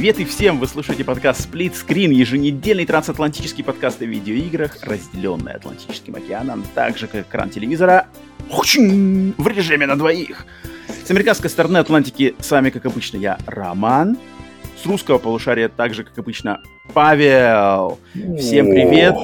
[0.00, 0.58] Привет и всем!
[0.58, 7.06] Вы слушаете подкаст Split Screen, еженедельный трансатлантический подкаст о видеоиграх, разделенный Атлантическим океаном, так же
[7.06, 8.08] как экран телевизора
[8.48, 10.46] в режиме на двоих.
[11.04, 14.16] С американской стороны Атлантики с вами, как обычно, я, Роман.
[14.82, 16.62] С русского полушария также, как обычно,
[16.94, 17.98] Павел.
[18.38, 19.14] Всем привет.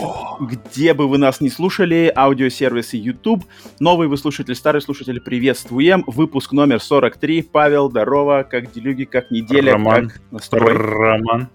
[0.40, 3.44] Где бы вы нас не слушали, аудиосервисы YouTube.
[3.80, 6.04] Новый вы слушатель, старый слушатель, приветствуем.
[6.06, 7.42] Выпуск номер 43.
[7.42, 8.46] Павел, здорово.
[8.48, 10.08] Как делюги, как неделя, Роман.
[10.08, 10.74] как настрой?
[10.74, 11.48] Роман.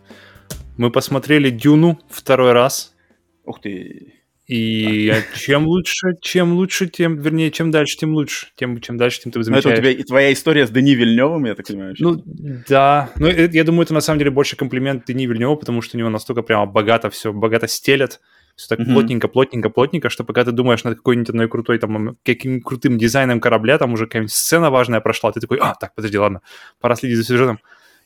[0.77, 2.95] Мы посмотрели Дюну второй раз.
[3.45, 4.20] Ух ты.
[4.55, 8.47] И чем лучше, чем лучше, тем, вернее, чем дальше, тем лучше.
[8.57, 9.77] Тем, чем дальше, тем ты Ну, это у замечаешь.
[9.79, 11.95] тебя и твоя история с Дани Вильневым, я так понимаю.
[11.95, 12.23] что- Ну,
[12.67, 13.09] да.
[13.17, 15.99] Ну, э, я думаю, это на самом деле больше комплимент Дени Вильнёву, потому что у
[15.99, 18.19] него настолько прямо богато все, богато стелят.
[18.57, 18.93] Все так Мгм.
[18.93, 23.39] плотненько, плотненько, плотненько, что пока ты думаешь над какой-нибудь одной крутой, там, каким крутым дизайном
[23.39, 26.41] корабля, там уже какая-нибудь сцена важная прошла, ты такой, а, так, подожди, ладно,
[26.81, 27.59] пора следить за сюжетом.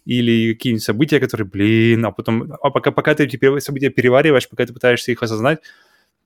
[0.05, 4.64] Или какие-нибудь события, которые, блин, а потом, а пока, пока ты эти события перевариваешь, пока
[4.67, 5.61] ты пытаешься их осознать,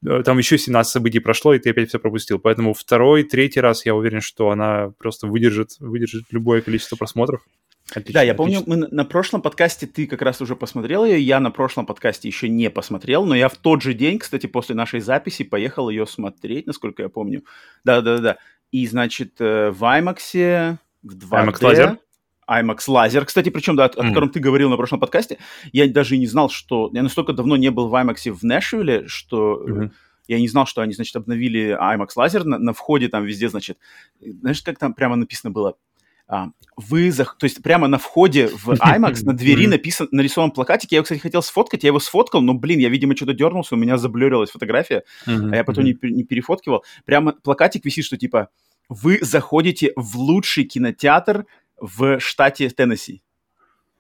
[0.04, 2.40] там еще 17 событий прошло, и ты опять все пропустил.
[2.40, 7.42] Поэтому второй, третий раз я уверен, что она просто выдержит, выдержит любое количество просмотров.
[7.92, 8.76] Отлично, Да, я помню, отлично.
[8.76, 12.28] мы на- на прошлом подкасте ты как раз уже посмотрел ее, я на прошлом подкасте
[12.28, 16.06] еще не посмотрел, но я в тот же день, кстати, после нашей записи поехал ее
[16.06, 17.44] смотреть, насколько я помню.
[17.84, 18.38] Да-да-да.
[18.72, 21.48] И, значит, э, в IMAX, в 2D...
[21.48, 21.98] IMAX лазер?
[22.50, 25.38] IMAX лазер, кстати, причем, да, о о котором ты говорил на прошлом подкасте,
[25.72, 26.90] я даже и не знал, что...
[26.94, 29.90] Я настолько давно не был в IMAX в Нэшвилле, что
[30.28, 33.78] я не знал, что они, значит, обновили IMAX лазер на, на входе, там везде, значит,
[34.22, 35.76] знаешь, как там прямо написано было?
[36.32, 37.38] А, вы, зах...
[37.40, 40.92] то есть прямо на входе в IMAX на двери написан, нарисован плакатик.
[40.92, 43.80] Я его, кстати, хотел сфоткать, я его сфоткал, но, блин, я, видимо, что-то дернулся, у
[43.80, 46.86] меня заблюрилась фотография, а я потом не, не перефоткивал.
[47.06, 48.50] Прямо плакатик висит, что типа
[48.90, 51.48] вы заходите в лучший кинотеатр
[51.82, 53.22] в штате Теннесси.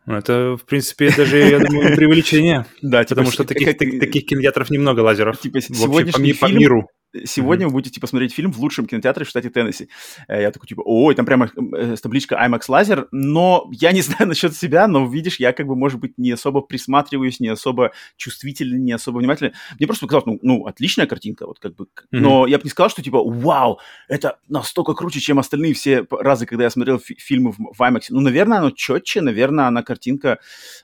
[0.05, 2.65] Ну, Это, в принципе, даже, я думаю, преувеличение.
[2.81, 5.39] Да, Потому что таких, так- таких кинотеатров немного лазеров.
[5.39, 6.87] Типа, Вообще, по, сегодняшний фильм
[7.25, 9.89] Сегодня вы будете посмотреть фильм в лучшем кинотеатре в штате Теннесси.
[10.27, 14.27] Э, Я такой, типа, ой, там прямо с табличка IMAX лазер, но я не знаю
[14.27, 18.79] насчет себя, но видишь, я как бы, может быть, не особо присматриваюсь, не особо чувствительный,
[18.79, 19.53] не особо внимательный.
[19.77, 22.21] Мне просто показалось, ну, ну отличная картинка, вот как бы, Мгм.
[22.23, 26.45] но я бы не сказал, что, типа, вау, это настолько круче, чем остальные все разы,
[26.45, 28.03] когда я смотрел фи- фильмы в, в IMAX.
[28.09, 30.39] Ну, наверное, оно четче, наверное, она картинка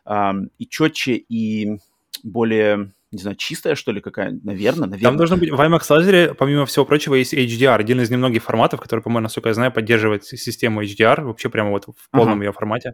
[0.06, 1.78] ам, и четче, и
[2.24, 5.10] более, не знаю, чистая, что ли, какая, наверное, наверное.
[5.10, 8.80] Там должно быть в IMAX лазере, помимо всего прочего, есть HDR, один из немногих форматов,
[8.80, 12.46] который, по-моему, насколько я знаю, поддерживает систему HDR, вообще прямо вот в полном Ага.
[12.46, 12.94] ее формате,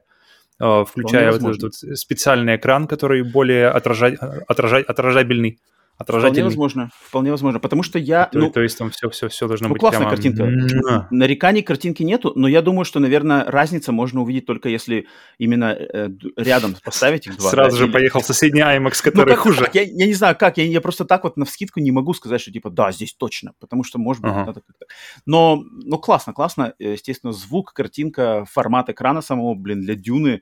[0.60, 4.16] э, включая вот этот специальный экран, который более отражать,
[4.48, 5.60] отражать, отражабельный.
[6.04, 6.44] Вполне отражательный.
[6.44, 9.68] возможно, вполне возможно, потому что я, То, ну, то есть там все, все, все должно
[9.68, 10.16] ну, быть классная прямо...
[10.16, 11.08] картинка.
[11.12, 15.08] Нареканий к картинке нету, но я думаю, что, наверное, разница можно увидеть только если
[15.38, 17.50] именно э, рядом поставить их два.
[17.50, 19.70] Сразу да, же или- поехал соседний IMAX, Ну, который как хуже.
[19.74, 22.42] Я, я не знаю, как, я, я просто так вот на вскидку не могу сказать,
[22.42, 24.46] что типа, да, здесь точно, потому что, может быть, Ага.
[24.46, 24.86] надо как-то...
[25.26, 30.42] Но, ну, классно, классно, Э, естественно, звук, картинка, формат экрана самого, блин, для Дюны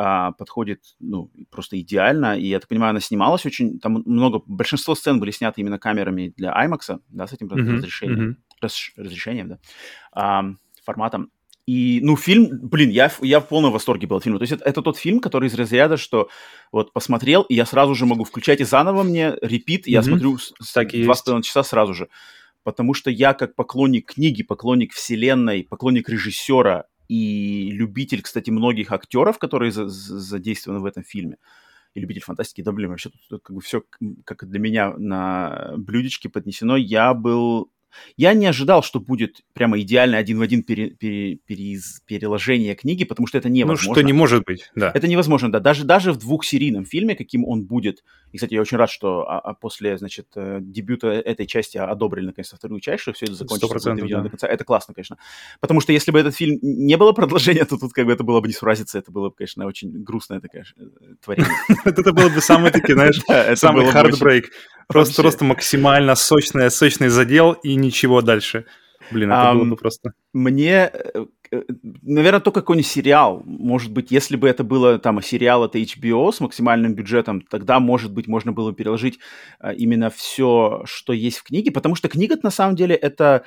[0.00, 4.94] а, подходит, ну, просто идеально, и, я так понимаю, она снималась очень, там много, большинство
[4.94, 8.36] сцен были сняты именно камерами для IMAX, да, с этим Мгм, разрешением мгм.
[8.62, 9.58] разш- разрешением, да,
[10.12, 11.32] ам, форматом.
[11.66, 14.38] И, ну, фильм, блин, я, я в полном восторге был от фильма.
[14.38, 16.28] То есть это, это тот фильм, который из разряда, что
[16.70, 20.10] вот посмотрел, и я сразу же могу включать и заново мне, репит, и я Мгм.
[20.10, 20.38] смотрю
[21.02, 22.08] два с половиной часа сразу же.
[22.62, 29.38] Потому что я как поклонник книги, поклонник вселенной, поклонник режиссера и любитель, кстати, многих актеров,
[29.38, 31.38] которые за- за- задействованы в этом фильме,
[31.94, 33.82] и любитель фантастики, да, блин, вообще тут как бы все
[34.24, 36.76] как для меня на блюдечке поднесено.
[36.76, 37.70] Я был...
[38.16, 43.04] Я не ожидал, что будет прямо идеально один в один пере- пере- переиз- переложение книги,
[43.04, 43.94] потому что это Ну, невозможно.
[43.94, 44.90] что не может быть, да.
[44.94, 45.60] Это невозможно, да.
[45.60, 48.04] Даже, даже в двухсерийном фильме, каким он будет.
[48.32, 52.26] И, кстати, я очень рад, что а, а после, значит, э, дебюта этой части одобрили,
[52.26, 53.68] наконец-то, вторую часть, что все это закончится.
[53.68, 54.24] будет 100%, доведено да.
[54.24, 54.46] до конца.
[54.48, 55.16] Это классно, конечно.
[55.60, 58.40] Потому что если бы этот фильм не было продолжения, то тут как бы это было
[58.40, 58.98] бы не суразиться.
[58.98, 60.84] Это было бы, конечно, очень грустное такое э,
[61.24, 61.52] творение.
[61.84, 63.20] Это было бы самый таки, знаешь,
[63.58, 64.50] самый хардбрейк.
[64.88, 68.64] Просто, просто максимально сочный, сочный задел и ничего дальше.
[69.10, 70.12] Блин, это было Ам, бы просто...
[70.32, 70.90] Мне,
[72.02, 73.42] наверное, только какой-нибудь сериал.
[73.44, 78.12] Может быть, если бы это было там сериал это HBO с максимальным бюджетом, тогда, может
[78.12, 79.18] быть, можно было переложить
[79.58, 83.44] а, именно все, что есть в книге, потому что книга на самом деле это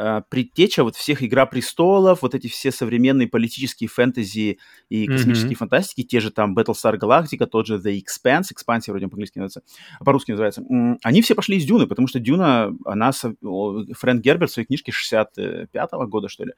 [0.00, 4.58] э, предтеча вот всех «Игра престолов», вот эти все современные политические фэнтези
[4.88, 5.56] и космические mm-hmm.
[5.56, 9.62] фантастики, те же там Battlestar Galactica, тот же The Expanse, экспансия вроде по-английски называется,
[10.04, 10.62] по-русски называется,
[11.02, 16.06] они все пошли из Дюны, потому что Дюна, она, Фрэнк Герберт в своей книжке 65-го
[16.06, 16.52] года, что ли,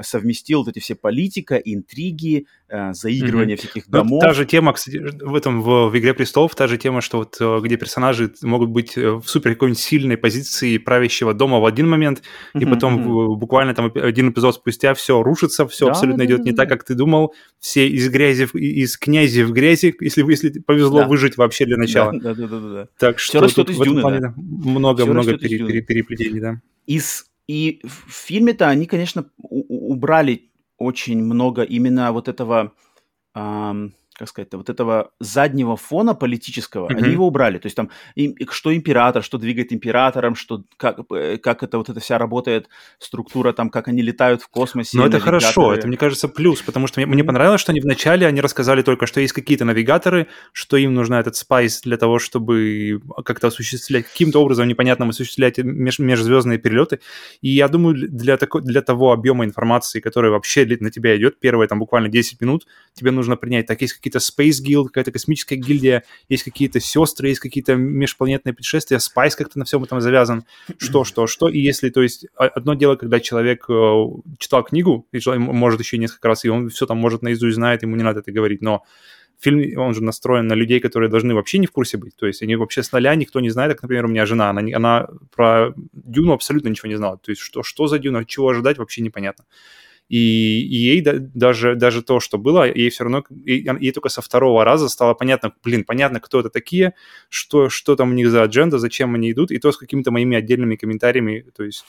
[0.00, 3.60] совместил вот эти все политика, интриги, э, заигрывание mm-hmm.
[3.60, 4.22] всяких домов.
[4.22, 7.18] Ну, та же тема, кстати, в этом, в, в «Игре престолов», та же тема, что
[7.18, 11.88] вот э, где персонажи могут быть в супер какой-нибудь сильной позиции правящего дома в один
[11.88, 12.22] момент,
[12.54, 12.62] mm-hmm.
[12.62, 13.36] и потом mm-hmm.
[13.36, 16.62] буквально там один эпизод спустя все рушится, все да, абсолютно да, идет да, не да.
[16.62, 21.08] так, как ты думал, все из грязи, из князя в грязи, если, если повезло да.
[21.08, 22.12] выжить вообще для начала.
[22.12, 22.68] Да, да, да, да.
[22.68, 22.88] да.
[22.98, 24.34] Так все что растет из дюны, плане, да.
[24.36, 26.60] много-много пере, пере, переплетений, да.
[26.86, 32.72] Из, и в фильме-то они, конечно, убрали очень много именно вот этого...
[33.34, 36.96] Эм, как сказать, вот этого заднего фона политического, mm-hmm.
[36.96, 37.58] они его убрали.
[37.58, 41.88] То есть там им, что император, что двигает императором, что как, э, как это вот
[41.88, 42.68] эта вся работает
[43.00, 44.96] структура, там, как они летают в космосе.
[44.96, 48.24] Но это хорошо, это, мне кажется, плюс, потому что мне, мне понравилось, что они вначале,
[48.24, 53.00] они рассказали только, что есть какие-то навигаторы, что им нужна этот спайс для того, чтобы
[53.24, 57.00] как-то осуществлять, каким-то образом непонятным осуществлять меж, межзвездные перелеты.
[57.40, 61.66] И я думаю, для, тако, для того объема информации, который вообще на тебя идет, первые
[61.66, 66.04] там буквально 10 минут, тебе нужно принять, так есть какие-то Space Guild, какая-то космическая гильдия,
[66.28, 70.44] есть какие-то сестры, есть какие-то межпланетные путешествия, Spice как-то на всем этом завязан,
[70.78, 71.48] что, что, что.
[71.48, 74.04] И если, то есть, одно дело, когда человек э,
[74.38, 77.96] читал книгу, и может еще несколько раз, и он все там может наизусть знает, ему
[77.96, 78.82] не надо это говорить, но
[79.42, 82.16] фильм, он же настроен на людей, которые должны вообще не в курсе быть.
[82.16, 84.62] То есть они вообще с нуля, никто не знает, как, например, у меня жена, она,
[84.74, 87.18] она про Дюну абсолютно ничего не знала.
[87.18, 89.44] То есть что, что за Дюна, чего ожидать, вообще непонятно.
[90.12, 94.20] И, ей да, даже, даже то, что было, ей все равно, ей, ей только со
[94.20, 96.92] второго раза стало понятно, блин, понятно, кто это такие,
[97.30, 100.36] что, что там у них за адженда, зачем они идут, и то с какими-то моими
[100.36, 101.86] отдельными комментариями, то есть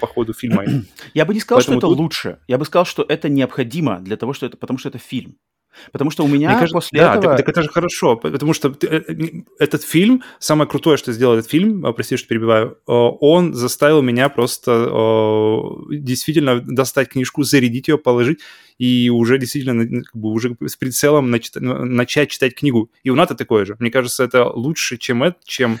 [0.00, 0.64] по ходу фильма.
[1.12, 1.98] Я бы не сказал, Поэтому что это тут...
[1.98, 2.38] лучше.
[2.48, 5.36] Я бы сказал, что это необходимо для того, что это, потому что это фильм.
[5.92, 7.36] Потому что у меня Мне кажется, после да, этого...
[7.36, 9.02] Так, так это же хорошо, потому что э,
[9.58, 14.02] этот фильм, самое крутое, что сделал этот фильм, а, прости, что перебиваю, э, он заставил
[14.02, 18.40] меня просто э, действительно достать книжку, зарядить ее, положить
[18.78, 22.90] и уже действительно как бы, уже с прицелом начать читать книгу.
[23.02, 23.76] И у Ната такое же.
[23.78, 25.78] Мне кажется, это лучше, чем это, чем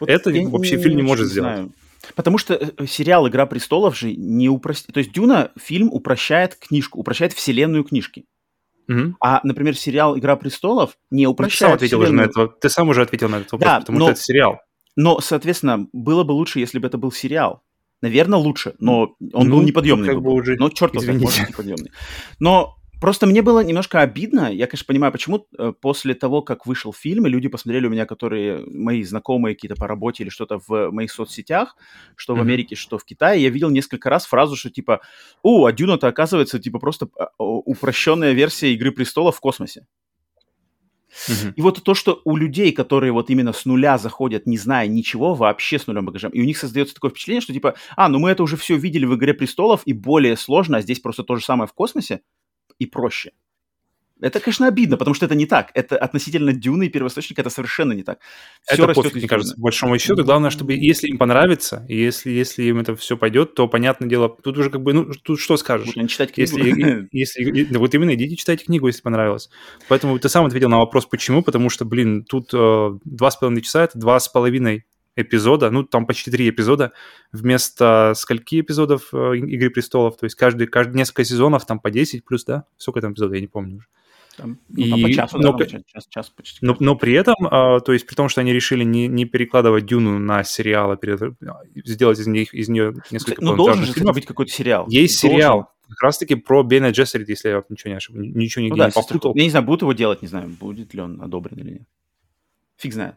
[0.00, 1.54] вот это вообще фильм не может сделать.
[1.54, 1.72] Знаю.
[2.16, 4.92] Потому что сериал «Игра престолов» же не упростит...
[4.92, 8.24] То есть «Дюна» фильм упрощает книжку, упрощает вселенную книжки.
[8.92, 9.16] Угу.
[9.20, 12.48] А, например, сериал «Игра престолов» не упрощает ну, ты сам ответил уже на это.
[12.48, 14.60] Ты сам уже ответил на этот вопрос, да, потому но, что это сериал.
[14.96, 17.62] Но, соответственно, было бы лучше, если бы это был сериал.
[18.02, 20.08] Наверное, лучше, но он ну, был неподъемный.
[20.08, 20.56] Как бы уже...
[20.56, 21.92] Но черт возьми, неподъемный.
[22.40, 24.52] Но Просто мне было немножко обидно.
[24.52, 28.06] Я, конечно, понимаю, почему э, после того, как вышел фильм, и люди посмотрели у меня,
[28.06, 31.74] которые мои знакомые какие-то по работе или что-то в моих соцсетях,
[32.14, 32.38] что mm-hmm.
[32.38, 35.00] в Америке, что в Китае, я видел несколько раз фразу, что типа,
[35.42, 39.84] о, а Дюна-то оказывается типа просто а, упрощенная версия Игры престолов в космосе.
[41.10, 41.54] Uh-huh.
[41.56, 45.34] И вот то, что у людей, которые вот именно с нуля заходят, не зная ничего,
[45.34, 48.30] вообще с нулем багажем, и у них создается такое впечатление, что типа, а, ну мы
[48.30, 51.44] это уже все видели в «Игре престолов», и более сложно, а здесь просто то же
[51.44, 52.20] самое в космосе,
[52.82, 53.32] и проще.
[54.22, 55.72] Это, конечно, обидно, потому что это не так.
[55.74, 58.20] Это относительно Дюны и первоисточника это совершенно не так.
[58.62, 60.22] Все это пофиг, мне кажется, по большому счету.
[60.22, 64.28] Главное, чтобы если им понравится, и если, если им это все пойдет, то, понятное дело,
[64.28, 65.92] тут уже как бы, ну, тут что скажешь?
[65.92, 66.56] Будут читать книгу.
[66.56, 69.50] Если, если, вот именно, идите читайте книгу, если понравилось.
[69.88, 73.62] Поэтому ты сам ответил на вопрос, почему, потому что, блин, тут э, два с половиной
[73.62, 74.84] часа, это два с половиной
[75.16, 76.92] эпизода, ну, там почти три эпизода,
[77.32, 82.24] вместо скольки эпизодов э, «Игры престолов», то есть каждый, каждый несколько сезонов, там по 10
[82.24, 82.64] плюс, да?
[82.76, 83.86] Сколько там эпизодов, я не помню уже.
[84.36, 86.58] Там, ну, там и, по часу, но, да, час, час почти.
[86.62, 89.84] Но, но при этом, а, то есть при том, что они решили не, не перекладывать
[89.84, 91.20] Дюну на сериал, а перед,
[91.84, 94.14] сделать из них из нее несколько Ну, должен же фильмов.
[94.14, 94.86] быть какой-то сериал.
[94.88, 95.36] Есть должен.
[95.36, 98.86] сериал, как раз-таки про Бена Джессерит, если я ничего не ошибаюсь, ничего нигде ну, да,
[98.86, 99.34] не попутал.
[99.34, 101.82] Я не знаю, будут его делать, не знаю, будет ли он одобрен или нет.
[102.78, 103.16] Фиг знает.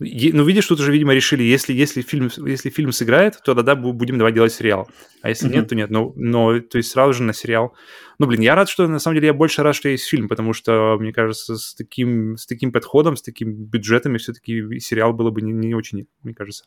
[0.00, 4.16] Ну, видишь, тут уже, видимо, решили, если, если, фильм, если фильм сыграет, то тогда будем
[4.16, 4.88] давать делать сериал.
[5.22, 5.54] А если mm-hmm.
[5.54, 5.90] нет, то нет.
[5.90, 7.74] Но, но, то есть сразу же на сериал.
[8.20, 10.52] Ну, блин, я рад, что, на самом деле, я больше рад, что есть фильм, потому
[10.52, 15.42] что, мне кажется, с таким, с таким подходом, с такими бюджетами все-таки сериал было бы
[15.42, 16.66] не, не очень, мне кажется.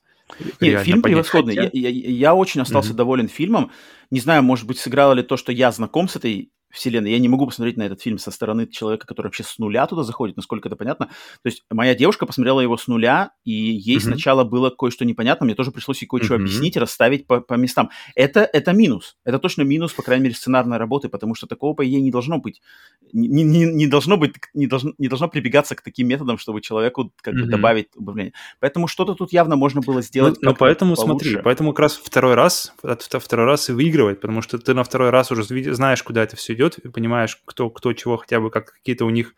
[0.60, 1.16] Нет, фильм понять.
[1.16, 1.56] превосходный.
[1.56, 1.70] Хотя...
[1.72, 2.98] Я, я, я очень остался mm-hmm.
[2.98, 3.72] доволен фильмом.
[4.10, 7.12] Не знаю, может быть, сыграло ли то, что я знаком с этой вселенной.
[7.12, 10.04] Я не могу посмотреть на этот фильм со стороны человека, который вообще с нуля туда
[10.04, 11.08] заходит, насколько это понятно.
[11.08, 14.00] То есть моя девушка посмотрела его с нуля, и ей mm-hmm.
[14.00, 16.38] сначала было кое-что непонятно, мне тоже пришлось ей кое-что mm-hmm.
[16.38, 17.90] объяснить, расставить по, по местам.
[18.16, 19.18] Это, это минус.
[19.26, 22.38] Это точно минус, по крайней мере, сценарной работы, потому что такого, по идее, не должно
[22.38, 22.62] быть.
[23.14, 27.12] не, не, не должно быть, не должно, не должно прибегаться к таким методам, чтобы человеку
[27.22, 27.52] как бы Мгм.
[27.52, 28.34] добавить убавление.
[28.60, 30.36] Поэтому что-то тут явно можно было сделать.
[30.36, 31.30] Ну, ну, как-то поэтому получше.
[31.30, 32.74] смотри, поэтому как раз второй раз,
[33.20, 36.54] второй раз и выигрывает, потому что ты на второй раз уже знаешь, куда это все
[36.54, 39.34] идет, и понимаешь, кто, кто чего хотя бы, как какие-то у них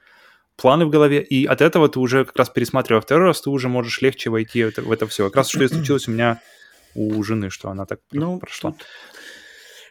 [0.55, 3.69] планы в голове, и от этого ты уже как раз пересматривая второй раз, ты уже
[3.69, 5.25] можешь легче войти в это, в это все.
[5.29, 6.39] Как раз что и случилось у меня
[6.95, 8.71] у жены, что она так Ну, прошла.
[8.71, 8.85] тут-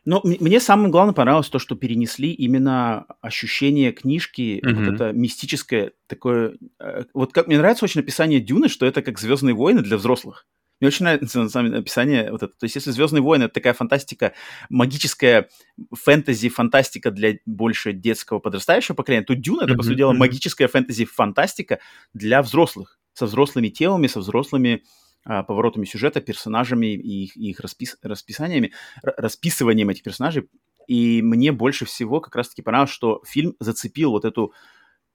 [0.04, 4.84] Но м- мне самое главное понравилось то, что перенесли именно ощущение книжки, Мгм.
[4.84, 6.54] вот это мистическое такое.
[6.80, 10.46] э, Вот как мне нравится очень описание Дюны, что это как Звездные войны для взрослых.
[10.82, 12.52] Мне очень нравится на самом деле описание вот это.
[12.58, 14.32] То есть, если Звездные войны это такая фантастика,
[14.68, 15.48] магическая
[15.92, 21.04] фэнтези, фантастика для больше детского подрастающего поколения, то Дюна это, по сути дела, магическая фэнтези,
[21.04, 21.78] фантастика
[22.14, 24.82] для взрослых, со взрослыми темами, со взрослыми
[25.24, 28.72] а, поворотами сюжета, персонажами и их, и их распис- расписаниями,
[29.04, 30.48] расписыванием этих персонажей.
[30.88, 34.52] И мне больше всего как раз-таки понравилось, что фильм зацепил вот эту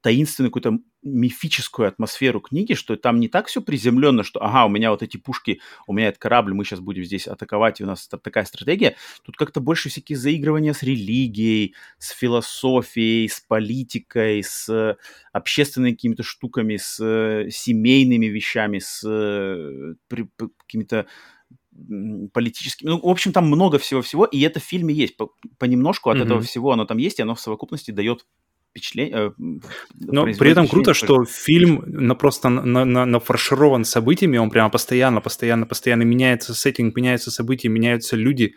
[0.01, 4.91] таинственную какую-то мифическую атмосферу книги, что там не так все приземленно, что ага, у меня
[4.91, 8.07] вот эти пушки, у меня этот корабль, мы сейчас будем здесь атаковать, и у нас
[8.07, 8.95] та- такая стратегия.
[9.23, 14.95] Тут как-то больше всякие заигрывания с религией, с философией, с политикой, с э,
[15.33, 21.07] общественными какими-то штуками, с э, семейными вещами, с э, какими-то
[22.33, 22.89] политическими.
[22.89, 25.15] Ну, в общем, там много всего-всего, и это в фильме есть.
[25.17, 26.25] По- понемножку от Мгм.
[26.25, 28.25] этого всего оно там есть, и оно в совокупности дает
[28.77, 29.33] впечатление.
[29.37, 29.59] э,
[29.99, 35.21] Но при этом круто, что фильм на просто на, на, нафарширован событиями, он прямо постоянно,
[35.21, 38.55] постоянно, постоянно меняется сеттинг, меняются события, меняются люди.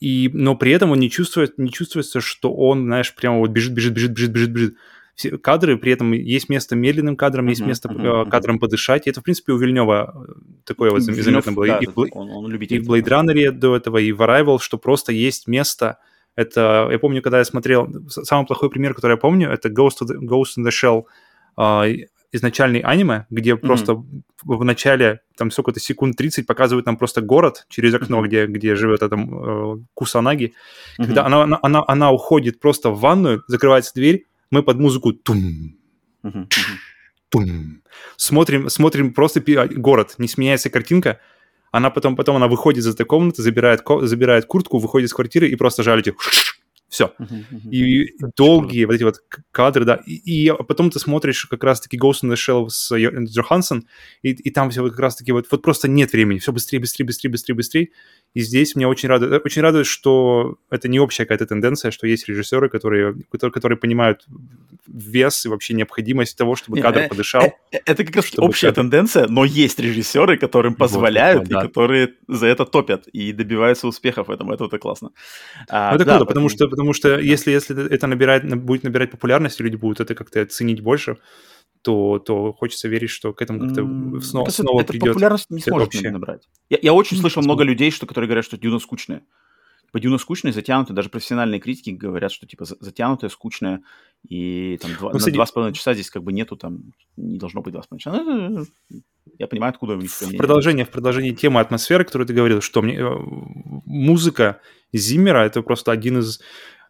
[0.00, 3.74] И, но при этом он не чувствует, не чувствуется, что он, знаешь, прямо вот бежит,
[3.74, 4.74] бежит, бежит, бежит, бежит, бежит.
[5.14, 9.06] Все кадры, при этом есть место медленным кадрам, есть место э, кадрам подышать.
[9.06, 10.32] И это, в принципе, у Вильнева э,
[10.64, 11.66] такое вот Вильнёв, заметно было.
[11.66, 12.88] да, и, он, он и в.
[12.88, 15.98] Blade Runner до этого, и в Arrival, что просто есть место.
[16.40, 20.16] Это, я помню, когда я смотрел, самый плохой пример, который я помню, это Ghost, the,
[20.22, 21.04] Ghost in the Shell,
[21.54, 21.84] а,
[22.32, 24.02] изначальный аниме, где просто
[24.42, 28.26] в, начале, там сколько-то секунд 30 показывают нам просто город через окно, Мгм.
[28.26, 30.54] где, где живет эта э, Кусанаги.
[30.96, 31.06] Мгм.
[31.08, 35.76] Когда она, она, она, она уходит просто в ванную, закрывается дверь, мы под музыку тум,
[36.22, 36.48] мгм.
[37.28, 37.82] Пум.
[38.16, 39.42] Смотрим, смотрим просто
[39.76, 41.20] город, не сменяется картинка.
[41.70, 45.56] Она потом, потом она выходит из этой комнаты, забирает, забирает куртку, выходит из квартиры и
[45.56, 46.08] просто жалит
[46.88, 47.14] Все.
[47.70, 49.22] И долгие вот эти вот
[49.52, 50.00] кадры, да.
[50.06, 53.86] И, и потом ты смотришь как раз-таки Ghost in the Shell с Джоханссон,
[54.22, 56.40] и, и там все вот как раз-таки вот, вот просто нет времени.
[56.40, 57.88] Все быстрее, быстрее, быстрее, быстрее, быстрее.
[58.32, 62.28] И здесь меня очень радует, очень радует, что это не общая какая-то тенденция, что есть
[62.28, 64.24] режиссеры, которые, которые, которые понимают
[64.86, 67.42] вес и вообще необходимость того, чтобы кадр э, подышал.
[67.72, 71.58] Э, Это как раз общая кадр- тенденция, но есть режиссеры, которым Вот, позволяют да.
[71.58, 74.52] и которые за это топят и добиваются успехов в этом.
[74.52, 75.10] Это, это классно.
[75.68, 78.84] А, Ну, это да, круто, потому поэтому- что, потому что если, если это набирает, будет
[78.84, 81.16] набирать популярность, люди будут это как-то ценить больше,
[81.82, 85.08] то, то хочется верить, что к этому как-то М, снова, кажется, снова эта придет.
[85.08, 86.10] популярность не сможет общее.
[86.10, 86.48] набрать.
[86.68, 89.22] Я, я очень Ну, слышал много людей, что, которые говорят, что Дюна скучная.
[89.86, 90.94] Типа Дюна скучная, затянутая.
[90.94, 93.82] Даже профессиональные критики говорят, что типа за- затянутая, скучная.
[94.28, 96.92] И там два, Ну, на кстати- два с половиной часа здесь как бы нету, там
[97.16, 98.22] не должно быть два с половиной часа.
[98.22, 99.02] Ну, это-
[99.38, 102.82] Я понимаю, откуда у них В продолжение, в продолжение темы атмосферы, которую ты говорил, что
[102.82, 103.08] мне э,
[103.86, 104.60] музыка
[104.92, 106.40] Зиммера это просто один из...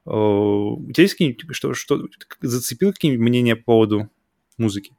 [0.07, 2.07] э, У тебя есть какие-нибудь, что, что
[2.41, 4.09] зацепил какие-нибудь мнения по поводу
[4.61, 4.93] музыки?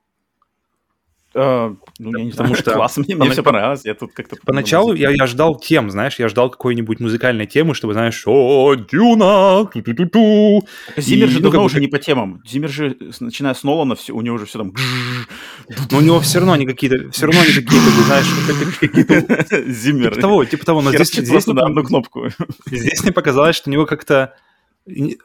[1.34, 3.86] А, ну, я не Потому знаю, что классно, мне, мне все понравилось.
[3.86, 4.36] Я тут как-то...
[4.46, 9.65] Поначалу я, я ждал тем, знаешь, я ждал какой-нибудь музыкальной темы, чтобы, знаешь, о, Дюна,
[9.74, 10.68] ту-ту-ту-ту.
[10.98, 12.41] Зиммер И, же ну, давно уже не по темам.
[12.46, 14.74] Зиммер же, начиная с Нолана, все, у него уже все там...
[15.89, 18.80] Но у него все равно они какие-то, все равно они такие, как бы, знаешь, как-
[18.91, 20.10] какие-то Зиммер.
[20.10, 22.27] Типа того, типа того, но здесь, просто на одну кнопку.
[22.65, 24.36] здесь мне показалось, что у него как-то...
[24.85, 25.17] не-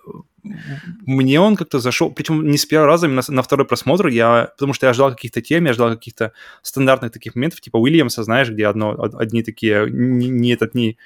[1.07, 4.73] Мне он как-то зашел, причем не с первого раза, именно на второй просмотр, я, потому
[4.75, 6.33] что я ждал каких-то тем, я ждал каких-то
[6.63, 10.99] стандартных таких моментов, типа Уильямса, знаешь, где одно, од- одни такие, не, не этот, не,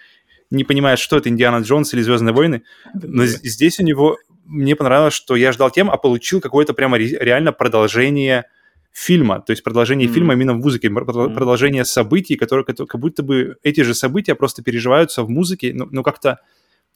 [0.51, 2.63] не понимают, что это Индиана Джонс или Звездные войны,
[2.95, 7.19] но здесь у него, мне понравилось, что я ждал тем, а получил какое-то прямо ре-
[7.21, 8.45] реально продолжение
[8.93, 10.15] фильма, то есть продолжение Мгм.
[10.15, 11.05] фильма именно в музыке, Мгм.
[11.35, 15.87] продолжение событий, которые которые- как будто бы эти же события просто переживаются в музыке, но,
[15.91, 16.41] но как-то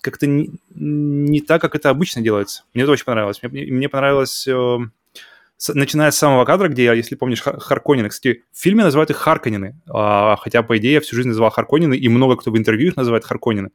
[0.04, 2.64] как-то не, не так, как это обычно делается.
[2.74, 3.40] Мне это очень понравилось.
[3.42, 4.78] Мне, мне понравилось, э,
[5.56, 8.08] с- начиная с самого кадра, где, если помнишь, Ха- Харконнены.
[8.10, 11.94] Кстати, в фильме называют их Харконены, а, хотя, по идее, я всю жизнь называл Харконены,
[11.96, 13.70] и много кто в интервью их называет Харконены.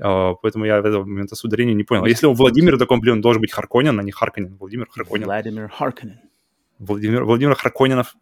[0.00, 2.04] А, поэтому я в этого момента с ударением не понял.
[2.04, 4.56] Если он Владимир в таком блин, он должен быть Харконен, а не Харконен.
[4.58, 5.26] Владимир Харконен.
[5.26, 6.18] Владимир Харконен.
[6.78, 8.14] Владимир, Владимир Харконенов.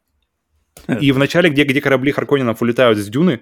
[1.01, 3.41] И в начале, где, где корабли Харконенов улетают с дюны, э,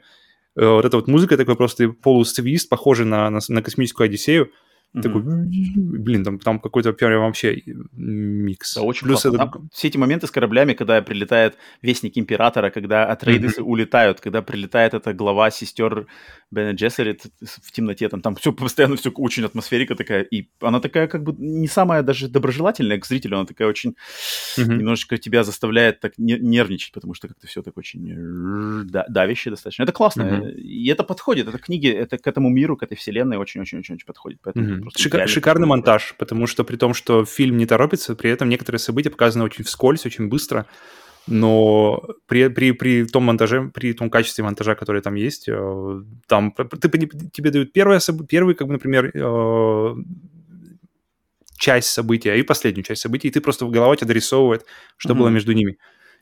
[0.57, 4.51] вот эта вот музыка такой просто полусвист, похожий на, на, на космическую Одиссею,
[4.93, 5.03] Mm-hmm.
[5.03, 5.23] Такой,
[5.99, 8.75] блин, там, там какой-то прям вообще микс.
[8.75, 9.37] Да, очень Плюс классно.
[9.37, 9.53] Это...
[9.53, 13.65] Там все эти моменты с кораблями, когда прилетает Вестник Императора, когда Атрейдесы mm-hmm.
[13.65, 16.09] улетают, когда прилетает эта глава сестер
[16.51, 21.07] Бена Джессерит в темноте, там, там все постоянно все очень атмосферика такая, и она такая
[21.07, 23.95] как бы не самая даже доброжелательная к зрителю, она такая очень
[24.59, 24.77] mm-hmm.
[24.77, 29.85] немножечко тебя заставляет так нервничать, потому что как-то все так очень давяще достаточно.
[29.85, 30.55] Это классно, mm-hmm.
[30.55, 34.41] и это подходит, это книги, это к этому миру, к этой вселенной очень-очень-очень подходит.
[34.43, 34.80] Поэтому mm-hmm.
[34.97, 39.11] Шика- шикарный монтаж, потому что при том, что фильм не торопится, при этом некоторые события
[39.11, 40.67] показаны очень вскользь, очень быстро,
[41.27, 46.53] но при, при, при том монтаже, при том качестве монтажа, который там есть, э, там
[46.53, 49.95] ты, тебе дают первое, первый, как бы, например, э,
[51.59, 54.65] часть события и последнюю часть событий, и ты просто в голове тебя дорисовывает,
[54.97, 55.17] что mm-hmm.
[55.17, 55.77] было между ними.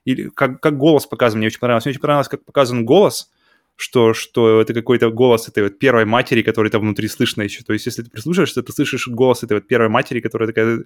[0.05, 1.85] Или как, как голос показан, мне очень понравилось.
[1.85, 3.31] Мне очень понравилось, как показан голос,
[3.81, 7.63] что, что это какой-то голос этой вот первой матери, который там внутри слышно еще.
[7.63, 10.81] То есть, если ты прислушаешься, ты слышишь голос этой вот первой матери, которая такая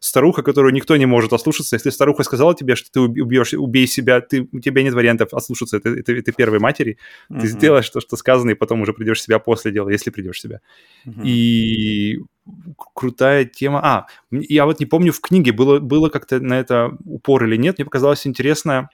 [0.00, 1.76] старуха, которую никто не может ослушаться.
[1.76, 5.76] Если старуха сказала тебе, что ты убьешь, убей себя, ты, у тебя нет вариантов ослушаться
[5.76, 6.96] этой, этой, этой первой матери,
[7.30, 7.38] uh-huh.
[7.42, 10.60] ты сделаешь то, что сказано, и потом уже придешь себя после дела, если придешь себя.
[11.06, 11.26] Uh-huh.
[11.26, 12.20] И
[12.94, 13.80] крутая тема.
[13.84, 17.76] А, я вот не помню, в книге было, было как-то на это упор или нет,
[17.76, 18.88] мне показалось интересно,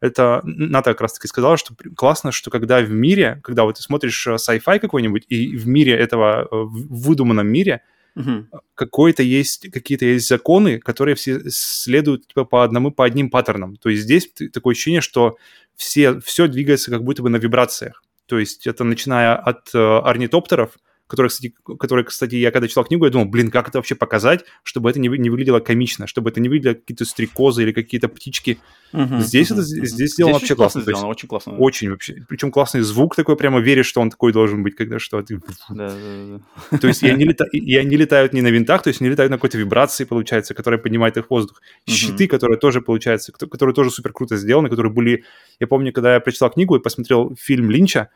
[0.00, 4.26] это Ната как раз-таки сказала, что классно, что когда в мире, когда вот ты смотришь
[4.26, 7.82] э, sci-fi какой-нибудь, и в мире этого, э, в выдуманном мире,
[8.16, 8.46] Uh-huh.
[8.76, 13.74] какой-то есть, какие-то есть законы, которые все следуют типа, по одному, по одним паттернам.
[13.74, 15.36] То есть здесь такое ощущение, что
[15.74, 18.04] все, все двигается как будто бы на вибрациях.
[18.26, 23.10] То есть это начиная от орнитоптеров, который, кстати, который, кстати, я когда читал книгу, я
[23.10, 26.48] думал, блин, как это вообще показать, чтобы это не, не выглядело комично, чтобы это не
[26.48, 28.58] выглядело какие-то стрекозы или какие-то птички.
[28.92, 29.86] Угу, здесь угу, это угу.
[29.86, 30.80] здесь сделано вообще классно.
[30.80, 31.56] Сделано, очень классно.
[31.58, 32.24] Очень вообще.
[32.28, 35.40] Причем классный звук такой, прямо веришь, что он такой должен быть, когда что ты...
[35.68, 36.78] Да, да, да.
[36.78, 37.44] То есть и они, лета...
[37.52, 40.80] и они летают не на винтах, то есть они летают на какой-то вибрации, получается, которая
[40.80, 41.60] поднимает их в воздух.
[41.86, 45.24] Щиты, которые тоже, получается, которые тоже супер круто сделаны, которые были...
[45.60, 48.08] Я помню, когда я прочитал книгу и посмотрел фильм Линча,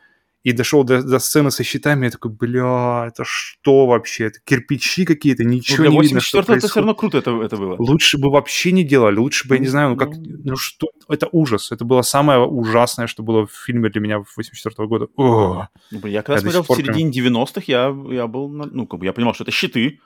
[0.43, 4.25] и дошел до, до сцены со щитами, я такой, бля, это что вообще?
[4.25, 6.63] Это кирпичи какие-то, ничего ну, не видно, что происходит.
[6.63, 7.75] это все равно круто это, это было.
[7.77, 10.87] Лучше бы вообще не делали, лучше бы, я не знаю, ну как, ну, ну что,
[11.09, 11.71] это ужас.
[11.71, 15.07] Это было самое ужасное, что было в фильме для меня в 84 года.
[15.17, 19.05] О, ну, я когда я смотрел в середине 90-х, я, я был, ну, как бы,
[19.05, 19.99] я понимал, что это щиты,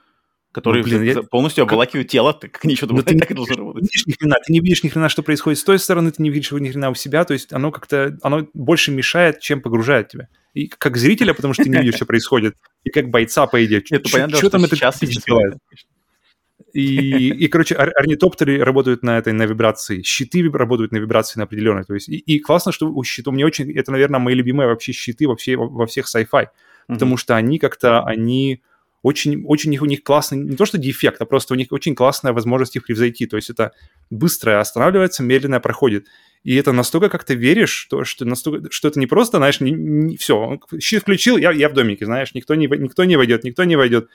[0.54, 1.24] которые ну, блин, я...
[1.24, 2.12] полностью обволакивают как...
[2.12, 3.84] тело, ты как ничего думаешь, так и должно работать.
[3.84, 6.30] Видишь, ни хрена, ты не видишь ни хрена, что происходит с той стороны, ты не
[6.30, 10.30] видишь ни хрена у себя, то есть оно как-то, оно больше мешает, чем погружает тебя.
[10.54, 13.82] И как зрителя, потому что ты не видишь, что происходит, и как бойца, по идее.
[14.12, 14.78] Понятно, что там это
[15.26, 15.58] делает?
[16.74, 21.44] И, и, короче, ор- орнитоптеры работают на этой, на вибрации, щиты работают на вибрации на
[21.44, 21.84] определенной.
[21.84, 24.92] То есть, и, и классно, что у щитов, мне очень, это, наверное, мои любимые вообще
[24.92, 26.48] щиты вообще во, всех sci-fi,
[26.88, 28.64] потому что они как-то, они
[29.04, 32.32] очень, очень у них классный, не то что дефект, а просто у них очень классная
[32.32, 33.28] возможность их превзойти.
[33.28, 33.74] То есть это
[34.10, 36.08] быстрое останавливается, медленное проходит.
[36.44, 39.72] И это настолько как ты веришь, что, что, настолько, что это не просто, знаешь, не,
[39.72, 43.66] не, все, щит включил, я, я в домике, знаешь, никто не, никто не войдет, никто
[43.66, 44.08] не войдет.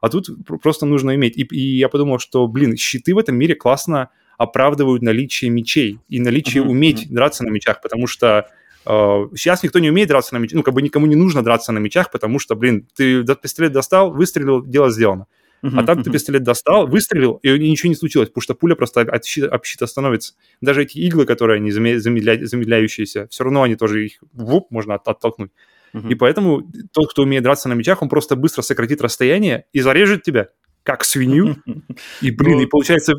[0.00, 0.28] А тут
[0.60, 1.36] просто нужно иметь.
[1.36, 6.18] И, и я подумал, что, блин, щиты в этом мире классно оправдывают наличие мечей и
[6.18, 7.14] наличие uh-huh, уметь uh-huh.
[7.14, 8.48] драться на мечах, потому что
[8.84, 11.78] Сейчас никто не умеет драться на мечах, ну, как бы никому не нужно драться на
[11.78, 15.26] мечах, потому что, блин, ты пистолет достал, выстрелил, дело сделано.
[15.62, 19.02] Uh-huh, а там ты пистолет достал, выстрелил, и ничего не случилось, потому что пуля просто
[19.02, 20.34] от щита, от щита становится.
[20.60, 25.06] Даже эти иглы, которые они замедля, замедляющиеся, все равно они тоже их вуп, можно от,
[25.06, 25.52] оттолкнуть.
[25.94, 26.10] Uh-huh.
[26.10, 30.24] И поэтому тот, кто умеет драться на мечах, он просто быстро сократит расстояние и зарежет
[30.24, 30.48] тебя,
[30.82, 31.56] как свинью.
[32.20, 33.14] И, блин, и получается,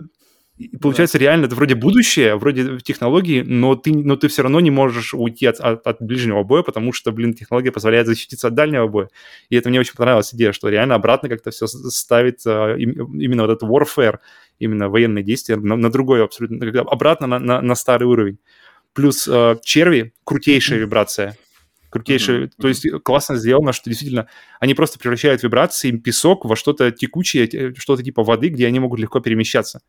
[0.55, 1.23] и получается, да.
[1.23, 5.47] реально, это вроде будущее, вроде технологии, но ты, но ты все равно не можешь уйти
[5.47, 9.09] от, от, от ближнего боя, потому что, блин, технология позволяет защититься от дальнего боя.
[9.49, 13.51] И это мне очень понравилась идея, что реально обратно как-то все ставит а, именно вот
[13.51, 14.19] этот warfare,
[14.59, 18.37] именно военные действия на, на другой абсолютно, обратно на, на, на старый уровень.
[18.93, 21.35] Плюс э, черви, крутейшая вибрация,
[21.89, 22.41] крутейшая.
[22.43, 22.51] Mm-hmm.
[22.61, 24.27] То есть классно сделано, что действительно
[24.59, 29.19] они просто превращают вибрации, песок во что-то текучее, что-то типа воды, где они могут легко
[29.19, 29.81] перемещаться.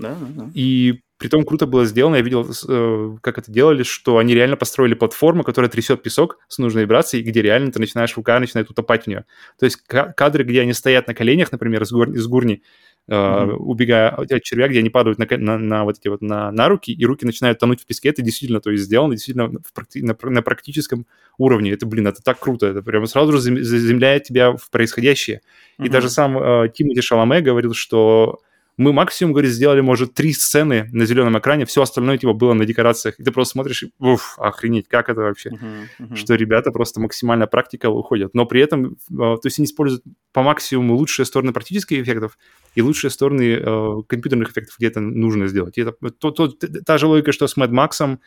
[0.00, 0.50] Да, да, да.
[0.54, 4.56] И при том круто было сделано, я видел, э, как это делали, что они реально
[4.56, 9.04] построили платформу, которая трясет песок с нужной вибрацией, где реально ты начинаешь, рука начинает утопать
[9.04, 9.26] в нее.
[9.58, 12.62] То есть кадры, где они стоят на коленях, например, с, гурни, с гурни,
[13.06, 13.52] mm-hmm.
[13.56, 16.90] убегая от червя, где они падают на, на, на вот эти вот на, на руки,
[16.90, 20.16] и руки начинают тонуть в песке, это действительно, то есть сделано действительно в практи- на,
[20.22, 21.72] на практическом уровне.
[21.72, 25.42] Это, блин, это так круто, это прямо сразу же заземляет тебя в происходящее.
[25.78, 25.86] Mm-hmm.
[25.86, 28.40] И даже сам э, Тимоти Шаломе говорил, что
[28.76, 32.64] Мы максимум, говорит, сделали, может, три сцены на зеленом экране, все остальное, типа, было на
[32.64, 33.18] декорациях.
[33.20, 35.50] И ты просто смотришь, и, уф, охренеть, как это вообще?
[35.50, 36.16] Uh-huh, uh-huh.
[36.16, 38.34] Что ребята просто максимально практика уходят.
[38.34, 40.02] Но при этом, э, то есть они используют
[40.32, 42.38] по максимуму лучшие стороны практических эффектов
[42.74, 45.76] и лучшие стороны э, компьютерных эффектов, где это нужно сделать.
[45.76, 48.18] И это то, то, та же логика, что с Mad Max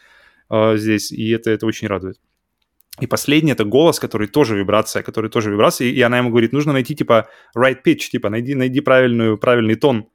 [0.50, 2.20] э, здесь, и это, это очень радует.
[3.02, 6.74] И последний это голос, который тоже вибрация, который тоже вибрация, и она ему говорит, нужно
[6.74, 7.28] найти типа
[7.58, 10.10] right pitch, типа найди, найди правильную, правильный тон,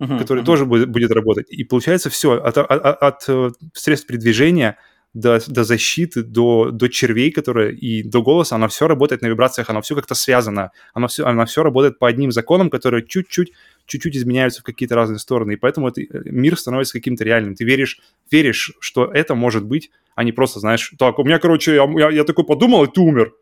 [0.00, 0.46] uh-huh, который uh-huh.
[0.46, 1.46] тоже будет, будет работать.
[1.50, 4.78] И получается все от, от, от, э, средств передвижения
[5.14, 9.70] до, до защиты, до, до червей, которые и до голоса, оно все работает на вибрациях,
[9.70, 13.52] оно все как-то связано, оно все, оно все работает по одним законам, которые чуть-чуть
[13.86, 17.54] чуть-чуть изменяются в какие-то разные стороны, и поэтому это, э, мир становится каким-то реальным.
[17.54, 21.74] Ты веришь, веришь, что это может быть, а не просто, знаешь, так, у меня, короче,
[21.74, 23.34] я, я, я такой подумал, и ты умер.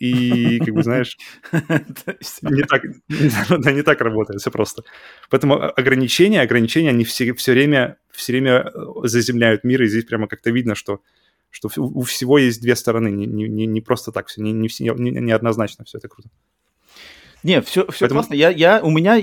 [0.00, 1.18] И, как бы, знаешь,
[2.42, 2.82] не так,
[3.62, 4.82] да, не так работает, все просто.
[5.28, 10.26] Поэтому ограничения, ограничения, они все, все время, все время э, заземляют мир, и здесь прямо
[10.26, 11.00] как-то видно, что,
[11.50, 15.10] что у всего есть две стороны, не, не, не просто так все, не, не, не,
[15.10, 16.30] не однозначно все это круто.
[17.42, 18.20] Не, все, все Поэтому...
[18.20, 18.34] классно.
[18.34, 19.18] Я, я, у меня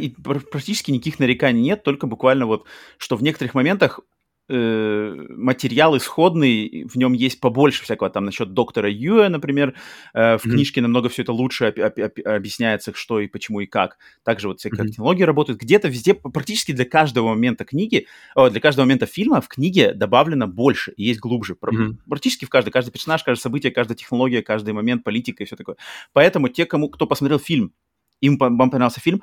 [0.51, 2.65] практически никаких нареканий нет, только буквально вот,
[2.99, 3.99] что в некоторых моментах
[4.49, 9.73] э, материал исходный, в нем есть побольше всякого, там насчет доктора Юэ, например,
[10.13, 10.49] э, в mm-hmm.
[10.49, 13.97] книжке намного все это лучше об, об, об, объясняется, что и почему и как.
[14.23, 14.89] Также вот всякие mm-hmm.
[14.89, 15.59] технологии работают.
[15.59, 20.47] Где-то везде, практически для каждого момента книги, о, для каждого момента фильма в книге добавлено
[20.47, 21.53] больше и есть глубже.
[21.53, 21.95] Mm-hmm.
[22.09, 25.75] Практически в каждый, каждый персонаж, каждое событие, каждая технология, каждый момент, политика и все такое.
[26.13, 27.73] Поэтому те, кому, кто посмотрел фильм,
[28.21, 29.21] им вам понравился фильм,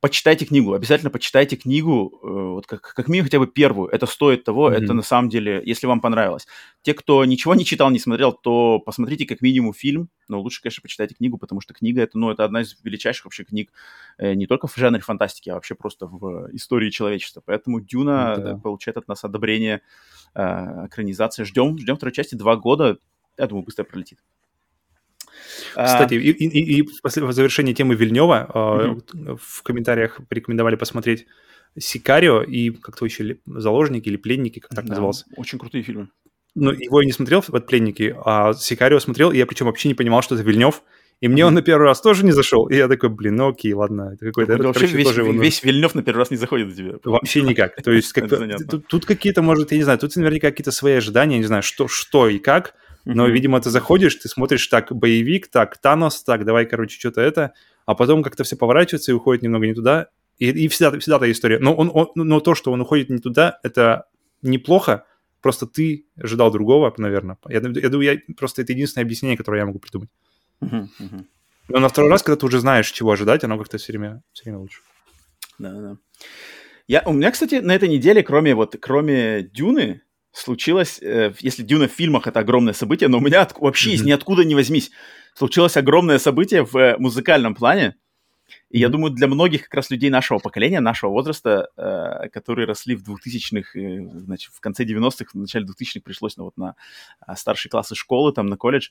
[0.00, 3.88] почитайте книгу, обязательно почитайте книгу, э, вот как, как минимум хотя бы первую.
[3.90, 4.82] Это стоит того, mm-hmm.
[4.82, 6.46] это на самом деле, если вам понравилось.
[6.82, 10.80] Те, кто ничего не читал, не смотрел, то посмотрите как минимум фильм, но лучше, конечно,
[10.82, 13.72] почитайте книгу, потому что книга это, ну, это одна из величайших вообще книг
[14.18, 17.42] э, не только в жанре фантастики, а вообще просто в истории человечества.
[17.44, 18.60] Поэтому Дюна mm-hmm.
[18.60, 19.82] получает от нас одобрение
[20.34, 21.44] э, экранизации.
[21.44, 22.98] Ждем, ждем второй части, два года.
[23.36, 24.18] Я думаю, быстро пролетит.
[25.72, 29.38] Кстати, и, и, и в завершении темы Вильнева mm-hmm.
[29.40, 31.26] в комментариях порекомендовали посмотреть
[31.78, 35.26] Сикарио и как-то еще заложники или пленники, как так да, назывался.
[35.36, 36.08] Очень крутые фильмы.
[36.54, 39.94] Ну, его я не смотрел, вот пленники, а Сикарио смотрел, и я причем вообще не
[39.94, 40.82] понимал, что это Вильнев.
[41.20, 41.46] И мне mm-hmm.
[41.46, 42.66] он на первый раз тоже не зашел.
[42.68, 44.54] И я такой, блин, ну окей, ладно, это какой-то...
[44.54, 46.92] Это, вообще короче, весь, тоже весь Вильнев на первый раз не заходит до тебя.
[47.04, 47.76] Вообще никак.
[47.82, 48.30] То есть как
[48.70, 51.88] тут, тут какие-то, может, я не знаю, тут наверняка какие-то свои ожидания, не знаю, что,
[51.88, 52.74] что и как.
[53.04, 53.32] Но, mm-hmm.
[53.32, 57.54] видимо, ты заходишь, ты смотришь так, боевик, так, Танос, так, давай, короче, что-то это,
[57.86, 60.08] а потом как-то все поворачивается и уходит немного не туда.
[60.38, 61.58] И, и всегда, всегда та история.
[61.58, 64.06] Но, он, он, но то, что он уходит не туда, это
[64.42, 65.04] неплохо,
[65.40, 67.38] просто ты ожидал другого, наверное.
[67.48, 70.10] Я, я думаю, я, просто это единственное объяснение, которое я могу придумать.
[70.62, 71.24] Mm-hmm.
[71.68, 74.44] Но на второй раз, когда ты уже знаешь, чего ожидать, оно как-то все время, все
[74.44, 74.80] время лучше.
[75.58, 75.96] Да, да.
[76.88, 81.88] Я, у меня, кстати, на этой неделе, кроме вот, кроме Дюны, случилось, э, если Дюна
[81.88, 83.94] в фильмах это огромное событие, но у меня от, вообще mm-hmm.
[83.94, 84.90] из ниоткуда не возьмись,
[85.34, 87.96] случилось огромное событие в э, музыкальном плане.
[88.70, 92.94] И я думаю, для многих как раз людей нашего поколения, нашего возраста, э, которые росли
[92.94, 96.74] в 2000-х, э, значит, в конце 90-х, в начале 2000-х пришлось ну, вот на
[97.26, 98.90] э, старшие классы школы, там, на колледж,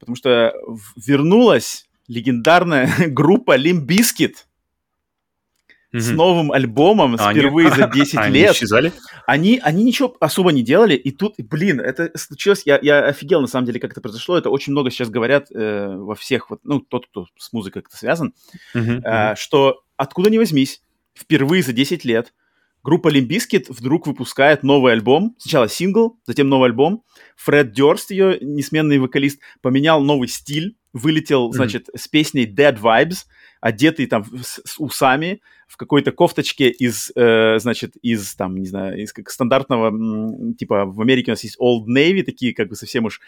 [0.00, 0.54] потому что
[0.96, 4.34] вернулась легендарная группа Limp Bizkit–
[5.92, 6.00] mm-hmm.
[6.00, 7.76] с новым альбомом а впервые они...
[7.76, 8.22] за 10 лет.
[8.24, 8.92] Они исчезали?
[9.26, 13.46] Они, они ничего особо не делали, и тут, блин, это случилось, я, я офигел на
[13.46, 16.80] самом деле, как это произошло, это очень много сейчас говорят э, во всех, вот, ну,
[16.80, 18.34] тот, кто с музыкой как-то связан,
[18.74, 19.02] mm-hmm.
[19.04, 20.82] э, что откуда ни возьмись,
[21.14, 22.32] впервые за 10 лет
[22.82, 25.34] группа Limbiskit вдруг выпускает новый альбом.
[25.38, 27.02] Сначала сингл, затем новый альбом.
[27.36, 31.54] Фред Дёрст, ее несменный вокалист, поменял новый стиль, вылетел, mm-hmm.
[31.54, 33.24] значит, с песней Dead Vibes,
[33.60, 39.02] одетый там с, с усами, в какой-то кофточке из, э, значит, из, там, не знаю,
[39.02, 43.04] из как стандартного, типа, в Америке у нас есть Old Navy, такие, как бы, совсем
[43.04, 43.20] уж,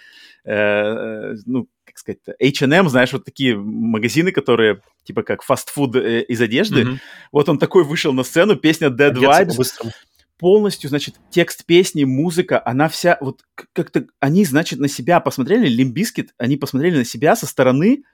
[0.45, 6.23] э, э ну, как сказать, H&M, знаешь, вот такие магазины, которые, типа, как фастфуд э,
[6.23, 6.83] из одежды.
[6.83, 6.99] Mm-hmm.
[7.33, 9.93] Вот он такой вышел на сцену, песня Dad Vibes.
[10.41, 13.43] Полностью, значит, текст песни, музыка, она вся, вот
[13.75, 18.05] как-то, они, значит, на себя посмотрели, Limp Bizkit, они посмотрели на себя со стороны,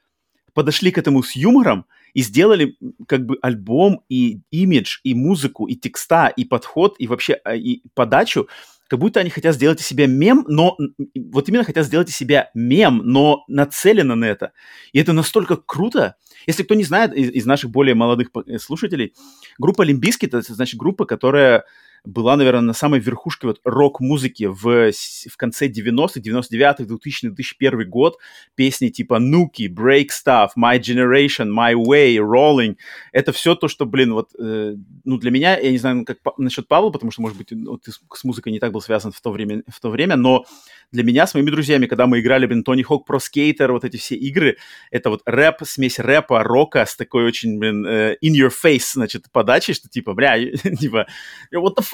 [0.52, 5.76] подошли к этому с юмором, и сделали как бы альбом и имидж, и музыку, и
[5.76, 8.48] текста, и подход, и вообще а, и подачу,
[8.88, 10.76] как будто они хотят сделать из себя мем, но
[11.14, 14.52] вот именно хотят сделать из себя мем, но нацелено на это.
[14.92, 16.16] И это настолько круто.
[16.46, 19.12] Если кто не знает из, из наших более молодых э, слушателей,
[19.58, 21.64] группа Limp Bizkit, это значит группа, которая
[22.06, 28.18] была, наверное, на самой верхушке вот рок-музыки в, в конце 90-х, 99-х, 2000 2001 год.
[28.54, 32.76] Песни типа Nuki, Break Stuff, My Generation, My Way, Rolling.
[33.12, 36.68] Это все то, что, блин, вот, э, ну, для меня, я не знаю, как насчет
[36.68, 39.30] Павла, потому что, может быть, вот, ты с музыкой не так был связан в то
[39.30, 40.44] время, в то время но
[40.92, 43.96] для меня с моими друзьями, когда мы играли, блин, Тони Хок Про Скейтер, вот эти
[43.96, 44.56] все игры,
[44.90, 49.30] это вот рэп, смесь рэпа, рока с такой очень, блин, uh, in your face, значит,
[49.32, 50.38] подачей, что типа, бля,
[50.80, 51.06] типа,
[51.52, 51.84] what the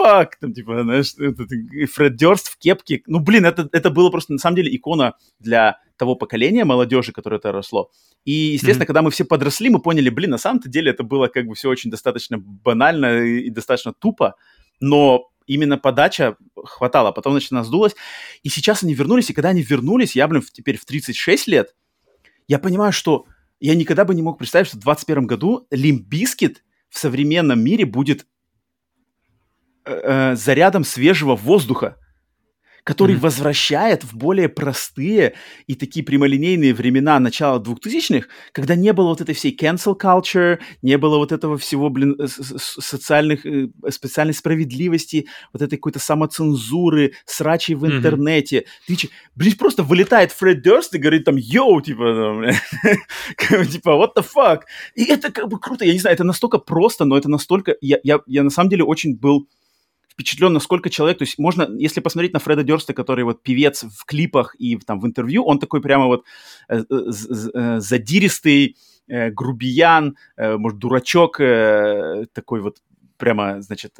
[0.41, 1.15] там, типа, знаешь,
[1.93, 5.79] Фред Дёрст в кепке, ну, блин, это, это было просто, на самом деле, икона для
[5.97, 7.91] того поколения молодежи, которое это росло.
[8.25, 8.87] И, естественно, mm-hmm.
[8.87, 11.69] когда мы все подросли, мы поняли, блин, на самом-то деле это было как бы все
[11.69, 14.35] очень достаточно банально и достаточно тупо,
[14.81, 17.95] но именно подача хватало, потом, значит, она сдулась.
[18.43, 21.75] И сейчас они вернулись, и когда они вернулись, я, блин, теперь в 36 лет,
[22.49, 23.27] я понимаю, что
[23.61, 27.87] я никогда бы не мог представить, что в 21 году Limp Bizkit в современном мире
[27.87, 28.27] будет
[29.85, 30.01] э,
[30.33, 31.97] э, зарядом свежего воздуха
[32.85, 33.21] который mm-hmm.
[33.21, 35.35] возвращает в более простые
[35.66, 40.99] и такие прямолинейные времена начала 2000-х, когда не было вот этой всей cancel culture, не
[40.99, 47.87] было вот этого всего, блин, социальных, э, специальной справедливости, вот этой какой-то самоцензуры, срачей в
[47.87, 48.64] интернете.
[48.88, 48.97] Mm-hmm.
[48.97, 52.53] Ты, блин, просто вылетает Фред Дёрст и говорит там, йоу, типа,
[53.71, 54.62] типа, what the fuck?
[54.97, 57.77] И это как бы круто, я не знаю, это настолько просто, но это настолько...
[57.81, 59.47] Я, я, я на самом деле очень был
[60.12, 64.05] впечатлен, насколько человек, то есть можно, если посмотреть на Фреда Дёрста, который вот певец в
[64.05, 66.25] клипах и там в интервью, он такой прямо вот
[66.68, 67.11] э, э,
[67.55, 68.77] э задиристый,
[69.09, 72.79] грубиян, может, дурачок, такой вот
[73.18, 73.96] прямо, значит,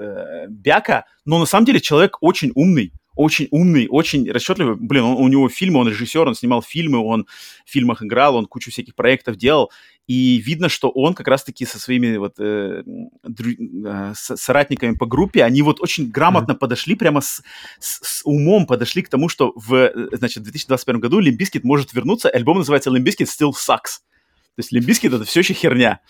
[0.48, 4.77] бяка, но на самом деле человек очень умный, очень умный, очень расчетливый.
[4.77, 7.27] Блин, он, у него фильмы, он режиссер, он снимал фильмы, он
[7.64, 9.70] в фильмах играл, он кучу всяких проектов делал.
[10.09, 12.83] И видно, что он как раз-таки со своими вот э,
[13.22, 16.59] дру, э, соратниками по группе, они вот очень грамотно mm-hmm.
[16.59, 17.42] подошли, прямо с,
[17.79, 21.62] с, с умом подошли к тому, что в, э, значит, в 2021 году Limp Bizkit
[21.62, 22.29] может вернуться.
[22.29, 24.01] Альбом называется Limp Bizkit Still Sucks.
[24.55, 26.01] То есть Limp Bizkit это все еще херня.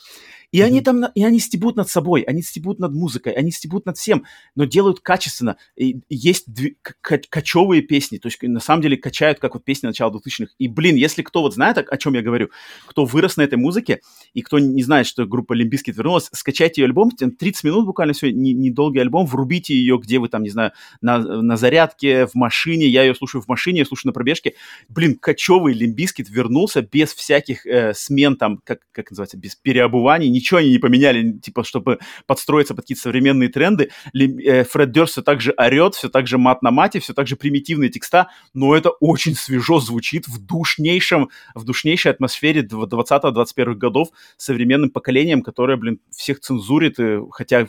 [0.52, 0.64] И mm-hmm.
[0.64, 4.24] они там, и они стебут над собой, они стебут над музыкой, они стебут над всем,
[4.54, 5.56] но делают качественно.
[5.76, 6.74] И есть дв...
[7.00, 10.52] качевые песни, то есть на самом деле качают, как вот песни начала 2000-х.
[10.58, 12.50] И, блин, если кто вот знает, о, чем я говорю,
[12.86, 14.00] кто вырос на этой музыке,
[14.34, 18.12] и кто не знает, что группа Limp Bizkit вернулась, скачайте ее альбом, 30 минут буквально
[18.12, 22.34] все, недолгий не альбом, врубите ее, где вы там, не знаю, на, на зарядке, в
[22.34, 24.54] машине, я ее слушаю в машине, я слушаю на пробежке.
[24.88, 30.28] Блин, качевый Limp Bizkit вернулся без всяких э, смен там, как, как называется, без переобуваний,
[30.42, 33.90] ничего они не поменяли, типа, чтобы подстроиться под какие-то современные тренды.
[34.14, 37.26] Э, Фред Дёрст все так же орет, все так же мат на мате, все так
[37.26, 44.08] же примитивные текста, но это очень свежо звучит в душнейшем, в душнейшей атмосфере 20-21 годов
[44.36, 46.98] современным поколением, которое, блин, всех цензурит,
[47.30, 47.66] хотя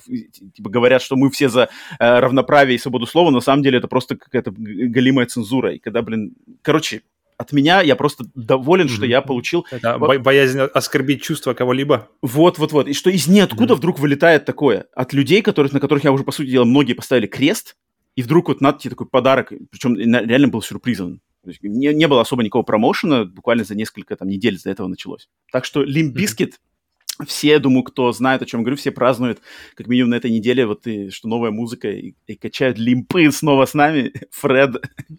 [0.56, 3.88] типа, говорят, что мы все за э, равноправие и свободу слова, на самом деле это
[3.88, 5.74] просто какая-то галимая цензура.
[5.74, 7.02] И когда, блин, короче,
[7.44, 8.96] от меня я просто доволен, mm-hmm.
[8.96, 9.66] что я получил...
[9.70, 12.10] Это вот, боязнь оскорбить чувства кого-либо.
[12.22, 12.88] Вот-вот-вот.
[12.88, 13.78] И что из ниоткуда mm-hmm.
[13.78, 14.88] вдруг вылетает такое.
[14.96, 17.76] От людей, которых, на которых я уже, по сути дела, многие поставили крест,
[18.16, 21.22] и вдруг вот надо тебе такой подарок, причем реально был сюрпризом.
[21.62, 25.28] Не, не было особо никакого промоушена, буквально за несколько там недель до этого началось.
[25.52, 27.26] Так что Limp Bizkit, mm-hmm.
[27.28, 29.42] все, думаю, кто знает, о чем говорю, все празднуют,
[29.76, 33.66] как минимум на этой неделе, вот и, что новая музыка, и, и качают лимпы снова
[33.66, 34.14] с нами.
[34.32, 34.76] Фред,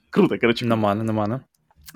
[0.08, 0.64] круто, короче.
[0.64, 1.44] Намана, намана.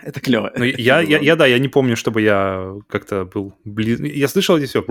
[0.02, 0.52] Это клево.
[0.56, 4.00] Ну, я, я, я, да, я не помню, чтобы я как-то был близ...
[4.00, 4.82] Я слышал эти все.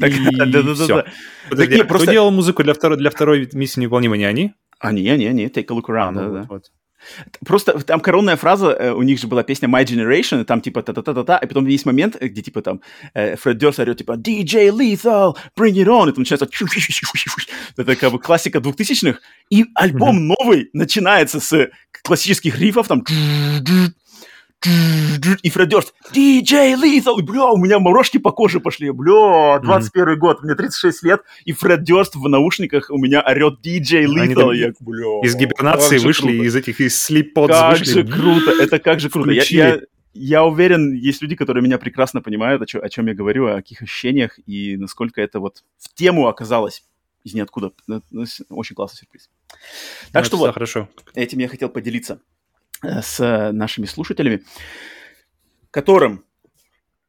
[0.00, 0.86] Так, да, да, да, все.
[0.86, 1.06] Да.
[1.50, 2.06] Подожди, так, нет, просто...
[2.06, 4.16] Кто делал музыку для второй, для второй миссии невыполнима?
[4.16, 4.54] Не они?
[4.80, 5.46] Они, они, они.
[5.46, 6.08] Take a look around.
[6.08, 6.46] А, ну, да, да.
[6.48, 6.64] Вот.
[7.44, 10.82] Просто там коронная фраза, э, у них же была песня My Generation, и там типа
[10.82, 12.80] та-та-та-та-та, и потом есть момент, где типа там
[13.14, 16.46] э, Фред Дёрс орет типа DJ Lethal, bring it on, и там начинается
[17.76, 21.70] это как бы классика двухтысячных, и альбом новый начинается с
[22.02, 23.02] классических рифов, там
[24.66, 30.16] и Фред Дёрст, DJ Lethal, бля, у меня мурашки по коже пошли, бля, 21 mm-hmm.
[30.16, 34.72] год, мне 36 лет, и Фред Дёрст в наушниках у меня орет DJ Lethal, я,
[34.80, 35.20] бля.
[35.22, 36.44] Из гибернации вышли, круто.
[36.44, 37.92] из этих, из слип Как вышли.
[37.92, 39.30] же круто, это как же круто.
[39.30, 39.80] Я, я,
[40.14, 43.56] я уверен, есть люди, которые меня прекрасно понимают, о, чё, о чем я говорю, о
[43.56, 46.84] каких ощущениях, и насколько это вот в тему оказалось
[47.24, 47.72] из ниоткуда.
[48.50, 49.30] Очень классный сюрприз.
[50.12, 50.88] Так ну, что вот, хорошо.
[51.14, 52.20] этим я хотел поделиться.
[52.82, 54.42] Э, с нашими слушателями,
[55.70, 56.24] которым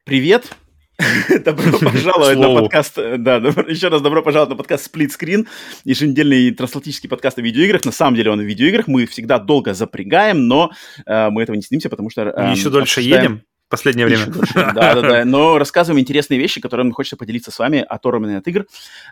[0.04, 0.56] привет,
[1.44, 5.46] Добро пожаловать на подкаст, э, да, еще раз добро пожаловать на подкаст Split Screen,
[5.84, 7.84] еженедельный трансатлантический подкаст о видеоиграх.
[7.84, 8.88] На самом деле он о видеоиграх.
[8.88, 10.72] Мы всегда долго запрягаем, но
[11.06, 12.22] э, мы этого не стыдимся, потому что...
[12.22, 13.44] Э, еще дольше едем.
[13.68, 14.28] последнее время.
[14.54, 15.26] Да, да, да.
[15.26, 18.66] Но рассказываем интересные вещи, которыми хочется поделиться с вами, оторванные от игр.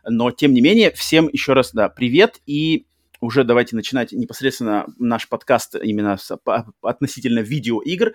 [0.08, 2.40] Но, тем не менее, всем еще раз, да, привет.
[2.46, 2.86] И
[3.24, 8.14] уже давайте начинать непосредственно наш подкаст именно с, по, относительно видеоигр.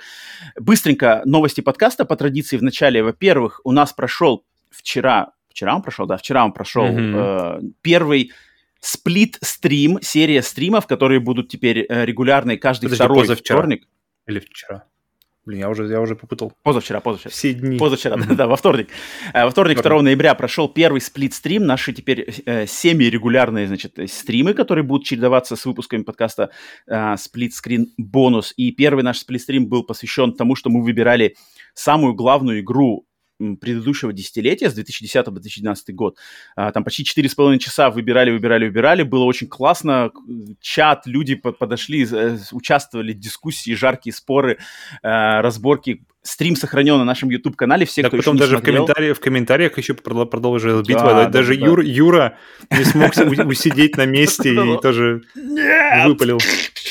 [0.58, 3.02] Быстренько новости подкаста по традиции в начале.
[3.02, 7.60] Во-первых, у нас прошел вчера, вчера он прошел, да, вчера он прошел mm-hmm.
[7.60, 8.32] э, первый
[8.80, 13.58] сплит-стрим, серия стримов, которые будут теперь э, регулярные каждый Подожди, второй позавчера.
[13.58, 13.88] вторник.
[14.26, 14.84] Или вчера?
[15.48, 16.52] Блин, я уже, я уже попутал.
[16.62, 17.30] Позавчера, позавчера.
[17.30, 17.78] Все дни.
[17.78, 18.90] Позавчера, да, да, во вторник.
[19.32, 21.64] Э, во вторник, 2 ноября прошел первый сплит-стрим.
[21.64, 26.50] Наши теперь э, семи-регулярные, значит, стримы, которые будут чередоваться с выпусками подкаста
[26.86, 28.52] э, сплит-скрин бонус.
[28.58, 31.34] И первый наш сплит-стрим был посвящен тому, что мы выбирали
[31.72, 33.07] самую главную игру
[33.38, 36.18] предыдущего десятилетия, с 2010 по 2012 год.
[36.56, 39.02] А, там почти 4,5 часа выбирали, выбирали, выбирали.
[39.02, 40.10] Было очень классно.
[40.60, 44.58] Чат, люди подошли, э, участвовали в дискуссии, жаркие споры,
[45.02, 46.02] э, разборки.
[46.22, 47.86] Стрим сохранен на нашем YouTube-канале.
[47.86, 48.82] Все, так кто потом даже смотрел...
[48.82, 51.14] в, комментариях, в комментариях еще продолжилась битва.
[51.14, 52.38] Да, даже да, Юр, Юра
[52.70, 53.12] не смог
[53.46, 55.22] усидеть на месте и тоже
[56.04, 56.38] выпалил.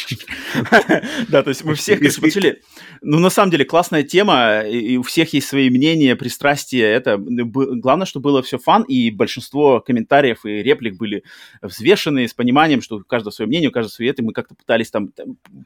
[1.29, 2.61] Да, то есть мы всех смотрели.
[3.01, 6.85] Ну, на самом деле, классная тема, и у всех есть свои мнения, пристрастия.
[6.85, 11.23] Это главное, что было все фан, и большинство комментариев и реплик были
[11.61, 14.23] взвешены с пониманием, что у каждого свое мнение, у каждого свое это.
[14.23, 15.11] Мы как-то пытались там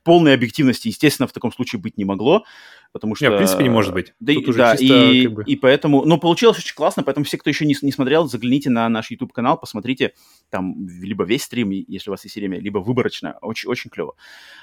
[0.04, 2.43] полной объективности, естественно, в таком случае быть не могло
[2.91, 3.25] потому что...
[3.25, 4.13] Нет, в принципе, не может быть.
[4.19, 5.43] Да, Тут да чисто, и, как бы...
[5.45, 6.06] и поэтому...
[6.06, 9.58] Ну, получилось очень классно, поэтому все, кто еще не, не смотрел, загляните на наш YouTube-канал,
[9.58, 10.13] посмотрите
[10.49, 13.38] там либо весь стрим, если у вас есть время, либо выборочно.
[13.41, 14.15] Очень, очень клево.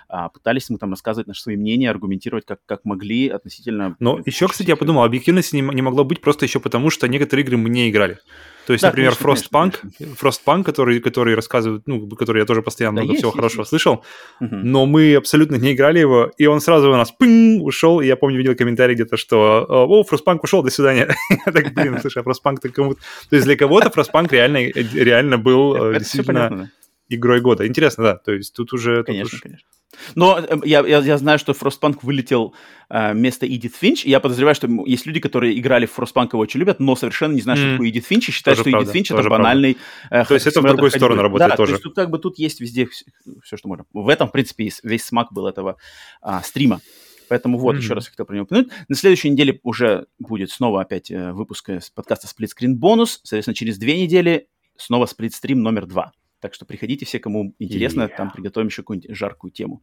[0.08, 3.96] А, пытались мы там рассказывать наши свои мнения, аргументировать, как, как могли относительно...
[3.98, 7.44] Но еще, кстати, я подумал, объективности не, не могло быть просто еще потому, что некоторые
[7.44, 8.18] игры мы не играли.
[8.68, 10.28] То есть, да, например, конечно, Frostpunk, конечно.
[10.28, 13.62] Frostpunk, который, который рассказывает, ну, который я тоже постоянно да, много есть, всего есть, хорошего
[13.62, 13.70] есть.
[13.70, 14.04] слышал,
[14.40, 14.56] угу.
[14.56, 18.14] но мы абсолютно не играли его, и он сразу у нас пынь, ушел, и я
[18.16, 21.08] помню, видел комментарий где-то, что «О, Frostpunk ушел, до свидания».
[21.46, 23.00] я так, блин, слушай, а Frostpunk-то кому-то...
[23.30, 26.70] То есть для кого-то Frostpunk реально, реально был действительно
[27.08, 27.66] игрой года.
[27.66, 29.02] Интересно, да, то есть тут уже...
[29.04, 29.66] Конечно, конечно.
[30.14, 32.54] Но э, я, я, я знаю, что Frostpunk вылетел
[32.88, 34.04] э, вместо Эдит Финч.
[34.04, 37.40] Я подозреваю, что есть люди, которые играли в Frostpunk, его очень любят, но совершенно не
[37.40, 37.64] знают, mm.
[37.64, 39.78] что такое Эдит Финч, и считают, тоже что Эдит Финч— это банальный...
[40.10, 40.98] Э, то есть это в другую ходьбы.
[40.98, 41.72] сторону работает да, тоже.
[41.72, 43.04] то есть тут как бы тут есть везде все,
[43.42, 43.84] все что можно.
[43.92, 45.76] В этом, в принципе, весь смак был этого
[46.20, 46.80] а, стрима.
[47.28, 47.78] Поэтому вот, mm-hmm.
[47.78, 48.70] еще раз хотел про него упомянуть.
[48.88, 53.18] На следующей неделе уже будет снова опять э, выпуск подкаста Split Screen Bonus.
[53.22, 56.12] Соответственно, через две недели снова сплитстрим номер два.
[56.40, 58.16] Так что приходите все, кому интересно, yeah.
[58.16, 59.82] там приготовим еще какую-нибудь жаркую тему.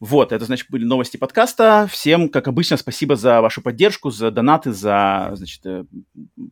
[0.00, 1.86] Вот, это, значит, были новости подкаста.
[1.90, 5.84] Всем, как обычно, спасибо за вашу поддержку, за донаты, за, значит, э,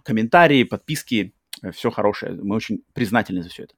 [0.02, 1.34] комментарии, подписки.
[1.72, 2.34] Все хорошее.
[2.34, 3.74] Мы очень признательны за все это.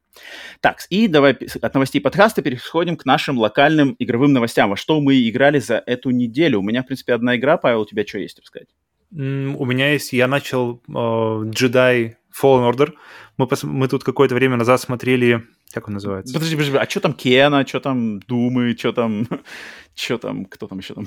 [0.61, 4.70] Так, и давай от новостей подкаста переходим к нашим локальным игровым новостям.
[4.70, 6.61] Во что мы играли за эту неделю?
[6.61, 7.59] У меня, в принципе, одна игра.
[7.59, 8.68] Павел, у тебя что есть рассказать?
[9.12, 10.12] У меня есть...
[10.12, 12.92] Я начал э, Jedi Fallen Order.
[13.37, 13.64] Мы, пос...
[13.64, 16.35] мы тут какое-то время назад смотрели, как он называется?
[16.35, 19.27] Подожди, подожди, а что там Кена, что там Думы, что там,
[19.94, 21.07] что там, кто там еще там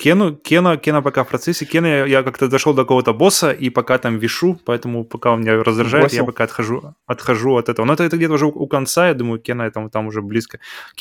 [0.00, 1.66] Кену, Кена, Кена пока в процессе.
[1.66, 5.42] Кена я, я как-то дошел до какого-то босса и пока там вишу, поэтому пока он
[5.42, 6.18] меня раздражает, Бросил.
[6.18, 7.84] я пока отхожу, отхожу от этого.
[7.84, 10.58] Но это, это где-то уже у конца, я думаю, Кена там, там уже близко.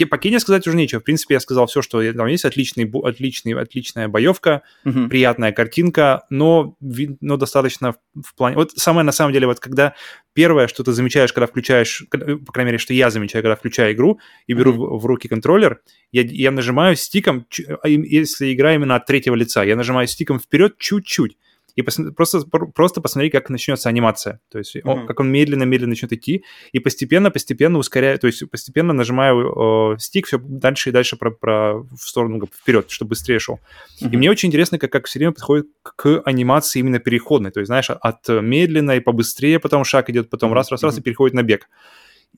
[0.09, 0.99] По Кене сказать уже нечего.
[0.99, 2.43] В принципе, я сказал все, что там есть.
[2.43, 5.07] Отличный, отличный, отличная боевка, угу.
[5.07, 6.75] приятная картинка, но,
[7.21, 8.57] но достаточно в плане...
[8.57, 9.93] Вот самое на самом деле, вот когда
[10.39, 14.21] первое, что ты замечаешь, когда включаешь, по крайней мере, что я замечаю, когда включаю игру
[14.47, 14.97] и беру mm-hmm.
[14.97, 15.81] в, в руки контроллер,
[16.13, 17.45] я, я нажимаю стиком,
[17.83, 21.35] а если игра именно от третьего лица, я нажимаю стиком вперед чуть-чуть
[21.75, 22.41] и пос, просто,
[22.73, 24.39] просто посмотри, как начнется анимация.
[24.49, 24.81] То есть, mm-hmm.
[24.85, 30.27] он, как он медленно-медленно начнет идти, и постепенно-постепенно ускоряю, то есть постепенно нажимаю э, стик
[30.27, 33.59] все дальше и дальше про, про, в сторону вперед, чтобы быстрее шел.
[34.01, 34.11] Mm-hmm.
[34.11, 37.51] И мне очень интересно, как, как все время подходит к, к анимации именно переходной.
[37.51, 40.99] То есть, знаешь, от медленной побыстрее, потом шаг идет, потом раз-раз-раз mm-hmm.
[40.99, 41.67] и переходит на бег.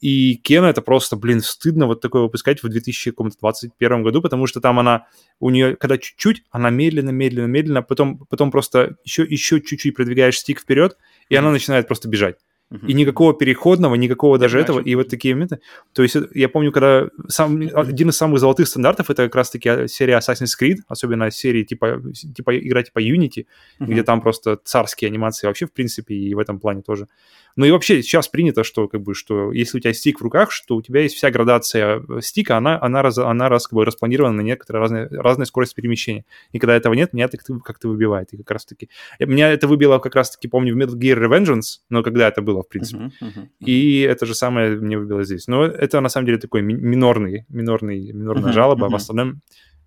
[0.01, 4.79] И Кена это просто, блин, стыдно вот такое выпускать в 2021 году, потому что там
[4.79, 5.05] она,
[5.39, 10.39] у нее, когда чуть-чуть, она медленно, медленно, медленно, потом, потом просто еще, еще чуть-чуть продвигаешь
[10.39, 10.97] стик вперед,
[11.29, 11.37] и mm-hmm.
[11.37, 12.37] она начинает просто бежать.
[12.71, 12.87] Uh-huh.
[12.87, 14.79] И никакого переходного, никакого даже я этого.
[14.79, 15.59] И вот такие моменты.
[15.93, 20.17] То есть я помню, когда сам, один из самых золотых стандартов это как раз-таки серия
[20.17, 23.45] Assassin's Creed, особенно серии типа, типа игра типа Unity,
[23.79, 23.87] uh-huh.
[23.87, 27.07] где там просто царские анимации вообще, в принципе, и в этом плане тоже.
[27.55, 30.51] Ну и вообще сейчас принято, что как бы, что если у тебя стик в руках,
[30.51, 34.35] что у тебя есть вся градация стика, она, она, раз, она раз, как бы, распланирована
[34.37, 36.25] на некоторые разные, разные скорости перемещения.
[36.51, 38.33] И когда этого нет, меня это как-то выбивает.
[38.33, 38.89] И как раз-таки...
[39.19, 42.67] Меня это выбило как раз-таки, помню, в Metal Gear Revengeance, но когда это было, в
[42.67, 43.03] принципе.
[43.03, 43.65] Uh-huh, uh-huh, uh-huh.
[43.65, 45.47] И это же самое мне выбило здесь.
[45.47, 48.89] Но это на самом деле такой минорный, минорный, минорная жалоба.
[48.89, 49.41] В остальном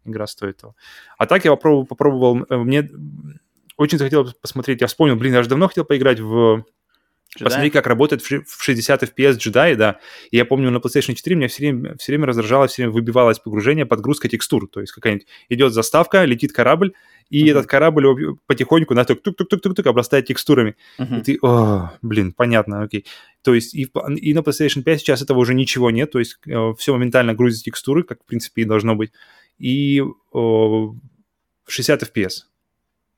[0.04, 0.74] игра стоит того.
[1.18, 2.90] А так я попробовал, попробовал э, мне
[3.76, 6.64] очень захотелось посмотреть, я вспомнил, блин, я же давно хотел поиграть в
[7.36, 7.46] Джедай?
[7.46, 9.98] Посмотри, как работает в 60 FPS Jedi, да.
[10.30, 13.38] И я помню, на PlayStation 4 меня все время, все время раздражало, все время выбивалось
[13.38, 14.68] погружение, подгрузка текстур.
[14.68, 16.94] То есть какая-нибудь идет заставка, летит корабль,
[17.30, 17.50] и uh-huh.
[17.50, 20.76] этот корабль потихоньку на тук-тук-тук-тук-тук обрастает текстурами.
[20.98, 21.20] Uh-huh.
[21.20, 23.06] И ты, о, блин, понятно, окей.
[23.42, 26.72] То есть и, и на PlayStation 5 сейчас этого уже ничего нет, то есть э,
[26.78, 29.12] все моментально грузит текстуры, как в принципе и должно быть.
[29.58, 30.94] И о,
[31.66, 32.44] 60 FPS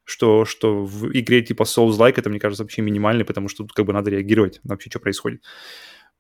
[0.07, 3.85] что, что в игре типа Souls-like это, мне кажется, вообще минимальный, потому что тут как
[3.85, 5.43] бы надо реагировать на вообще, что происходит.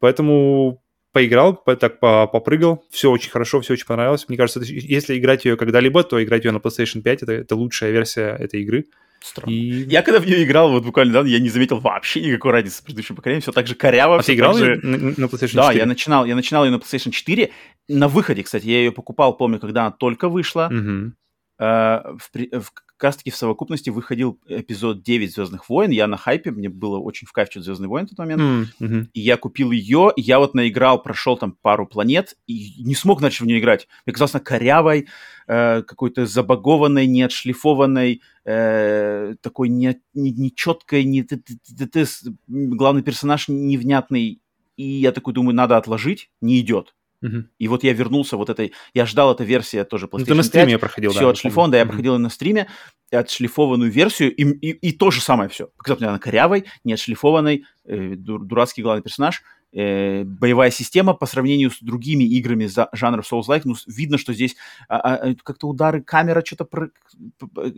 [0.00, 0.82] Поэтому
[1.12, 4.26] поиграл, так попрыгал, все очень хорошо, все очень понравилось.
[4.28, 7.92] Мне кажется, если играть ее когда-либо, то играть ее на PlayStation 5 это, это лучшая
[7.92, 8.86] версия этой игры.
[9.20, 9.50] Странно.
[9.50, 9.84] И...
[9.88, 12.80] Я когда в нее играл, вот буквально недавно, я не заметил вообще никакой разницы с
[12.80, 14.18] предыдущим поколением, все так же коряво.
[14.18, 14.78] А ты играл же...
[14.82, 15.54] на, на PlayStation 4?
[15.54, 17.50] Да, я начинал, я начинал ее на PlayStation 4.
[17.88, 20.70] На выходе, кстати, я ее покупал, помню, когда она только вышла.
[20.72, 21.12] Угу.
[21.58, 25.90] Uh, в, в, как раз-таки в совокупности выходил эпизод 9 Звездных войн.
[25.90, 28.70] Я на хайпе, мне было очень в кайф что Звездные войны в тот момент.
[28.80, 29.08] Mm-hmm.
[29.12, 33.20] И я купил ее, и я вот наиграл, прошел там пару планет, и не смог
[33.20, 33.86] дальше в нее играть.
[34.06, 35.08] Мне казалось она корявой,
[35.46, 42.06] э, какой-то забагованной, неотшлифованной, э, такой не, не, нечеткой, не, ты, ты, ты,
[42.46, 44.40] главный персонаж невнятный.
[44.76, 46.94] И я такой думаю, надо отложить, не идет.
[47.24, 47.44] Uh-huh.
[47.58, 48.72] И вот я вернулся вот этой...
[48.94, 51.30] Я ждал эту версию тоже PlayStation ну, ты на стриме 5, проходил, все да.
[51.30, 51.88] отшлифован, да, я uh-huh.
[51.88, 52.68] проходил на стриме,
[53.10, 55.68] отшлифованную версию, и, и, и то же самое все.
[55.76, 59.42] Показалось мне она корявой, не отшлифованной, э, дурацкий главный персонаж,
[59.72, 64.56] э, боевая система по сравнению с другими играми за, жанра Souls-like, ну, видно, что здесь
[64.88, 66.90] а, а, как-то удары, камера что-то про,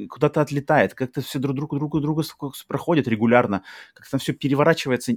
[0.08, 2.22] куда-то отлетает, как-то все друг друг друг друга
[2.66, 3.62] проходят регулярно,
[3.94, 5.14] как-то там все переворачивается.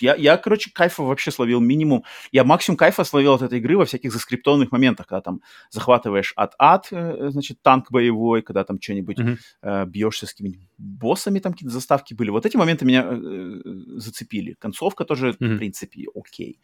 [0.00, 2.04] Я, я, короче, кайфа вообще словил минимум.
[2.32, 5.40] Я максимум кайфа словил от этой игры во всяких заскриптованных моментах, когда там
[5.70, 9.38] захватываешь от-ад, э, значит, танк боевой, когда там что-нибудь mm-hmm.
[9.62, 12.30] э, бьешься с какими-нибудь боссами, там какие-то заставки были.
[12.30, 14.54] Вот эти моменты меня э, э зацепили.
[14.58, 16.60] Концовка тоже, mm-hmm принципе, окей.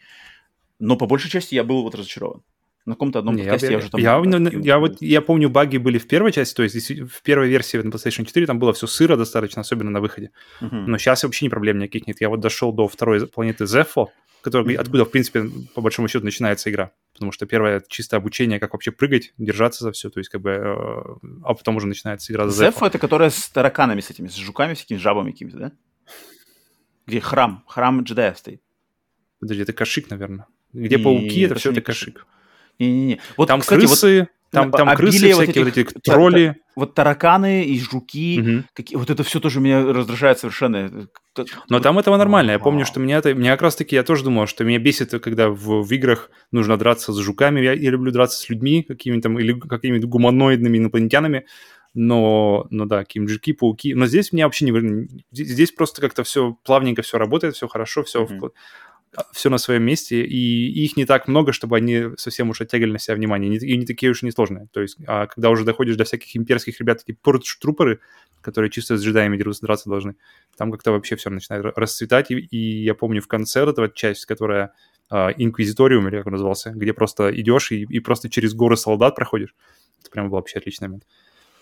[0.78, 2.42] Но по большей части я был вот разочарован.
[2.86, 4.00] На каком-то одном подкасте я, я уже там...
[4.00, 7.48] Я, я, я, вот, я помню, баги были в первой части, то есть в первой
[7.48, 10.32] версии на PlayStation 4 там было все сыро достаточно, особенно на выходе.
[10.60, 10.84] Uh-huh.
[10.86, 12.20] Но сейчас вообще не проблем никаких нет.
[12.20, 14.08] Я вот дошел до второй планеты Zepho,
[14.42, 14.80] который, uh-huh.
[14.80, 16.92] откуда, в принципе, по большому счету начинается игра.
[17.14, 20.50] Потому что первое чисто обучение, как вообще прыгать, держаться за все, то есть как бы...
[20.50, 22.66] Э, а потом уже начинается игра за.
[22.66, 25.72] Zepho— это которая с тараканами с этими, с жуками, всякими жабами какими-то, да?
[27.06, 28.60] Где храм, храм джедаев стоит.
[29.44, 30.46] Подожди, это кошик, наверное.
[30.72, 32.26] Где не, пауки, это все это кошик.
[32.78, 33.20] Не-не-не.
[33.36, 36.56] Вот, там кстати, крысы, вот, там, там крысы вот всякие, вот эти тролли.
[36.76, 38.64] Вот тараканы и жуки, угу.
[38.72, 41.08] какие, вот это все тоже меня раздражает совершенно.
[41.68, 42.52] Но там этого нормально.
[42.52, 45.10] Я помню, что меня это, меня как раз таки, я тоже думал, что меня бесит,
[45.22, 47.60] когда в, в играх нужно драться с жуками.
[47.60, 51.44] Я, я люблю драться с людьми какими-то там, или какими-то гуманоидными инопланетянами.
[51.92, 53.92] Но, ну да, какие жуки, пауки.
[53.92, 55.06] Но здесь мне вообще не...
[55.32, 58.24] Здесь просто как-то все плавненько, все работает, все хорошо, все...
[58.24, 58.50] Mm-hmm
[59.32, 62.98] все на своем месте, и их не так много, чтобы они совсем уж оттягивали на
[62.98, 64.68] себя внимание, и не такие уж несложные.
[64.72, 68.00] То есть, а когда уже доходишь до всяких имперских ребят, такие порт-трупперы,
[68.40, 70.16] которые чисто с джедаями драться должны,
[70.56, 74.26] там как-то вообще все начинает расцветать, и, и я помню в конце вот эта часть,
[74.26, 74.72] которая
[75.10, 79.16] а, Инквизиториум, или как он назывался, где просто идешь и, и просто через горы солдат
[79.16, 79.54] проходишь,
[80.00, 81.04] это прям был вообще отличный момент.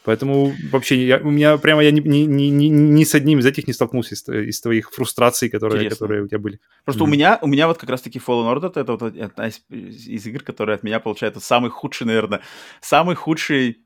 [0.05, 3.67] Поэтому вообще я, у меня прямо я ни, ни, ни, ни с одним из этих
[3.67, 6.61] не столкнулся из, из твоих фрустраций, которые, которые у тебя были.
[6.85, 7.07] Просто mm-hmm.
[7.07, 10.43] у меня у меня вот как раз-таки Fallen Order это вот одна из, из игр,
[10.43, 12.41] которая от меня получает самый худший, наверное,
[12.81, 13.79] самый худший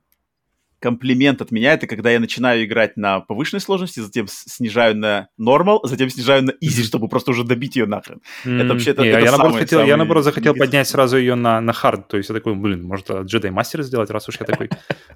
[0.79, 5.81] комплимент от меня, это когда я начинаю играть на повышенной сложности, затем снижаю на нормал,
[5.83, 8.21] затем снижаю на easy, чтобы просто уже добить ее нахрен.
[8.45, 8.61] Mm-hmm.
[8.61, 9.89] Это вообще это, Не, это я, наоборот, хотел, самый...
[9.89, 13.09] я наоборот захотел поднять сразу ее на, на hard, то есть я такой, блин, может
[13.09, 14.69] Jedi Master сделать, раз уж я такой,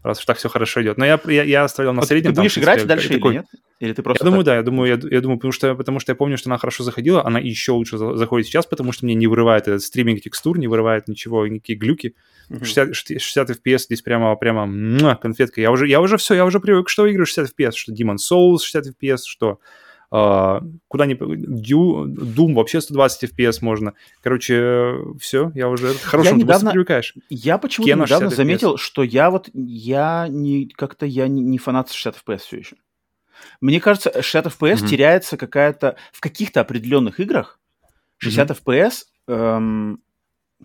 [0.04, 0.98] раз уж так все хорошо идет.
[0.98, 2.34] Но я, я, я оставил на среднем.
[2.34, 3.46] Ты будешь играть дальше или нет?
[3.82, 6.16] Или ты просто я думаю, да, я думаю, я, думаю, потому что, потому что я
[6.16, 9.68] помню, что она хорошо заходила, она еще лучше заходит сейчас, потому что мне не вырывает
[9.68, 12.14] этот стриминг текстур, не вырывает ничего, никакие глюки.
[12.50, 15.16] 60, 60 FPS здесь прямо, прямо муа,
[15.52, 15.62] конфетка.
[15.62, 18.60] Я уже, я уже все, я уже привык, что игры 60 FPS, что Demon Souls
[18.60, 19.60] 60 FPS, что
[20.14, 21.16] Uh, куда ни...
[21.16, 23.94] Doom вообще 120 FPS можно.
[24.22, 27.14] Короче, все, я уже хорошо, я недавно, привыкаешь.
[27.30, 32.22] Я почему-то недавно заметил, что я вот, я не, как-то я не, не фанат 60
[32.28, 32.76] FPS все еще.
[33.62, 34.88] Мне кажется, 60 FPS mm-hmm.
[34.90, 35.96] теряется какая-то...
[36.12, 37.58] В каких-то определенных играх
[38.18, 38.64] 60 mm-hmm.
[38.66, 38.94] FPS
[39.30, 40.02] эм,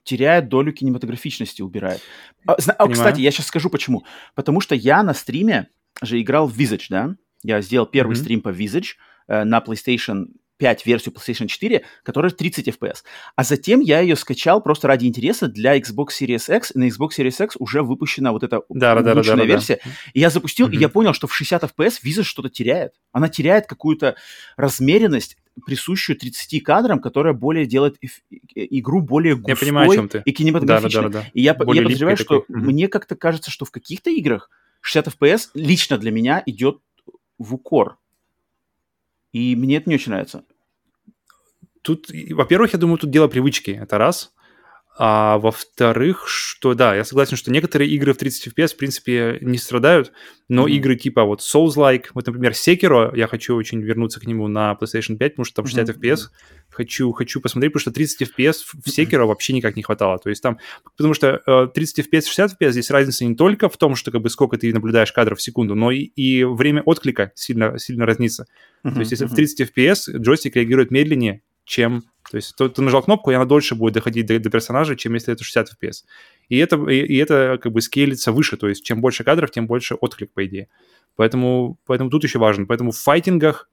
[0.04, 2.00] теряет долю кинематографичности, убирает.
[2.46, 4.04] А, а, кстати, я сейчас скажу почему.
[4.34, 5.68] Потому что я на стриме
[6.02, 7.16] же играл в Visage, да?
[7.42, 8.20] Я сделал первый mm-hmm.
[8.20, 8.94] стрим по Visage
[9.28, 10.26] э, на PlayStation
[10.58, 12.98] 5 версию PlayStation 4, которая 30 FPS.
[13.34, 16.72] А затем я ее скачал просто ради интереса для Xbox Series X.
[16.74, 19.48] На Xbox Series X уже выпущена вот эта Да, да, да, да, улучшенная да, да.
[19.48, 19.78] версия.
[20.14, 20.80] И я запустил, и Мгм.
[20.80, 22.92] я понял, что в 60 FPS виза что-то теряет.
[23.12, 24.16] Она теряет какую-то
[24.56, 28.08] размеренность, присущую 30 кадрам, которая более делает э,
[28.54, 30.18] игру более густой Я понимаю, о чем ты.
[30.18, 31.02] и Да, да, кинематографичной.
[31.04, 31.26] да, да.
[31.32, 32.56] И я, Более я подозреваю, что такой.
[32.56, 34.50] Мне как-то кажется, что в каких-то играх
[34.80, 36.80] 60 FPS лично для меня идет
[37.38, 37.98] в укор.
[39.32, 40.44] И мне это не очень нравится.
[41.82, 44.32] Тут, во-первых, я думаю, тут дело привычки, это раз.
[44.98, 49.58] А во-вторых, что да, я согласен, что некоторые игры в 30 FPS, в принципе, не
[49.58, 50.10] страдают,
[50.48, 50.72] но Мгм.
[50.72, 55.16] игры типа вот Souls-like, вот, например, Sekiro, я хочу очень вернуться к нему на PlayStation
[55.16, 56.20] 5, потому что там 60 Мгм, FPS,
[56.70, 60.18] хочу, хочу посмотреть, потому что 30 FPS в Sekiro вообще никак не хватало.
[60.18, 60.58] То есть там,
[60.96, 64.22] потому что э, 30 FPS, 60 FPS, здесь разница не только в том, что как
[64.22, 68.46] бы сколько ты наблюдаешь кадров в секунду, но и, и время отклика сильно, сильно разнится.
[68.82, 72.04] То есть, если в 30 FPS джойстик реагирует медленнее, чем...
[72.30, 75.14] То есть, то, ты нажал кнопку, и она дольше будет доходить до, до персонажа, чем
[75.14, 76.04] если это 60 FPS.
[76.48, 79.66] И это, и, и это как бы скейлится выше, то есть, чем больше кадров, тем
[79.66, 80.68] больше отклик, по идее.
[81.14, 82.66] Поэтому, поэтому тут еще важно.
[82.66, 83.68] Поэтому в файтингах,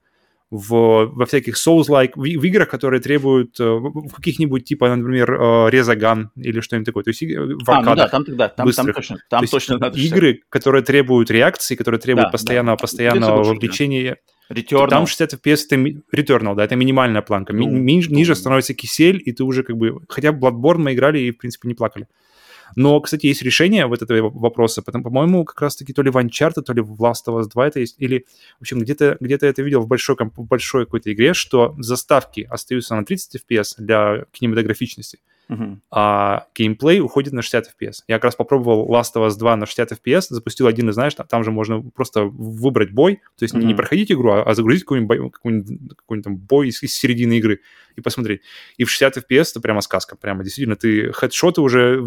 [0.51, 5.69] в, во всяких Souls-like, в, в играх, которые требуют э, в, каких-нибудь, типа, например, э,
[5.71, 7.03] резаган или что-нибудь такое.
[7.03, 9.51] То есть, и- в А, ну да, там тогда, там, там точно, То там есть
[9.53, 10.17] точно надо 60.
[10.17, 12.81] игры, которые требуют реакции, которые требуют Да, постоянного, да.
[12.81, 14.17] постоянного вовлечения,
[14.51, 14.89] Returnal.
[14.89, 15.75] там 60 FPS это
[16.15, 17.53] Returnal, да, это минимальная планка.
[17.53, 20.01] Ну, ми- ниже становится кисель, и ты уже как бы...
[20.09, 22.07] Хотя Bloodborne мы играли и, в принципе, не плакали.
[22.75, 24.81] Но, кстати, есть решение вот этого вопроса.
[24.81, 27.67] Потому, по-моему, как раз-таки то ли в Uncharted, то ли в Last of Us 2
[27.67, 27.95] это есть.
[27.99, 28.25] Или,
[28.59, 32.95] в общем, где-то где это видел в большой, в большой какой-то игре, что заставки остаются
[32.95, 35.19] на 30 FPS для кинематографичности,
[35.53, 35.81] Мгм.
[35.91, 38.03] а геймплей уходит на 60 FPS.
[38.07, 41.13] Я как раз попробовал Last of Us 2 на 60 FPS, запустил один, и знаешь,
[41.13, 44.53] там, там же можно просто выбрать бой, то есть не- не проходить игру, а, а
[44.55, 47.59] загрузить какой-нибудь, бой- какой-нибудь, какой-нибудь там бой из, из середины игры
[47.95, 48.41] и посмотреть.
[48.77, 50.75] И в 60 FPS это прямо сказка, прямо действительно.
[50.75, 51.97] Ты хедшоты уже,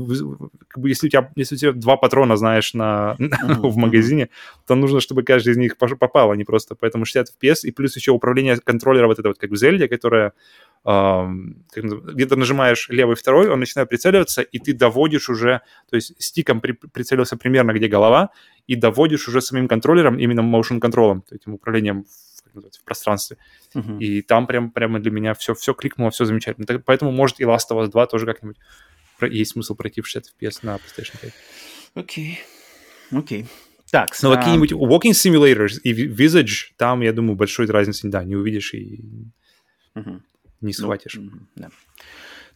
[0.67, 4.29] как бы, если у тебя, если у тебя два патрона, знаешь, на, Мгм, в магазине,
[4.67, 6.75] то нужно, чтобы каждый из них попал, а не просто.
[6.75, 10.33] Поэтому 60 FPS и плюс еще управление контроллера вот это вот как в Зельде, которое
[10.87, 15.61] ам, как называется, где ты нажимаешь левый второй, он начинает прицеливаться, и ты доводишь уже,
[15.91, 18.31] то есть стиком при- прицелился примерно где голова,
[18.69, 22.05] и доводишь уже самим контроллером, именно motion контролом, этим управлением
[22.55, 23.37] в, в пространстве.
[23.75, 23.99] Мгм.
[23.99, 26.67] И там прям, прямо для меня все, все кликнуло, все замечательно.
[26.67, 28.57] Так- поэтому, может, и Last of Us 2 тоже как-нибудь
[29.23, 31.33] есть смысл пройти в 60 FPS на PlayStation 5.
[31.95, 32.39] Окей.
[33.11, 33.47] Окей.
[33.91, 38.25] Так, Но а, какие-нибудь walking simulators и vi- Visage, там, я думаю, большой разницы, да,
[38.25, 39.05] не увидишь и
[39.95, 40.23] мгм.
[40.61, 41.15] Не Ну, схватишь.
[41.17, 41.69] мгм, да.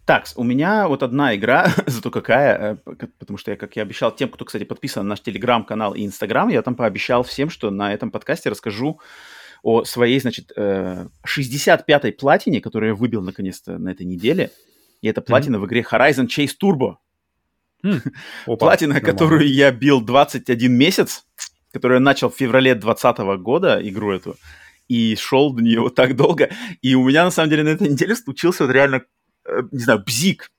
[0.07, 4.15] Так, у меня вот одна игра, зато какая, э, потому что я, как я обещал
[4.15, 7.93] тем, кто, кстати, подписан на наш телеграм-канал и инстаграм, я там пообещал всем, что на
[7.95, 9.01] этом подкасте расскажу
[9.63, 14.51] о своей, значит, э, 65-й платине, которую я выбил наконец-то на этой неделе.
[15.03, 16.97] И это платина в игре Horizon Chase Turbo.
[17.85, 18.03] М,
[18.47, 19.13] опа, Платина, нормально.
[19.13, 21.25] которую я бил 21 месяц,
[21.73, 24.37] которую я начал в феврале 2020 года, игру эту,
[24.91, 26.51] и шел до нее вот так долго.
[26.82, 29.03] И у меня, на самом деле, на этой неделе случился вот реально,
[29.47, 30.51] э, не знаю, бзик.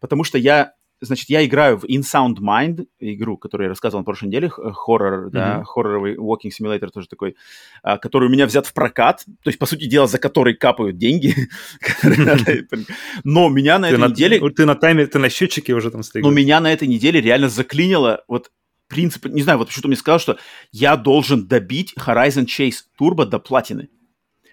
[0.00, 4.04] Потому что я, значит, я играю в In Sound Mind, игру, которую я рассказывал на
[4.04, 5.64] прошлой неделе, х- хоррор, да, Мгм.
[5.64, 7.36] хорроровый walking simulator тоже такой,
[7.82, 10.98] а, который у меня взят в прокат, то есть, по сути дела, за который капают
[10.98, 11.34] деньги.
[13.24, 14.40] Но меня на этой неделе...
[14.50, 16.24] ты на таймере, ты на счетчике уже там стоишь.
[16.24, 18.50] Но меня на этой неделе реально заклинило вот
[18.90, 20.36] принцип, не знаю, вот что-то мне сказал, что
[20.72, 23.88] я должен добить Horizon Chase Turbo до платины.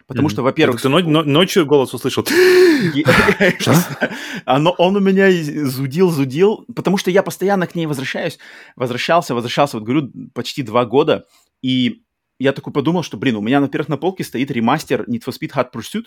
[0.05, 2.25] Потому что, во-первых, Ты но- но- ночью голос услышал.
[4.45, 5.29] Оно, он у меня
[5.67, 8.39] зудил, зудил, потому что я постоянно к ней возвращаюсь,
[8.77, 11.25] возвращался, возвращался, вот говорю, почти два года,
[11.61, 12.03] и
[12.39, 15.51] я такой подумал, что, блин, у меня, во-первых, на полке стоит ремастер Need for Speed
[15.55, 16.05] Hot Pursuit,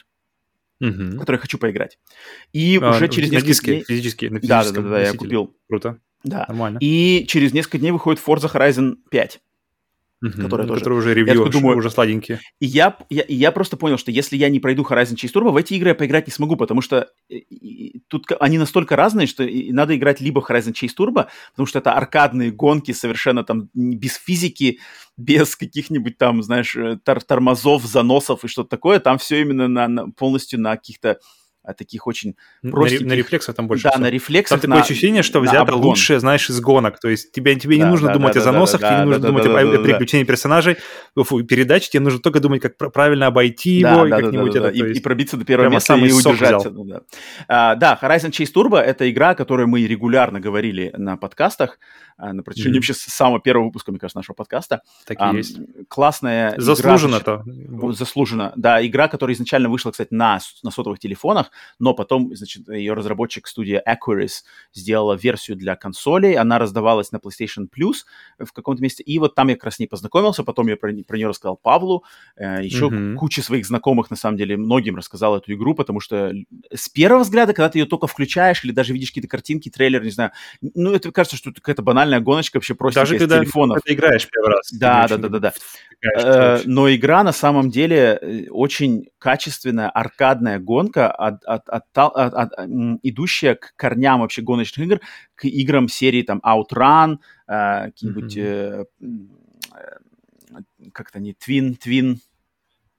[1.18, 1.98] который я хочу поиграть.
[2.54, 3.84] И А, уже через на несколько диске, дней...
[3.84, 5.54] физически, на Да, да, да, я купил.
[5.68, 6.44] Круто, Да.
[6.48, 6.78] нормально.
[6.80, 9.40] И через несколько дней выходит Forza Horizon 5.
[10.22, 10.42] Мгм.
[10.42, 12.40] которая тоже- Которые уже Я ревью, такой думаю- уже сладенькие.
[12.60, 15.50] И я, я, и я просто понял, что если я не пройду Horizon Chase Turbo,
[15.50, 19.48] в эти игры я поиграть не смогу, потому что и- тут они настолько разные, что
[19.48, 24.80] надо играть либо Horizon Chase Turbo, потому что это аркадные гонки совершенно там без физики,
[25.16, 29.00] без каких-нибудь там, знаешь, э, тор- тормозов, заносов и что-то такое.
[29.00, 31.18] Там все именно на, на- полностью на каких-то
[31.74, 33.06] таких очень На, простеньких.
[33.06, 34.00] на рефлексах там больше да, всего.
[34.00, 34.60] на Там рефлексах.
[34.60, 36.98] такое на- ощущение, что на взято лучшее, знаешь, из гонок.
[37.00, 39.26] То есть тебе, тебе не Да, нужно да, думать да, о заносах, тебе не нужно
[39.28, 40.76] думать о переключении персонажей,
[41.16, 44.68] фу, передач, тебе нужно только думать, как пр- правильно обойти его и как-нибудь это.
[44.68, 46.10] и, и пробиться до первого места и
[46.70, 47.00] ну да.
[47.48, 51.78] А, да, Horizon Chase Turbo— это игра, о которой мы регулярно говорили на подкастах,
[52.16, 52.78] а, на протяжении Мгм.
[52.78, 54.82] вообще самого первого выпуска, мне кажется, нашего подкаста.
[55.06, 55.58] Так и Ам, есть.
[55.88, 57.42] Классная игра, Заслуженно-то.
[57.68, 58.52] Вот, Заслуженно.
[58.56, 63.46] Да, игра, которая изначально вышла, кстати, на, на сотовых телефонах, но потом, значит, ее разработчик
[63.46, 64.42] студия Aquaris
[64.72, 68.04] сделала версию для консолей, она раздавалась на PlayStation Plus
[68.38, 70.92] в каком-то месте, и вот там я как раз с ней познакомился, потом я про,
[71.06, 72.04] про нее рассказал Павлу,
[72.36, 73.16] э, еще Мгм.
[73.16, 76.32] куча своих знакомых, на самом деле, многим рассказал эту игру, потому что
[76.72, 80.10] с первого взгляда, когда ты ее только включаешь или даже видишь какие-то картинки, трейлер, не
[80.10, 83.78] знаю, ну, это кажется, что это какая-то банальная гоночка вообще простенькая Даже когда телефонов.
[83.84, 84.70] ты играешь первый раз.
[84.72, 85.52] Да, да, да, да, да.
[86.16, 92.34] Э, но игра на самом деле э, очень качественная аркадная гонка, от, от- от- от-
[92.34, 92.52] от-
[93.02, 95.00] идущая к корням вообще гоночных игр,
[95.36, 98.84] к играм серии там Outrun, э, какие-нибудь, э,
[99.72, 102.16] э, как-то не Twin, Twin,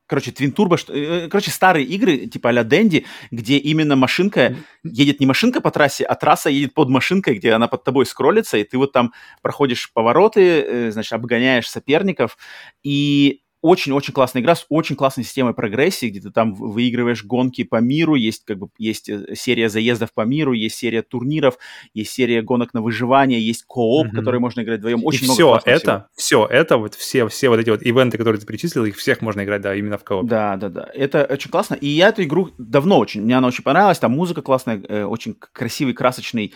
[0.06, 5.20] короче, Twin Turbo, что- э, короче, старые игры типа а-ля Дэнди, где именно машинка едет
[5.20, 8.64] не машинка по трассе, а трасса едет под машинкой, где она под тобой скроллится, и
[8.64, 12.38] ты вот там проходишь повороты, э, значит, обгоняешь соперников,
[12.84, 17.64] и очень-очень классная игра с очень классной системой прогрессии, где ты там вы- выигрываешь гонки
[17.64, 21.58] по миру, есть как бы есть э, серия заездов по миру, есть серия турниров,
[21.94, 24.16] есть серия гонок на выживание, есть кооп, Мгм.
[24.18, 25.06] который можно играть вдвоем.
[25.06, 25.92] Очень и много все классного всего.
[25.94, 29.22] это, все это, вот все, все вот эти вот ивенты, которые ты перечислил, их всех
[29.22, 30.26] можно играть, да, именно в кооп.
[30.26, 30.90] Да, да, да.
[30.94, 31.76] Это очень классно.
[31.76, 34.00] И я эту игру давно очень, мне она очень понравилась.
[34.00, 36.54] Там музыка классная, э, очень красивый, красочный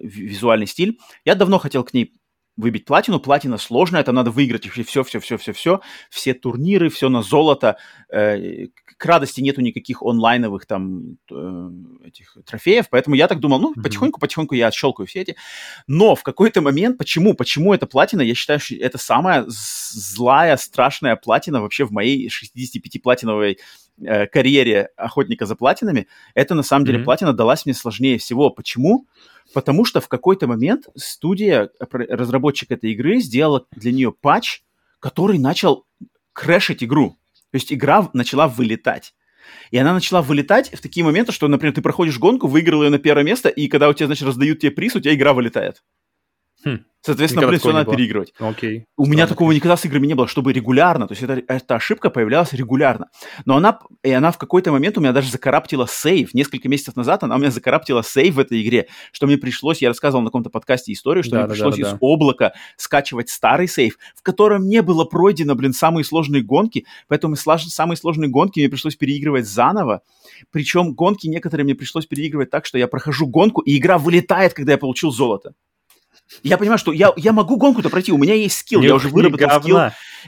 [0.00, 0.98] ви- визуальный стиль.
[1.24, 2.12] Я давно хотел к ней
[2.56, 3.18] выбить платину.
[3.20, 5.80] Платина сложная, там надо выиграть вообще все, все, все, все, все,
[6.10, 7.76] все турниры, все на золото.
[8.08, 11.70] Э, к- радости нету никаких онлайновых там э,
[12.04, 13.82] этих трофеев, поэтому я так думал, ну Мгм.
[13.82, 15.36] потихоньку, потихоньку я отщелкаю все эти.
[15.88, 18.20] Но в какой-то момент, почему, почему это платина?
[18.22, 23.58] Я считаю, что это самая злая, страшная платина вообще в моей 65-платиновой
[24.00, 26.06] э, карьере охотника за платинами.
[26.34, 27.04] Это на самом деле Мгм.
[27.04, 28.50] платина далась мне сложнее всего.
[28.50, 29.06] Почему?
[29.52, 34.62] Потому что в какой-то момент студия, разработчик этой игры, сделала для нее патч,
[35.00, 35.84] который начал
[36.32, 37.16] крэшить игру.
[37.50, 39.14] То есть игра начала вылетать.
[39.70, 42.98] И она начала вылетать в такие моменты, что, например, ты проходишь гонку, выиграл ее на
[42.98, 45.82] первое место, и когда у тебя, значит, раздают тебе приз, у тебя игра вылетает.
[46.64, 46.84] Хм.
[47.06, 47.96] Соответственно, Никогда блин, все надо было.
[47.96, 48.32] переигрывать.
[48.38, 48.86] Окей.
[48.96, 51.06] У меня Странно, такого никогда с играми не было, чтобы регулярно.
[51.06, 53.08] То есть это, эта ошибка появлялась регулярно.
[53.44, 56.32] Но она, и она в какой-то момент у меня даже закараптила сейв.
[56.32, 59.88] Несколько месяцев назад она у меня закараптила сейв в этой игре, что мне пришлось, я
[59.88, 61.98] рассказывал на каком-то подкасте историю, что Да, мне да, пришлось да, да, из да.
[62.00, 66.86] облака скачивать старый сейв, в котором не было пройдено, блин, самые сложные гонки.
[67.08, 70.00] Поэтому слаж- самые сложные гонки мне пришлось переигрывать заново.
[70.50, 74.72] Причем гонки некоторые мне пришлось переигрывать так, что я прохожу гонку, и игра вылетает, когда
[74.72, 75.52] я получил золото.
[76.42, 79.60] Я понимаю, что я, я могу гонку-то пройти, у меня есть скилл, я уже выработал
[79.60, 79.78] скилл,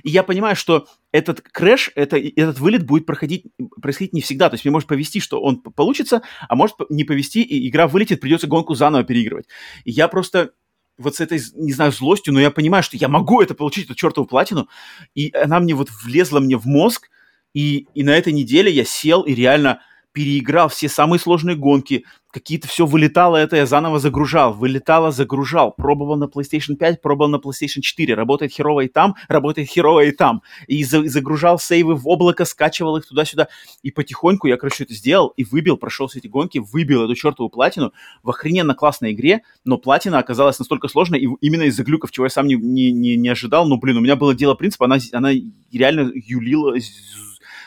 [0.03, 3.47] и я понимаю, что этот крэш, это, этот вылет будет проходить,
[3.81, 4.49] происходить не всегда.
[4.49, 8.21] То есть мне может повезти, что он получится, а может не повезти, и игра вылетит,
[8.21, 9.47] придется гонку заново переигрывать.
[9.85, 10.53] И я просто
[10.99, 13.95] вот с этой, не знаю, злостью, но я понимаю, что я могу это получить, эту
[13.95, 14.69] чертову платину,
[15.15, 17.11] и она мне вот влезла мне в мозг,
[17.53, 19.81] и, и на этой неделе я сел и реально
[20.17, 26.17] переиграл все самые сложные гонки, какие-то все вылетало, это я заново загружал, вылетало, загружал, пробовал
[26.17, 30.41] на PlayStation 5, пробовал на PlayStation 4, работает херово и там, работает херово и там,
[30.69, 33.49] и за- загружал сейвы в облако, скачивал их туда-сюда,
[33.83, 37.51] и потихоньку я, короче, это сделал и выбил, прошел все эти гонки, выбил эту чертову
[37.51, 37.93] платину
[38.23, 42.31] в охрененно классной игре, но платина оказалась настолько сложной, и именно из-за глюков, чего я
[42.31, 45.33] сам не, не, не, не ожидал, но, блин, у меня было дело принципа, она, она
[45.71, 46.75] реально юлила,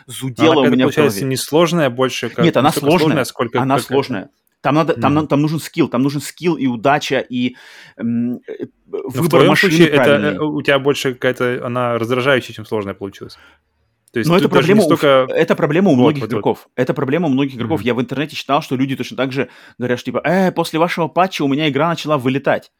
[0.09, 1.29] з- зудела Она у меня в получается, голове.
[1.29, 3.23] не сложная больше, как Нет, она столько сложная.
[3.25, 3.93] сколько Она как это.
[3.93, 4.29] сложная.
[4.61, 7.55] Там надо, там, надо- там нужен скилл, там нужен скилл и удача и
[7.97, 10.33] м, э, Но в выбор твоем машины случае это правильный.
[10.35, 13.37] э, у тебя больше какая-то она раздражающая, чем сложная получилась.
[14.11, 15.27] То есть Но это проблема, у, столько...
[15.29, 16.33] это проблема у Вот, многих вот, вот.
[16.33, 16.67] игроков.
[16.75, 17.79] Это проблема у многих игроков.
[17.81, 17.85] Мгм.
[17.87, 21.07] Я в интернете читал, что люди точно так же говорят, что типа, э, после вашего
[21.07, 22.71] патча у меня игра начала вылетать.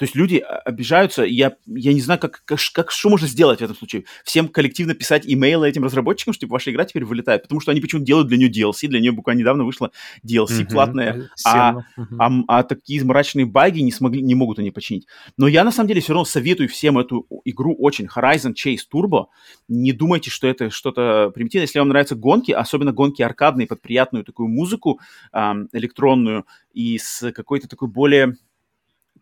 [0.00, 3.58] То есть люди а, обижаются, я, я не знаю, как, как, как, что можно сделать
[3.58, 4.04] в этом случае.
[4.24, 7.82] Всем коллективно писать имейлы этим разработчикам, что типа, ваша игра теперь вылетает, потому что они
[7.82, 9.90] почему-то делают для нее DLC, для нее буквально недавно вышла
[10.26, 10.66] DLC Мгм.
[10.68, 11.72] платная, Э, а-.
[11.98, 12.16] Мгм.
[12.18, 15.06] а, м- а такие мрачные баги не смогли, не могут они починить.
[15.36, 18.06] Но я на самом деле все равно советую всем эту игру очень.
[18.06, 19.26] Horizon Chase Turbo.
[19.68, 21.64] Не думайте, что это что-то примитивное.
[21.66, 24.98] Если вам нравятся гонки, особенно гонки аркадные под приятную такую музыку
[25.30, 28.36] ам, электронную и с какой-то такой более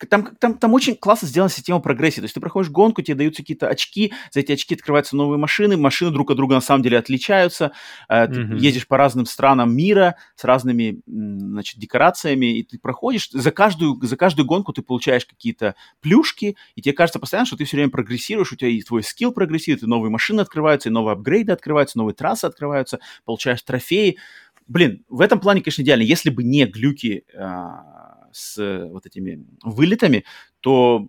[0.06, 2.20] там, там, там очень классно сделана система прогрессии.
[2.20, 5.76] То есть ты проходишь гонку, тебе даются какие-то очки, за эти очки открываются новые машины,
[5.76, 7.72] машины друг от друга на самом деле отличаются.
[8.08, 8.56] Э, ты Мгм.
[8.56, 13.28] ездишь по разным странам мира с разными, значит, декорациями, и ты проходишь.
[13.30, 17.64] За каждую, за каждую гонку ты получаешь какие-то плюшки, и тебе кажется постоянно, что ты
[17.64, 21.12] все время прогрессируешь, у тебя и твой скилл прогрессирует, и новые машины открываются, и новые
[21.14, 24.18] апгрейды открываются, новые трассы открываются, получаешь трофеи.
[24.66, 26.02] Блин, в этом плане, конечно, идеально.
[26.02, 28.07] Если бы не глюки а,
[28.38, 30.24] с э, вот этими вылетами,
[30.60, 31.08] то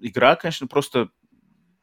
[0.00, 1.10] игра, конечно, просто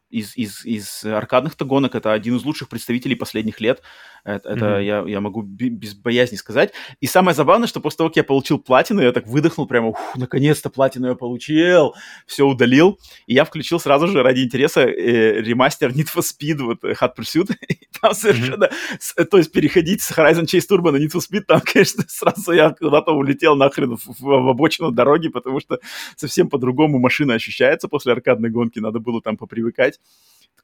[0.10, 3.82] из, из, из аркадных-то гонок это один из лучших представителей последних лет.
[4.28, 4.80] Это, это Мгм.
[4.82, 6.74] я, я могу без боязни сказать.
[7.00, 10.00] И самое забавное, что после того, как я получил платину, я так выдохнул прямо, «Ух,
[10.18, 13.00] наконец-то платину я получил, все удалил.
[13.26, 17.12] И я включил сразу же ради интереса э, ремастер Need for Speed, вот э, Hot
[17.18, 17.56] Pursuit.
[17.70, 18.70] И там совершенно...
[19.00, 22.04] с- э, то есть переходить с Horizon Chase Turbo на Need for Speed, там, конечно,
[22.10, 25.80] сразу я куда-то улетел нахрен в, в- в обочину дороги, потому что
[26.18, 30.02] совсем по-другому машина ощущается после аркадной гонки, надо было там попривыкать.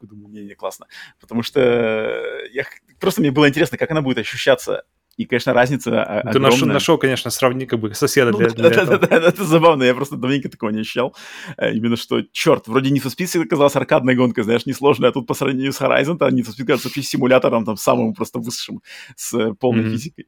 [0.04, 0.88] Такой думаю, не-не, классно.
[1.22, 2.66] Потому что э, я,
[2.99, 4.84] просто мне было интересно, как она будет ощущаться.
[5.16, 5.91] И, конечно, разница
[6.32, 6.74] Ты нашел, огромная.
[6.74, 8.97] нашел, конечно, сравни как бы соседа Ну для, для да, этого.
[8.97, 11.16] да, да, это забавно, я просто давненько такого не ощущал.
[11.56, 15.28] Э, Именно что, черт, вроде for Speed всегда казалась аркадной гонкой, знаешь, несложная, а тут
[15.28, 18.82] по сравнению с Horizon, то Need for Speed кажется вообще симулятором там самым просто высшим,
[19.16, 19.91] с э, полной Мгм.
[19.91, 20.26] физикой.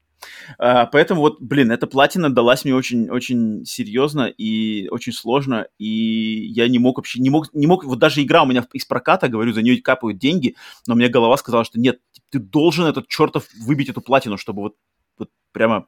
[0.57, 6.47] А, поэтому вот, блин, эта платина далась мне очень, очень серьезно и очень сложно, и
[6.47, 9.27] я не мог вообще, не мог, не мог, вот даже игра у меня из проката,
[9.27, 10.55] говорю, за нее капают деньги,
[10.87, 11.99] но меня голова сказала, что нет,
[12.29, 14.75] ты должен этот чертов выбить эту платину, чтобы вот,
[15.17, 15.87] вот прямо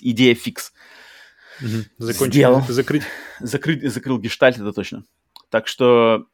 [0.00, 0.72] идея фикс
[1.60, 1.84] Мгм.
[1.98, 2.62] Закончить, Сделал.
[2.68, 3.02] закрыть.
[3.40, 5.04] закрыть, закрыл гештальт, это точно.
[5.50, 6.26] Так что,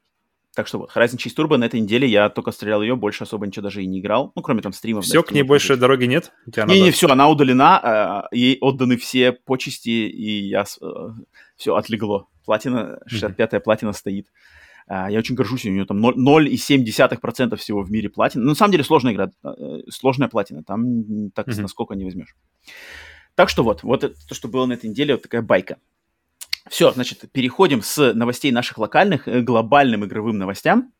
[0.54, 3.46] так что вот, Horizon Chase Turbo на этой неделе я только стрелял ее, больше особо
[3.46, 4.32] ничего даже и не играл.
[4.34, 5.04] Ну, кроме там стримов.
[5.04, 6.32] Все, к ней больше дороги нет?
[6.46, 10.64] Не-не, все, она удалена, а, ей отданы все почести, и я
[11.56, 12.28] все отлегло.
[12.44, 14.26] Платина, 65-я платина стоит.
[14.88, 18.44] А, Я очень горжусь, у нее там 0 0,7% всего в мире платина.
[18.44, 21.62] На самом деле сложная игра, э, сложная платина, там так Мгм.
[21.62, 22.34] насколько не возьмешь.
[23.34, 25.78] Так что вот, вот это то, что было на этой неделе, вот такая байка.
[26.68, 30.92] Все, значит, переходим с новостей наших локальных к глобальным игровым новостям.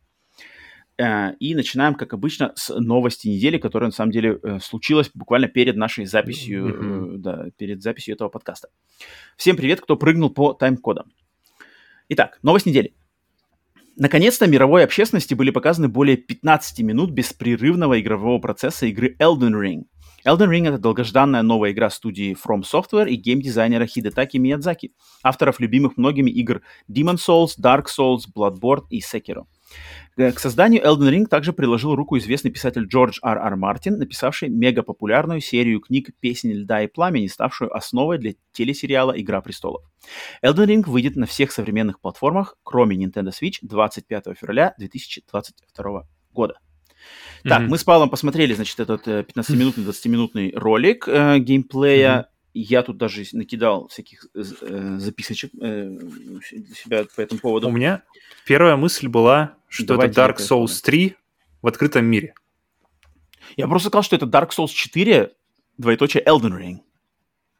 [0.97, 5.47] Э, И начинаем, как обычно, с новости недели, которая на самом деле э, случилась буквально
[5.47, 8.69] перед нашей записью, э, да, перед записью этого подкаста.
[9.37, 11.11] Всем привет, кто прыгнул по тайм-кодам.
[12.09, 12.93] Итак, новость недели.
[13.95, 19.83] Наконец-то мировой общественности были показаны более 15 минут беспрерывного игрового процесса игры Elden Ring.
[20.25, 25.97] Elden Ring— это долгожданная новая игра студии From Software и геймдизайнера Хидетаки Миядзаки, авторов любимых
[25.97, 29.47] многими игр Demon Souls, Dark Souls, Bloodborne и Sekiro.
[30.15, 33.37] Э, К созданию Elden Ring также приложил руку известный писатель Джордж Р.
[33.37, 33.55] Р.
[33.57, 39.83] Мартин, написавший мегапопулярную серию книг «Песнь льда и пламени», ставшую основой для телесериала «Игра престолов».
[40.41, 46.59] Elden Ring выйдет на всех современных платформах, кроме Nintendo Switch, 25 февраля 2022 года.
[47.43, 47.71] Так, Мгм.
[47.71, 52.15] мы с Павлом посмотрели, значит, этот э, 15-минутный, 20-минутный ролик э, геймплея.
[52.15, 52.25] Мгм.
[52.55, 57.67] Я тут даже накидал всяких э, э, записочек э, для себя по этому поводу.
[57.67, 58.03] У меня
[58.45, 60.81] первая мысль была, что Давайте это Dark Souls поясню.
[60.85, 61.15] 3
[61.63, 62.35] в открытом мире.
[63.57, 65.31] Я просто сказал, что это Dark Souls 4,
[65.77, 66.77] двоеточие Elden Ring.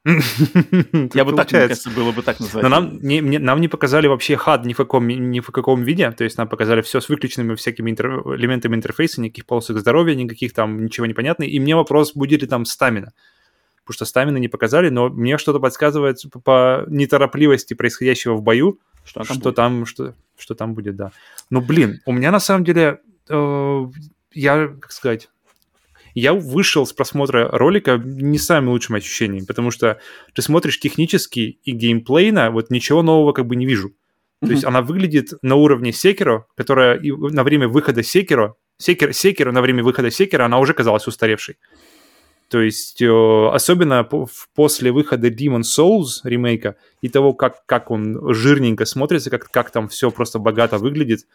[0.05, 2.63] Я бы так, мне кажется, было бы так назвать.
[2.63, 6.11] Но нам не, нам не показали вообще HUD ни в каком, ни в каком виде,
[6.11, 10.83] то есть нам показали все с выключенными всякими элементами интерфейса, никаких полосок здоровья, никаких там
[10.83, 11.43] ничего не понятно.
[11.43, 13.13] И мне вопрос, будет ли там стамина.
[13.83, 18.79] Потому что стамина не показали, но мне что-то подсказывает по, по неторопливости происходящего в бою,
[19.05, 19.55] Что там что будет?
[19.55, 21.11] там, что, что там будет, да.
[21.49, 22.99] Ну, блин, у меня на самом деле,
[23.29, 23.85] э,
[24.33, 25.29] я, как сказать,
[26.14, 29.99] я вышел с просмотра ролика не с самыми лучшими ощущениями, потому что
[30.34, 33.93] ты смотришь технически и геймплейно, вот ничего нового как бы не вижу.
[34.41, 39.61] То есть она выглядит на уровне Секиро, которая на время выхода Секиро, Секиро, Секиро на
[39.61, 41.55] время выхода Секиро, она уже казалась устаревшей.
[42.49, 44.07] То есть, э, особенно
[44.53, 49.88] после выхода Demon Souls ремейка и того, как, как он жирненько смотрится, как, как там
[49.88, 51.26] все просто богато выглядит,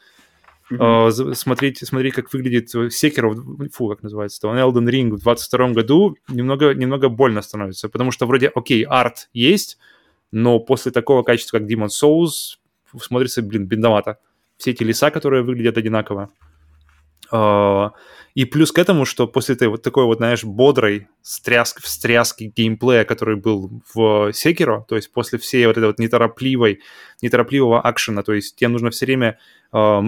[0.71, 3.35] Э, за- смотреть, смотреть, как выглядит Секиро,
[3.73, 8.27] фу, как называется, он Elden Ring в 22 году, немного, немного больно становится, потому что
[8.27, 9.79] вроде, окей, арт есть,
[10.31, 12.59] но после такого качества, как Demon Souls,
[13.01, 14.19] смотрится, блин, бедновато.
[14.57, 16.31] Все эти леса, которые выглядят одинаково.
[17.31, 17.93] А,
[18.35, 23.05] И плюс к этому, что после этой вот такой вот, знаешь, бодрой стряск, встряски геймплея,
[23.05, 26.81] который был в Секиро, то есть после всей вот этой вот неторопливой,
[27.21, 29.39] неторопливого акшена, то есть тебе нужно все время
[29.73, 30.01] э,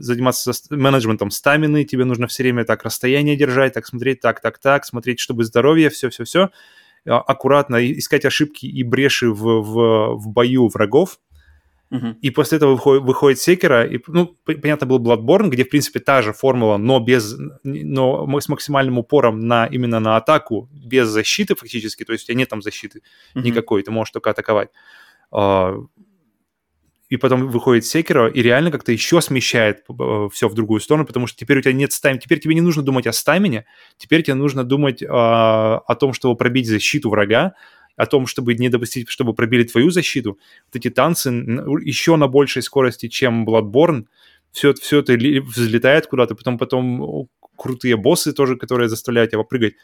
[0.00, 4.84] заниматься менеджментом стамины, тебе нужно все время так расстояние держать, так смотреть, так, так, так,
[4.84, 6.50] смотреть, чтобы здоровье, все-все-все,
[7.04, 11.20] аккуратно и- искать ошибки и бреши в, в, в бою врагов,
[11.90, 12.18] Мгм.
[12.20, 16.20] и после этого выходит, выходит Секера, и, ну, понятно, был Bloodborne, где, в принципе, та
[16.22, 22.04] же формула, но без, но с максимальным упором на, именно на атаку, без защиты фактически,
[22.04, 23.02] то есть у тебя нет там защиты
[23.34, 23.44] Мгм.
[23.46, 24.70] никакой, ты можешь только атаковать.
[25.30, 25.76] А,
[27.08, 29.84] И потом выходит Секера, и реально как-то еще смещает
[30.32, 32.82] все в другую сторону, потому что теперь у тебя нет стамина, теперь тебе не нужно
[32.82, 33.64] думать о стамине,
[33.96, 37.54] теперь тебе нужно думать а, о том, чтобы пробить защиту врага,
[37.96, 40.38] о том, чтобы не допустить, чтобы пробили твою защиту.
[40.66, 44.06] Вот эти танцы еще на большей скорости, чем Bloodborne,
[44.52, 49.74] все, все это взлетает куда-то, потом, потом крутые боссы тоже, которые заставляют тебя прыгать.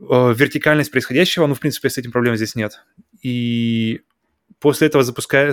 [0.00, 2.84] Э, Вертикальность происходящего, ну, в принципе, с этим проблем здесь нет.
[3.22, 4.00] И
[4.58, 5.52] после этого запуская,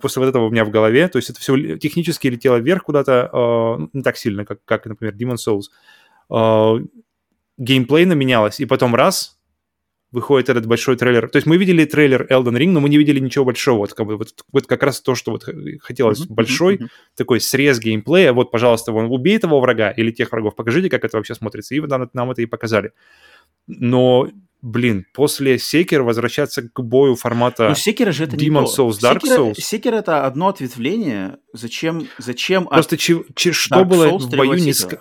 [0.00, 3.30] после вот этого у меня в голове, то есть это все технически летело вверх куда-то,
[3.32, 5.64] э, не так сильно, как, как например, Demon Souls.
[6.30, 6.84] Э,
[7.58, 9.38] геймплейно менялось, и потом раз,
[10.12, 11.28] выходит этот большой трейлер.
[11.28, 13.78] То есть мы видели трейлер Elden Ring, но мы не видели ничего большого.
[13.78, 15.44] Вот как, бы, вот, вот как раз то, что вот
[15.80, 16.20] хотелось.
[16.20, 18.32] Мгм, большой мгм, такой срез геймплея.
[18.32, 21.74] Вот, пожалуйста, вон, убей того врага или тех врагов, покажите, как это вообще смотрится.
[21.74, 22.92] И вот нам, нам это и показали.
[23.66, 24.28] Но,
[24.60, 27.74] блин, после Секер возвращаться к бою формата...
[27.74, 28.88] Секера же это не Demon то.
[28.88, 29.54] Souls, Dark Sekiro- Souls.
[29.54, 31.38] Sekiro это одно ответвление.
[31.52, 34.70] Зачем, зачем от- Просто чи- чи- что Dark было Souls в бою не...
[34.72, 35.00] этого?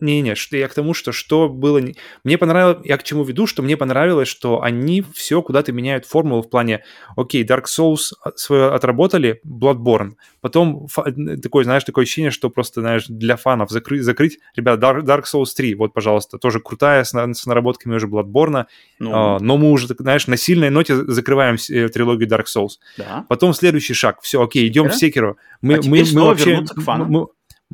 [0.00, 1.78] Не-не, что я к тому, что что было...
[1.78, 2.78] не- Мне понравилось...
[2.84, 6.82] Я к чему веду, что мне понравилось, что они все куда-то меняют формулу в плане,
[7.16, 10.14] окей, Dark Souls свое отработали, Bloodborne.
[10.40, 11.06] Потом фа-
[11.40, 14.40] такое, знаешь, такое ощущение, что просто, знаешь, для фанов закрыть, закрыть.
[14.56, 18.64] Ребят, Dark, Dark Souls 3, вот, пожалуйста, тоже крутая, с, с наработками уже Bloodborne.
[18.98, 22.78] Ну, А, но мы уже, знаешь, на сильной ноте закрываем э, трилогию Dark Souls.
[22.98, 23.24] да.
[23.28, 24.18] Потом следующий шаг.
[24.22, 25.38] Все, окей, идем в Секеру.
[25.62, 27.10] Мы, А теперь снова вернуться к мы- фанам.
[27.10, 27.26] Мы,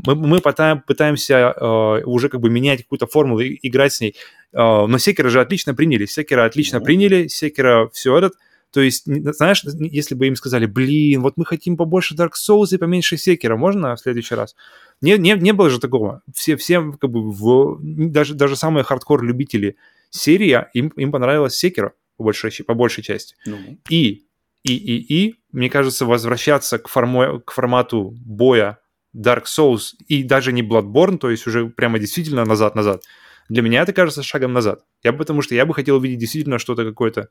[0.06, 4.14] мы, мы пытаем- пытаемся э, уже как бы менять какую-то формулу и играть с ней.
[4.52, 6.06] Э, но Секера же отлично приняли.
[6.06, 6.84] Секера отлично Ну.
[6.84, 7.26] приняли.
[7.28, 8.34] Секера все этот.
[8.72, 12.78] То есть, знаешь, если бы им сказали, блин, вот мы хотим побольше Dark Souls и
[12.78, 14.54] поменьше Секера, можно в следующий раз?
[15.00, 16.22] Не, не, не было же такого.
[16.32, 19.74] Все, все как бы, в, даже, даже самые хардкор-любители
[20.10, 23.34] серии, им, им понравилась Секера по большей, по большей части.
[23.44, 23.56] Ну,
[23.88, 24.26] И,
[24.62, 28.78] и, и, и, мне кажется, возвращаться к, форму, к формату боя
[29.16, 33.02] Dark Souls и даже не Bloodborne, то есть уже прямо действительно назад-назад,
[33.48, 34.84] для меня это кажется шагом назад.
[35.02, 37.28] Я потому что я бы хотел увидеть действительно что-то какое-то,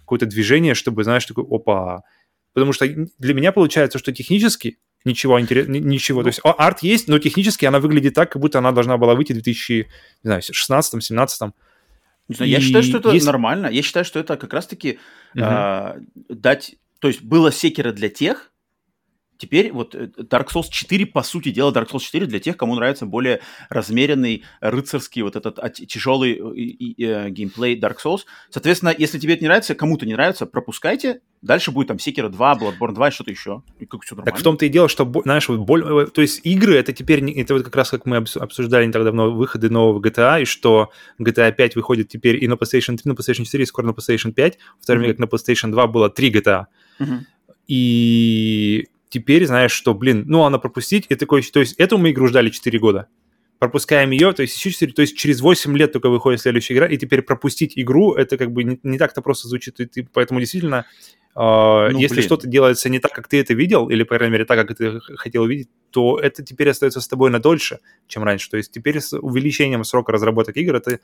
[0.00, 2.02] какое-то движение, чтобы, знаешь, такой, опа.
[2.54, 2.86] Потому что
[3.18, 6.22] для меня получается, что технически ничего интересного, ничего.
[6.22, 9.14] То есть а- арт есть, но технически она выглядит так, как будто она должна была
[9.14, 11.52] выйти в 2016-17.
[12.28, 13.66] не знаю, я считаю, что это есть- нормально.
[13.66, 14.98] Я считаю, что это как раз-таки
[15.38, 15.96] а,
[16.28, 16.76] дать...
[16.98, 18.50] То есть было Секера для тех,
[19.38, 22.74] теперь вот э, Dark Souls 4, по сути дела, Dark Souls 4 для тех, кому
[22.74, 28.20] нравится более размеренный, рыцарский, вот этот тяжелый э, э, геймплей Dark Souls.
[28.50, 31.20] Соответственно, если тебе это не нравится, кому-то не нравится, пропускайте.
[31.40, 33.62] Дальше будет там Секера 2, Bloodborne 2 и что-то еще.
[33.78, 34.32] И как все нормально.
[34.32, 37.20] Так в том-то и дело, что, знаешь, вот боль, э, то есть игры, это теперь,
[37.20, 40.42] не- это вот как раз как мы обс- обсуждали не так давно выходы нового GTA,
[40.42, 43.86] и что GTA 5 выходит теперь и на PlayStation 3, на PlayStation 4, и скоро
[43.86, 45.16] на PlayStation 5, в то время Мгм.
[45.16, 46.66] как на PlayStation 2 было 3 GTA.
[46.98, 47.26] Мгм.
[47.68, 52.26] И теперь знаешь, что, блин, ну, она пропустить, и такой, то есть эту мы игру
[52.28, 53.08] ждали 4 года,
[53.58, 56.86] пропускаем ее, то есть еще 4, то есть через 8 лет только выходит следующая игра,
[56.86, 60.40] и теперь пропустить игру, это как бы не, не так-то просто звучит, и ты, поэтому
[60.40, 60.86] действительно,
[61.40, 62.24] Ну, если блин.
[62.26, 64.98] что-то делается не так, как ты это видел, или, по крайней мере, так, как ты
[65.16, 67.78] хотел видеть, то это теперь остается с тобой на дольше,
[68.08, 68.50] чем раньше.
[68.50, 70.98] То есть теперь с увеличением срока разработок игр это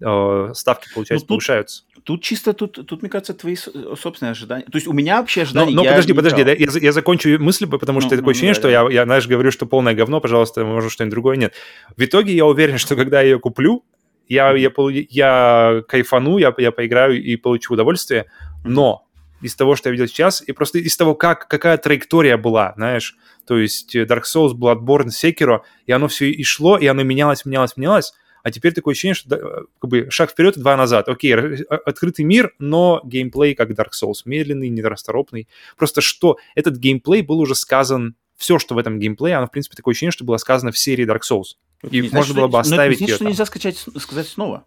[0.00, 1.84] э, ставки, получается, тут- повышаются.
[2.02, 3.70] Тут чисто, тут, тут, мне кажется, твои с-
[4.00, 4.64] собственные ожидания.
[4.64, 5.74] То есть у меня вообще Но, ожидания...
[5.74, 8.54] но я подожди, подожди, да, я, я закончу мысль, потому что Ну, такое ну, ощущение,
[8.54, 8.72] да, что да.
[8.72, 11.54] я, я, знаешь, говорю, что полное говно, пожалуйста, может что-нибудь другое, нет.
[11.96, 13.84] В итоге я уверен, что когда я ее куплю,
[14.28, 18.26] я, я, полу- я кайфану, я, я поиграю и получу удовольствие,
[18.64, 19.03] но
[19.44, 23.16] из того, что я видел сейчас, и просто из того, как, какая траектория была, знаешь,
[23.46, 27.44] то есть э, Dark Souls, Bloodborne, Sekiro, и оно все и шло, и оно менялось,
[27.44, 29.40] менялось, менялось, а теперь такое ощущение, что э,
[29.80, 31.08] как бы шаг вперед и два назад.
[31.08, 35.48] Окей, э, открытый мир, но геймплей как Dark Souls, медленный, нерасторопный.
[35.76, 39.76] Просто что этот геймплей был уже сказан, все, что в этом геймплее, оно, в принципе,
[39.76, 41.56] такое ощущение, что было сказано в серии Dark Souls.
[41.90, 43.28] И Не значит, можно было бы что- но оставить значит, ее что там.
[43.28, 44.64] нельзя скачать, сказать снова.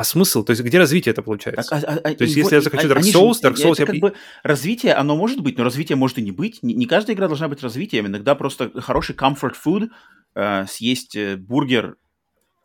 [0.00, 0.42] А смысл?
[0.44, 1.68] То есть где развитие это получается?
[1.68, 3.52] Так, а- а- То есть и если я захочу а- Dark они же- Souls, Dark
[3.52, 6.62] это Souls я как бы- развитие, оно может быть, но развитие может и не быть.
[6.62, 8.06] Не, не каждая игра должна быть развитием.
[8.06, 9.90] Иногда просто хороший comfort food,
[10.34, 11.96] э, съесть э, бургер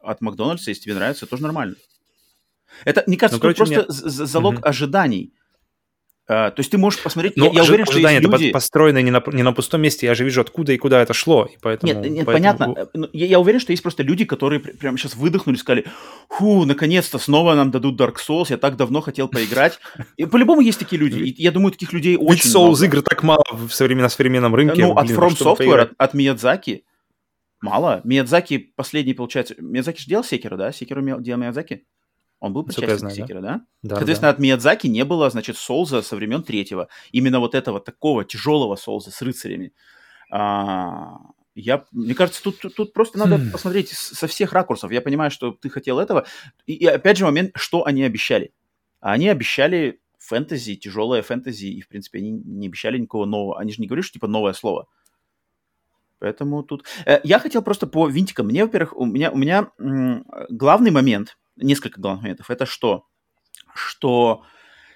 [0.01, 1.75] от Макдональдса, если тебе нравится, тоже нормально.
[2.85, 4.63] Это, мне кажется, Ну, короче, просто з- залог Мгм.
[4.63, 5.33] ожиданий.
[6.27, 8.49] Uh, то есть ты можешь посмотреть, Но я, я ожи- уверен, что есть это люди...
[8.51, 11.45] построено не на, не на пустом месте, я же вижу, откуда и куда это шло,
[11.45, 11.93] и поэтому...
[11.93, 12.73] Нет, нет, поэтому- понятно.
[12.81, 15.85] Э, ну, Я, я уверен, что есть просто люди, которые пр- прямо сейчас выдохнули сказали,
[16.29, 19.77] фу, наконец-то снова нам дадут Dark Souls, я так давно хотел поиграть.
[20.17, 22.85] И по-любому есть такие люди, и я думаю, таких людей Ведь очень Souls много.
[22.85, 24.81] игр так мало в современ- на современном рынке.
[24.81, 26.85] Ну, от блин, From Software, от, от Миядзаки
[27.61, 28.01] мало.
[28.03, 29.53] Миядзаки последний, получается...
[29.59, 30.71] Миядзаки же делал Секера, да?
[30.71, 31.83] Секеру делал Миядзаки?
[32.45, 33.61] Он был причастен к знаю, Секеру, да?
[33.81, 36.89] Да, Соответственно, от Миядзаки не было, значит, Соуза со времен третьего.
[37.11, 39.73] Именно вот этого такого тяжелого Соуза с рыцарями.
[40.29, 41.17] А,
[41.55, 43.51] я, мне кажется, тут, тут, просто надо Хм.
[43.51, 44.91] посмотреть со всех ракурсов.
[44.91, 46.27] Я понимаю, что ты хотел этого.
[46.67, 48.53] И, и опять же момент, что они обещали.
[48.99, 53.59] Они обещали фэнтези, тяжелое фэнтези, и, в принципе, они не обещали никакого нового.
[53.59, 54.85] Они же не говорили, что, типа, новое слово.
[56.19, 56.85] Поэтому тут...
[57.07, 58.45] Э, Я хотел просто по винтикам.
[58.45, 59.71] Мне, во-первых, у меня, у меня
[60.49, 63.05] главный момент, несколько главных моментов, это что?
[63.73, 64.43] Что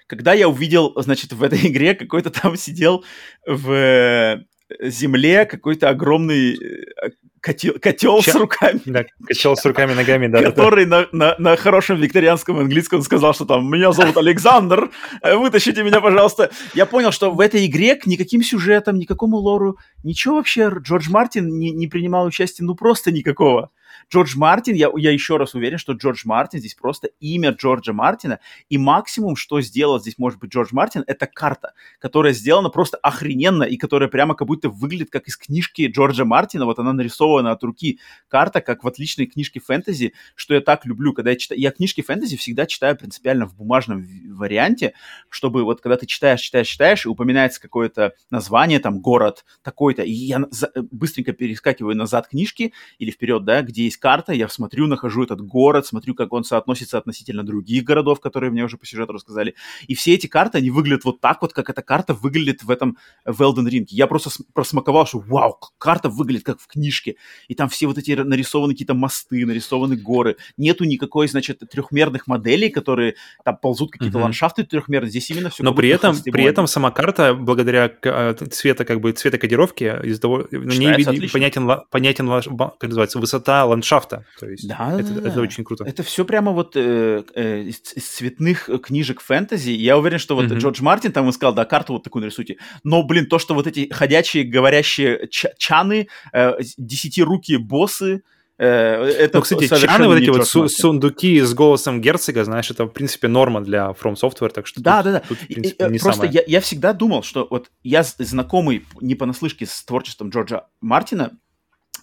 [0.06, 3.04] когда я увидел, значит, в этой игре какой-то там сидел
[3.46, 4.44] в э,
[4.80, 10.38] земле какой-то огромный э, котел, котел с Ча- руками, Да, качал с руками, ногами, да.
[10.38, 10.50] да, да.
[10.50, 14.90] который на, на, на хорошем викторианском английском сказал, что там «Меня зовут Александр,
[15.22, 16.50] э, вытащите меня, пожалуйста».
[16.74, 21.58] Я понял, что в этой игре к никаким сюжетам, никакому лору, ничего вообще Джордж Мартин
[21.58, 23.70] не, не принимал участия, ну просто никакого.
[24.12, 28.40] Джордж Мартин, я, я еще раз уверен, что Джордж Мартин здесь просто имя Джорджа Мартина,
[28.68, 33.62] и максимум, что сделал здесь, может быть, Джордж Мартин, это карта, которая сделана просто охрененно,
[33.62, 37.62] и которая прямо как будто выглядит как из книжки Джорджа Мартина, вот она нарисована от
[37.62, 41.70] руки, карта, как в отличной книжке фэнтези, что я так люблю, когда я читаю, я
[41.70, 44.04] книжки фэнтези всегда читаю принципиально в бумажном
[44.34, 44.92] варианте,
[45.28, 50.10] чтобы вот когда ты читаешь, читаешь, читаешь, и упоминается какое-то название, там, город такой-то, и
[50.10, 55.22] я за- быстренько перескакиваю назад книжки или вперед, да, где есть карта, я смотрю, нахожу
[55.22, 59.54] этот город, смотрю, как он соотносится относительно других городов, которые мне уже по сюжету рассказали.
[59.86, 62.96] И все эти карты, они выглядят вот так вот, как эта карта выглядит в этом
[63.24, 63.86] в Elden Ring.
[63.88, 67.16] Я просто просмаковал, что вау, карта выглядит как в книжке.
[67.48, 70.36] И там все вот эти нарисованы какие-то мосты, нарисованы горы.
[70.56, 74.24] Нету никакой, значит, трехмерных моделей, которые там ползут какие-то Мгм.
[74.24, 75.10] ландшафты трехмерные.
[75.10, 79.12] Здесь именно все Но при этом, при этом сама карта, благодаря э, цвета, как бы,
[79.12, 83.89] цветокодировке, из того, на ней понятен, понятен, как называется, высота ландшафта.
[84.38, 85.40] То есть Да, это, да, это да.
[85.42, 85.84] очень круто.
[85.84, 89.70] Это все прямо вот э, э, из, из цветных э, книжек фэнтези.
[89.70, 90.58] Я уверен, что вот Мгм.
[90.58, 92.56] Джордж Мартин там и сказал, да, карту вот такую нарисуйте.
[92.84, 98.22] Но, блин, то, что вот эти ходячие, говорящие ча- чаны, э, десятирукие боссы,
[98.58, 102.84] э, это Ну, кстати, чаны, вот эти вот су- сундуки с голосом герцога, знаешь, это,
[102.84, 105.24] в принципе, норма для From Software, так что Да, тут, да, да.
[105.26, 106.32] тут, в принципе, и, не Просто самое.
[106.34, 111.32] я, я всегда думал, что вот я знакомый не понаслышке с творчеством Джорджа Мартина,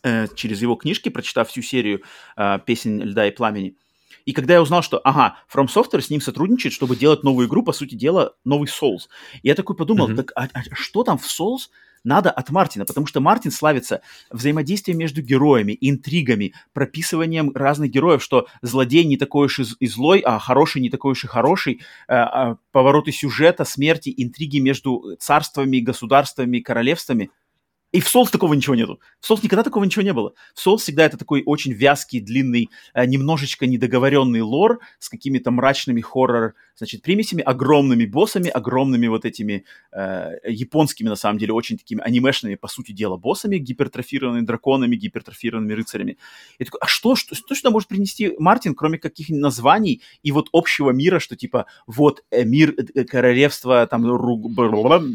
[0.08, 2.01] э, через его книжки, прочитав всю серию
[2.38, 3.76] э, песен льда и пламени.
[4.26, 7.64] И когда я узнал, что, ага, From Software с ним сотрудничает, чтобы делать новую игру,
[7.64, 9.08] по сути дела, новый Souls.
[9.41, 10.18] И я такой подумал, Мгм.
[10.18, 11.70] так а- а что там в Souls
[12.03, 12.86] надо от Мартина?
[12.86, 19.45] Потому что Мартин славится взаимодействием между героями, интригами, прописыванием разных героев, что злодей не такой
[19.45, 23.64] уж и, и злой, а хороший не такой уж и хороший, э, а, повороты сюжета,
[23.66, 27.30] смерти, интриги между царствами, государствами, королевствами.
[27.93, 28.99] И в Souls такого ничего нету.
[29.21, 30.33] В Souls никогда такого ничего не было.
[30.53, 36.01] В Souls всегда это такой очень вязкий, длинный, э, немножечко недоговоренный лор с какими-то мрачными
[36.01, 39.63] хоррор, значит, примесями, огромными боссами, огромными вот этими
[39.93, 45.73] э, японскими, на самом деле, очень такими анимешными, по сути дела, боссами, гипертрофированными драконами, гипертрофированными
[45.73, 46.17] рыцарями.
[46.59, 50.49] Я такой, а что, что, что сюда может принести Мартин, кроме каких-нибудь названий и вот
[50.51, 54.03] общего мира, что типа вот э, мир э, королевства, там,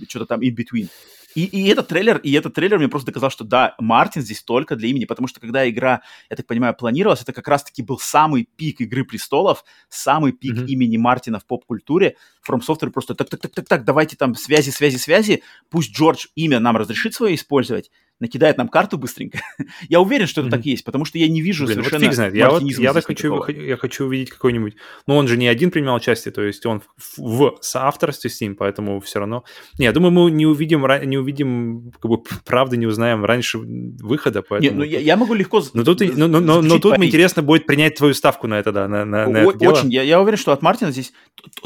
[0.09, 0.89] что-то там in between.
[1.35, 4.77] И, и этот трейлер, и этот трейлер мне просто доказал, что да, Мартин здесь только
[4.77, 8.49] для имени, потому что когда игра, я так понимаю, планировалась, это как раз-таки был самый
[8.57, 10.67] пик Игры Престолов, самый пик Мгм.
[10.67, 12.17] имени Мартина в поп-культуре.
[12.47, 17.35] From Software просто так-так-так-так-так, давайте там связи, связи, связи, пусть Джордж имя нам разрешит свое
[17.35, 17.91] использовать,
[18.23, 19.41] накидает нам карту быстренько.
[19.89, 20.59] я уверен, что это Мгм.
[20.59, 22.35] так есть, потому что я не вижу Блин, вот совершенно фиг знает.
[22.35, 24.77] Я, вот, я так хочу, я хочу увидеть какой-нибудь...
[25.09, 28.55] Ну, он же не один принимал участие, то есть он в, в соавторстве с ним,
[28.55, 29.45] поэтому все равно...
[29.79, 34.43] Не, я думаю, мы не увидим, не увидим, как бы, правды не узнаем раньше выхода,
[34.43, 34.79] поэтому...
[34.79, 35.61] ну я, я могу легко...
[35.75, 38.87] Но тут, но, но, но, но тут интересно будет принять твою ставку на это, да,
[38.87, 39.73] на, на, на О- это дело.
[39.73, 39.93] Очень.
[39.93, 41.13] Я, я уверен, что от Мартина здесь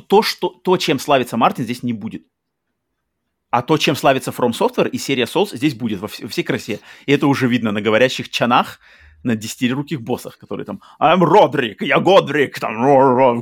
[0.06, 2.22] то, что, то, чем славится Мартин, здесь не будет.
[3.56, 6.42] А то, чем славится From Software и серия Souls, здесь будет во, вс- во всей
[6.42, 6.78] красе.
[7.06, 8.80] И это уже видно на говорящих чанах,
[9.22, 13.40] на десятируких боссах, которые там «I'm Родрик, я Годрик», там «Ро- ро-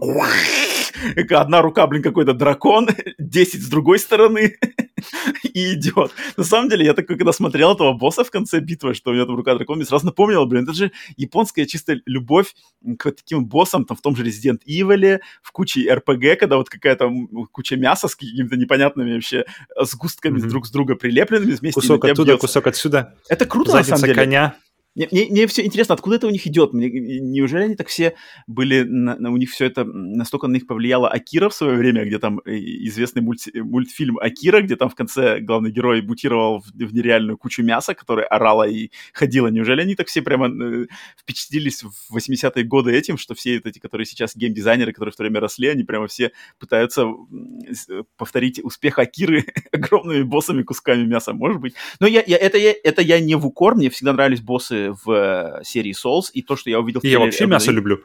[1.30, 2.88] одна рука, блин, какой-то дракон,
[3.18, 4.56] 10 с другой стороны,
[5.42, 6.12] и идет.
[6.36, 9.24] На самом деле, я такой, когда смотрел этого босса в конце битвы, что у меня
[9.26, 12.54] там рука дракона, мне сразу напомнил, блин, это же японская чистая любовь
[12.98, 16.68] к вот таким боссам, там, в том же Resident Evil, в куче RPG, когда вот
[16.68, 17.10] какая-то
[17.52, 19.44] куча мяса с какими-то непонятными вообще
[19.80, 20.48] сгустками mm-hmm.
[20.48, 21.80] друг с друга прилепленными вместе.
[21.80, 22.46] Кусок оттуда, бьется.
[22.46, 23.14] кусок отсюда.
[23.28, 24.14] Это круто, Задница на самом деле.
[24.14, 24.56] коня.
[24.94, 26.72] Мне, мне, мне все интересно, откуда это у них идет?
[26.72, 28.14] Мне, неужели они так все
[28.46, 32.04] были, на, на, у них все это настолько на них повлияло Акира в свое время,
[32.04, 36.66] где там э, известный мульти, мультфильм Акира, где там в конце главный герой бутировал в,
[36.66, 39.48] в нереальную кучу мяса, которая орала и ходила.
[39.48, 40.86] Неужели они так все прямо э,
[41.18, 45.40] впечатлились в 80-е годы этим, что все эти, которые сейчас геймдизайнеры, которые в то время
[45.40, 46.30] росли, они прямо все
[46.60, 51.74] пытаются э, повторить успех Акиры огромными боссами, кусками мяса, может быть.
[51.98, 55.10] Но я, я, это, я, это я не в укор, мне всегда нравились боссы в
[55.10, 58.00] э, серии Souls, и то, что я увидел в Я вообще мясо Ring, люблю.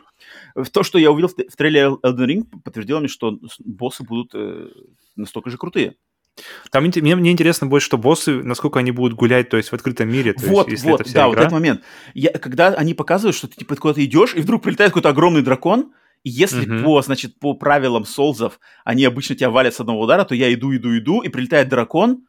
[0.72, 4.70] То, что я увидел в, в трейлере Elden Ring, подтвердило мне, что боссы будут э,
[5.16, 5.96] настолько же крутые.
[6.72, 10.10] Там мне, мне интересно больше, что боссы, насколько они будут гулять, то есть в открытом
[10.10, 10.34] мире.
[10.34, 11.28] То вот, есть, вот, да, игра...
[11.28, 11.82] вот этот момент.
[12.14, 15.94] Я, когда они показывают, что ты типа куда-то идешь, и вдруг прилетает какой-то огромный дракон,
[16.24, 16.84] и если uh-huh.
[16.84, 20.76] по, значит, по правилам солзов они обычно тебя валят с одного удара, то я иду,
[20.76, 22.26] иду, иду, и прилетает дракон,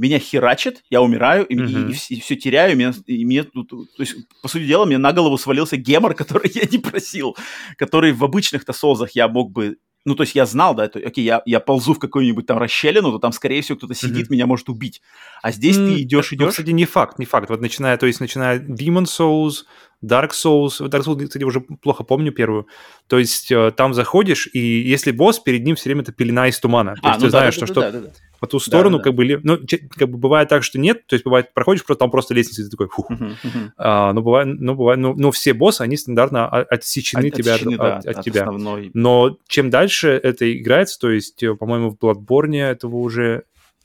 [0.00, 1.90] меня херачит, я умираю, и, mm-hmm.
[1.90, 4.98] и, и, и все теряю, и меня, и мне, то есть, по сути дела, мне
[4.98, 7.36] на голову свалился гемор, который я не просил,
[7.76, 9.76] который в обычных-то солзах я мог бы
[10.06, 13.12] ну, то есть я знал, да, это, окей, я, я ползу в какую-нибудь там расщелину,
[13.12, 14.32] то там, скорее всего, кто-то сидит, mm-hmm.
[14.32, 15.02] меня может убить.
[15.42, 15.94] А здесь mm-hmm.
[15.94, 16.46] ты идешь, идешь.
[16.46, 17.50] Ну, кстати, не факт, не факт.
[17.50, 19.64] Вот начиная, то есть начиная Demon Souls,
[20.04, 22.66] Dark Souls, Dark Souls, кстати, уже плохо помню первую.
[23.06, 26.58] То есть э, там заходишь, и если босс, перед ним все время это пелена из
[26.58, 26.94] тумана.
[26.94, 28.58] То а, есть ну, ты да, знаешь, да, что, да, что да, да, по ту
[28.58, 29.04] сторону, да, да.
[29.04, 29.58] как бы, ну,
[29.96, 32.64] как бы бывает так, что нет, то есть бывает, проходишь, просто там просто лестница, и
[32.64, 33.10] ты такой, фух.
[33.10, 33.70] Uh-huh, uh-huh.
[33.76, 37.74] А, ну, бывает, ну, бывает, ну, но все боссы, они стандартно отсечены от, тебя, отсечены,
[37.74, 38.42] от, да, от, от тебя.
[38.44, 38.90] Основной.
[38.94, 43.42] Но чем дальше это играется, то есть, э, по-моему, в Bloodborne этого уже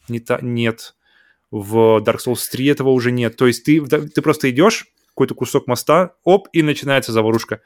[0.08, 0.96] не та, нет,
[1.52, 3.36] в Dark Souls 3 этого уже нет.
[3.36, 7.62] То есть ты, ты просто идешь, какой-то кусок моста, оп, и начинается заварушка.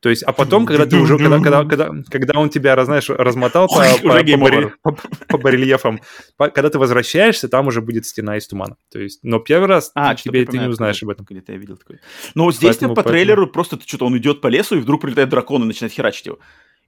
[0.00, 3.66] То есть, а потом, когда ты уже, когда, когда, когда, когда он тебя, знаешь, размотал
[3.66, 6.00] по, по, по, барель, по, по барельефам,
[6.36, 8.76] по, когда ты возвращаешься, там уже будет стена из тумана.
[8.92, 11.26] То есть, но первый раз а, ты, тебе, ты не узнаешь об этом.
[11.28, 11.98] Где-то я видел такой.
[12.36, 13.12] Но здесь поэтому, по поэтому...
[13.12, 16.38] трейлеру просто что-то он идет по лесу, и вдруг прилетает дракон и начинает херачить его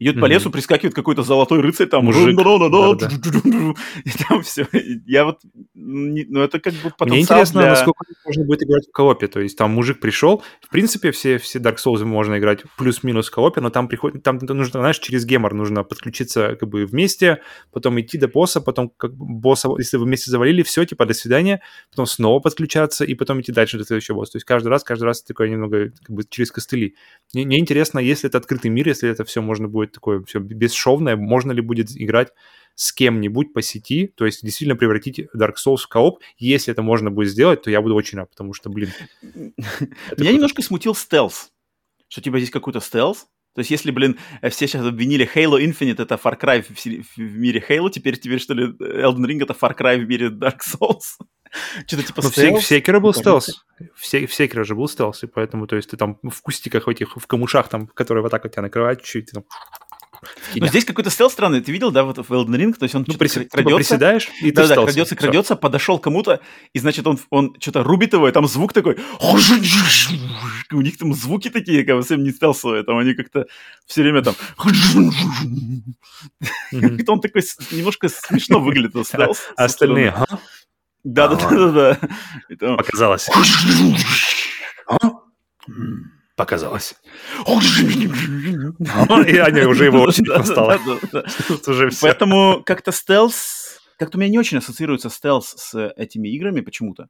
[0.00, 0.20] идет mm-hmm.
[0.20, 2.34] по лесу, прискакивает какой-то золотой рыцарь, там, Мужик.
[4.04, 4.66] и там все.
[5.06, 5.40] Я вот,
[5.74, 7.70] ну это как бы потенциал Мне интересно, для...
[7.70, 11.58] насколько можно будет играть в коопе, то есть там мужик пришел, в принципе, все, все
[11.58, 15.54] Dark Souls можно играть плюс-минус в коопе, но там приходит, там нужно, знаешь, через гемор
[15.54, 20.06] нужно подключиться как бы вместе, потом идти до босса, потом как бы босса, если вы
[20.06, 24.16] вместе завалили, все, типа, до свидания, потом снова подключаться и потом идти дальше до следующего
[24.16, 24.32] босса.
[24.32, 26.94] То есть каждый раз, каждый раз такое немного как бы через костыли.
[27.34, 31.16] Мне, мне интересно, если это открытый мир, если это все можно будет такое все бесшовное,
[31.16, 32.32] можно ли будет играть
[32.74, 36.20] с кем-нибудь по сети, то есть действительно превратить Dark Souls в кооп.
[36.38, 38.90] Если это можно будет сделать, то я буду очень рад, потому что, блин...
[39.22, 41.52] Меня немножко смутил стелс,
[42.08, 46.14] что типа здесь какой-то стелс, то есть, если, блин, все сейчас обвинили Halo Infinite это
[46.14, 49.98] Far Cry в, в мире Halo, теперь, теперь что ли, Elden Ring это Far Cry
[49.98, 51.18] в мире Dark Souls?
[51.86, 52.62] Что-то типа Но стелс?
[52.62, 53.64] В Секеро был стелс.
[53.96, 57.26] В Секеро же был стелс, и поэтому, то есть, ты там в кустиках этих, в
[57.26, 59.44] камушах, там, которые вот так вот тебя накрывают чуть-чуть, там
[60.56, 61.60] но здесь какой-то стелс странный.
[61.60, 62.72] Ты видел, да, вот в Elden Ring?
[62.74, 63.32] То есть он ну, прис...
[63.32, 63.56] крадется.
[63.58, 66.40] Типа приседаешь, и да, ты да, крадется, крадется, подошел к кому-то,
[66.72, 68.98] и, значит, он, он что-то рубит его, и там звук такой...
[70.72, 73.46] У них там звуки такие, как совсем не стелсовые, там они как-то
[73.86, 74.34] все время там...
[76.72, 77.42] Он такой
[77.72, 79.40] немножко смешно выглядит, стелс.
[79.56, 80.14] А остальные...
[81.02, 81.98] Да, да, да,
[82.50, 82.76] да.
[82.76, 83.26] Показалось
[86.40, 86.94] показалось.
[89.26, 90.78] И они уже его очень достало.
[92.00, 97.08] Поэтому как-то стелс, как-то у меня не очень ассоциируется стелс с этими играми почему-то.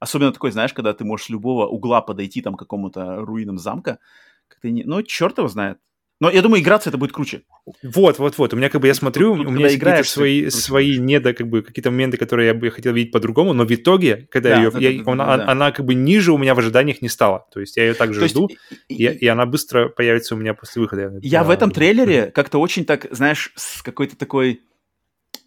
[0.00, 4.00] Особенно такой, знаешь, когда ты можешь с любого угла подойти там к какому-то руинам замка.
[4.48, 4.82] Как-то не...
[4.82, 5.78] Ну, черт его знает.
[6.22, 7.42] Но я думаю, играться это будет круче.
[7.82, 8.54] Вот, вот, вот.
[8.54, 11.48] У меня как бы я смотрю, тут, у меня есть какие-то свои, свои недо, как
[11.48, 14.68] бы какие-то моменты, которые я бы хотел видеть по-другому, но в итоге, когда да, ее,
[14.68, 15.48] это, я, это, она, да.
[15.48, 17.48] она как бы ниже у меня в ожиданиях не стала.
[17.52, 18.48] То есть я ее также То жду,
[18.88, 21.18] и, и, и она быстро появится у меня после выхода.
[21.22, 24.60] Я да, в этом трейлере как-то очень так, знаешь, с какой-то такой...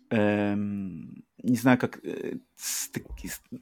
[0.10, 1.15] Эм
[1.46, 2.36] не знаю, как, э,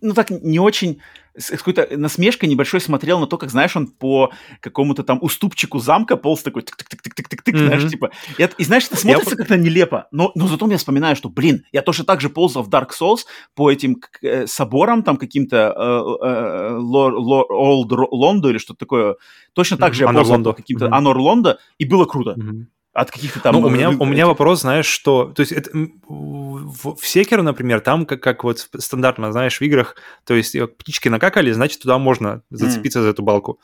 [0.02, 1.02] ну так не очень,
[1.38, 4.32] с какой-то насмешкой небольшой смотрел на то, как, знаешь, он по
[4.62, 7.66] какому-то там уступчику замка полз такой тык-тык-тык-тык-тык-тык, mm-hmm.
[7.66, 8.12] знаешь, типа.
[8.38, 9.38] И, и знаешь, это смотрится я...
[9.38, 12.70] как-то нелепо, но, но зато я вспоминаю, что, блин, я тоже так же ползал в
[12.70, 13.26] Dark Souls
[13.56, 19.16] по этим э, соборам, там каким-то э, э, Old Лондо или что-то такое.
[19.54, 20.08] Точно так же mm-hmm.
[20.08, 20.98] я ползал по каким-то mm-hmm.
[20.98, 22.36] Анор Лондо, и было круто.
[22.38, 22.66] Mm-hmm.
[22.94, 23.56] От каких-то там...
[23.56, 25.26] Ну, у меня, у меня вопрос, знаешь, что...
[25.36, 29.96] То есть это, в, в Секеро, например, там как, как вот стандартно, знаешь, в играх,
[30.26, 33.60] то есть э, птички накакали, значит, туда можно зацепиться за эту балку.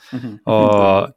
[0.45, 1.11] А,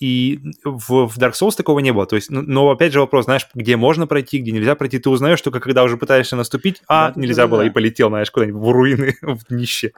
[0.00, 2.06] И в, в Dark Souls такого не было.
[2.06, 4.98] То есть, ну, но опять же вопрос, знаешь, где можно пройти, где нельзя пройти.
[4.98, 7.66] Ты узнаешь только когда уже пытаешься наступить, а Да, нельзя да, было да.
[7.68, 9.92] и полетел, знаешь, куда-нибудь в руины, в днище.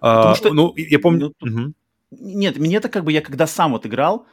[0.00, 1.34] А, Потому что- ну, я помню...
[1.40, 1.74] ну, Мгм.
[2.10, 4.26] Нет, мне-то как бы я когда сам вот играл,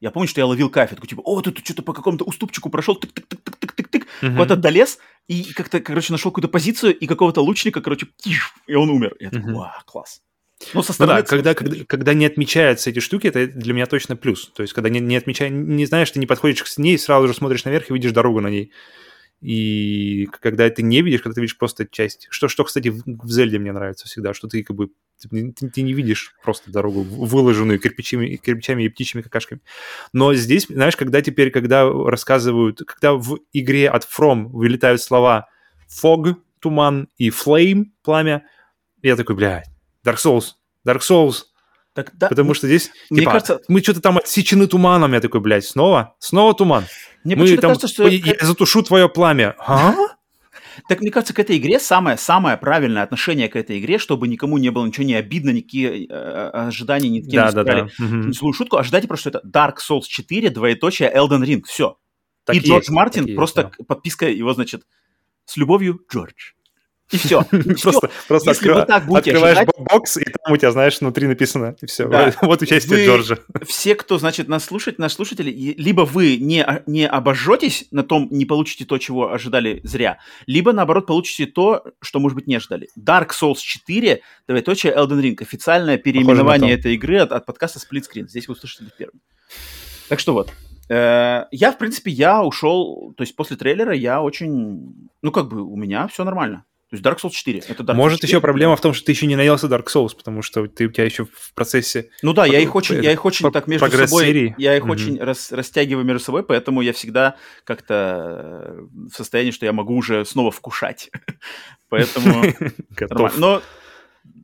[0.00, 4.06] я помню, что я ловил такой, типа, о, тут что-то по какому-то уступчику прошел, тык-тык-тык-тык-тык-тык,
[4.22, 4.36] Мгм.
[4.36, 8.90] куда-то долез, и как-то, короче, нашел какую-то позицию, и какого-то лучника, короче, тиш, и он
[8.90, 9.16] умер.
[9.20, 9.58] Я такой, Мгм.
[9.58, 10.22] вау, класс.
[10.74, 13.72] Ну, со Ну стороны да, это когда, когда, когда не отмечаются эти штуки, это для
[13.72, 14.50] меня точно плюс.
[14.54, 17.34] То есть, когда не, не отмечаешь, не знаешь, ты не подходишь к ней, сразу же
[17.34, 18.72] смотришь наверх и видишь дорогу на ней.
[19.40, 22.26] И когда ты не видишь, когда ты видишь просто часть.
[22.30, 24.90] Что, что кстати, в, Зельде мне нравится всегда, что ты как бы
[25.20, 29.60] ты, ты- ты не видишь просто дорогу, выложенную кирпичами, кирпичами и птичьими какашками.
[30.12, 35.48] Но здесь, знаешь, когда теперь, когда рассказывают, когда в игре от From вылетают слова
[35.88, 38.44] fog, туман и flame, пламя,
[39.02, 39.66] я такой, блядь,
[40.04, 40.54] Dark Souls,
[40.86, 41.42] Dark Souls,
[41.98, 45.14] Так, да, Потому что здесь, мне типа, кажется- мы что-то там отсечены туманом.
[45.14, 46.14] Я такой, блядь, снова?
[46.20, 46.84] Снова туман?
[47.24, 48.04] мне мы там, кажется, что...
[48.04, 49.56] «Ой, я затушу твое пламя.
[49.58, 49.96] А?
[50.88, 54.58] Так мне кажется, к этой игре самое, самое правильное отношение к этой игре, чтобы никому
[54.58, 57.88] не было ничего не обидно, никакие э, ожидания ни Да, да, да.
[57.98, 58.28] Мгм.
[58.28, 61.98] не злую шутку, ожидайте просто, что это Dark Souls 4, двоеточие, Elden Ring, все.
[62.44, 63.84] Так и и Джордж Мартин, так и есть, просто да.
[63.88, 64.84] подписка его, значит,
[65.46, 66.52] с любовью, Джордж.
[67.10, 67.42] И все.
[67.82, 71.00] Просто, просто Если вы открыва- так будете открываешь ожидать- бокс, и там у тебя, знаешь,
[71.00, 72.06] внутри написано, и все.
[72.06, 72.34] Да.
[72.42, 73.38] Вот участие Вы- Джорджа.
[73.66, 78.28] Все, кто, значит, нас слушает, наши слушатели, либо вы не, о- не обожжетесь на том,
[78.30, 82.88] не получите то, чего ожидали зря, либо, наоборот, получите то, что, может быть, не ожидали.
[82.98, 85.36] Dark Souls 4, двоеточие, Elden Ring.
[85.42, 86.80] Официальное переименование то.
[86.80, 88.28] этой игры от, от подкаста Split Screen.
[88.28, 89.20] Здесь вы услышите первым.
[90.10, 90.50] Так что вот.
[90.90, 95.62] Э, Я, в принципе, я ушел, то есть после трейлера я очень, ну, как бы
[95.62, 96.64] у меня все нормально.
[96.90, 97.64] То есть Dark Souls 4.
[97.68, 98.30] Это Dark Souls Может, 4.
[98.30, 100.90] еще проблема в том, что ты еще не наелся Dark Souls, потому что ты у
[100.90, 102.08] тебя еще в процессе...
[102.22, 104.54] Ну да, я их очень, я их очень так между собой, серии.
[104.56, 104.90] я их Мгм.
[104.92, 109.94] очень рас- растягиваю между собой, поэтому я всегда как-то э, в состоянии, что я могу
[109.94, 111.10] уже снова вкушать.
[111.90, 112.44] Поэтому
[112.90, 113.36] готов.
[113.36, 113.62] Но,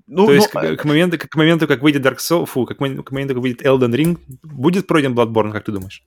[0.06, 2.76] ну, То есть ну, к, к моменту, к моменту, как выйдет Dark Souls, фу, как
[2.76, 6.02] к моменту, как выйдет Elden Ring, будет пройден Bloodborne, как ты думаешь?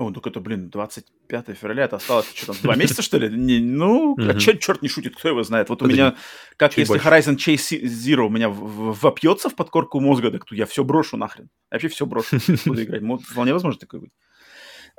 [0.00, 3.28] О, так это, блин, 25 февраля, это осталось что там, два месяца, что ли?
[3.28, 4.38] Не, ну, Мгм.
[4.38, 5.68] черт, не шутит, кто его знает.
[5.68, 6.16] Вот у меня,
[6.56, 7.06] как если больше.
[7.06, 11.50] Horizon Chase Zero у меня вопьется в подкорку мозга, так то я все брошу нахрен.
[11.70, 13.02] Я вообще все брошу, буду играть.
[13.28, 14.12] Вполне возможно такое быть.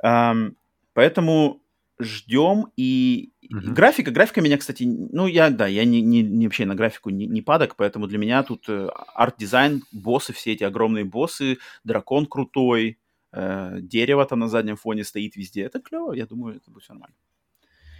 [0.04, 0.54] Ам,
[0.94, 1.62] Поэтому
[1.98, 3.74] ждем и Мгм.
[3.74, 7.26] графика, графика меня, кстати, ну я, да, я не, не, не вообще на графику не,
[7.26, 12.98] не падок, поэтому для меня тут э, арт-дизайн, боссы, все эти огромные боссы, дракон крутой,
[13.32, 15.62] э, дерево там на заднем фоне стоит везде.
[15.62, 17.16] Это клево, я думаю, это будет всё нормально.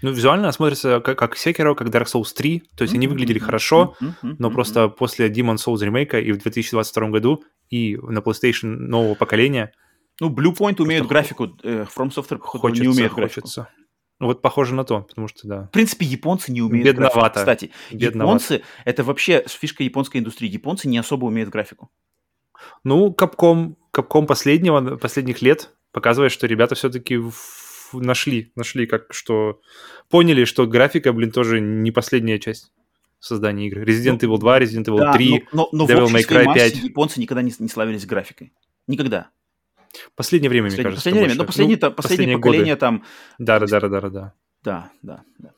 [0.03, 3.95] Ну, визуально смотрится как, как Sekiro, как Dark Souls 3, то есть они выглядели хорошо,
[4.23, 9.73] но просто после Demon Souls ремейка и в 2022 году, и на PlayStation нового поколения
[10.21, 13.43] Ну, Blue Point умеют графику, э, From Software, походу, хочется, не умеет графику.
[13.43, 13.69] хочется.
[14.21, 17.19] Ну, вот похоже на то, потому что, да, В принципе, японцы не умеют Бедновато.
[17.21, 17.39] графику.
[17.41, 18.45] Кстати, бедновато.
[18.45, 21.91] японцы, это вообще фишка японской индустрии, японцы не особо умеют графику.
[22.85, 27.21] Ну, Capcom, Capcom последнего, последних лет показывает, что ребята все-таки
[27.93, 29.61] нашли, нашли как что...
[30.09, 32.73] Поняли, что графика, блин, тоже не последняя часть
[33.19, 33.85] создания игры.
[33.85, 35.45] Resident Ну, Evil 2, Resident Evil Да, 3.
[35.53, 36.85] но, но, но Devil May Cry массе 5.
[36.85, 38.53] японцы никогда не, не славились графикой.
[38.87, 39.31] Никогда.
[40.17, 41.05] Последнее время, мне Последнее, кажется.
[41.11, 41.37] последнее время.
[41.37, 41.39] больше.
[41.39, 42.81] Ну, последнее, Ну, последнее последние поколение годы.
[42.81, 43.05] там...
[43.39, 44.33] Да, да, да, да, да.
[44.65, 45.51] Да, да, да.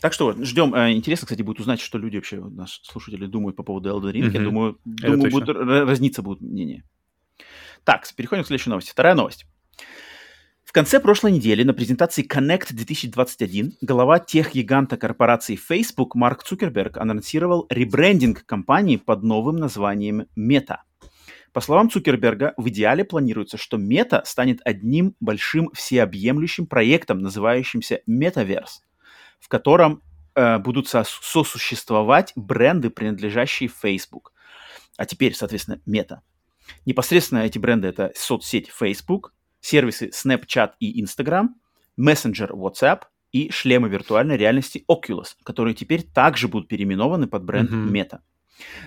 [0.00, 0.74] Так что ждем.
[0.74, 4.30] Э, Интересно, кстати, будет узнать, что люди вообще, наши слушатели, думают по поводу Elden Ring.
[4.32, 4.44] Я Мгм.
[4.44, 5.40] думаю, Это думаю точно.
[5.40, 6.84] будут, р- разниться будут мнения.
[7.84, 8.90] Так, переходим к следующей новости.
[8.90, 9.46] Вторая новость.
[10.64, 17.66] В конце прошлой недели на презентации Connect 2021 глава тех-гиганта корпорации Facebook Марк Цукерберг анонсировал
[17.70, 20.80] ребрендинг компании под новым названием Meta.
[21.54, 28.82] По словам Цукерберга, в идеале планируется, что Meta станет одним большим всеобъемлющим проектом, называющимся Metaverse,
[29.40, 30.02] в котором
[30.34, 34.32] э, будут со- сосуществовать бренды, принадлежащие Facebook.
[34.96, 36.18] А теперь, соответственно, Meta.
[36.86, 41.56] Непосредственно эти бренды это соцсеть Facebook, сервисы Snapchat и Instagram,
[41.96, 43.02] мессенджер WhatsApp
[43.32, 47.92] и шлемы виртуальной реальности Oculus, которые теперь также будут переименованы под бренд Мгм.
[47.92, 48.18] Meta.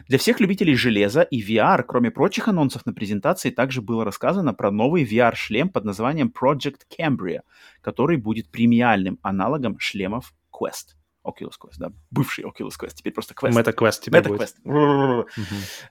[0.08, 4.70] Для всех любителей железа и VR, кроме прочих анонсов на презентации, также было рассказано про
[4.70, 7.42] новый VR-шлем под названием Project Cambria,
[7.80, 10.96] который будет премиальным аналогом шлемов Quest.
[11.24, 13.52] Oculus Quest, да, бывший Oculus Quest, теперь просто Quest.
[13.52, 14.56] MetaQuest тебе Meta будет.
[14.66, 15.26] Quest.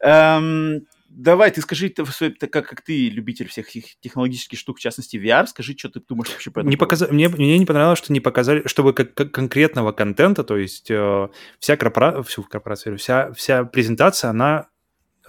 [0.00, 2.04] Эм, давай, ты скажи, ты,
[2.48, 6.50] как, как ты любитель всех технологических штук, в частности VR, скажи, что ты думаешь вообще
[6.50, 7.08] по этому не показ...
[7.10, 11.28] мне, мне не понравилось, что не показали, чтобы как, как конкретного контента, то есть э,
[11.58, 12.22] вся, корпора...
[12.22, 14.68] Всю корпорация, вся, вся презентация, она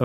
[0.00, 0.04] э,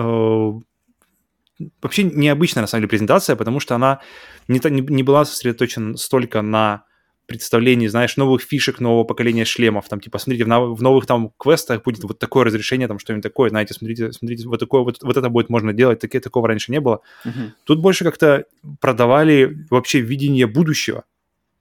[1.82, 4.00] вообще необычная, на самом деле, презентация, потому что она
[4.46, 6.84] не, не, не была сосредоточена столько на
[7.28, 9.88] представлении, знаешь, новых фишек, нового поколения шлемов.
[9.88, 13.50] Там, типа, смотрите, в, в новых там квестах будет вот такое разрешение, там что-нибудь такое,
[13.50, 16.80] знаете, смотрите, смотрите, вот такое, вот, вот это будет можно делать, такие, такого раньше не
[16.80, 17.00] было.
[17.26, 17.50] Uh-huh.
[17.64, 18.46] Тут больше как-то
[18.80, 21.04] продавали вообще видение будущего.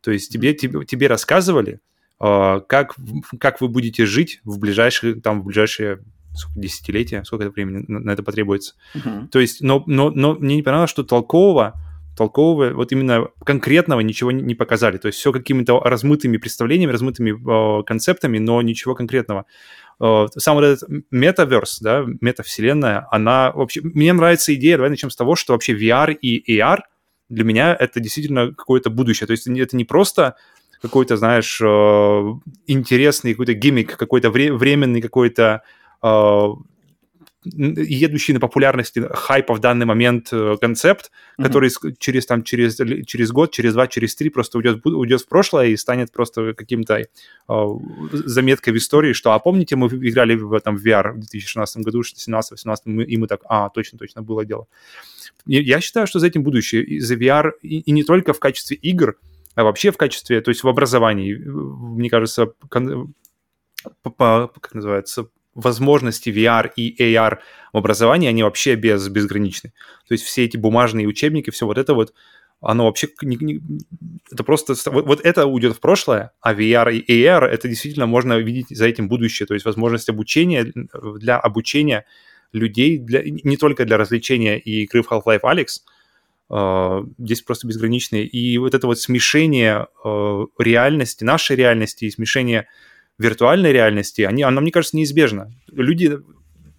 [0.01, 1.81] То есть тебе, тебе, тебе рассказывали,
[2.21, 2.95] э, как,
[3.37, 5.99] как вы будете жить в ближайшие, там, в ближайшие
[6.33, 8.75] сколько, десятилетия, сколько это времени на, на это потребуется.
[8.95, 9.27] Uh-huh.
[9.27, 11.73] То есть, но, но, но мне не понравилось, что толкового
[12.17, 14.97] толкового, вот именно конкретного ничего не показали.
[14.97, 17.31] То есть все какими-то размытыми представлениями, размытыми
[17.79, 19.45] э, концептами, но ничего конкретного.
[20.01, 23.81] Э, сам вот этот метаверс, да, метавселенная, она вообще...
[23.81, 26.79] Мне нравится идея, давай начнем с того, что вообще VR и AR
[27.29, 29.27] для меня это действительно какое-то будущее.
[29.27, 30.35] То есть это не просто
[30.81, 31.65] какой-то, знаешь, э,
[32.67, 35.61] интересный какой-то гиммик, какой-то вре- временный какой-то
[36.01, 36.47] э,
[37.53, 41.43] едущий на популярности хайпа в данный момент э, концепт, mm-hmm.
[41.43, 45.67] который через, там, через, через год, через два, через три просто уйдет, уйдет в прошлое
[45.67, 47.07] и станет просто каким-то э,
[48.11, 53.03] заметкой в истории, что, а помните, мы играли в этом VR в 2016 году, 2017-2018,
[53.05, 54.67] и мы так, а, точно-точно было дело.
[55.45, 59.17] Я считаю, что за этим будущее, за VR, и, и не только в качестве игр,
[59.55, 62.47] а вообще в качестве, то есть в образовании, мне кажется,
[64.01, 67.39] по, по, как называется, возможности VR и AR
[67.73, 69.73] в образовании, они вообще без, безграничны.
[70.07, 72.13] То есть все эти бумажные учебники, все вот это вот,
[72.61, 73.09] оно вообще...
[73.23, 73.59] Не, не,
[74.31, 74.75] это просто...
[74.91, 78.87] Вот, вот это уйдет в прошлое, а VR и AR, это действительно можно видеть за
[78.87, 79.47] этим будущее.
[79.47, 82.05] То есть возможность обучения для обучения
[82.53, 85.67] людей, для, не только для развлечения и игры в Half-Life Alyx,
[86.49, 88.25] Uh, здесь просто безграничные.
[88.25, 92.69] И вот это вот смешение uh, реальности, нашей реальности и смешение
[93.17, 95.51] виртуальной реальности, они, оно, мне кажется, неизбежно.
[95.67, 96.19] Люди...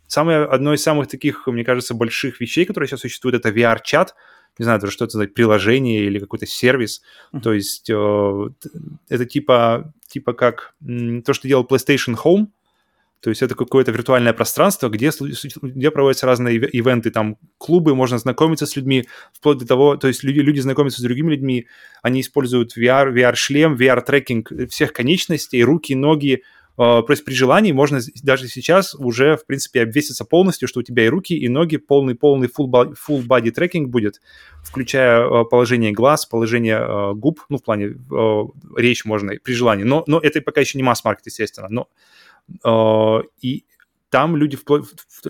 [0.06, 4.15] Самое, одно из самых таких, мне кажется, больших вещей, которые сейчас существуют, это VR-чат,
[4.59, 7.02] не знаю, даже что это за приложение или какой-то сервис.
[7.32, 7.40] Mm-hmm.
[7.43, 8.48] То есть э,
[9.09, 12.47] это типа, типа как то, что делал PlayStation Home,
[13.20, 15.11] то есть это какое-то виртуальное пространство, где,
[15.62, 20.23] где проводятся разные ивенты, там клубы, можно знакомиться с людьми, вплоть до того, то есть
[20.23, 21.66] люди, люди знакомятся с другими людьми,
[22.03, 26.43] они используют VR, VR-шлем, VR-трекинг всех конечностей, руки, ноги,
[26.77, 31.07] то есть при желании можно даже сейчас уже, в принципе, обвеситься полностью, что у тебя
[31.07, 34.20] и руки, и ноги, полный-полный full body, трекинг будет,
[34.62, 38.43] включая э, положение глаз, положение э, губ, ну, в плане э,
[38.77, 39.82] речь можно при желании.
[39.82, 41.66] Но, но это пока еще не масс-маркет, естественно.
[41.69, 42.28] Но Э,
[43.43, 43.65] и
[44.11, 44.59] там люди,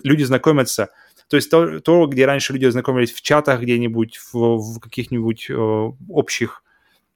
[0.03, 0.89] люди знакомятся.
[1.29, 5.53] То есть то, то, где раньше люди знакомились в чатах где-нибудь, в, в каких-нибудь э,
[6.09, 6.63] общих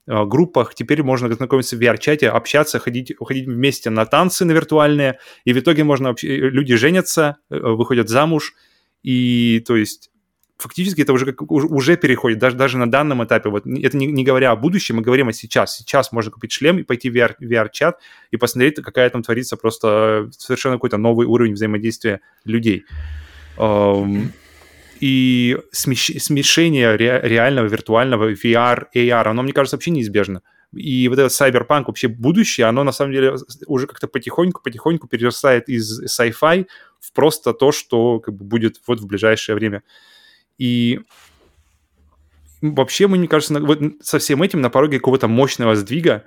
[0.06, 5.18] э, группах, теперь можно знакомиться в VR-чате, общаться, ходить, ходить вместе на танцы на виртуальные,
[5.44, 8.54] и в итоге можно люди женятся, э, выходят замуж,
[9.02, 10.10] и то есть
[10.56, 13.48] фактически это уже, как, уже переходит, даже, даже на данном этапе.
[13.50, 15.76] Вот это не, не говоря о будущем, мы говорим о сейчас.
[15.76, 18.00] Сейчас можно купить шлем и пойти в VR, VR-чат
[18.30, 22.84] и посмотреть, какая там творится просто совершенно какой-то новый уровень взаимодействия людей.
[25.00, 30.42] И смеш, смешение ре, реального, виртуального, VR, AR, оно, мне кажется, вообще неизбежно.
[30.72, 33.36] И вот этот cyberpunk, вообще будущее, оно на самом деле
[33.66, 36.66] уже как-то потихоньку-потихоньку перерастает из sci-fi
[37.00, 39.82] в просто то, что как бы будет вот в ближайшее время.
[40.58, 41.00] И
[42.60, 46.24] вообще, мне кажется, вот со всем этим на пороге какого-то мощного сдвига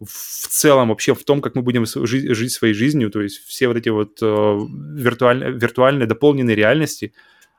[0.00, 3.76] в целом вообще в том, как мы будем жить, своей жизнью, то есть все вот
[3.76, 7.12] эти вот э, виртуальные, виртуальные дополненные реальности,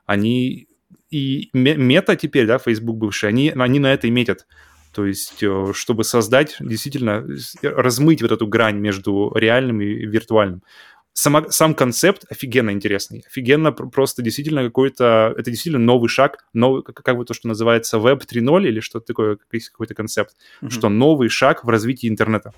[0.07, 0.68] они
[1.11, 4.48] и мета теперь, да, Facebook бывший, они, они на это и метят.
[4.93, 7.26] То есть, э, чтобы создать, действительно,
[7.61, 10.64] размыть вот эту грань между реальным и виртуальным
[11.13, 16.95] сама, сам концепт офигенно интересный, офигенно просто действительно какой-то, это действительно новый шаг, новый, как,
[17.03, 20.69] как бы то, что называется Web 3.0 или что-то такое, какой-то концепт, mm-hmm.
[20.69, 22.53] что новый шаг в развитии интернета.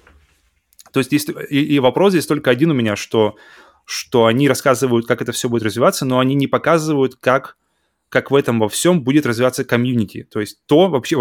[0.91, 3.35] То есть здесь, и, и вопрос здесь только один у меня, что,
[3.85, 7.57] что они рассказывают, как это все будет развиваться, но они не показывают, как
[8.14, 10.27] как в этом во всем будет развиваться комьюнити.
[10.30, 11.18] То есть то вообще,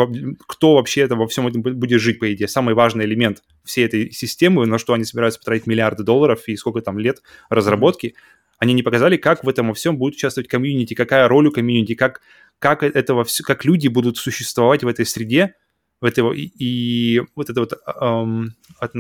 [0.47, 2.49] кто вообще это во всем этом будет жить, по идее.
[2.49, 6.83] Самый важный элемент всей этой системы, на что они собираются потратить миллиарды долларов и сколько
[6.83, 8.15] там лет разработки,
[8.59, 11.95] они не показали, как в этом во всем будет участвовать комьюнити, какая роль у комьюнити,
[11.95, 12.21] как,
[12.59, 15.55] как, это во все, как люди будут существовать в этой среде,
[16.03, 18.93] в этой, и, и вот это вот эм, от,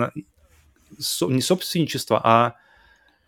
[0.98, 2.55] со, не собственничество, а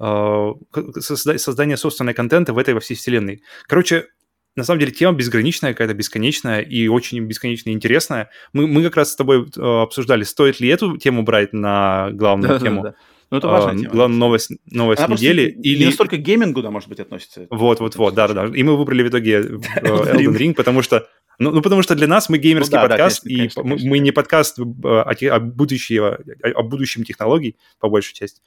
[0.00, 0.52] э,
[1.00, 3.42] создание собственного контента в этой во всей вселенной.
[3.66, 4.06] Короче,
[4.56, 8.30] на самом деле тема безграничная, какая-то бесконечная и очень бесконечно интересная.
[8.52, 12.54] Мы, мы как раз с тобой э, обсуждали, стоит ли эту тему брать на главную
[12.54, 12.82] Да, тему.
[12.82, 12.96] да, да.
[13.30, 13.92] Ну, это важная А, тема.
[13.92, 15.54] Главную новость, новость Она недели.
[15.56, 15.84] не Или...
[15.86, 17.46] настолько к геймингу, да, может быть, относится.
[17.50, 18.56] Вот, вот, вот, да, да, да.
[18.56, 19.42] И мы выбрали в итоге э,
[19.82, 20.54] Elden Ring.
[20.54, 21.08] Потому что,
[21.40, 23.62] ну, ну, потому что для нас мы геймерский Ну да, да, подкаст, конечно, и конечно,
[23.62, 23.90] мы, конечно.
[23.90, 28.40] мы не подкаст э, о, о, будущего, о, о будущем технологий, по большей части.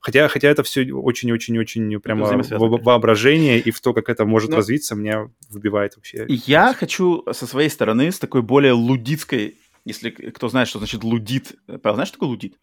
[0.00, 2.24] Хотя, хотя это все очень-очень-очень прямо
[2.58, 6.24] воображение и в то, как это может Ну, развиться, меня выбивает вообще.
[6.28, 11.56] Я хочу со своей стороны, с такой более лудитской, если кто знает, что значит лудит.
[11.82, 12.54] Павел, знаешь, что такое лудит?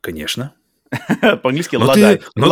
[0.00, 0.54] Конечно.
[1.42, 2.20] По-английски Но ладать.
[2.20, 2.46] ты- но-.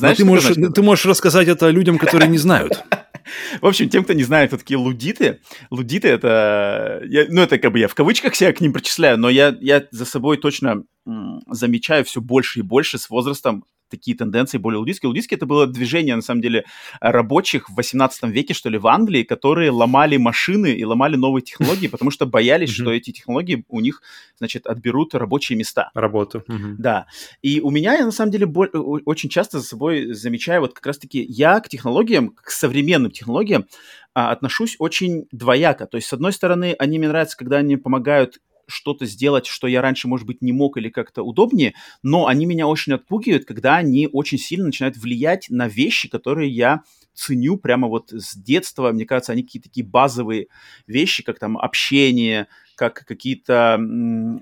[0.00, 2.82] Но ты можешь, ты можешь рассказать это людям, которые не знают.
[3.60, 5.40] В общем, тем, кто не знает, кто такие лудиты,
[5.70, 9.28] лудиты это, я- ну это как бы я в кавычках себя к ним причисляю, но
[9.30, 13.64] я, я за собой точно м, замечаю все больше и больше с возрастом
[13.94, 15.08] такие тенденции более лудистские.
[15.08, 16.64] Лудистские это было движение, на самом деле,
[17.00, 21.86] рабочих в 18 веке, что ли, в Англии, которые ломали машины и ломали новые технологии,
[21.86, 24.02] потому что боялись, что эти технологии у них,
[24.38, 25.90] значит, отберут рабочие места.
[25.94, 26.42] Работу.
[26.78, 27.06] Да.
[27.42, 31.22] И у меня, я на самом деле, очень часто за собой замечаю, вот как раз-таки
[31.22, 33.66] я к технологиям, к современным технологиям
[34.14, 35.86] а, отношусь очень двояко.
[35.86, 39.80] То есть, с одной стороны, они мне нравятся, когда они помогают что-то сделать, что я
[39.82, 44.08] раньше, может быть, не мог или как-то удобнее, но они меня очень отпугивают, когда они
[44.12, 46.82] очень сильно начинают влиять на вещи, которые я
[47.14, 48.90] ценю прямо вот с детства.
[48.92, 50.48] Мне кажется, они какие-то такие базовые
[50.86, 53.78] вещи, как там общение, как какие-то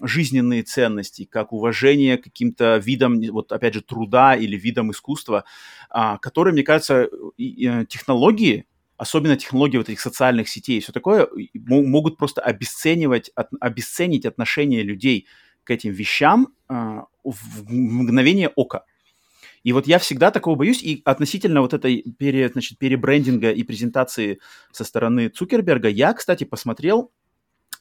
[0.02, 5.44] жизненные ценности, как уважение к каким-то видам, вот опять же, труда или видам искусства,
[5.90, 8.64] а, которые, мне кажется, и- и, э, технологии,
[9.02, 14.84] особенно технологии вот этих социальных сетей и все такое, могут просто обесценивать, от- обесценить отношение
[14.84, 15.26] людей
[15.64, 18.84] к этим вещам а, в мгновение ока.
[19.64, 24.38] И вот я всегда такого боюсь, и относительно вот этой пере, значит, перебрендинга и презентации
[24.70, 27.10] со стороны Цукерберга, я, кстати, посмотрел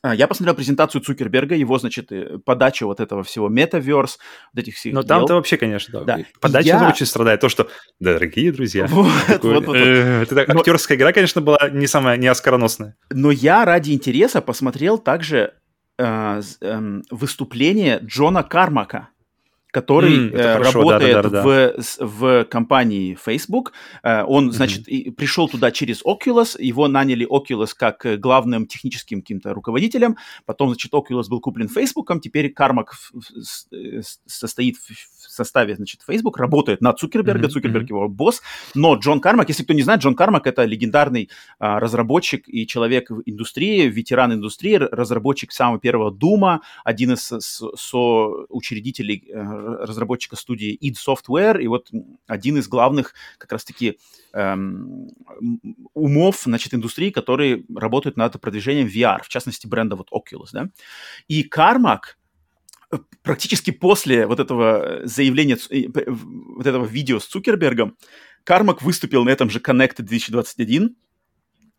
[0.03, 4.17] Я посмотрел презентацию Цукерберга, его, значит, э, подачу вот этого всего Metaverse,
[4.53, 5.07] вот этих всех Но дел.
[5.07, 6.17] там-то вообще, конечно, да.
[6.17, 6.23] Да.
[6.39, 7.39] Подача Я- очень страдает.
[7.39, 7.67] То, что,
[7.99, 9.77] дорогие друзья, Вот, такой, вот, вот, вот.
[9.77, 12.95] э, это так, Но- актерская игра, конечно, была не самая, не оскароносная.
[13.11, 15.53] Но я ради интереса посмотрел также
[15.99, 19.09] э, эм, выступление Джона Кармака,
[19.71, 21.43] который это э, хорошо, работает да-да-да-да.
[21.77, 23.73] в, с- в компании Facebook.
[24.03, 29.21] Э, он, значит, и пришел туда через Oculus, его наняли Oculus как э, главным техническим
[29.21, 34.89] каким-то руководителем, потом, значит, Oculus был куплен Facebook, теперь Кармак в- в- э, состоит в
[35.21, 38.41] в составе, значит, Facebook, работает на Цукерберга, Мгм, Цукерберг его босс,
[38.75, 41.29] но Джон Кармак, если кто не знает, Джон Кармак это легендарный
[41.59, 47.39] а, разработчик и человек в индустрии, ветеран индустрии, разработчик самого первого Дума, один из со-
[47.39, 49.23] со- соучредителей
[49.61, 51.89] разработчика студии id Software, и вот
[52.27, 53.97] один из главных как раз-таки
[54.33, 55.09] эм,
[55.93, 60.69] умов, значит, индустрии, которые работают над продвижением VR, в частности, бренда вот Oculus, да.
[61.27, 62.17] И Кармак
[62.91, 65.57] э, практически после вот этого заявления,
[66.57, 67.97] вот этого видео с Цукербергом,
[68.43, 70.95] Кармак выступил на этом же Connect 2021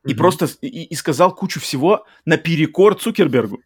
[0.04, 0.16] и Мгм.
[0.16, 3.60] просто и, и сказал кучу всего наперекор Цукербергу.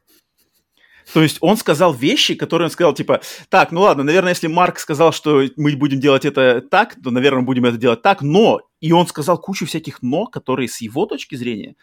[1.12, 4.78] То есть он сказал вещи, которые он сказал, типа, так, ну ладно, наверное, если Марк
[4.78, 8.60] сказал, что мы будем делать это так, то, наверное, мы будем это делать так, но...
[8.80, 11.76] И он сказал кучу всяких «но», которые с его точки зрения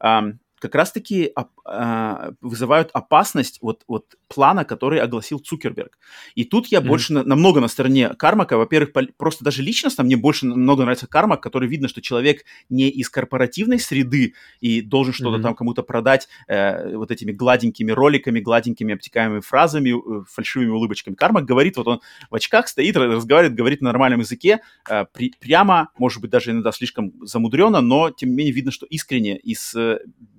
[0.00, 1.32] ам, как раз-таки
[1.64, 5.98] а, вызывают опасность вот, вот плана, который огласил Цукерберг.
[6.34, 6.88] И тут я Мгм.
[6.88, 8.56] больше на- намного на стороне Кармака.
[8.56, 12.88] Во-первых, пол- просто даже личностно мне больше намного нравится Кармак, который видно, что человек не
[12.88, 15.42] из корпоративной среды и должен что-то Мгм.
[15.42, 21.14] там кому-то продать э, вот этими гладенькими роликами, гладенькими обтекаемыми фразами, э, фальшивыми улыбочками.
[21.14, 25.32] Кармак говорит, вот он в очках стоит, ра- разговаривает, говорит на нормальном языке, э, при-
[25.40, 29.54] прямо, может быть, даже иногда слишком замудренно, но тем не менее видно, что искренне и
[29.54, 29.98] с, э,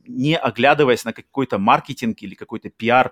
[0.10, 3.11] не оглядываясь на какой-то маркетинг или какой-то пиар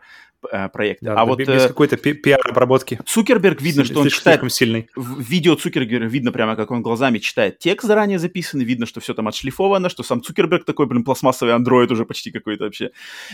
[0.52, 1.02] э, проект.
[1.03, 2.99] Да, а вот без э, какой-то пи- пиар-обработки.
[3.06, 4.90] Цукерберг видно, Слишком- что он читает сильный.
[4.95, 9.14] в видео Цукерберга видно прямо, как он глазами читает текст заранее записанный, видно, что все
[9.14, 12.91] там отшлифовано, что сам Цукерберг такой, блин, пластмассовый андроид уже почти какой-то вообще.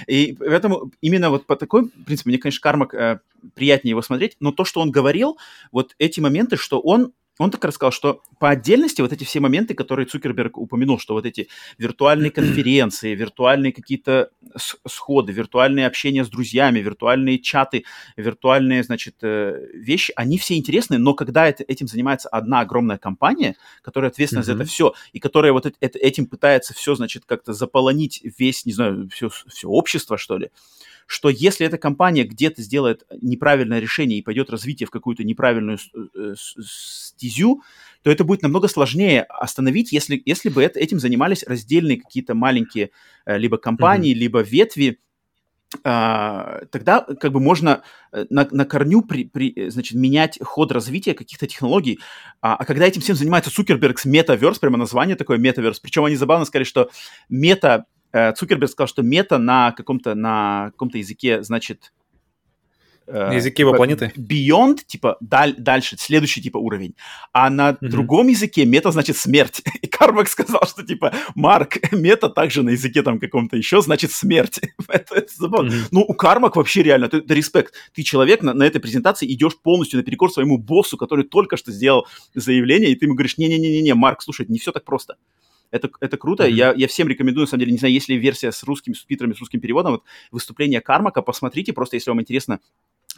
[0.07, 3.19] И поэтому именно вот по такой, в принципе, мне, конечно, Кармак э,
[3.55, 5.37] приятнее его смотреть, но то, что он говорил,
[5.71, 9.73] вот эти моменты, что он он так рассказал, что по отдельности вот эти все моменты,
[9.73, 11.47] которые Цукерберг упомянул, что вот эти
[11.79, 14.29] виртуальные конференции, виртуальные какие-то
[14.87, 17.85] сходы, виртуальные общения с друзьями, виртуальные чаты,
[18.17, 23.55] виртуальные, значит, э, вещи, они все интересны, но когда это, этим занимается одна огромная компания,
[23.81, 24.61] которая ответственна за Мгм.
[24.61, 28.73] это все, и которая вот эт- эт- этим пытается все, значит, как-то заполонить весь, не
[28.73, 30.51] знаю, все, все общество, что ли,
[31.13, 35.77] что если эта компания где-то сделает неправильное решение и пойдет развитие в какую-то неправильную
[36.15, 37.61] э, стезю,
[38.01, 42.89] то это будет намного сложнее остановить, если, если бы это, этим занимались раздельные какие-то маленькие
[43.25, 44.19] э, либо компании, mm-hmm.
[44.19, 44.99] либо ветви,
[45.83, 51.13] а, тогда как бы можно э, на, на корню при, при, значит, менять ход развития
[51.13, 51.99] каких-то технологий.
[52.41, 56.15] А, а когда этим всем занимается Цукерберг с Metaverse, прямо название такое Metaverse, причем они
[56.15, 56.89] забавно сказали, что
[57.29, 61.91] мета, Цукерберг сказал, что мета на каком-то, на каком-то языке значит
[63.05, 64.11] Э, на языке его планеты?
[64.15, 66.95] Beyond, типа, даль, дальше, следующий, типа, уровень.
[67.33, 67.87] А на mm-hmm.
[67.87, 69.61] другом языке мета значит смерть.
[69.81, 74.59] И Кармак сказал, что, типа, Марк, мета также на языке там каком-то еще значит смерть.
[74.87, 75.69] это, это забавно.
[75.69, 75.87] Mm-hmm.
[75.91, 77.73] Ну, у Кармак вообще реально, это, это респект.
[77.93, 82.07] Ты человек на, на этой презентации идешь полностью наперекор своему боссу, который только что сделал
[82.33, 85.17] заявление, и ты ему говоришь, не-не-не-не, Марк, слушай, не все так просто.
[85.73, 86.45] Это, это круто.
[86.45, 86.51] Mm-hmm.
[86.51, 89.33] Я, я всем рекомендую, на самом деле, не знаю, есть ли версия с русскими субтитрами,
[89.33, 92.59] с русским переводом, вот выступление Кармака, посмотрите, просто если вам интересно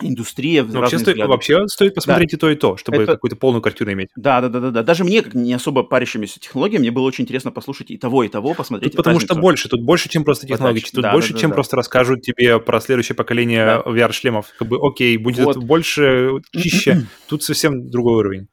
[0.02, 2.38] индустрия в вообще, стоит, вообще стоит посмотреть да.
[2.38, 3.14] и то, и то, чтобы это...
[3.14, 4.10] какую-то полную картину иметь.
[4.16, 4.84] Да, да, да, да, да.
[4.84, 8.30] Даже мне, как не особо парящимися технологиями, мне было очень интересно послушать и того, и
[8.30, 8.92] того, посмотреть.
[8.92, 11.50] Тут потому что больше, тут больше, чем просто технологии, тут да, больше, да, да, чем
[11.52, 11.56] да.
[11.56, 13.84] просто расскажут тебе про следующее поколение да.
[13.90, 14.48] VR-шлемов.
[14.58, 15.58] Как бы, окей, будет вот.
[15.58, 18.48] больше, чище, тут совсем другой уровень.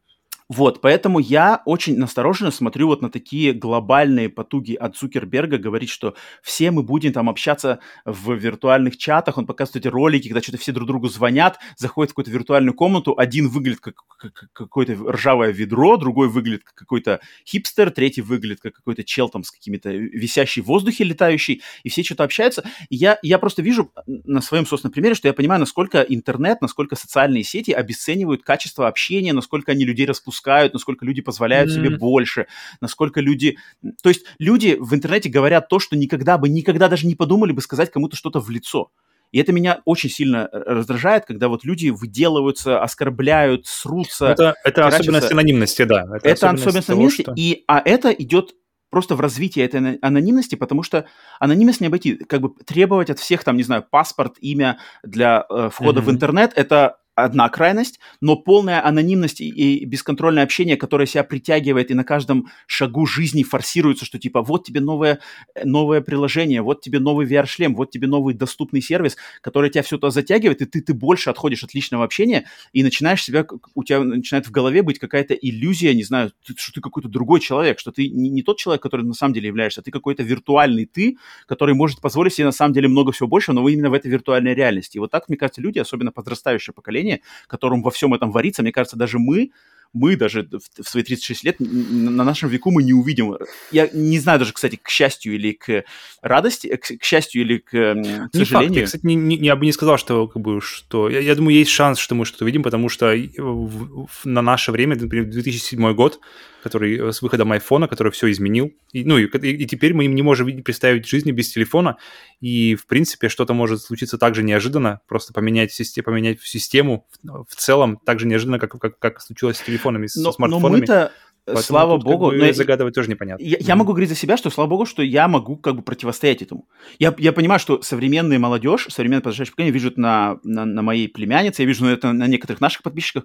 [0.54, 6.14] Вот, поэтому я очень настороженно смотрю вот на такие глобальные потуги от Цукерберга, говорить, что
[6.42, 10.72] все мы будем там общаться в виртуальных чатах, он показывает эти ролики, когда что-то все
[10.72, 15.96] друг другу звонят, заходят в какую-то виртуальную комнату, один выглядит как, как какое-то ржавое ведро,
[15.96, 20.66] другой выглядит как какой-то хипстер, третий выглядит как какой-то чел там с какими-то висящий в
[20.66, 22.62] воздухе летающий, и все что-то общаются.
[22.90, 26.94] И я, я просто вижу на своем собственном примере, что я понимаю, насколько интернет, насколько
[26.94, 31.74] социальные сети обесценивают качество общения, насколько они людей распускают допускают, насколько люди позволяют mm-hmm.
[31.74, 32.46] себе больше,
[32.80, 33.56] насколько люди...
[34.02, 37.60] То есть люди в интернете говорят то, что никогда бы, никогда даже не подумали бы
[37.60, 38.90] сказать кому-то что-то в лицо.
[39.30, 44.26] И это меня очень сильно раздражает, когда вот люди выделываются, оскорбляют, срутся.
[44.26, 46.02] Это, это особенность анонимности, да.
[46.02, 47.32] Это, это особенность, особенность того, анонимности, что...
[47.36, 48.54] и, а это идет
[48.90, 51.06] просто в развитии этой анонимности, потому что
[51.40, 52.16] анонимность не обойти.
[52.16, 56.04] Как бы требовать от всех, там, не знаю, паспорт, имя для э, входа mm-hmm.
[56.04, 61.94] в интернет, это одна крайность, но полная анонимность и бесконтрольное общение, которое себя притягивает и
[61.94, 65.20] на каждом шагу жизни форсируется, что типа вот тебе новое,
[65.62, 70.10] новое приложение, вот тебе новый VR-шлем, вот тебе новый доступный сервис, который тебя все это
[70.10, 74.46] затягивает, и ты, ты больше отходишь от личного общения и начинаешь себя, у тебя начинает
[74.46, 78.08] в голове быть какая-то иллюзия, не знаю, ты, что ты какой-то другой человек, что ты
[78.08, 81.74] не, не тот человек, который на самом деле являешься, а ты какой-то виртуальный ты, который
[81.74, 84.96] может позволить себе на самом деле много всего больше, но именно в этой виртуальной реальности.
[84.96, 88.62] И вот так, мне кажется, люди, особенно подрастающее поколение, поколение, которым во всем этом варится.
[88.62, 89.50] Мне кажется, даже мы,
[89.92, 90.48] мы даже
[90.78, 93.36] в свои 36 лет, на нашем веку мы не увидим.
[93.70, 95.84] Я не знаю даже, кстати, к счастью или к
[96.22, 98.68] радости, к, к счастью или к, к не сожалению.
[98.68, 98.80] Факт.
[98.80, 101.08] Я, кстати, не, не, я бы не сказал, что как бы что.
[101.08, 104.72] Я, я думаю, есть шанс, что мы что-то увидим, потому что в, в, на наше
[104.72, 106.20] время, например, 2007 год,
[106.62, 108.72] который э, с выходом айфона, который все изменил.
[108.92, 111.96] И, ну и, и, теперь мы им не можем представить жизни без телефона.
[112.40, 117.44] И, в принципе, что-то может случиться так же неожиданно, просто поменять, систему, поменять систему в,
[117.48, 120.72] в целом так же неожиданно, как, как, как случилось с телефонами, но, со смартфонами.
[120.72, 121.12] Но мы-то
[121.44, 123.42] Поэтому слава тут, богу, как бы, но загадывать тоже непонятно.
[123.42, 126.40] Я, я могу говорить за себя, что слава богу, что я могу как бы противостоять
[126.40, 126.68] этому.
[127.00, 131.62] Я, я понимаю, что современная молодежь, современное подрастающее поколение вижу на, на, на моей племяннице,
[131.62, 133.24] я вижу это на некоторых наших подписчиках,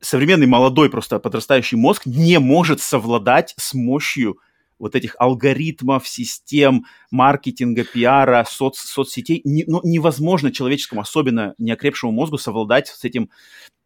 [0.00, 4.38] современный молодой просто подрастающий мозг не может совладать с мощью
[4.78, 9.40] вот этих алгоритмов, систем, маркетинга, пиара, соц, соцсетей.
[9.44, 13.30] Не, ну, невозможно человеческому, особенно неокрепшему мозгу, совладать с этим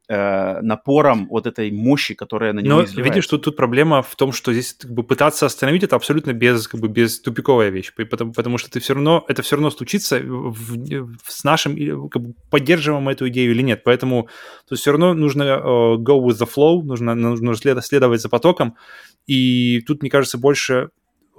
[0.09, 3.02] э, напором вот этой мощи, которая на него Но изливается.
[3.02, 6.66] видишь, что тут проблема в том, что здесь как бы, пытаться остановить это абсолютно без,
[6.66, 10.18] как бы, без тупиковая вещь, потому, потому что ты все равно, это все равно случится
[10.18, 13.82] в, в, с нашим, как бы, поддерживаем мы эту идею или нет.
[13.85, 14.28] Поэтому
[14.68, 18.76] то все равно нужно uh, go with the flow, нужно, нужно следовать за потоком,
[19.26, 20.89] и тут, мне кажется, больше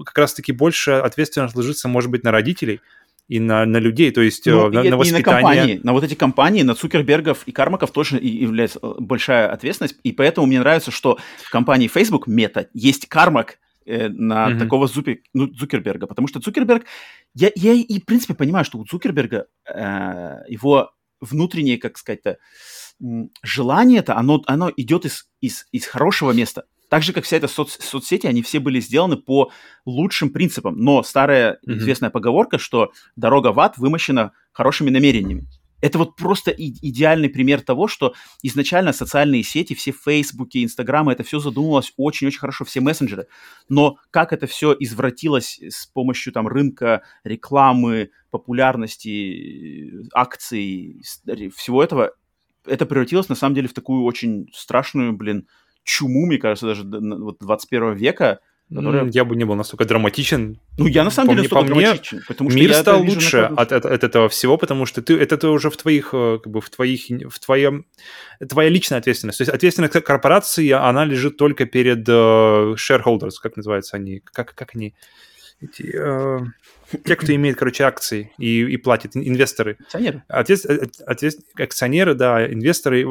[0.05, 2.81] как раз-таки больше ответственность ложится, может быть, на родителей,
[3.30, 5.23] и на, на людей, то есть ну, на, на воспитание.
[5.23, 9.95] на компании, на вот эти компании, на Цукербергов и Кармаков тоже является э, большая ответственность,
[10.03, 14.60] и поэтому мне нравится, что в компании Facebook Meta есть Кармак, э, на mm-hmm.
[14.60, 16.85] такого Зупи, ну, Цукерберга, потому что Цукерберг,
[17.35, 20.91] я, я и в принципе понимаю, что у Цукерберга э, его
[21.22, 22.39] внутреннее, как сказать-то,
[23.43, 26.65] желание-то, оно, оно идет из, из, из хорошего места.
[26.90, 29.52] Так же, как вся эта соц соцсети, они все были сделаны по
[29.86, 30.78] лучшим принципам.
[30.78, 31.78] Но старая mm-hmm.
[31.78, 35.48] известная поговорка, что дорога в ад вымощена хорошими намерениями.
[35.82, 38.14] Это вот просто и- идеальный пример того, что
[38.44, 43.28] изначально социальные сети, все Фейсбуки, Инстаграмы, это все задумывалось очень-очень хорошо, все мессенджеры.
[43.70, 51.02] Но как это все извратилось с помощью там рынка рекламы, популярности, акций,
[51.56, 52.11] всего этого,
[52.66, 55.48] это превратилось на самом деле в такую очень страшную, блин,
[55.84, 58.39] чуму, мне кажется, даже вот 21 века,
[58.73, 59.10] которая...
[59.10, 60.60] Я бы не был настолько драматичен.
[60.77, 62.22] Ну, я на самом по деле настолько по драматичен.
[62.27, 65.49] Потому что мир стал лучше от, от, от этого всего, потому что ты, это, это
[65.49, 67.85] уже в твоих, э, как бы, в твоих, в твоем,
[68.47, 69.39] твоя личная ответственность.
[69.39, 74.76] То есть ответственность корпорации, она лежит только перед uh, shareholders, как называются они, как, как
[74.76, 74.93] они,
[75.61, 76.45] эти, uh,
[77.06, 79.77] те, кто имеет, короче, акции и, и платит, инвесторы.
[79.80, 80.23] Акционеры.
[80.27, 80.60] Ответ,
[81.06, 83.06] ответ, акционеры, да, инвесторы,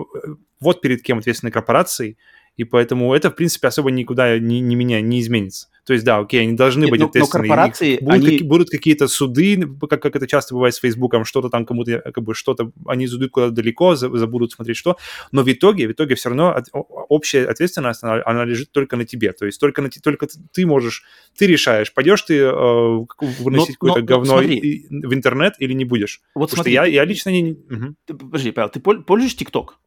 [0.61, 2.17] вот перед кем ответственны корпорации,
[2.59, 5.69] и поэтому это, в принципе, особо никуда не, не меня не изменится.
[5.85, 7.45] То есть, да, окей, они должны Нет, быть но, ответственны.
[7.45, 8.39] Но корпорации, будут, они...
[8.39, 12.25] как, будут какие-то суды, как, как это часто бывает с Фейсбуком, что-то там кому-то, как
[12.25, 14.99] бы что-то, они зайдут куда-то далеко, забудут смотреть что,
[15.31, 19.05] но в итоге, в итоге все равно от, общая ответственность, она, она лежит только на
[19.05, 21.05] тебе, то есть только, на, только ты можешь,
[21.39, 23.07] ты решаешь, пойдешь ты э,
[23.39, 26.23] выносить какое-то говно и, в интернет или не будешь.
[26.35, 27.53] Вот Потому смотри, что я, я лично не...
[27.53, 28.19] Угу.
[28.19, 29.79] Подожди, Павел, ты пользуешь ТикТок?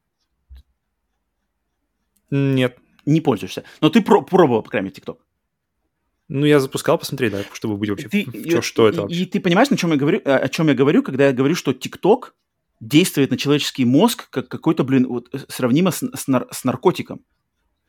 [2.32, 2.78] Нет.
[3.06, 3.64] Не пользуешься.
[3.82, 5.20] Но ты про- пробовал, по крайней мере, ТикТок.
[6.28, 9.18] Ну, я запускал, посмотреть, да, чтобы быть вообще, ты, что и, это вообще.
[9.18, 11.74] И ты понимаешь, на чем я говорю, о чем я говорю, когда я говорю, что
[11.74, 12.36] ТикТок
[12.80, 17.20] действует на человеческий мозг как какой-то, блин, вот сравнимо с, с, нар, с наркотиком.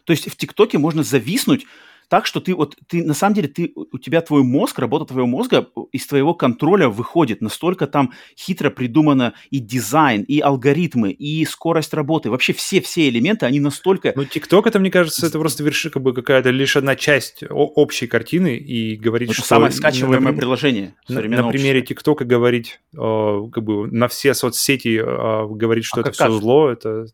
[0.05, 1.66] То есть в ТикТоке можно зависнуть
[2.12, 5.26] так, что ты вот, ты на самом деле, ты, у тебя твой мозг, работа твоего
[5.26, 7.40] мозга из твоего контроля выходит.
[7.40, 12.28] Настолько там хитро придумано и дизайн, и алгоритмы, и скорость работы.
[12.28, 14.12] Вообще все-все элементы, они настолько...
[14.14, 18.06] Ну, ТикТок, это, мне кажется, это просто вершина, как бы какая-то лишь одна часть общей
[18.06, 19.48] картины и говорить, это что...
[19.48, 25.01] самое скачиваемое на, приложение на, на примере ТикТока говорить, э, как бы на все соцсети
[25.01, 27.06] э, говорить, что а это все зло, это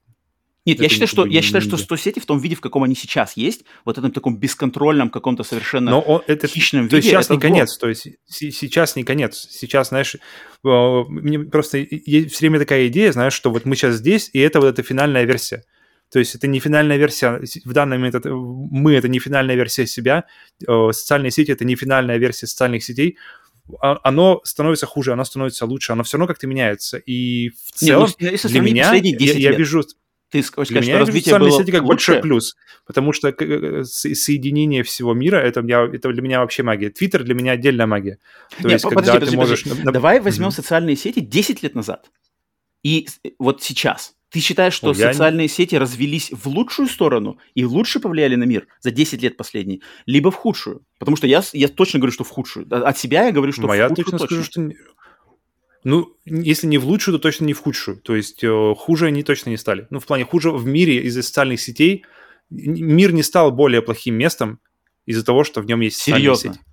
[0.69, 3.37] нет, я считаю, что, я считаю, что соцсети в том виде, в каком они сейчас
[3.37, 6.91] есть, вот этом таком бесконтрольном каком-то совершенно Но он, это, хищном виде.
[6.91, 7.41] То есть сейчас не зло.
[7.41, 9.49] конец, то есть сейчас не конец.
[9.51, 10.19] Сейчас, знаешь, э,
[11.09, 14.69] мне просто все время такая идея, знаешь, что вот мы сейчас здесь, и это вот
[14.69, 15.65] эта финальная версия.
[16.11, 19.87] То есть это не финальная версия, в данный момент это, мы это не финальная версия
[19.87, 20.25] себя,
[20.67, 23.19] э, социальные сети это не финальная версия социальных сетей,
[23.81, 26.99] а, оно становится хуже, оно становится лучше, оно все равно как-то меняется.
[26.99, 29.85] И в целом не, ну, для меня я, я вижу
[30.31, 32.13] ты хочешь сказать, что развитие было сети как лучше?
[32.13, 32.57] большой плюс,
[32.87, 36.91] потому что э, соединение всего мира это, я, это для меня вообще магия.
[36.91, 38.19] Твиттер для меня отдельная магия.
[38.61, 39.63] То Нет, есть, подожди, когда подожди, ты можешь...
[39.65, 39.83] Подожди.
[39.85, 40.53] Давай возьмем mm-hmm.
[40.53, 42.11] социальные сети 10 лет назад
[42.83, 44.15] и вот сейчас.
[44.31, 45.49] Ты считаешь, что Ой, социальные не...
[45.49, 50.31] сети развелись в лучшую сторону и лучше повлияли на мир за 10 лет последние, либо
[50.31, 50.83] в худшую?
[50.99, 52.67] Потому что я, я точно говорю, что в худшую.
[52.71, 54.45] От себя я говорю, что Моя в худшую точно, точно.
[54.45, 54.71] скажу, что
[55.85, 57.99] ну, если не в лучшую, то точно не в худшую.
[57.99, 59.87] То есть э, хуже они точно не стали.
[59.91, 62.05] Ну, в плане хуже в мире из-за социальных сетей
[62.51, 64.61] мир не стал более плохим местом
[65.07, 66.35] из-за того, что в нем есть Серьезно?
[66.35, 66.68] социальные сети.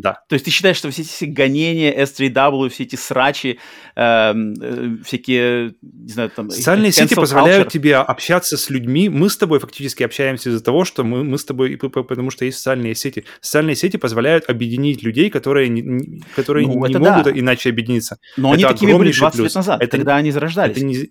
[0.00, 0.20] Да.
[0.28, 3.58] То есть ты считаешь, что все эти гонения, S3W, все эти срачи,
[3.96, 6.50] эм, э, всякие, не знаю, там...
[6.50, 7.70] Социальные сети позволяют culture.
[7.70, 9.10] тебе общаться с людьми.
[9.10, 12.58] Мы с тобой фактически общаемся из-за того, что мы, мы с тобой, потому что есть
[12.58, 13.24] социальные сети.
[13.42, 17.32] Социальные сети позволяют объединить людей, которые не, которые ну, не могут да.
[17.34, 18.18] иначе объединиться.
[18.38, 19.44] Но это они такими были 20 плюс.
[19.44, 20.78] лет назад, это, когда они зарождались.
[20.78, 21.10] Это не,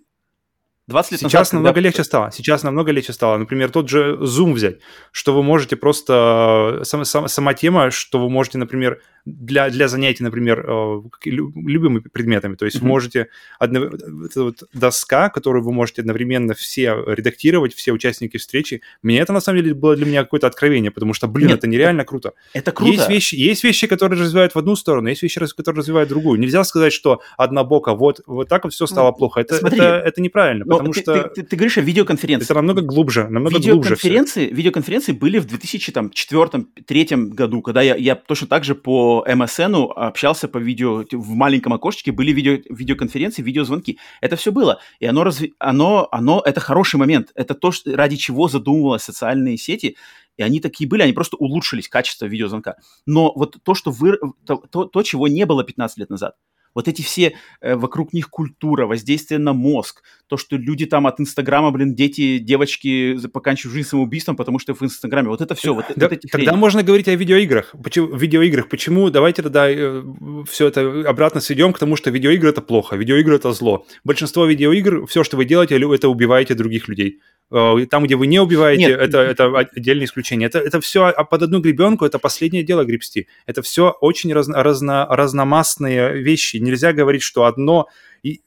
[0.90, 1.88] 20 лет Сейчас назад, намного когда...
[1.88, 2.32] легче стало.
[2.32, 3.38] Сейчас намного легче стало.
[3.38, 4.80] Например, тот же Zoom взять,
[5.12, 6.82] что вы можете просто...
[6.84, 12.56] Сама, сама, сама тема, что вы можете, например, для, для занятий, например, э, любыми предметами.
[12.56, 12.86] То есть mm-hmm.
[12.86, 13.28] можете...
[13.60, 13.86] Одно,
[14.26, 18.82] это вот доска, которую вы можете одновременно все редактировать, все участники встречи.
[19.02, 21.68] Мне это, на самом деле, было для меня какое-то откровение, потому что, блин, Нет, это
[21.68, 22.34] нереально круто.
[22.54, 22.92] Это круто.
[22.92, 26.40] Есть вещи, есть вещи, которые развивают в одну сторону, есть вещи, которые развивают в другую.
[26.40, 29.42] Нельзя сказать, что одна бока, вот, вот так вот все стало ну, плохо.
[29.42, 31.24] Это, это, это неправильно, Но потому ты, что...
[31.24, 32.46] Ты, ты, ты говоришь о видеоконференции.
[32.46, 38.48] Это намного глубже, намного видеоконференции, глубже Видеоконференции были в 2004-2003 году, когда я, я точно
[38.48, 43.98] так же по MSN общался по видео, в маленьком окошечке были видео, видеоконференции, видеозвонки.
[44.22, 44.80] Это все было.
[45.00, 45.54] И оно, разви...
[45.60, 47.32] оно, оно, это хороший момент.
[47.36, 49.96] Это то, что, ради чего задумывалась социальные сети.
[50.38, 52.78] И они такие были, они просто улучшились, качество видеозвонка.
[53.06, 56.36] Но вот то, что вы, то, то, то, чего не было 15 лет назад–
[56.74, 61.20] вот эти все э, вокруг них культура, воздействие на мозг, то, что люди там от
[61.20, 65.30] Инстаграма, блин, дети, девочки поканчивают жизнь самоубийством, потому что в Инстаграме.
[65.30, 65.74] Вот это все.
[65.74, 66.60] Вот, да, вот эти тогда хрени.
[66.60, 67.74] можно говорить о видеоиграх.
[67.84, 68.70] Почему, видеоиграх.
[68.70, 69.10] Почему?
[69.10, 70.04] Давайте тогда э,
[70.48, 73.86] все это обратно сведем к тому, что видеоигры это плохо, видеоигры это зло.
[74.04, 77.22] Большинство видеоигр, все, что вы делаете, это убиваете других людей.
[77.52, 79.00] Э, там, где вы не убиваете, Нет.
[79.00, 80.48] это, это отдельное исключение.
[80.48, 83.28] Это, это все под одну гребенку, это последнее дело гребсти.
[83.46, 86.58] Это все очень разно, разно, разномастные вещи.
[86.58, 87.88] Нельзя говорить, что одно...
[88.22, 88.42] И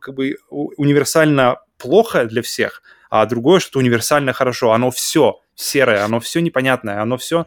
[0.00, 4.72] как бы универсально плохо для всех, а другое что-то универсально хорошо.
[4.72, 7.46] Оно все серое, оно все непонятное, оно все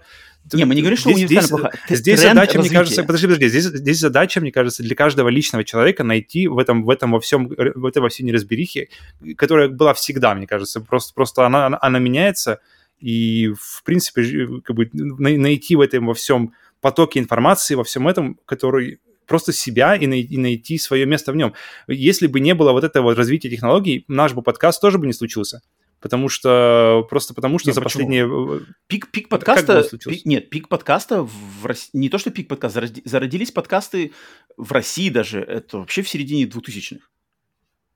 [0.53, 1.95] не, мы не говорим, что здесь, универсально здесь, плохо.
[1.95, 2.59] Здесь задача, развития.
[2.59, 6.57] мне кажется, подожди, подожди, здесь, здесь задача, мне кажется, для каждого личного человека найти в
[6.57, 8.89] этом, в этом во всем, в этой во всей неразберихе,
[9.37, 12.59] которая была всегда, мне кажется, просто, просто она, она, она меняется,
[12.99, 18.39] и, в принципе, как бы найти в этом во всем потоке информации, во всем этом,
[18.45, 21.53] который просто себя и, най- и найти свое место в нем.
[21.87, 25.61] Если бы не было вот этого развития технологий, наш бы подкаст тоже бы не случился
[26.01, 28.05] потому что просто потому что нет, за почему?
[28.05, 32.47] последние э, пик пик подкаста пик, нет пик подкаста в России не то что пик
[32.47, 34.11] подкаста зародились подкасты
[34.57, 37.05] в России даже это вообще в середине 2000-х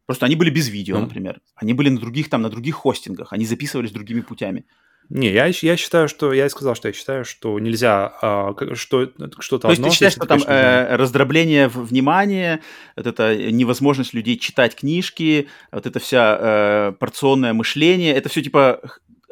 [0.06, 1.02] просто они были без видео mm.
[1.02, 4.66] например они были на других там на других хостингах они записывались другими путями
[5.10, 6.34] не, я, я считаю, что...
[6.34, 10.14] Я и сказал, что я считаю, что нельзя а, что, что-то То есть ты считаешь,
[10.14, 12.62] что там э, раздробление внимания,
[12.96, 18.82] вот это невозможность людей читать книжки, вот это вся э, порционное мышление, это все типа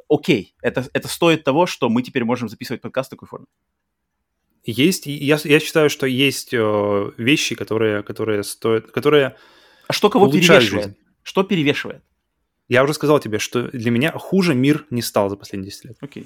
[0.07, 3.47] окей, это, это стоит того, что мы теперь можем записывать подкаст в такой форме?
[4.65, 9.35] Есть, я, я считаю, что есть э, вещи, которые, которые стоят, которые
[9.87, 10.85] А что кого перевешивает?
[10.85, 10.97] Жизнь.
[11.23, 12.03] Что перевешивает?
[12.73, 15.97] Я уже сказал тебе, что для меня хуже мир не стал за последние 10 лет.
[16.01, 16.25] Окей.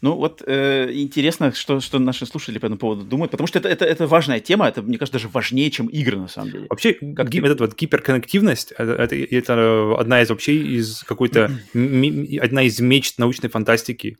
[0.00, 3.68] Ну вот э, интересно, что, что наши слушатели по этому поводу думают, потому что это,
[3.68, 6.66] это, это важная тема, это, мне кажется, даже важнее, чем игры на самом деле.
[6.68, 7.46] Вообще, как ги- ты...
[7.46, 11.44] этот вот гиперконнективность, это, это, это одна из вообще из какой-то,
[11.74, 14.16] одна из мечт научной фантастики.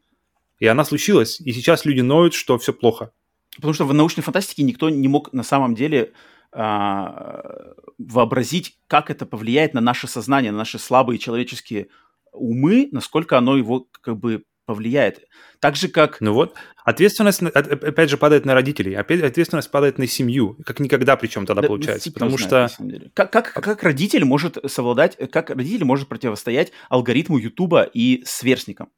[0.60, 3.10] И она случилась, и сейчас люди ноют, что все плохо.
[3.56, 6.12] Потому что в научной фантастике никто не мог на самом деле
[6.52, 11.88] вообразить, как это повлияет на наше сознание, на наши слабые человеческие
[12.32, 15.26] умы, насколько оно его как бы повлияет.
[15.60, 16.20] Так же, как...
[16.20, 16.54] Ну вот,
[16.84, 21.62] ответственность, опять же, падает на родителей, опять ответственность падает на семью, как никогда причем тогда
[21.62, 23.10] да, получается, потому знает, что...
[23.14, 28.88] Как, как, как родитель может совладать, как родитель может противостоять алгоритму Ютуба и сверстникам?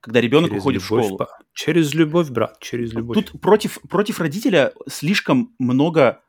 [0.00, 1.28] когда ребенок через уходит любовь, в школу.
[1.52, 3.16] Через любовь, брат, через любовь.
[3.16, 6.20] Тут против, против родителя слишком много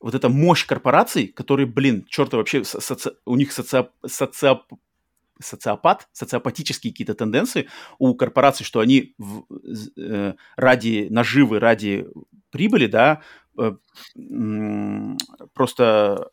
[0.00, 3.12] вот эта мощь корпораций, которые, блин, черта вообще, соци...
[3.26, 3.90] у них социоп...
[4.06, 4.62] социоп...
[5.40, 7.68] социопат, социопатические какие-то тенденции
[7.98, 9.44] у корпораций, что они в...
[9.96, 12.06] э, ради наживы, ради
[12.50, 13.22] прибыли, да,
[13.58, 13.72] э,
[15.52, 16.30] просто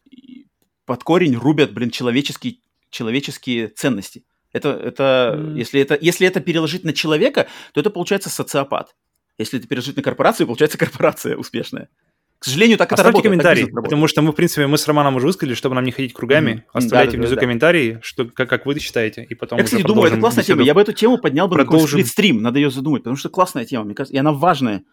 [0.86, 4.24] под корень рубят, блин, человеческие, человеческие ценности.
[4.54, 5.58] Это, это, mm.
[5.58, 8.96] если это, если это переложить на человека, то это получается социопат.
[9.38, 11.90] Если это переложить на корпорацию, получается корпорация успешная.
[12.40, 13.32] К сожалению, так Оставьте это работает.
[13.32, 15.92] комментарий, так потому что мы, в принципе, мы с Романом уже высказали, чтобы нам не
[15.92, 16.52] ходить кругами.
[16.52, 16.70] Mm-hmm.
[16.74, 20.12] Оставляйте да, внизу да, комментарии, что, как, как вы считаете, и потом Я, кстати, думаю,
[20.12, 20.62] это классная тема.
[20.62, 22.00] Я бы эту тему поднял бы продолжим.
[22.00, 24.84] на стрим, надо ее задумать, потому что классная тема, мне кажется, и она важная.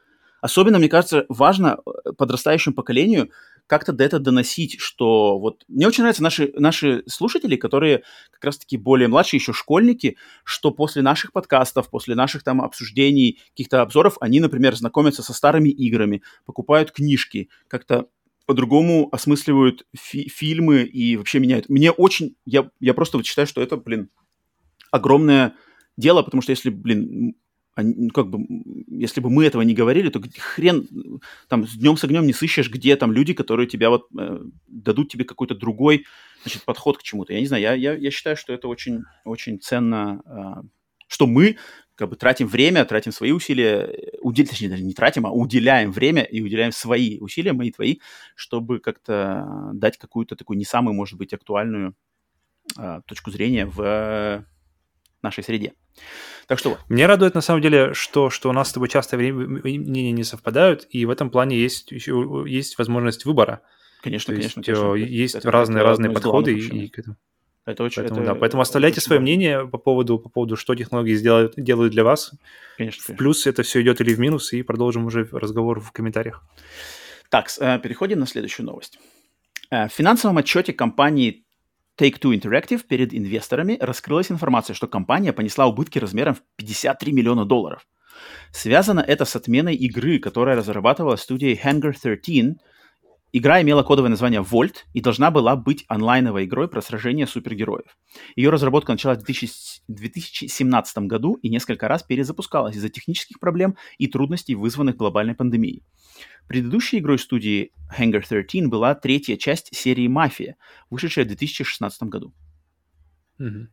[0.40, 3.30] Особенно, мне кажется, важно э, подрастающему поколению
[3.66, 5.64] как-то до этого доносить, что вот...
[5.68, 11.02] Мне очень нравятся наши, наши слушатели, которые как раз-таки более младшие, еще школьники, что после
[11.02, 16.90] наших подкастов, после наших там обсуждений, каких-то обзоров, они, например, знакомятся со старыми играми, покупают
[16.90, 18.06] книжки, как-то
[18.46, 21.68] по-другому осмысливают фи- фильмы и вообще меняют.
[21.68, 22.36] Мне очень...
[22.44, 24.10] Я, я просто вот считаю, что это, блин,
[24.90, 25.54] огромное
[25.96, 27.36] дело, потому что если, блин,
[27.76, 28.46] ну, как бы,
[28.86, 30.86] если бы мы этого не говорили, то хрен
[31.48, 35.10] там с днем с огнем не сыщешь, где там люди, которые тебя вот э, дадут
[35.10, 36.06] тебе какой-то другой
[36.42, 37.32] значит, подход к чему-то.
[37.32, 40.66] Я не знаю, я, я, я считаю, что это очень, очень ценно, э,
[41.08, 41.56] что мы
[41.96, 44.46] как бы тратим время, тратим свои усилия, удел...
[44.46, 47.98] точнее, даже не тратим, а уделяем время и уделяем свои усилия, мои, твои,
[48.34, 51.94] чтобы как-то дать какую-то такую не самую, может быть, актуальную
[52.78, 54.44] э, точку зрения в
[55.24, 55.72] нашей среде.
[56.46, 56.78] Так что вот.
[56.88, 60.86] Мне радует на самом деле, что, что у нас с тобой часто мнения не совпадают,
[60.90, 63.62] и в этом плане есть, еще, есть возможность выбора.
[64.02, 64.60] Конечно, То конечно.
[64.60, 64.94] Есть, конечно.
[64.94, 66.52] Есть это, разные, это разные подходы.
[66.52, 67.16] И, и к этому.
[67.66, 69.22] Это очень, поэтому, это, да, поэтому оставляйте свое важно.
[69.22, 72.32] мнение по поводу, по поводу, что технологии сделают, делают для вас.
[72.76, 76.42] Конечно, в плюс это все идет или в минус, и продолжим уже разговор в комментариях.
[77.30, 78.98] Так, э, переходим на следующую новость.
[79.70, 81.43] Э, в финансовом отчете компании
[81.98, 87.86] Take-Two Interactive перед инвесторами раскрылась информация, что компания понесла убытки размером в 53 миллиона долларов.
[88.52, 92.56] Связано это с отменой игры, которая разрабатывала студией Hangar 13.
[93.36, 97.96] Игра имела кодовое название Volt и должна была быть онлайновой игрой про сражение супергероев.
[98.36, 104.54] Ее разработка началась в 2017 году и несколько раз перезапускалась из-за технических проблем и трудностей,
[104.54, 105.82] вызванных глобальной пандемией.
[106.48, 110.56] Предыдущей игрой студии Hangar 13 была третья часть серии «Мафия»,
[110.90, 112.34] вышедшая в 2016 году.
[113.38, 113.68] Угу.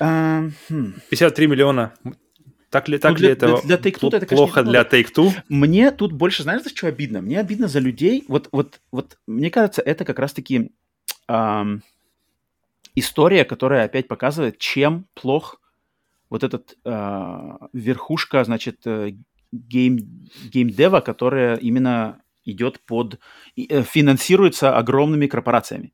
[0.00, 0.94] А, хм.
[1.10, 1.94] 53 миллиона.
[2.70, 5.32] Так ли, так ну, для, ли это, для, для Take-Two это плохо для Take-Two?
[5.48, 7.22] Мне тут больше, знаешь, за что обидно?
[7.22, 8.24] Мне обидно за людей.
[8.28, 10.70] Вот, вот, вот мне кажется, это как раз-таки
[11.28, 11.82] эм,
[12.94, 15.60] история, которая опять показывает, чем плох
[16.28, 19.12] вот этот э, верхушка, значит, э,
[19.52, 23.18] гейм, геймдева, которая именно идет под...
[23.56, 25.92] Э, финансируется огромными корпорациями.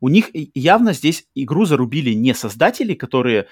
[0.00, 3.46] У них явно здесь игру зарубили не создатели, которые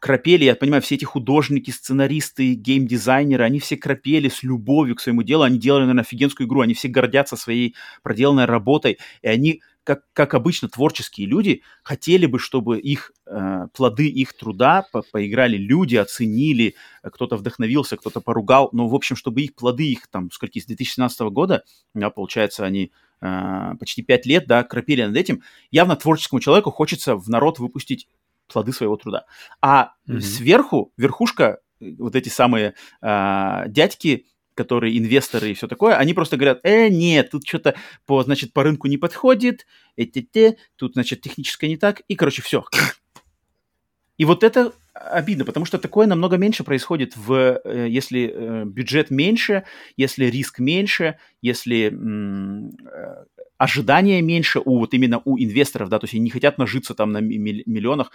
[0.00, 5.22] крапели, я понимаю, все эти художники, сценаристы, геймдизайнеры, они все крапели с любовью к своему
[5.22, 10.04] делу, они делали, наверное, офигенскую игру, они все гордятся своей проделанной работой, и они, как,
[10.12, 15.96] как обычно, творческие люди, хотели бы, чтобы их э, плоды их труда по поиграли люди,
[15.96, 20.66] оценили, кто-то вдохновился, кто-то поругал, но, в общем, чтобы их плоды, их там, скольки, с
[20.66, 25.42] 2017 года, да, получается, они э, почти пять лет, да, крапели над этим,
[25.72, 28.06] явно творческому человеку хочется в народ выпустить
[28.46, 29.24] плоды своего труда.
[29.60, 30.20] А mm-hmm.
[30.20, 34.26] сверху, верхушка, вот эти самые э, дядьки,
[34.60, 37.74] которые инвесторы и все такое, они просто говорят, э, нет, тут что-то
[38.04, 39.66] по, значит, по рынку не подходит,
[39.96, 42.64] эти-те, тут, значит, техническое не так, и, короче, все.
[44.18, 49.10] И вот это обидно, потому что такое намного меньше происходит, в, э, если э, бюджет
[49.10, 49.64] меньше,
[49.96, 53.24] если риск меньше, если э,
[53.56, 57.12] ожидания меньше у вот именно у инвесторов, да, то есть они не хотят нажиться там
[57.12, 58.10] на миллионах,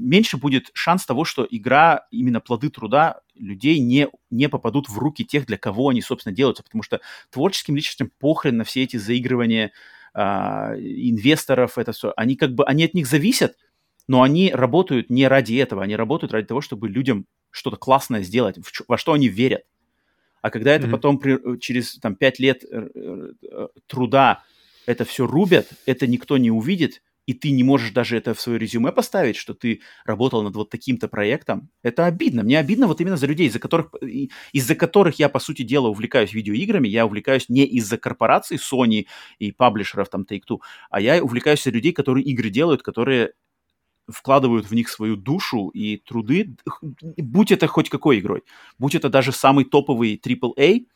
[0.00, 5.24] меньше будет шанс того, что игра, именно плоды труда людей не, не попадут в руки
[5.24, 7.00] тех, для кого они, собственно, делаются, потому что
[7.30, 9.72] творческим личностям похрен на все эти заигрывания
[10.12, 13.56] а, инвесторов, это все, они как бы, они от них зависят,
[14.08, 18.56] но они работают не ради этого, они работают ради того, чтобы людям что-то классное сделать,
[18.88, 19.62] во что они верят.
[20.42, 20.90] А когда это mm-hmm.
[20.90, 24.42] потом при, через там, 5 лет э, э, труда
[24.86, 28.58] это все рубят, это никто не увидит, и ты не можешь даже это в свое
[28.58, 32.42] резюме поставить, что ты работал над вот таким-то проектом, это обидно.
[32.42, 33.92] Мне обидно вот именно за людей, из-за которых,
[34.52, 36.88] из-за которых я, по сути дела, увлекаюсь видеоиграми.
[36.88, 39.06] Я увлекаюсь не из-за корпораций Sony
[39.38, 40.58] и паблишеров там Take-Two,
[40.90, 43.34] а я увлекаюсь из-за людей, которые игры делают, которые
[44.08, 46.56] вкладывают в них свою душу и труды,
[47.16, 48.42] будь это хоть какой игрой,
[48.76, 50.86] будь это даже самый топовый AAA,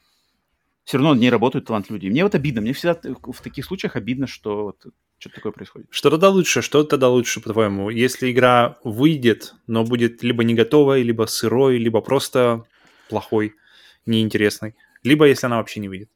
[0.82, 2.10] все равно не работают талантливые люди.
[2.10, 4.84] мне вот обидно, мне всегда в таких случаях обидно, что вот
[5.24, 5.86] что-то такое происходит.
[5.90, 6.60] Что тогда лучше?
[6.60, 7.88] Что тогда лучше, по-твоему?
[7.88, 12.64] Если игра выйдет, но будет либо не готовой, либо сырой, либо просто
[13.08, 13.54] плохой,
[14.04, 16.10] неинтересной, либо если она вообще не выйдет?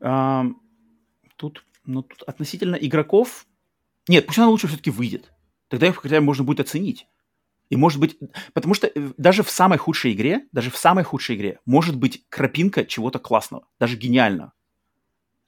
[0.00, 0.46] А,
[1.36, 3.46] тут, ну, тут относительно игроков...
[4.08, 5.32] Нет, пусть она лучше все-таки выйдет.
[5.68, 7.06] Тогда их хотя бы можно будет оценить.
[7.68, 8.16] И может быть,
[8.54, 12.24] потому что э, даже в самой худшей игре, даже в самой худшей игре может быть
[12.30, 14.52] крапинка чего-то классного, даже гениального.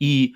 [0.00, 0.34] И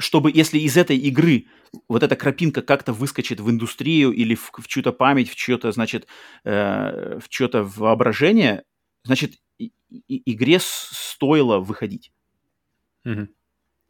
[0.00, 1.46] чтобы, если из этой игры
[1.88, 6.06] вот эта крапинка как-то выскочит в индустрию или в, в чью-то память, в чье-то, значит,
[6.44, 8.64] э, в чье-то воображение,
[9.04, 12.12] значит, и, и, игре стоило выходить.
[13.06, 13.28] Mm-hmm.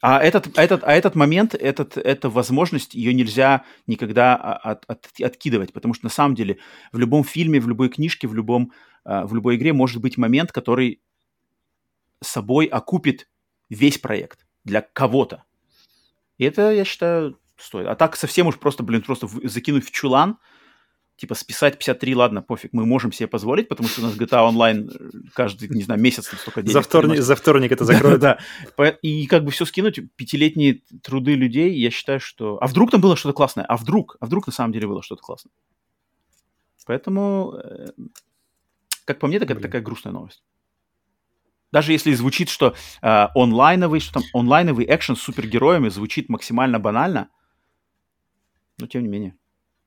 [0.03, 5.73] А этот, этот, а этот момент, этот, эта возможность, ее нельзя никогда от, от, откидывать,
[5.73, 6.59] потому что на самом деле
[6.91, 8.73] в любом фильме, в любой книжке, в, любом,
[9.05, 11.03] а, в любой игре может быть момент, который
[12.23, 13.29] собой окупит
[13.69, 15.45] весь проект для кого-то.
[16.41, 17.87] И это, я считаю, стоит.
[17.87, 20.39] А так совсем уж просто, блин, просто закинуть в чулан–
[21.21, 24.89] типа списать 53, ладно, пофиг, мы можем себе позволить, потому что у нас GTA Online
[24.91, 26.73] э, каждый, не знаю, месяц столько денег.
[26.73, 28.21] За вторник, за вторник это закроют.
[28.23, 28.39] Да,
[28.79, 28.89] да.
[29.03, 32.57] И как бы все скинуть, пятилетние труды людей, я считаю, что...
[32.63, 33.67] А вдруг там было что-то классное?
[33.67, 34.17] А вдруг?
[34.21, 35.53] А вдруг на самом деле было что-то классное?
[36.87, 37.89] Поэтому, э,
[39.05, 40.43] как по мне, так это такая грустная новость.
[41.73, 47.29] Даже если звучит, что э, онлайновый, что там онлайновый экшен с супергероями звучит максимально банально,
[48.79, 49.37] но тем не менее.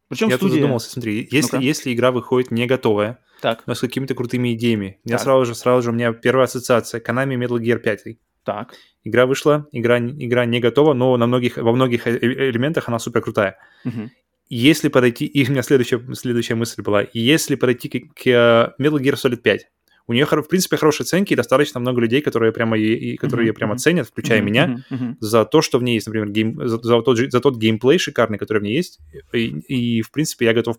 [0.07, 0.55] Причем я студия...
[0.55, 3.63] тут задумался, смотри, если, ну если игра выходит не готовая, так.
[3.65, 5.11] но с какими-то крутыми идеями, так.
[5.11, 8.17] я сразу же, сразу же, у меня первая ассоциация, Konami Metal Gear 5.
[8.43, 8.75] Так.
[9.03, 13.21] Игра вышла, игра, игра не готова, но на многих, во многих э, элементах она супер
[13.21, 13.57] крутая.
[13.85, 14.09] Угу.
[14.49, 18.99] Если подойти, и у меня следующая, следующая мысль была, если подойти к, к э, Metal
[18.99, 19.67] Gear Solid 5,
[20.07, 23.53] у нее, в принципе, хорошие оценки, и достаточно много людей, которые прямо, и, которые ее
[23.53, 24.83] прямо ценят, включая меня,
[25.19, 28.37] за то, что в ней есть, например, гейм, за, за, тот, за тот геймплей шикарный,
[28.37, 28.99] который в ней есть.
[29.31, 30.77] И, и в принципе, я готов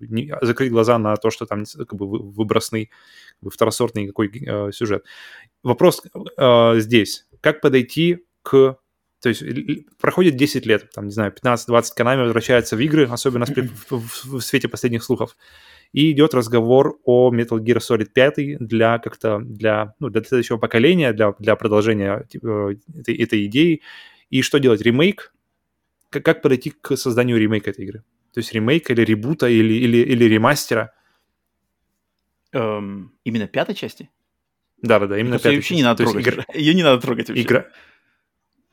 [0.00, 2.90] не, закрыть глаза на то, что там как бы выбросный,
[3.42, 5.04] второсортный какой э, сюжет.
[5.62, 6.02] Вопрос
[6.36, 7.26] э, здесь.
[7.40, 8.76] Как подойти к
[9.20, 9.42] то есть
[9.98, 13.46] проходит 10 лет, там, не знаю, 15-20 Konami возвращается в игры, особенно
[13.90, 15.36] в, свете последних слухов
[15.92, 21.12] и идет разговор о Metal Gear Solid 5 для как-то для, ну, для следующего поколения,
[21.12, 23.82] для, для продолжения типа, этой, этой идеи.
[24.30, 24.82] И что делать?
[24.82, 25.32] Ремейк?
[26.10, 28.04] Как, как подойти к созданию ремейка этой игры?
[28.34, 30.92] То есть ремейка или ребута или, или, или ремастера?
[32.52, 34.10] Эм, именно пятой части?
[34.82, 35.74] Да-да-да, именно пятой вообще части.
[35.74, 36.26] не надо трогать.
[36.26, 36.44] Игра...
[36.54, 37.42] Ее не надо трогать вообще.
[37.42, 37.66] Игра...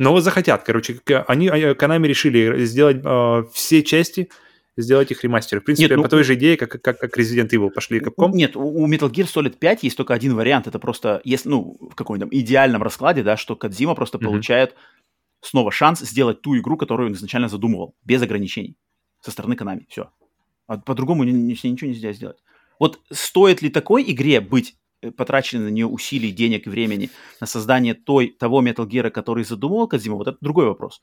[0.03, 4.30] Но вот захотят, короче, они, Konami решили сделать э, все части,
[4.77, 5.61] сделать их ремастеры.
[5.61, 8.31] В принципе, Нет, ну, по той же идее, как, как, как Resident Evil пошли Capcom.
[8.34, 10.67] Нет, у Metal Gear Solid 5 есть только один вариант.
[10.67, 14.25] Это просто, если, ну, в каком-нибудь идеальном раскладе, да, что Кадзима просто mm-hmm.
[14.25, 14.75] получает
[15.41, 18.77] снова шанс сделать ту игру, которую он изначально задумывал, без ограничений
[19.21, 19.85] со стороны Konami.
[19.89, 20.09] Все.
[20.67, 22.38] А по-другому ничего нельзя сделать.
[22.80, 27.09] Вот стоит ли такой игре быть э, потрачены на нее усилий, денег и времени
[27.39, 31.01] на создание той, того Metal Gear, который задумывал Кадзима, вот это другой вопрос.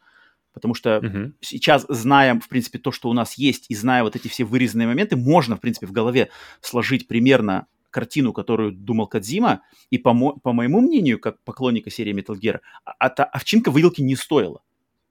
[0.52, 1.32] Потому что uh-huh.
[1.40, 4.89] сейчас, зная, в принципе, то, что у нас есть, и зная вот эти все вырезанные
[4.89, 10.39] моменты, можно, в принципе, в голове сложить примерно картину, которую думал Кадзима, и по, мо-
[10.39, 14.62] по моему мнению, как поклонника серии Metal Gear, а, а та овчинка выделки не стоила.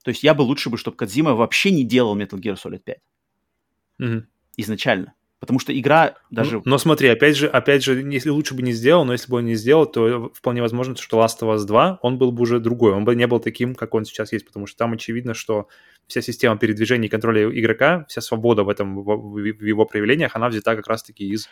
[0.03, 2.97] То есть я бы лучше бы, чтобы Кадзима вообще не делал Metal Gear Solid 5.
[4.01, 4.23] Uh-huh.
[4.57, 5.13] Изначально.
[5.39, 6.57] Потому что игра даже...
[6.57, 9.37] Но, но смотри, опять же, опять же, если лучше бы не сделал, но если бы
[9.37, 12.59] он не сделал, то вполне возможно, что Last of Us 2, он был бы уже
[12.59, 15.67] другой, он бы не был таким, как он сейчас есть, потому что там очевидно, что
[16.07, 20.49] вся система передвижения и контроля игрока, вся свобода в этом, в, в его проявлениях, она
[20.49, 21.47] взята как раз-таки из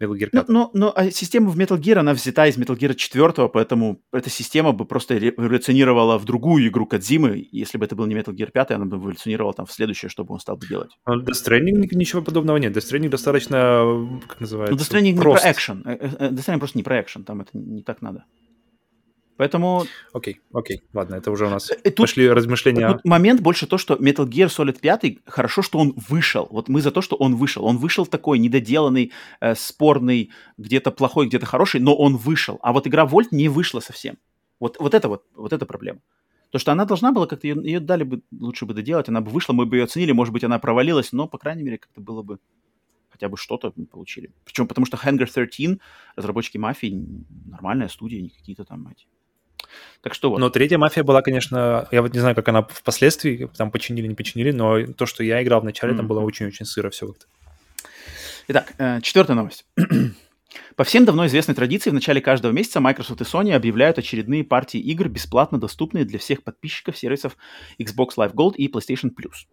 [0.00, 0.48] Metal Gear 5.
[0.48, 4.00] Ну, но, но а система в Metal Gear, она взята из Metal Gear 4, поэтому
[4.12, 7.48] эта система бы просто эволюционировала в другую игру Кадзимы.
[7.50, 10.24] Если бы это был не Metal Gear 5, она бы эволюционировала там в следующее, что
[10.24, 10.90] бы он стал бы делать.
[11.04, 12.76] А Death Stranding ничего подобного нет.
[12.76, 15.44] Death Stranding достаточно, как называется, Ну, Death Stranding прост.
[15.44, 15.82] не про экшен.
[15.86, 18.24] Э, э, э, Death Stranding просто не про экшен, там это не так надо.
[19.36, 19.84] Поэтому...
[20.12, 20.80] Окей, okay, окей, okay.
[20.94, 22.92] ладно, это уже у нас тут, пошли размышления.
[22.92, 26.48] Тут момент больше то, что Metal Gear Solid 5, хорошо, что он вышел.
[26.50, 27.64] Вот мы за то, что он вышел.
[27.64, 32.58] Он вышел такой недоделанный, э, спорный, где-то плохой, где-то хороший, но он вышел.
[32.62, 34.16] А вот игра Вольт не вышла совсем.
[34.58, 36.00] Вот, вот это вот, вот эта проблема.
[36.50, 39.30] То, что она должна была как-то, ее, ее дали бы, лучше бы доделать, она бы
[39.30, 42.22] вышла, мы бы ее оценили, может быть, она провалилась, но, по крайней мере, как-то было
[42.22, 42.38] бы
[43.10, 44.30] хотя бы что-то получили.
[44.44, 45.80] Причем потому что Hangar 13,
[46.16, 47.04] разработчики мафии,
[47.46, 49.06] нормальная студия, не какие-то там эти
[50.02, 50.38] так что вот.
[50.38, 54.14] Но третья мафия была, конечно, я вот не знаю, как она впоследствии там починили, не
[54.14, 55.96] починили, но то, что я играл в начале, mm-hmm.
[55.96, 57.26] там было очень-очень сыро все как-то.
[58.48, 59.66] Итак, э, четвертая новость.
[60.76, 64.78] По всем давно известной традиции, в начале каждого месяца Microsoft и Sony объявляют очередные партии
[64.78, 67.36] игр, бесплатно доступные для всех подписчиков сервисов
[67.78, 69.46] Xbox Live Gold и PlayStation Plus.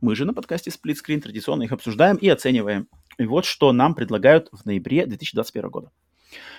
[0.00, 2.88] Мы же на подкасте Split Screen традиционно их обсуждаем и оцениваем.
[3.18, 5.92] И вот что нам предлагают в ноябре 2021 года.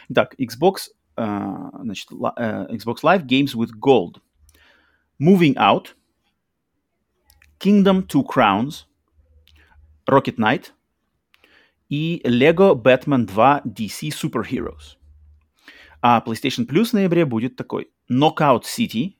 [0.10, 4.21] Итак, Xbox значит, uh, Xbox Live Games with Gold.
[5.19, 5.95] Moving Out,
[7.59, 8.87] Kingdom Two Crowns,
[10.07, 10.73] Rocket Knight
[11.89, 14.97] и Lego Batman 2 DC Superheroes.
[16.03, 17.91] А PlayStation Plus в ноябре будет такой.
[18.11, 19.17] Knockout City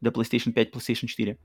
[0.00, 1.38] для PlayStation 5, PlayStation 4.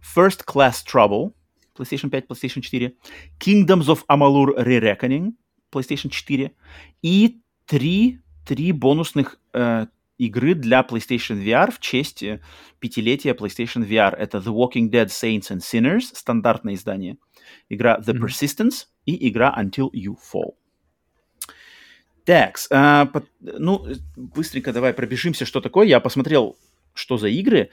[0.00, 1.34] First Class Trouble,
[1.76, 2.92] PlayStation 5, PlayStation 4.
[3.38, 5.34] Kingdoms of Amalur Re-Reckoning,
[5.70, 6.50] PlayStation 4.
[7.02, 9.87] И три три бонусных э,
[10.17, 12.39] игры для PlayStation VR в честь э,
[12.79, 14.15] пятилетия PlayStation VR.
[14.15, 17.17] Это The Walking Dead Saints and Sinners, стандартное издание,
[17.69, 20.53] игра The Persistence и игра Until You Fall.
[22.23, 25.85] Так, э, по, ну, быстренько давай пробежимся, что такое.
[25.85, 26.57] Я посмотрел,
[26.93, 27.69] что за игры,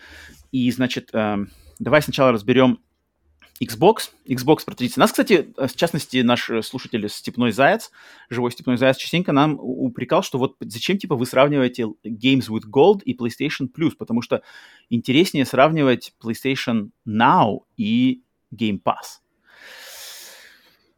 [0.50, 1.36] и, значит, э,
[1.78, 2.80] давай сначала разберем
[3.62, 5.00] Xbox, Xbox про традиции.
[5.00, 7.90] Нас, кстати, э, в частности, наш слушатель Степной Заяц,
[8.28, 13.02] живой Степной Заяц, частенько нам упрекал, что вот зачем, типа, вы сравниваете Games with Gold
[13.04, 14.42] и PlayStation Plus, потому что
[14.90, 18.22] интереснее сравнивать PlayStation Now и
[18.52, 19.23] Game Pass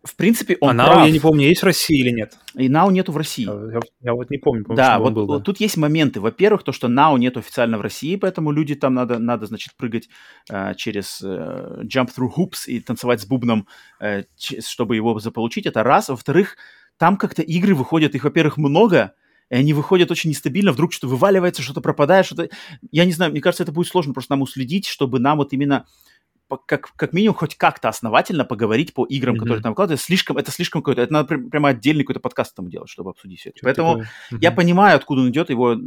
[0.06, 1.06] в принципе, он а Now, прав.
[1.06, 2.38] я не помню, есть в России или нет?
[2.54, 3.44] И Now нету в России.
[3.44, 4.64] Я, я вот не помню.
[4.64, 6.20] помню да, вот, был, да, тут есть моменты.
[6.20, 10.08] Во-первых, то, что Now нету официально в России, поэтому люди там надо, надо значит, прыгать
[10.50, 13.66] э, через э, jump through hoops и танцевать с бубном,
[14.00, 15.66] э, чтобы его заполучить.
[15.66, 16.08] Это раз.
[16.08, 16.56] Во-вторых,
[16.96, 19.12] там как-то игры выходят, их, во-первых, много,
[19.50, 22.48] и они выходят очень нестабильно, вдруг что-то вываливается, что-то пропадает, что-то...
[22.90, 25.86] Я не знаю, мне кажется, это будет сложно просто нам уследить, чтобы нам вот именно
[26.66, 29.38] как, как минимум хоть как-то основательно поговорить по играм, mm-hmm.
[29.38, 30.00] которые там выкладывают.
[30.00, 33.50] Слишком, это слишком какой-то, это надо прямо отдельный какой-то подкаст там делать, чтобы обсудить все
[33.50, 33.58] это.
[33.58, 34.38] Что Поэтому mm-hmm.
[34.40, 35.78] я понимаю, откуда он идет, его э,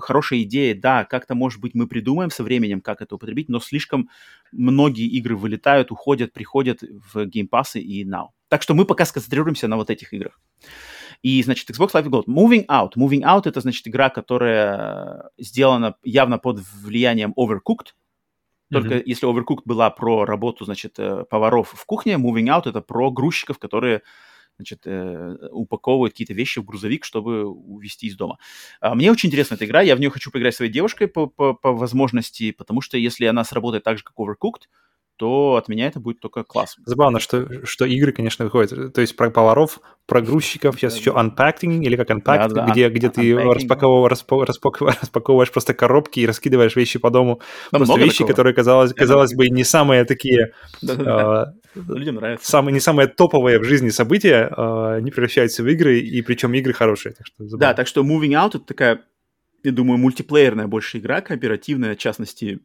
[0.00, 4.08] хорошая идея, да, как-то, может быть, мы придумаем со временем, как это употребить, но слишком
[4.52, 8.28] многие игры вылетают, уходят, приходят в Pass и Now.
[8.48, 10.40] Так что мы пока сконцентрируемся на вот этих играх.
[11.22, 12.26] И, значит, Xbox Live Gold.
[12.26, 12.92] Moving Out.
[12.96, 17.94] Moving Out— это, значит, игра, которая сделана явно под влиянием Overcooked,
[18.74, 19.02] только mm-hmm.
[19.06, 23.58] если Overcooked была про работу, значит, э, поваров в кухне, Moving Out это про грузчиков,
[23.58, 24.02] которые
[24.56, 28.38] значит, э, упаковывают какие-то вещи в грузовик, чтобы увезти из дома.
[28.80, 31.54] А, мне очень интересна эта игра, я в нее хочу поиграть своей девушкой по, по,
[31.54, 34.68] по возможности, потому что если она сработает так же, как Overcooked,
[35.16, 36.76] то от меня это будет только класс.
[36.84, 38.92] Забавно, что, что игры, конечно, выходят.
[38.92, 42.88] То есть про поваров, про грузчиков, сейчас еще unpacking, или как unpacked, Да, да, где,
[42.88, 43.52] где ты unpacking.
[43.52, 47.40] распаковываешь, распа- распак- распаковываешь просто коробки и раскидываешь вещи по дому.
[47.70, 48.28] Там просто вещи, такого.
[48.28, 51.54] которые, казалось, казалось бы, не самые такие, Да-да-да.
[51.76, 52.50] э, Людям нравится.
[52.50, 56.72] самые, не самые топовые в жизни события, э, они превращаются в игры, и причем игры
[56.72, 57.12] хорошие.
[57.14, 57.58] Так что забавно.
[57.58, 59.02] Да, так что Moving Out это такая,
[59.62, 62.60] я думаю, мультиплеерная больше игра, кооперативная, в частности,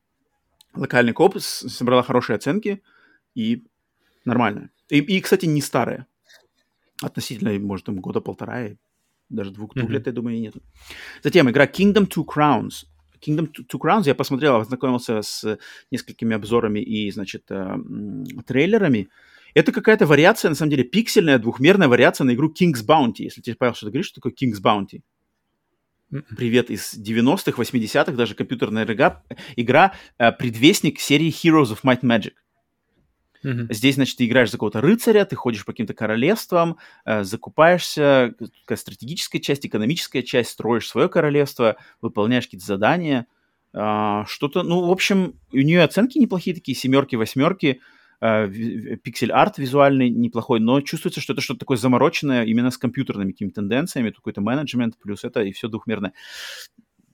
[0.76, 2.82] локальный коп, собрала хорошие оценки
[3.36, 3.64] и
[4.26, 4.72] нормальная.
[4.90, 6.08] И, и, кстати, не старая.
[7.02, 8.76] Относительно, может, там года полтора, и
[9.30, 9.94] даже двух, двух Мгм.
[9.94, 10.62] лет, я думаю, и нету.
[11.24, 12.86] Затем игра Kingdom Two Crowns.
[13.22, 15.58] Kingdom Two Crowns я посмотрел, ознакомился с
[15.92, 17.78] несколькими обзорами и, значит, э,
[18.46, 19.10] трейлерами.
[19.54, 23.24] Это какая-то вариация, на самом деле, пиксельная, двухмерная вариация на игру King's Bounty.
[23.24, 25.02] Если тебе, Павел, что-то говоришь, что такое King's Bounty?
[26.12, 26.26] Мгм.
[26.36, 29.24] Привет из 90-х, 80-х, даже компьютерная игра,
[29.56, 32.34] игра э, предвестник серии Heroes of Might and Magic.
[33.44, 33.68] Мгм.
[33.72, 38.78] Здесь, значит, ты играешь за какого-то рыцаря, ты ходишь по каким-то королевствам, э, закупаешься, такая
[38.78, 43.28] стратегическая часть, экономическая часть, строишь свое королевство, выполняешь какие-то задания,
[43.72, 50.10] а, что-то, ну, в общем, у нее оценки неплохие такие, семерки, восьмерки, э, пиксель-арт визуальный
[50.10, 54.98] неплохой, но чувствуется, что это что-то такое замороченное именно с компьютерными какими-то тенденциями, какой-то менеджмент,
[55.02, 56.14] плюс это и все двухмерное.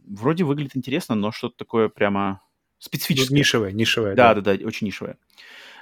[0.08, 2.38] Вроде выглядит интересно, но что-то такое прямо Ну,
[2.80, 3.38] специфическое.
[3.38, 4.16] Нишевая, нишевая.
[4.16, 5.18] Да, да, да, очень нишевая.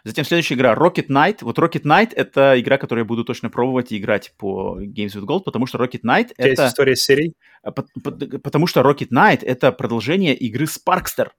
[0.05, 1.37] Затем следующая игра Rocket Knight.
[1.41, 5.23] Вот Rocket Knight это игра, которую я буду точно пробовать и играть по Games with
[5.25, 6.67] Gold, потому что Rocket Knight есть это...
[6.67, 7.35] история с серией?
[7.61, 11.29] а, пот- пот- Потому что Rocket Knight это продолжение игры Sparkster.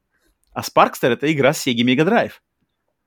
[0.54, 2.32] А Sparkster это игра с Sega Mega Drive.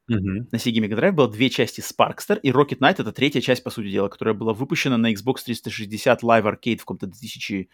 [0.10, 0.48] Мгм.
[0.52, 3.70] На Sega Mega Drive было две части Sparkster, и Rocket Knight это третья часть, по
[3.70, 7.68] сути дела, которая была выпущена на Xbox 360 Live Arcade в каком-то 2007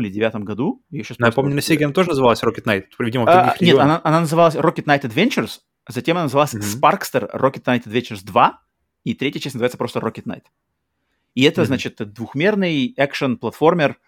[0.00, 0.82] или 2009 году.
[0.90, 2.84] Её щас Ну, я просто- помню, на Sega она тоже называлась Rocket Knight.
[2.98, 3.84] Видимо, в а, других нет, регионах.
[3.84, 6.62] она, она называлась Rocket Knight Adventures, а затем она называлась Мгм.
[6.64, 8.58] Sparkster Rocket Knight Adventures 2,
[9.04, 10.42] и третья часть называется просто Rocket Knight.
[11.34, 11.66] И это, Мгм.
[11.68, 13.98] значит, двухмерный экшен-платформер.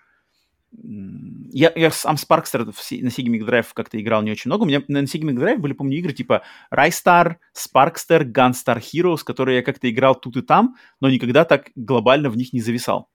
[0.76, 4.62] Я, я сам Sparkster на Sega Mega Drive как-то играл не очень много.
[4.62, 6.42] У меня на Sega Mega Drive были, помню, игры типа
[6.72, 12.30] Rystar, Sparkster, Gunstar Heroes, которые я как-то играл тут и там, но никогда так глобально
[12.30, 13.08] в них не зависал.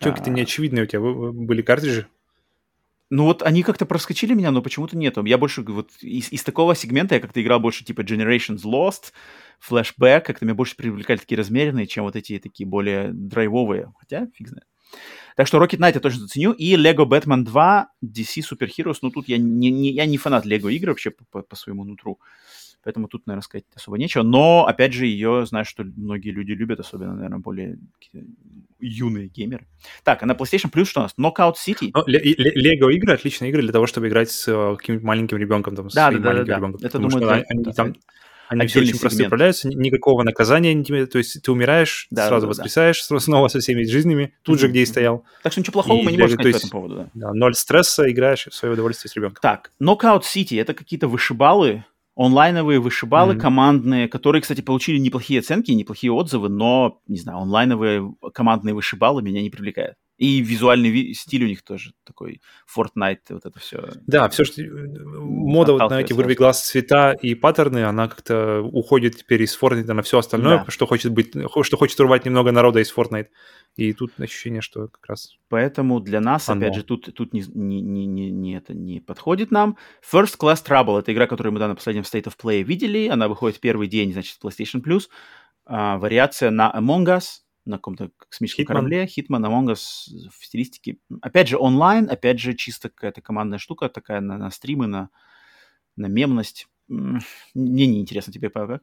[0.00, 2.06] Чё, какие-то А, неочевидные у тебя были картриджи?
[3.10, 5.24] Ну вот они как-то проскочили меня, но почему-то нету.
[5.24, 9.12] Я больше вот из, из такого сегмента я как-то играл больше типа Generations Lost,
[9.66, 13.92] Flashback, как-то меня больше привлекали такие размеренные, чем вот эти такие более драйвовые.
[13.98, 14.66] Хотя, фиг знает.
[15.34, 16.52] Так что Rocket Knight я точно заценю.
[16.52, 18.98] И Lego Batman 2, DC Super Heroes.
[19.02, 21.84] Ну тут я не, не, я не фанат Lego игр вообще по, по- по своему
[21.84, 22.18] нутру.
[22.84, 24.22] Поэтому тут, наверное, сказать особо нечего.
[24.22, 27.78] Но, опять же, ее, знаю, что многие люди любят, особенно, наверное, более
[28.78, 29.66] юные геймеры.
[30.02, 31.14] Так, а на PlayStation Plus что у нас?
[31.18, 31.90] Knockout City.
[31.94, 35.38] Ну, ле- ле- Лего игры отличные игры для того, чтобы играть с э, каким-нибудь маленьким
[35.38, 36.56] ребенком, там, с Да, своим да, да, маленьким да.
[36.58, 36.80] ребенком.
[36.86, 37.94] Это, думаю, что да, они да, там
[38.48, 39.28] они все очень просто сегмент.
[39.28, 42.58] справляются, ни- никакого наказания, не тебе- то есть ты умираешь, Да, сразу да, да.
[42.58, 45.24] воскресаешь, сра- снова со всеми жизнями, тут же, Мгм, где и стоял.
[45.42, 47.10] Так что ничего плохого И мы не можем сказать по этому поводу, да.
[47.14, 49.38] Да, ноль стресса, играешь в свое удовольствие с ребенком.
[49.42, 51.84] Так, Knockout City— это какие-то вышибалы,
[52.16, 53.40] онлайновые вышибалы Мгм.
[53.40, 59.42] командные, которые, кстати, получили неплохие оценки, неплохие отзывы, но, не знаю, онлайновые командные вышибалы меня
[59.42, 59.96] не привлекают.
[60.16, 62.40] И визуальный ви- стиль у них тоже такой
[62.72, 63.84] Fortnite, вот это все.
[64.06, 64.66] Да, все, что э,
[65.18, 69.92] мода вот на эти вырви глаз цвета и паттерны, она как-то уходит теперь из Fortnite
[69.92, 70.64] на все остальное, Да.
[70.70, 71.32] что хочет быть,
[71.62, 73.26] что хочет урвать немного народа из Fortnite.
[73.74, 76.60] И тут ощущение, что как раз Поэтому для нас, Оно.
[76.60, 79.76] опять же, тут, тут не, не, не, не, не это не подходит нам.
[80.08, 83.08] First Class Trouble— это игра, которую мы да, на последнем State of Play видели.
[83.08, 85.08] Она выходит в первый день, значит, PlayStation Plus.
[85.66, 87.24] А, вариация на Among Us,
[87.64, 88.66] на каком-то космическом Hitman.
[88.66, 89.04] корабле.
[89.04, 90.98] Hitman, Among Us в стилистике.
[91.22, 95.10] Опять же, онлайн, опять же, чисто какая-то командная штука, такая на, на стримы, на,
[95.96, 96.68] на мемность.
[96.88, 98.82] Мне не интересно тебе, Павел, как?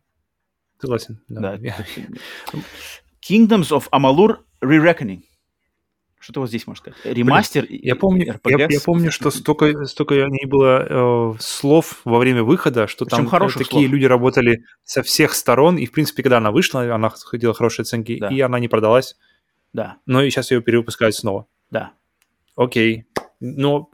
[0.82, 1.22] согласен.
[1.30, 1.58] Да.
[3.22, 5.24] Kingdoms of Amalur Re-Reckoning.
[6.22, 7.00] Что ты вот здесь можешь сказать?
[7.04, 11.40] Ремастер Я помню, я, RPG я с- помню, что столько, столько о ней было э,
[11.40, 13.92] слов во время выхода, что Причем там э, хороших такие слов.
[13.92, 18.20] люди работали со всех сторон, и, в принципе, когда она вышла, она ходила хорошие оценки,
[18.20, 18.30] Да.
[18.30, 19.16] и она не продалась,
[19.74, 21.48] Да, но и сейчас ее перевыпускают снова.
[21.72, 21.94] да.
[22.56, 23.06] Окей.
[23.40, 23.90] Но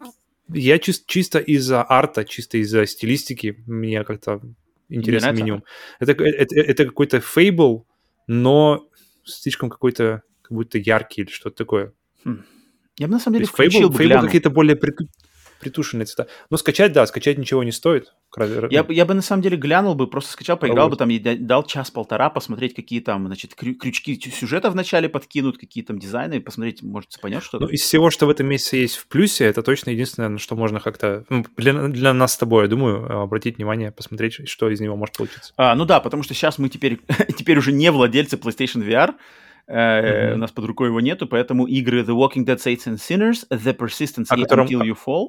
[0.51, 4.41] я чис- чисто из-за арта, чисто из-за стилистики, мне как-то
[4.89, 5.63] интересно минимум.
[5.99, 7.87] Это, это, это какой-то фейбл,
[8.27, 8.85] но
[9.23, 11.93] слишком какой-то как будто яркий или что-то такое.
[12.25, 14.25] Я бы на самом То деле есть включил фейбл, бы, глянул.
[14.25, 15.07] какие-то более приту-
[15.59, 16.29] притушенные цвета.
[16.49, 18.13] Но скачать, да, скачать ничего не стоит.
[18.71, 21.19] Я, бы- я бы на самом деле глянул бы, просто скачал, поиграл бы там, и
[21.19, 26.41] да- дал час-полтора посмотреть, какие там, значит, крю- крючки сюжета вначале подкинут, какие там дизайны,
[26.41, 27.65] посмотреть, может, цепанет что-то.
[27.65, 30.55] Ну, из всего, что в этом месяце есть в плюсе, это точно единственное, на что
[30.55, 31.23] можно как-то...
[31.29, 35.17] ну, для, для нас с тобой, я думаю, обратить внимание, посмотреть, что из него может
[35.17, 35.53] получиться.
[35.57, 36.99] А, ну да, потому что сейчас мы теперь,
[37.37, 39.13] теперь уже не владельцы PlayStation VR,
[39.67, 43.47] э, у нас под рукой его нету, поэтому игры The Walking Dead, Saints and Sinners,
[43.49, 45.27] The Persistence и котором- Until You Fall.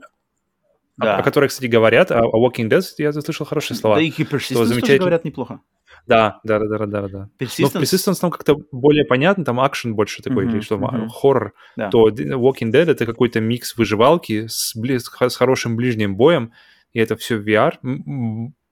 [1.00, 1.18] О- Да.
[1.18, 3.96] О, которой, кстати, говорят, а о Walking Dead я заслышал хорошие слова.
[3.96, 4.98] Да и Persistence тоже замечательно.
[4.98, 5.60] говорят неплохо.
[6.08, 7.18] Да, да, да, да, да, да.
[7.18, 10.76] Но в Persistence, Persistence там как-то более понятно, там акшен больше такой, Мгм, или что,
[10.84, 11.88] а, хоррор, да.
[11.90, 16.52] то Walking Dead это какой-то микс выживалки с, бли- с хорошим ближним боем,
[16.92, 17.74] и это все VR.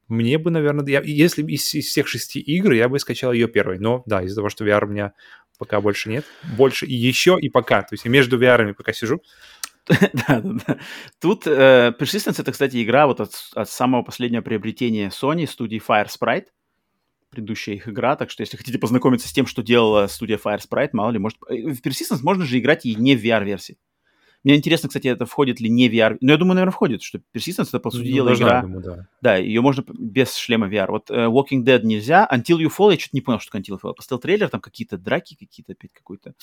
[0.08, 3.78] Мне бы, наверное, я, если из, из всех шести игр, я бы скачал ее первой.
[3.80, 5.12] Но да, из-за того, что VR у меня
[5.58, 6.24] пока больше нет.
[6.56, 7.82] Больше и еще, и пока.
[7.82, 9.22] То есть я между VR пока сижу.
[9.88, 10.78] Да, да, да.
[11.20, 16.08] Тут э, Persistence это, кстати, игра вот от, от самого последнего приобретения Sony, студии Fire
[16.08, 16.46] Sprite.
[17.30, 20.90] Предыдущая их игра, так что если хотите познакомиться с тем, что делала студия Fire Sprite,
[20.92, 21.38] мало ли, может...
[21.48, 23.78] э, В Persistence можно же играть и не в VR-версии.
[24.46, 26.18] Мне интересно, кстати, это входит ли не VR...
[26.20, 28.54] Ну, я думаю, наверное, входит, что Persistence это, по сути Ну, дела, игра...
[28.58, 29.08] я думаю, да.
[29.20, 30.86] Да, ее можно без шлема VR.
[30.88, 32.28] Вот э, Walking Dead нельзя.
[32.32, 33.94] Until You Fall, я что-то не понял, что такое Until You Fall.
[33.96, 36.34] Поставил трейлер, там какие-то драки, какие-то опять какой-то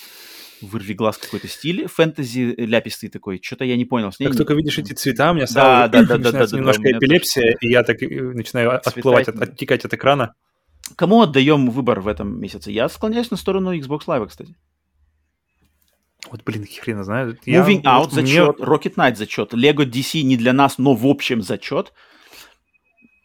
[0.60, 1.86] вырви глаз какой-то стиль.
[1.86, 3.40] Фэнтези ляпистый такой.
[3.42, 4.26] Что-то я не понял с ней.
[4.26, 6.82] Как только видишь эти цвета, у меня Да, сразу да, да, да, да, да, немножко
[6.82, 10.34] меня эпилепсия, и я так э, начинаю Цвета отплывать, от- оттекать от экрана.
[10.96, 12.70] Кому отдаем выбор в этом месяце?
[12.70, 14.54] Я склоняюсь на сторону Xbox Live, кстати.
[16.30, 17.38] Вот, блин, хрена знаю.
[17.44, 20.94] Я- Moving Out вот мне- зачет, Rocket Knight зачет, Lego DC не для нас, но
[20.94, 21.92] в общем зачет.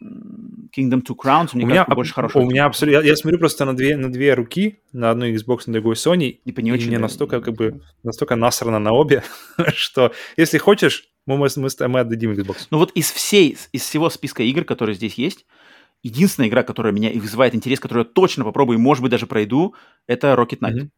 [0.01, 2.43] Kingdom Two Crowns, мне у меня, кажется, больше хорошего.
[2.43, 2.99] у меня абсолютно...
[3.01, 6.39] Я, я смотрю просто на две, на две руки, на одну Xbox, на другую Sony,
[6.45, 7.01] Типа не и очень, мне да.
[7.03, 9.23] настолько, как бы, настолько насрано на обе,
[9.75, 12.67] что если хочешь, мы, мы, мы, мы отдадим Xbox.
[12.71, 15.45] Ну вот из всей, из всего списка игр, которые здесь есть,
[16.01, 19.27] единственная игра, которая меня и вызывает интерес, которую я точно попробую и, может быть, даже
[19.27, 19.75] пройду,
[20.07, 20.75] это Rocket Knight.
[20.75, 20.91] Мгм.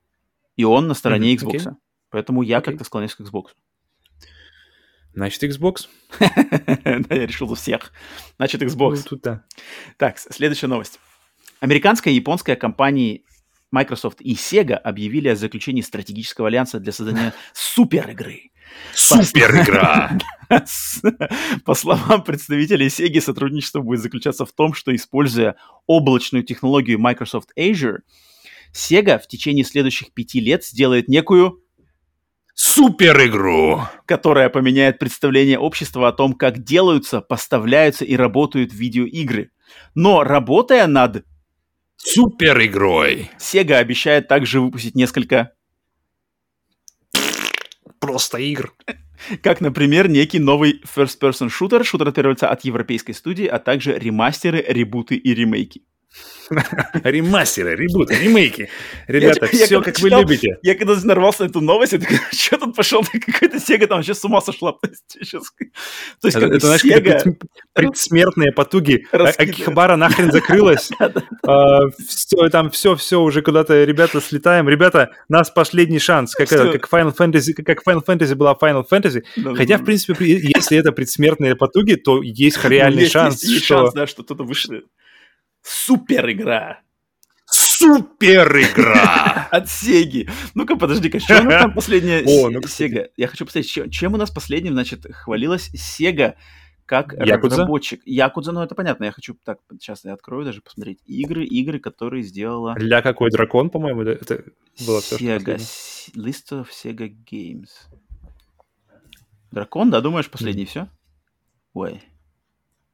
[0.57, 1.55] И он на стороне Мгм, Xbox.
[1.61, 1.71] окей.
[2.11, 2.71] Поэтому я Окей.
[2.73, 3.45] как-то склоняюсь к Xbox.
[5.13, 5.87] Значит, Xbox.
[6.19, 7.91] Да, я решил у всех.
[8.37, 9.03] Значит, Ну, Xbox.
[9.03, 9.43] тут да.
[9.97, 10.99] Так, следующая новость.
[11.59, 13.25] Американская и японская компании
[13.71, 18.51] Microsoft и Sega объявили о заключении стратегического альянса для создания супер-игры.
[18.93, 20.17] Супер-игра!
[20.65, 21.01] С-
[21.65, 25.55] По словам представителей Sega, сотрудничество будет заключаться в том, что, используя
[25.87, 27.99] облачную технологию Microsoft Azure,
[28.73, 31.61] Sega в течение следующих пяти лет сделает некую,
[32.63, 33.81] Супер-игру!
[34.05, 39.49] которая поменяет представление общества о том, как делаются, поставляются и работают видеоигры.
[39.95, 41.25] Но работая над
[41.97, 43.31] Супер-игрой!
[43.39, 45.53] Sega обещает также выпустить несколько,
[47.99, 48.73] Просто игр.
[49.41, 53.97] как, например, некий новый first-person шутер, шутер от первого лица от европейской студии, а также
[53.97, 55.81] ремастеры, ребуты и ремейки.
[57.03, 58.69] Ремастеры, ребуты, ремейки.
[59.07, 60.57] Ребята, я все когда как вы читал- любите.
[60.63, 63.03] Я когда нарвался на эту новость, я такой, что тут пошел?
[63.25, 64.73] Какой-то Sega там вообще с ума сошла.
[64.73, 65.43] То есть, сейчас-
[66.21, 67.37] то есть, Это, как это, знаешь, Sega...
[67.73, 69.07] предсмертные потуги.
[69.11, 69.55] А- Раскидывает.
[69.55, 70.89] Акихабара нахрен закрылась.
[72.07, 74.67] все, там все, все, уже куда-то, ребята, слетаем.
[74.67, 76.35] Ребята, нас последний шанс.
[76.35, 79.23] Как, как Final Fantasy, как Final Fantasy была Final Fantasy.
[79.55, 83.61] Хотя, в принципе, при- если это предсмертные потуги, то есть реальный Есть- шанс, что...
[83.77, 84.85] шанс, да, что кто-то вышлет.
[85.61, 86.81] Супер игра
[87.51, 89.47] Супер-игра!
[89.51, 90.29] от Сеги.
[90.53, 92.91] Ну-ка, подожди-ка, что у нас там последняя О, ну, С- кстати.
[92.91, 93.09] Sega?
[93.17, 96.35] Я хочу посмотреть, чем, чем у нас последним, значит, хвалилась Sega
[96.85, 97.55] как Якудза?
[97.55, 98.01] разработчик.
[98.05, 100.99] Якудза, ну это понятно, я хочу, так, сейчас я открою даже посмотреть.
[101.05, 104.45] Игры, игры, которые сделала Ля какой дракон, по-моему, это
[104.85, 105.57] было все, Sega.
[106.15, 107.69] List of Sega Games.
[109.51, 110.87] Дракон, да, думаешь, последний все?
[111.73, 112.01] Ой.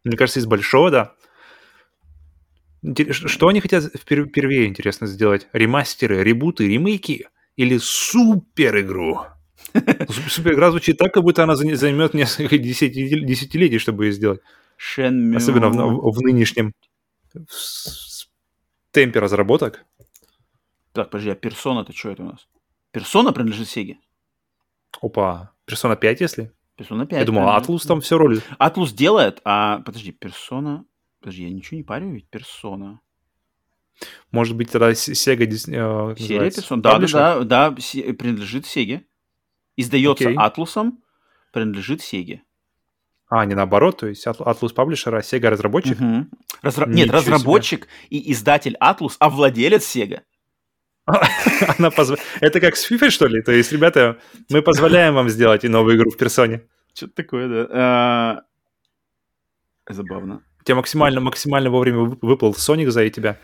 [0.04, 1.14] Мне кажется, из большого, да.
[3.12, 5.48] Что они хотят впер- впервые, интересно, сделать?
[5.54, 7.28] Ремастеры, ребуты, ремейки?
[7.56, 9.22] Или супер-игру?
[9.74, 14.42] Су- Супер-игра звучит так, как будто она зай- займет несколько десяти- десятилетий, чтобы ее сделать.
[14.78, 15.36] Shenmue.
[15.38, 16.74] Особенно в, в- в нынешнем
[17.50, 18.28] с-
[18.92, 19.84] темпе разработок.
[20.94, 22.48] Так, подожди, а персона-то что это у нас?
[22.92, 23.98] Персона принадлежит Сеге?
[25.02, 26.52] Опа, Persona 5, если?
[26.76, 27.20] Персона 5.
[27.20, 27.50] Я думал.
[27.50, 28.44] Атлус там все ролит.
[28.58, 30.86] Атлус делает, а подожди, персона.
[31.20, 33.00] Подожди, я ничего не парю, ведь персона.
[34.32, 35.82] Может быть, тогда Sega э, Серия
[36.16, 36.62] называется?
[36.62, 36.82] персон.
[36.82, 39.06] Да, да, да, да, принадлежит Сеге.
[39.76, 40.36] Издается Окей.
[40.38, 41.04] Атлусом,
[41.52, 42.44] принадлежит Сеге.
[43.30, 46.00] А, не наоборот, то есть Атл- Атлус паблишер, а Sega разработчик?
[46.00, 46.30] Мгм.
[46.62, 47.34] Разра- Нет, Ничего себе.
[47.34, 50.22] разработчик и издатель Атлус, а владелец Сега.
[51.78, 53.42] Она позв- Это как с FIFA, что ли?
[53.42, 54.20] То есть, ребята,
[54.50, 56.68] мы позволяем вам сделать и новую игру в персоне.
[56.94, 57.68] Что-то такое, да.
[57.72, 58.42] А,
[59.94, 60.44] Забавно.
[60.68, 63.40] Тебе максимально, максимально вовремя вып- выплыл Соник за тебя.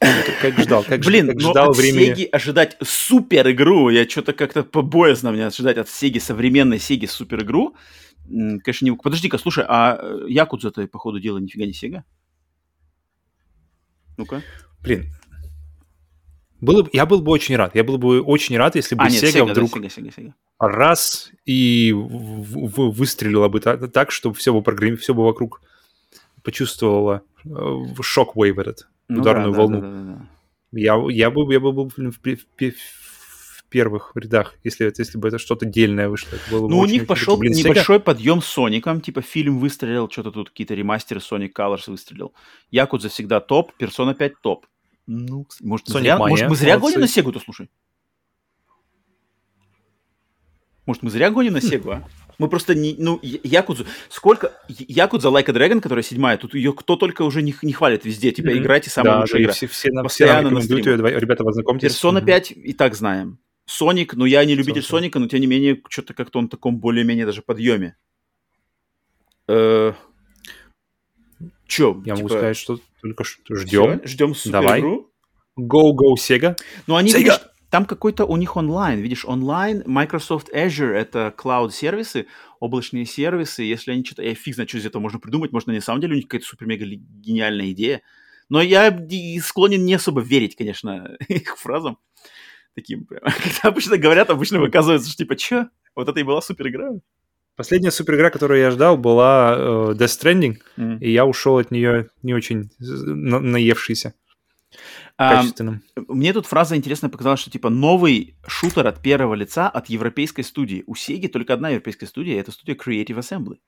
[0.00, 2.14] Как- ждал, как, Блин, как ждал от времени.
[2.14, 7.44] Сеги ожидать супер игру, я что-то как-то побоязно мне ожидать от Сеги современной Сеги супер
[7.44, 7.76] игру.
[8.26, 8.90] Конечно, не...
[8.90, 12.04] Подожди-ка, слушай, а э, Якудза-то, походу, дело нифига не Сега?
[14.16, 14.42] Ну-ка.
[14.82, 15.06] Блин.
[16.60, 17.76] Было, бы- я был бы очень рад.
[17.76, 20.10] Я был бы очень рад, если бы А, нет, Sega Сега, да, вдруг Сега, Сега,
[20.10, 20.34] Сега.
[20.58, 24.96] раз и в- в- выстрелила бы та- так, чтобы все бы прогрем...
[24.96, 25.60] все бы вокруг
[26.52, 29.80] почувствовало э, шок-вейв этот, Ну ударную да, да, волну.
[29.80, 30.28] да, да, да.
[30.72, 35.18] Я, я бы, я бы был в, в пе- в первых рядах, если, это- если
[35.18, 36.36] бы это что-то дельное вышло.
[36.36, 37.36] Это было бы Ну, у очень- них пошел.
[37.36, 41.90] Блин, Sega- небольшой подъем с Соником, типа фильм выстрелил, что-то тут какие-то ремастеры Sonic Colors
[41.90, 42.32] выстрелил.
[42.70, 44.66] Якудза всегда топ, Persona 5 топ.
[45.06, 47.68] Ну, может, мы зря, Mania, может, мы зря гоним на Сегу-то, слушай?
[50.86, 52.08] Может, мы зря гоним на Сегу, а?
[52.38, 52.94] Мы просто не...
[52.98, 53.84] Ну, Якудзу...
[54.08, 54.52] Сколько...
[54.68, 58.30] Якудза Like a Dragon, которая седьмая, тут ее кто только уже не, не хвалит везде.
[58.30, 58.58] Типа, Мгм.
[58.58, 59.52] играйте, самая да, лучшая да, игра.
[59.54, 60.96] все, все, нам- все Постоянно нам ее.
[61.20, 61.92] Ребята, познакомьтесь.
[61.92, 62.26] Персона Мгм.
[62.26, 63.38] 5 и так знаем.
[63.66, 64.82] Соник, ну я не любитель.
[64.82, 67.96] Соника, но тем не менее, что-то как-то он в таком более-менее даже подъеме.
[69.48, 69.92] Э,
[71.66, 72.00] Чё?
[72.06, 74.00] Я могу типа, сказать, что только ждем.
[74.04, 74.80] Ждем супер Давай.
[74.80, 75.10] игру.
[75.58, 76.56] Go, go, Sega.
[76.86, 77.18] Ну, они, Sega!
[77.18, 77.40] видишь,
[77.70, 79.00] там какой-то у них онлайн.
[79.00, 82.26] Видишь, онлайн, Microsoft Azure— это клауд-сервисы,
[82.60, 83.62] облачные сервисы.
[83.62, 84.22] Если они что-то...
[84.22, 85.52] Я фиг знает, что из этого можно придумать.
[85.52, 88.02] Может, на самом деле у них какая-то супер-мега ли- гениальная идея.
[88.48, 88.90] Но я
[89.42, 91.98] склонен не особо верить, конечно, их фразам.
[92.74, 93.22] Таким прям.
[93.42, 95.66] Когда обычно говорят, обычно выказывается, что типа, чё?
[95.94, 96.90] Вот это и была супер игра.
[97.56, 100.98] Последняя суперигра, которую я ждал, была э, Death Stranding, М.
[100.98, 104.14] и я ушел от нее не очень на- наевшийся
[105.16, 105.82] А, качественным.
[105.96, 110.84] Мне тут фраза интересная показалась, что типа новый шутер от первого лица от европейской студии.
[110.86, 113.58] У Сеги только одна европейская студия, это студия Creative Assembly.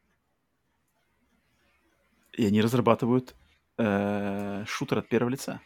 [2.32, 3.34] И они разрабатывают
[3.78, 5.60] э, шутер от первого лица.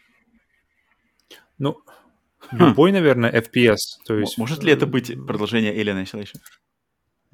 [1.59, 1.83] Ну,
[2.51, 4.01] любой, наверное, FPS.
[4.07, 6.41] То есть, Может ли это быть э, продолжение Alien Isolation?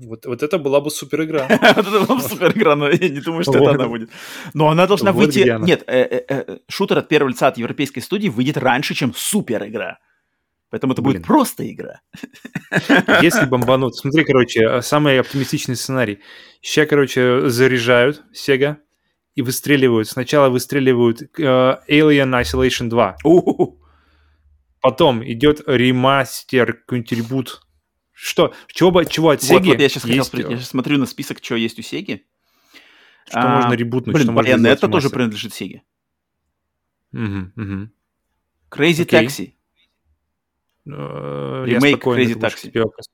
[0.03, 1.47] Вот, вот это была бы суперигра.
[1.77, 4.11] Вот это была супер игра, но я не думаю, что это она будет.
[4.55, 5.49] Но она должна Вот выйти...
[5.49, 5.67] она.
[5.67, 9.67] Нет, э, э, э, шутер от первого лица от европейской студии выйдет раньше, чем супер
[9.67, 9.99] игра.
[10.71, 12.01] Поэтому это будет просто игра.
[13.23, 13.97] Если бомбанут...
[13.97, 16.21] Смотри, короче, самый оптимистичный сценарий.
[16.63, 18.77] Сейчас, короче, заряжают Sega
[19.35, 20.09] и выстреливают.
[20.09, 23.17] Сначала выстреливают Alien Isolation 2.
[23.25, 23.81] У-ху-ху.
[24.81, 27.61] Потом идет ремастер, ребут.
[28.23, 28.53] Что?
[28.67, 30.99] Чего, бы- чего от Вот, Sega вот я сейчас хотел есть, спросить, я сейчас смотрю
[30.99, 32.27] на список, что есть у Сеги.
[33.27, 35.83] Что А, можно ребутнуть, Блин, что можно сделать тоже принадлежит Сеге.
[37.13, 37.93] Мгм, мгм.
[38.71, 39.27] Crazy Окей.
[39.27, 39.53] Taxi.
[40.85, 42.71] Я Ремейк Crazy это Taxi.
[42.83, 43.07] вопрос.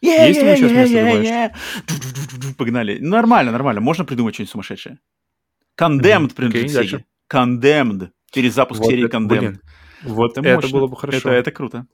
[0.00, 1.26] Есть ему сейчас место, думаешь?
[2.38, 2.56] думаешь?
[2.56, 2.98] Погнали.
[2.98, 3.80] Нормально, нормально.
[3.80, 4.98] Можно придумать что-нибудь сумасшедшее.
[5.76, 6.28] Condemned Мгм.
[6.30, 6.96] принадлежит дальше.
[6.98, 7.04] Сеге.
[7.28, 8.10] Condemned.
[8.32, 9.26] Перезапуск Вот серии это, Condemned.
[9.26, 9.60] блин,
[10.04, 10.70] Вот Это это, мощно.
[10.78, 11.18] было бы хорошо.
[11.18, 11.86] Это, это круто.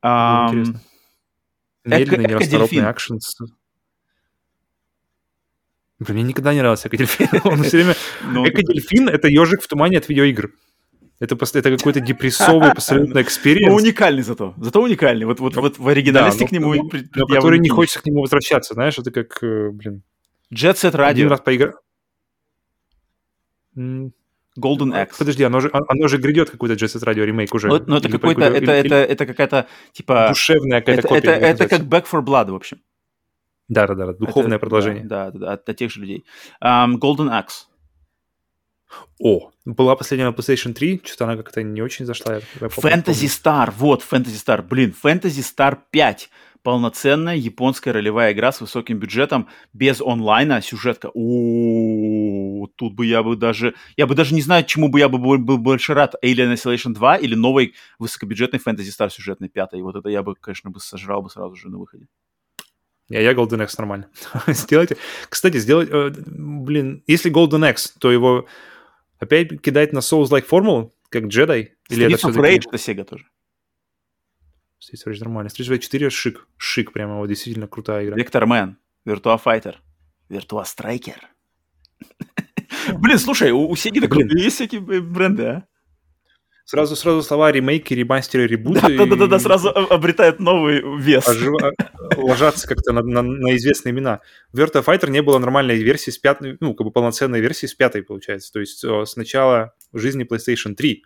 [0.00, 0.80] Ам, интересно.
[1.84, 3.18] Медленный, нерасторопный экшен.
[5.98, 7.28] Блин, мне никогда не нравился Ecco дельфин.
[7.44, 7.94] Он все время...
[8.24, 10.52] ну, Ecco дельфин — это ежик в тумане от видеоигр.
[11.20, 14.54] Это, это какой-то депрессовый абсолютно experience, уникальный зато.
[14.56, 15.24] Зато уникальный.
[15.24, 18.06] Вот, вот, вот в оригинальности да, к нему ну, пред- но который не хочется к
[18.06, 20.02] нему возвращаться, знаешь, это как, э, блин,
[20.52, 21.30] Jet Set один Radio.
[21.30, 21.76] раз поиграть.
[24.58, 25.14] Golden Axe.
[25.18, 27.68] Подожди, оно же, оно же грядет какой-то Set Radio ремейк уже.
[27.68, 31.00] Ну, это- ну, это Или какой-то, какой-то- это, или- это, это какая-то, типа, Душевная какая-то
[31.00, 31.18] это, копия.
[31.30, 31.80] это, или это как.
[31.82, 32.78] Back for Blood, в общем.
[33.68, 35.04] Да, да, да, духовное Это- продолжение.
[35.04, 36.24] Да, да, да, от, от тех же людей.
[36.60, 37.66] Ам, Golden Axe.
[39.18, 42.34] О, была последняя на PlayStation 3, что-то она как-то не очень зашла.
[42.34, 42.66] я- я.
[42.66, 46.28] Fantasy Star, вот, Fantasy Star, блин, Fantasy Star 5.
[46.62, 51.10] Полноценная японская ролевая игра с высоким бюджетом, без онлайна, сюжетка.
[51.12, 53.74] О, тут бы я бы даже...
[53.96, 56.14] Я бы даже не знаю, чему бы я бы был, больше рад.
[56.22, 59.82] Alien Isolation 2 или новой высокобюджетной Fantasy Star сюжетной пятой.
[59.82, 62.06] Вот это я бы, конечно, бы сожрал бы сразу же на выходе.
[63.08, 64.08] Я, я Golden Axe нормально.
[64.46, 64.96] Сделайте.
[65.28, 68.46] Кстати, сделать, э, блин, если Golden Axe, то его
[69.18, 71.74] опять кидать на Souls-like формулу, как Джедай?
[71.90, 72.56] Или это Streets of все-таки...
[72.56, 73.26] Rage это Sega тоже.
[74.90, 75.48] Of Rage нормально.
[75.48, 76.48] Of Rage 4 шик.
[76.56, 78.16] Шик прямо, вот действительно крутая игра.
[78.16, 79.76] Вектор Мэн, Virtua Fighter,
[80.28, 81.16] Virtua Striker.
[82.98, 84.28] Блин, слушай, у, Блин.
[84.36, 85.64] есть всякие бренды, а?
[86.64, 88.96] Сразу, сразу слова ремейки, ремастеры, ребуты.
[88.96, 91.26] Да, да, да, да, и сразу обретает новый вес.
[92.16, 94.20] ложатся как-то на, на- на известные имена.
[94.52, 97.74] В Virtua Fighter не было нормальной версии с пятой, ну, как бы полноценной версии с
[97.74, 98.52] пятой, получается.
[98.52, 101.04] То есть э, с начала жизни PlayStation 3.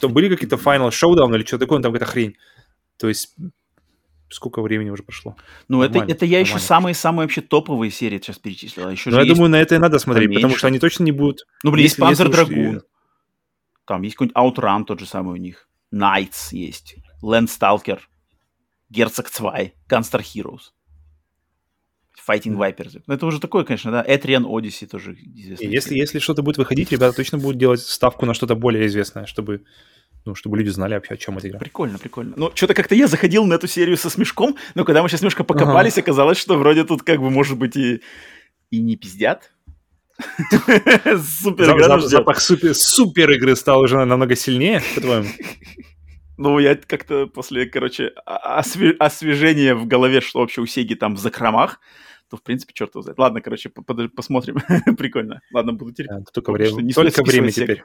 [0.00, 2.36] То были какие-то Final Showdown или что такое, ну, там какая-то хрень.
[2.96, 3.34] То есть
[4.28, 5.36] сколько времени уже прошло.
[5.68, 8.86] Ну, это, это я еще самые-самые вообще топовые серии сейчас перечислил.
[8.88, 10.58] А еще же я есть- думаю, на это и надо смотреть, потому поменьше.
[10.58, 11.46] что они точно не будут...
[11.62, 12.82] Ну, блин, есть Panzer и- Dragoon.
[13.86, 15.68] Там есть какой-нибудь Outrun тот же самый у них.
[15.92, 16.96] Knights есть.
[17.22, 17.98] Landstalker.
[18.88, 19.72] Герцог 2.
[19.88, 20.70] Gunstar Heroes.
[22.28, 23.02] Fighting Vipers.
[23.06, 24.04] Ну, это уже такое, конечно, да.
[24.06, 25.64] Etrian Odyssey тоже известно.
[25.64, 29.64] Если, если что-то будет выходить, ребята точно будут делать ставку на что-то более известное, чтобы,
[30.24, 31.58] ну, чтобы люди знали вообще, о чем эта игра.
[31.58, 32.34] Прикольно, прикольно.
[32.36, 35.44] Ну, что-то как-то я заходил на эту серию со смешком, но когда мы сейчас немножко
[35.44, 38.02] покопались, оказалось, что вроде тут как бы, может быть, и,
[38.70, 39.52] и не пиздят.
[41.40, 42.10] Супер игра ждет.
[42.10, 45.28] запах супер игры стал уже намного сильнее, по-твоему?
[46.40, 51.18] Ну, я как-то после, короче, осве- освежения в голове, что вообще у Сеги там в
[51.18, 51.80] закромах,
[52.30, 53.18] то, в принципе, черт его знает.
[53.18, 54.56] Ладно, короче, посмотрим.
[54.96, 55.42] Прикольно.
[55.52, 56.06] Ладно, буду теперь...
[56.08, 57.84] Да, Только время, только время теперь.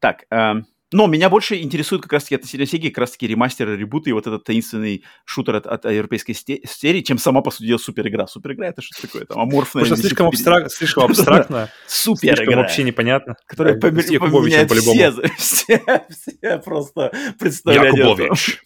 [0.00, 4.12] Так, эм, но меня больше интересует как раз-таки серия Сеги, как раз-таки ремастеры, ребуты и
[4.12, 8.26] вот этот таинственный шутер от, от европейской серии, чем сама, по сути дела, супер игра.
[8.26, 9.24] Супер игра это что такое?
[9.26, 9.84] Там аморфная...
[9.84, 13.36] Потому что слишком, абстрак- слишком абстрактно, Супер слишком вообще непонятно.
[13.46, 15.32] Которая Да, помер- с Якубовичем поменяет по-любому.
[15.36, 17.98] все, все, все просто представления.
[17.98, 18.60] Якубович.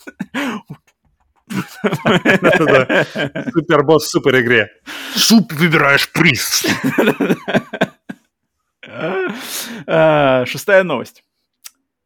[3.52, 4.70] Супербосс в супер игре.
[5.14, 6.64] Суп выбираешь приз.
[9.86, 11.22] А, Шестая новость.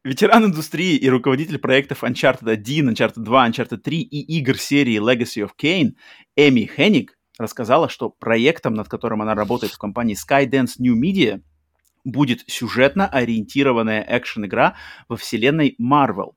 [0.06, 5.44] Ветеран индустрии и руководитель проектов Uncharted 1, Uncharted 2, Uncharted 3 и игр серии Legacy
[5.44, 5.94] of Kain
[6.36, 11.42] Эми Хенник рассказала, что проектом, над которым она работает в компании Skydance New Media,
[12.04, 14.76] будет сюжетно ориентированная экшен-игра
[15.08, 16.34] во вселенной Marvel.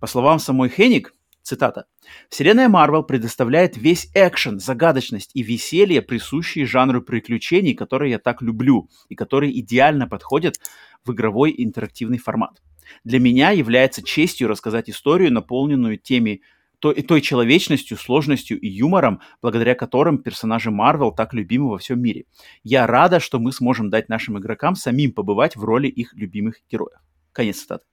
[0.00, 1.12] По словам самой Хенник,
[1.42, 1.84] цитата,
[2.30, 8.88] «Вселенная Marvel предоставляет весь экшен, загадочность и веселье, присущие жанру приключений, которые я так люблю
[9.10, 10.56] и которые идеально подходят
[11.04, 12.62] в игровой интерактивный формат.
[13.04, 16.42] Для меня является честью рассказать историю, наполненную теми
[16.82, 22.24] той, той человечностью, сложностью и юмором, благодаря которым персонажи Marvel так любимы во всем мире.
[22.64, 26.98] Я рада, что мы сможем дать нашим игрокам самим побывать в роли их любимых героев.
[27.32, 27.84] Конец цитаты.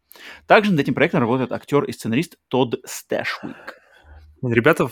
[0.47, 3.79] Также над этим проектом работает актер и сценарист Тодд Стэшвик.
[4.41, 4.89] Ребята,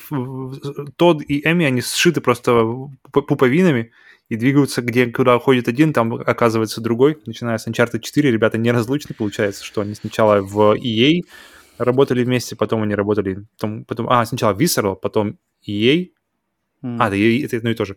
[0.96, 3.92] Тодд и Эми, они сшиты просто пу- пуповинами
[4.30, 7.18] и двигаются, где куда уходит один, там оказывается другой.
[7.26, 11.22] Начиная с Uncharted 4, ребята неразлучны, получается, что они сначала в EA
[11.78, 13.46] работали вместе, потом они работали...
[13.58, 15.38] Потом, потом, а, сначала Visceral, потом
[15.68, 16.10] EA.
[16.84, 17.02] М.
[17.02, 17.96] А, да, это одно и то же.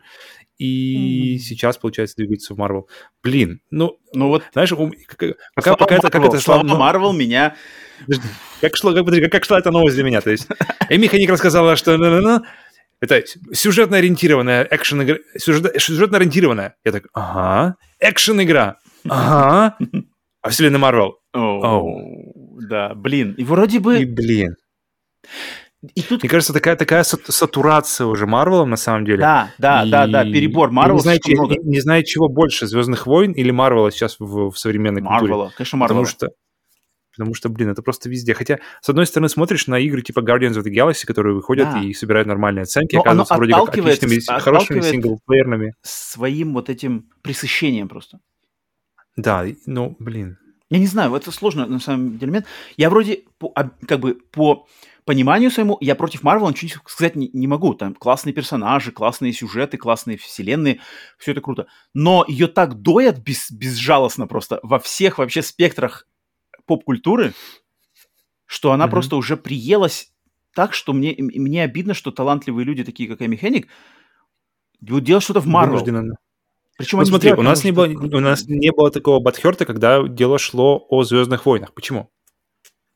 [0.59, 1.39] И Мгм.
[1.40, 2.85] сейчас, получается, двигаются в Marvel.
[3.23, 6.97] Блин, ну, Ну вот, знаешь, у- как, пока, пока это, как Marvel, это слава слава-
[6.98, 7.57] Marvel меня...
[8.61, 10.20] Как, шло, как, как, как шла эта новость для меня?
[10.20, 10.47] То есть
[10.90, 11.97] Эми Ханик рассказала, что
[13.01, 13.22] это
[13.52, 16.74] сюжетно ориентированная экшен игра, сюжет, сюжетно ориентированная.
[16.85, 18.77] Я так, ага, экшен игра,
[19.09, 19.77] ага,
[20.43, 21.16] а вселенная Марвел.
[21.32, 23.35] Да, блин.
[23.39, 24.01] И вроде бы...
[24.01, 24.55] И блин,
[25.94, 26.22] И тут...
[26.22, 29.18] мне кажется, такая такая сат- сатурация уже Марвелом на самом деле.
[29.18, 30.70] Да, да, да, да, И перебор.
[30.70, 31.55] Марвел не че- много.
[31.55, 35.32] не, не знаю, чего больше, Звездных войн или Марвела сейчас в, в современной культуре.
[35.32, 36.01] Марвела, конечно, Марвела.
[36.01, 36.28] Потому что,
[37.21, 38.33] потому что, блин, это просто везде.
[38.33, 41.81] Хотя, с одной стороны, смотришь на игры типа Guardians of the Galaxy, которые выходят Да.
[41.81, 45.75] и собирают нормальные оценки, Но оказываются вроде как отличными, хорошими синглплеерными.
[45.83, 48.21] Своим вот этим пресыщением просто.
[49.17, 50.39] Да, ну, блин.
[50.71, 52.47] Я не знаю, это сложно на самом деле момент.
[52.77, 54.67] Я вроде по- об- как бы по
[55.05, 57.75] пониманию своему, я против Марвела ничего сказать не, не могу.
[57.75, 60.81] Там классные персонажи, классные сюжеты, классные вселенные,
[61.19, 61.67] все это круто.
[61.93, 66.07] Но ее так доят без, безжалостно просто во всех вообще спектрах
[66.71, 67.33] поп-культуры,
[68.47, 68.91] что она Мгм.
[68.93, 70.13] просто уже приелась
[70.55, 73.67] так, что мне, мне обидно, что талантливые люди, такие как Эми Хенник,
[74.81, 75.85] будут делать что-то в Марвел.
[76.79, 80.39] Причем Ну, смотри, у нас, не было, у нас не было такого батхерта, когда дело
[80.39, 81.75] шло о Звездных войнах.
[81.75, 82.09] Почему?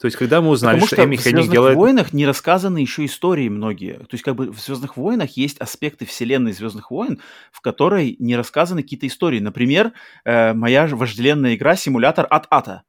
[0.01, 1.77] То есть, когда мы узнали, Потому что, что Эми в Хенник «Звездных делает...
[1.77, 3.95] войнах» не рассказаны еще истории многие.
[3.95, 7.21] То есть как бы в «Звездных войнах» есть аспекты вселенной «Звездных войн»,
[7.53, 9.41] в которой не рассказаны какие-то истории.
[9.41, 9.93] Например,
[10.25, 12.83] э, моя вожделенная игра «Симулятор от ата».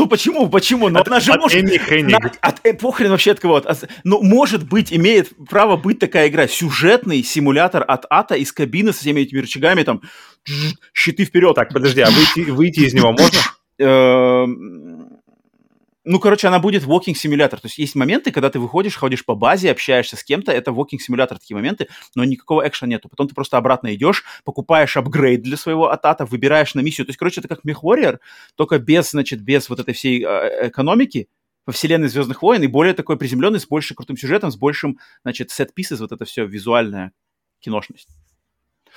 [0.00, 0.88] Ну почему, почему?
[0.88, 1.60] Но она же От может...
[1.62, 2.10] Эми.
[2.10, 3.56] На- от, э, похрен вообще от кого.
[3.56, 6.48] От- от- ну, может быть, имеет право быть такая игра.
[6.48, 10.00] Сюжетный симулятор от ата из кабины со всеми этими рычагами, там,
[10.94, 11.54] щиты вперед.
[11.54, 13.38] Так, подожди, а выйти, выйти из него можно?
[16.04, 17.60] Ну, короче, она будет walking симулятор.
[17.60, 20.98] То есть есть моменты, когда ты выходишь, ходишь по базе, общаешься с кем-то, это walking
[20.98, 23.10] симулятор, такие моменты, но никакого экшена нету.
[23.10, 27.06] Потом ты просто обратно идешь, покупаешь апгрейд для своего атата, выбираешь на миссию.
[27.06, 28.18] То есть, короче, это как MechWarrior,
[28.54, 31.28] только без, значит, без вот этой всей э, экономики
[31.66, 35.50] во вселенной Звездных войн и более такой приземленный, с большим крутым сюжетом, с большим, значит,
[35.50, 37.12] set pieces, вот это все визуальная
[37.60, 38.08] киношность.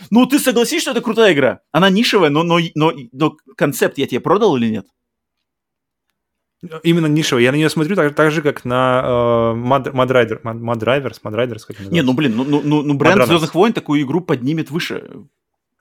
[0.10, 1.60] Ну, ты согласись, что это крутая игра?
[1.72, 4.88] Она нишевая, но, но, но, но концепт я тебе продал или нет?
[6.84, 7.44] Именно нишевая.
[7.44, 9.08] Я на нее смотрю так, так же, как на э,
[9.58, 13.28] Mad Drivers, Mad Riders, как Не, ну блин, ну, ну, ну, бренд Мадранос.
[13.28, 15.10] Звездных войн такую игру поднимет выше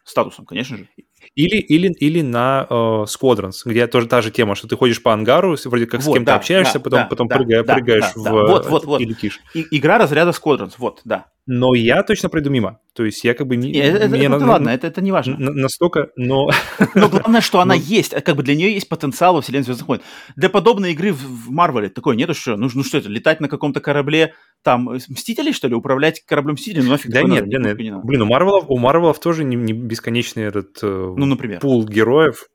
[0.04, 0.88] статусом, конечно же.
[1.34, 5.12] Или, или, или на э, Squadrons, где тоже та же тема, что ты ходишь по
[5.12, 7.64] ангару, с- вроде как с Вот, кем-то да, общаешься, да, потом, да, потом да, прыгая-
[7.64, 8.32] да, прыгаешь да, в да.
[8.32, 9.00] Вот, вот, вот.
[9.00, 9.40] и летишь.
[9.54, 11.26] И, игра разряда Squadrons, вот, да.
[11.44, 12.78] Но я точно пройду мимо.
[12.94, 13.56] То есть я как бы...
[13.56, 15.36] Не, это, это- мне это на- ладно, на- это, это не важно.
[15.38, 16.48] на- настолько, но...
[16.94, 17.80] Но главное, что она Ну.
[17.80, 20.00] есть, а как бы для нее есть потенциал во вселенной Звездных войн.
[20.36, 23.80] Для подобной игры в, Марвеле такой нету, что ну, ну что это, летать на каком-то
[23.80, 26.84] корабле, там, э, Мстителей, что ли, управлять кораблем Мстителей?
[26.84, 28.06] Ну нафиг Да нет, надо, блин, никакой не надо.
[28.06, 31.60] блин, у Марвелов, у Марвелов тоже не, не бесконечный этот э, Ну, например.
[31.60, 32.48] пул героев,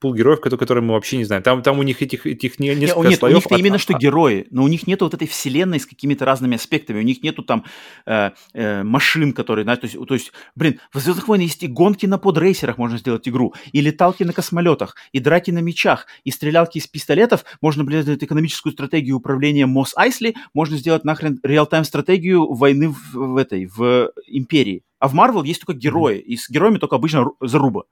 [0.00, 1.42] пул героев, ко- которые мы вообще не знаем.
[1.42, 3.34] Там, там у них этих, этих не- Не, несколько у- нет, у слоев.
[3.36, 6.24] них-то от- именно что от- герои, но у них нету вот этой вселенной с какими-то
[6.24, 7.64] разными аспектами, у них нету там
[8.06, 11.66] э, э, машин, которые, знаешь, то есть, то есть, блин, в Звездных войнах есть и
[11.66, 16.30] гонки на подрейсерах можно сделать игру, и леталки на космолетах, и драки на мечах, и
[16.30, 21.84] стрелялки из пистолетов, можно, блин, сделать экономическую стратегию управления Мос Айсли, можно сделать нахрен реал-тайм
[21.84, 24.82] стратегию войны в, в этой, в Империи.
[24.98, 27.84] А в Марвел есть только герои, и с героями только обычно ру- заруба.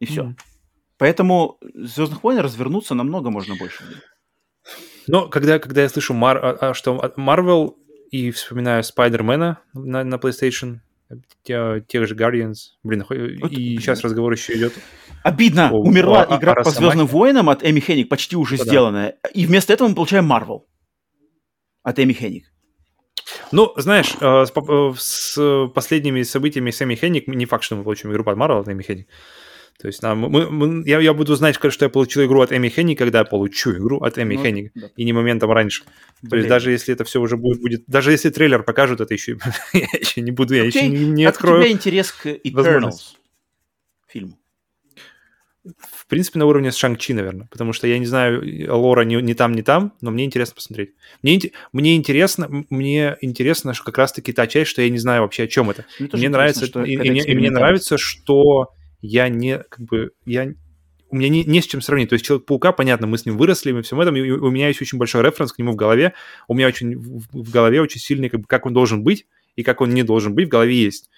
[0.00, 0.24] И все.
[0.24, 0.36] Мгм.
[0.98, 3.84] Поэтому Звездных войн развернуться намного можно больше.
[5.06, 7.74] Но когда, когда я слышу, Мар, а- а что от Marvel
[8.10, 10.78] и вспоминаю Спайдермена на, на PlayStation,
[11.44, 13.80] те- тех же Guardians, блин, Вот, и блин.
[13.80, 14.72] сейчас разговор еще идет.
[15.22, 16.70] Обидно, О, умерла а- а- игра а по?
[16.70, 18.64] Звездным войнам от Эми Хенник, почти уже Да.
[18.64, 19.16] сделанная.
[19.34, 20.66] И вместо этого мы получаем Марвел
[21.82, 22.46] от Эми Хенник.
[23.52, 27.84] Ну, знаешь, э, с, э, с последними событиями с Эми Хенник, не факт, что мы
[27.84, 29.08] получим игру под Marvel от Эми Хенник.
[29.80, 32.68] То есть нам, мы, мы- я, я буду знать, что я получил игру от Эми
[32.68, 34.90] Хенник, когда я получу игру от Эми Ну, Хенник, да.
[34.96, 35.84] и не моментом раньше.
[35.84, 35.90] То
[36.22, 36.36] Блин.
[36.44, 39.38] есть даже если это все уже будет, будет, даже если трейлер покажут, это еще,
[39.74, 41.62] я еще не буду, я еще Окей, не, не Как у открою.
[41.62, 43.16] тебя интерес к Eternals
[44.08, 44.38] фильму?
[45.64, 48.40] В принципе, на уровне с Шанг-Чи, наверное, потому что я не знаю,
[48.72, 50.90] лора не, не там, не там, но мне интересно посмотреть.
[51.22, 51.40] Мне,
[51.72, 55.48] мне интересно, мне интересно, что как раз-таки та часть, что я не знаю вообще, о
[55.48, 55.84] чем это.
[55.98, 58.68] Мне, Мне нравится, и, и и мне нравится, что
[59.06, 60.52] я не, как бы, я,
[61.10, 62.08] у меня не, не с чем сравнить.
[62.08, 64.82] То есть Человек-паука, понятно, мы с ним выросли, мы всем этом, и у меня есть
[64.82, 66.12] очень большой референс к нему в голове.
[66.48, 69.80] У меня очень в, голове очень сильный, как бы, как он должен быть и как
[69.80, 71.08] он не должен быть, в голове есть.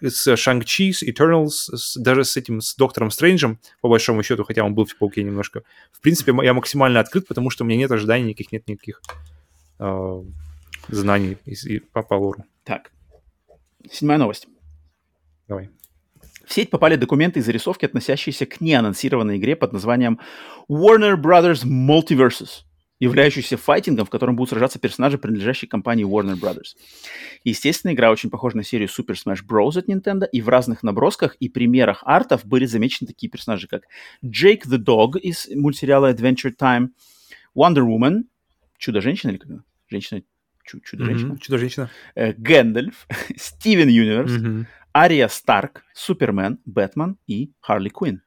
[0.00, 4.62] С Шанг-Чи, с Eternals, с- даже с этим, с Доктором Стрэнджем, по большому счету, хотя
[4.64, 5.62] он был в Пауке немножко.
[5.90, 9.02] В принципе, я максимально открыт, потому что у меня нет ожиданий никаких, нет никаких
[9.80, 10.22] э,
[10.88, 12.44] знаний из- и по, по лору.
[12.64, 12.92] Так,
[13.90, 14.46] седьмая новость.
[15.48, 15.68] Давай.
[16.46, 20.18] В сеть попали документы и зарисовки, относящиеся к неанонсированной игре под названием
[20.68, 22.62] Warner Brothers Multiverses,
[22.98, 26.76] являющейся файтингом, в котором будут сражаться персонажи, принадлежащие компании Warner Brothers.
[27.44, 29.78] Естественно, игра очень похожа на серию Super Smash Bros.
[29.78, 33.82] от Nintendo, и в разных набросках и примерах артов были замечены такие персонажи, как
[34.24, 36.88] Jake the Dog из мультсериала Adventure Time,
[37.56, 38.22] Wonder Woman,
[38.78, 39.62] Чудо-женщина или как она?
[39.88, 40.22] Женщина,
[40.64, 41.38] чу- чудо-женщина, Мгм.
[41.38, 41.90] Чудо-женщина.
[42.16, 43.06] э, Гэндальф,
[43.36, 44.32] Стивен Юниверс.
[44.94, 48.22] Ария Старк, Супермен, Бэтмен и Харли Квинн.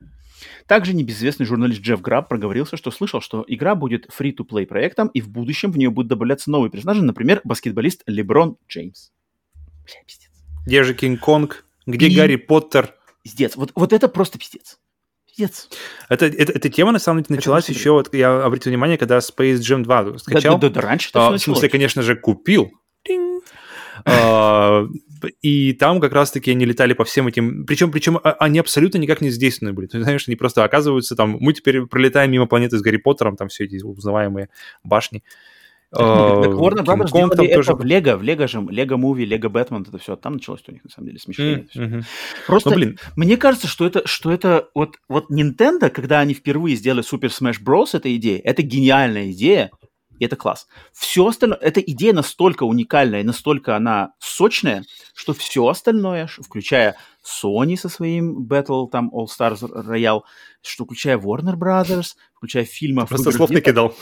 [0.68, 5.30] Также небезызвестный журналист Джефф Граб проговорился, что слышал, что игра будет free-to-play проектом, и в
[5.30, 9.12] будущем в нее будут добавляться новые персонажи, например, баскетболист Леброн Джеймс.
[9.86, 10.30] Бля, пиздец.
[10.66, 11.66] Где же Кинг-Конг?
[11.86, 12.94] Где И- Гарри Поттер?
[13.24, 13.56] Пиздец.
[13.56, 14.80] Вот, вот это просто пиздец.
[15.26, 15.70] Пиздец.
[16.10, 19.56] Это, это, эта тема, на самом деле, началась еще, вот я обратил внимание, когда Space
[19.60, 20.60] Jam 2 Да, скачал.
[20.60, 22.72] да, да, да, раньше это А, в смысле, конечно же, купил.
[23.04, 23.35] Тинь.
[24.04, 24.88] А,
[25.42, 27.66] И там как раз-таки они летали по всем этим...
[27.66, 29.88] Причем, причем а- они абсолютно никак не задействованы были.
[29.88, 31.38] Ты знаешь, они просто оказываются там...
[31.40, 34.50] Мы теперь пролетаем мимо планеты с Гарри Поттером, там все эти узнаваемые
[34.84, 35.24] башни.
[35.92, 38.98] Так, А, Warner Brothers Кинг-Конг делали там это тоже- в Лего, в Лего же, Лего
[38.98, 41.68] Муви, Лего Бэтмен, это все там началось у них, на самом деле, смешение.
[41.74, 42.04] Мгм.
[42.48, 46.76] Просто Ну, блин, Мне кажется, что это, что это вот, вот Nintendo, когда они впервые
[46.76, 47.90] сделали Super Smash Bros.
[47.94, 49.72] эта идея, это гениальная идея,
[50.20, 50.68] и это класс.
[50.94, 54.84] Все остальное, эта идея настолько уникальная и настолько она сочная,
[55.14, 60.22] что все остальное, включая Sony со своим Battle, там, All Stars Royale,
[60.62, 63.06] что включая Warner Brothers, включая фильмы...
[63.06, 63.96] просто слов накидал.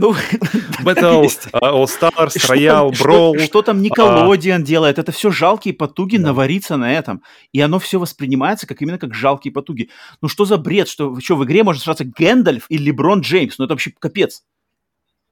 [0.00, 0.12] Ну,
[0.84, 3.38] Battle, а, All Stars, Royale, Brawl.
[3.40, 7.22] Что, там Nickelodeon делает, это все жалкие потуги навариться на этом.
[7.52, 9.90] И оно все воспринимается как именно как жалкие потуги.
[10.20, 13.58] Ну что за бред, что, что в игре может сражаться Гэндальф и Леброн Джеймс?
[13.58, 14.44] Ну это вообще капец.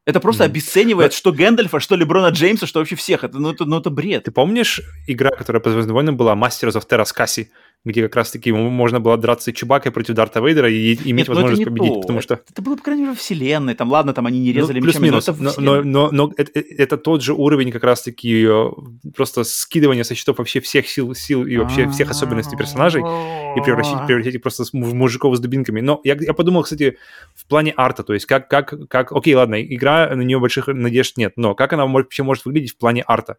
[0.06, 0.52] Это просто Мгм.
[0.52, 3.24] обесценивает, что Гэндальфа, что Леброна Джеймса, что вообще всех.
[3.24, 4.24] Это, ну, это, ну, это бред.
[4.24, 7.48] Ты помнишь игра, которая по Звездным войнам была Masters of Terras Cassie,
[7.86, 11.32] где как раз-таки можно было драться Чубакой против Дарта Вейдера и иметь Нет, ну это
[11.34, 12.00] возможность не победить, то.
[12.00, 12.34] потому что...
[12.34, 13.74] Это, это было, по крайней мере, вселенной.
[13.74, 15.28] Там, ладно, там они не резали Ну, мечами, но плюс-минус.
[15.28, 18.70] это Но, но, но, но это, это тот же уровень как раз-таки э,
[19.14, 24.04] просто скидывания со счетов вообще всех сил, сил и вообще всех особенностей персонажей и превратить,
[24.06, 25.80] превратить их просто в мужиков с дубинками.
[25.80, 26.98] Но я, я подумал, кстати,
[27.36, 29.12] в плане арта, то есть как, как, как...
[29.12, 32.78] Окей, ладно, игра, на нее больших надежд нет, но как она вообще может выглядеть в
[32.78, 33.36] плане арта?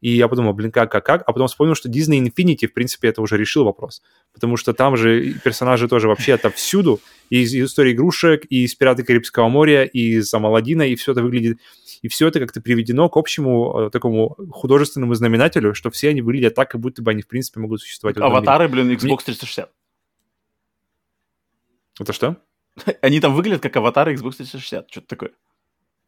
[0.00, 1.22] И я подумал, блин, как, как, как?
[1.26, 4.02] А потом вспомнил, что Disney Infinity, в принципе, это уже решил вопрос.
[4.32, 7.00] Потому что там же персонажи тоже вообще отовсюду.
[7.30, 11.22] И из истории игрушек, и из «Пираты Карибского моря», и из Аладдина, и все это
[11.22, 11.58] выглядит...
[12.00, 16.54] И все это как-то приведено к общему э, такому художественному знаменателю, что все они выглядят
[16.54, 18.16] так, как будто бы они, в принципе, могут существовать.
[18.18, 19.68] Аватары, блин, Xbox 360.
[21.98, 22.36] Это что?
[23.00, 24.88] Они там выглядят как аватары Xbox 360.
[24.88, 25.30] Что-то такое.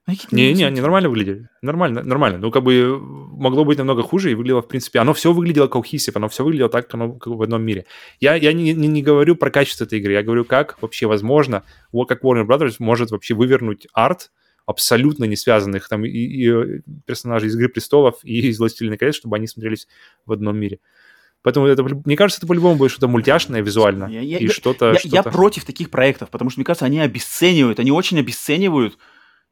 [0.06, 0.66] Не, не, нонсенс.
[0.68, 1.48] они нормально выглядели.
[1.62, 2.38] Нормально, нормально.
[2.38, 5.84] Ну, как бы могло быть намного хуже и выглядело, в принципе, оно все выглядело как
[5.84, 7.86] cohesive, оно все выглядело так, как оно как в одном мире.
[8.18, 11.62] Я, я не, не, не говорю про качество этой игры, я говорю, как вообще возможно,
[11.92, 14.30] вот как Warner Brothers может вообще вывернуть арт
[14.66, 19.16] абсолютно не связанных там и, и, э, персонажей из «Игры престолов» и из «Властелина колец»,
[19.16, 19.88] чтобы они смотрелись
[20.26, 20.78] в одном мире.
[21.42, 24.92] Поэтому это, мне кажется, это по-любому будет что-то мультяшное визуально Я- я- и что-то...
[24.92, 25.16] Я, что-то...
[25.16, 28.98] я против таких проектов, потому что, мне кажется, они обесценивают, они очень обесценивают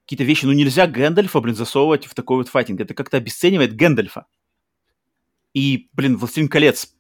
[0.09, 0.47] какие-то вещи.
[0.47, 2.81] Ну, нельзя Гэндальфа, блин, засовывать в такой вот файтинг.
[2.81, 4.25] Это как-то обесценивает Гэндальфа.
[5.53, 6.95] И, блин, «Властелин колец»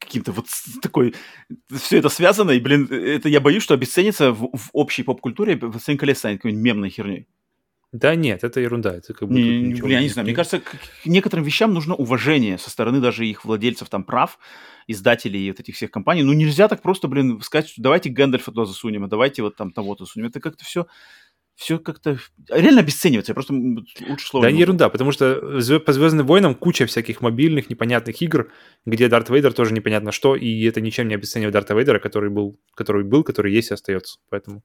[0.00, 0.46] каким-то вот
[0.82, 1.14] такой...
[1.70, 5.98] Все это связано, и, блин, это я боюсь, что обесценится в, в общей поп-культуре, «Властелин
[5.98, 7.28] колец» станет какой-нибудь мемной херней.
[7.92, 8.96] Да нет, это ерунда.
[8.96, 10.26] Это как бы Не, блин, я не знаю.
[10.26, 14.38] Мне кажется, к некоторым вещам нужно уважение со стороны даже их владельцев там прав,
[14.88, 16.24] издателей и вот этих всех компаний.
[16.24, 19.70] Ну, нельзя так просто, блин, сказать, что давайте Гэндальфа туда засунем, а давайте вот там
[19.70, 20.26] того-то засунем.
[20.26, 20.86] Это как-то все,
[21.56, 22.18] все как-то
[22.50, 23.30] реально обесценивается.
[23.32, 27.70] Я просто лучше слово Да не ерунда, потому что по Звездным войнам куча всяких мобильных,
[27.70, 28.52] непонятных игр,
[28.84, 32.60] где Дарт Вейдер тоже непонятно что, и это ничем не обесценивает Дарта Вейдера, который был,
[32.74, 34.18] который был, который есть и остается.
[34.28, 34.62] Поэтому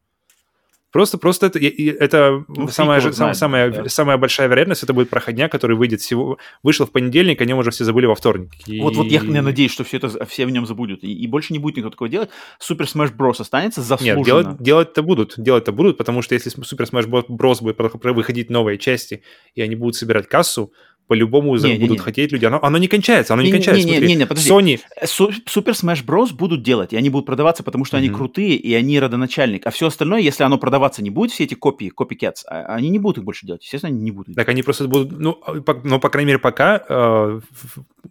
[0.91, 3.89] просто, просто это, это Ну, самая, же- знает, самая, да.
[3.89, 7.71] самая большая вероятность, это будет проходняк, который выйдет всего, вышел в понедельник, о нем уже
[7.71, 8.51] все забыли во вторник.
[8.67, 11.03] И- Вот, вот я, я надеюсь, что все это все в нем забудут.
[11.03, 12.29] И, и больше не будет никто такого делать.
[12.59, 13.39] Супер Smash Bros.
[13.41, 14.17] останется заслуженно.
[14.17, 17.61] Нет, делать, делать-то будут, делать-то будут, потому что если Super Smash Bros.
[17.61, 17.77] будет
[18.15, 19.23] выходить новые части,
[19.55, 20.71] и они будут собирать кассу,
[21.11, 21.79] по-любому Не-не-не.
[21.87, 22.45] будут хотеть люди.
[22.45, 23.85] Оно, оно не кончается, оно не, Не- не- кончается.
[23.85, 24.49] не- Смотри, не- не, подожди.
[24.49, 26.33] Sony, Су- Супер Smash Bros.
[26.33, 28.15] будут делать, и они будут продаваться, потому что они Мгм.
[28.17, 29.67] крутые, и они родоначальник.
[29.67, 33.17] А все остальное, если оно продаваться не будет, все эти копии, копикетс, они не будут
[33.17, 33.61] их больше делать.
[33.65, 34.35] Естественно, они не будут.
[34.35, 37.41] Так они просто будут, ну, по, ну, по крайней мере, пока э,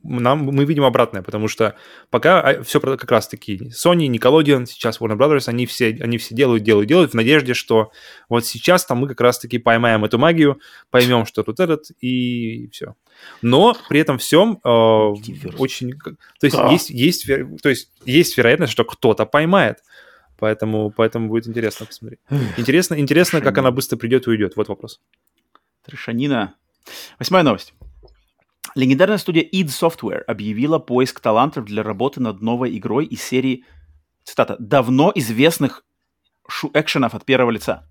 [0.03, 1.75] нам, мы видим обратное, потому что
[2.11, 6.89] пока все как раз-таки Sony, Nickelodeon, сейчас Warner Brothers, они все, они все делают, делают,
[6.89, 7.91] делают в надежде, что
[8.29, 10.61] вот сейчас там мы как раз-таки поймаем эту магию,
[10.91, 12.95] поймем, что тут этот, и все.
[13.43, 15.95] Но при этом всем э, очень...
[15.95, 16.71] То есть, Да.
[16.71, 17.27] есть, есть,
[17.63, 19.79] то есть есть вероятность, что кто-то поймает.
[20.39, 22.21] Поэтому, поэтому будет интересно посмотреть.
[22.57, 24.57] Интересно, интересно, как она быстро придет и уйдет.
[24.57, 25.01] Вот вопрос.
[25.85, 26.55] Трешанина.
[27.19, 27.75] Восьмая новость.
[28.75, 33.65] Легендарная студия id Software объявила поиск талантов для работы над новой игрой из серии,
[34.25, 35.85] цитата, «давно известных
[36.49, 37.89] шу- экшенов от первого лица».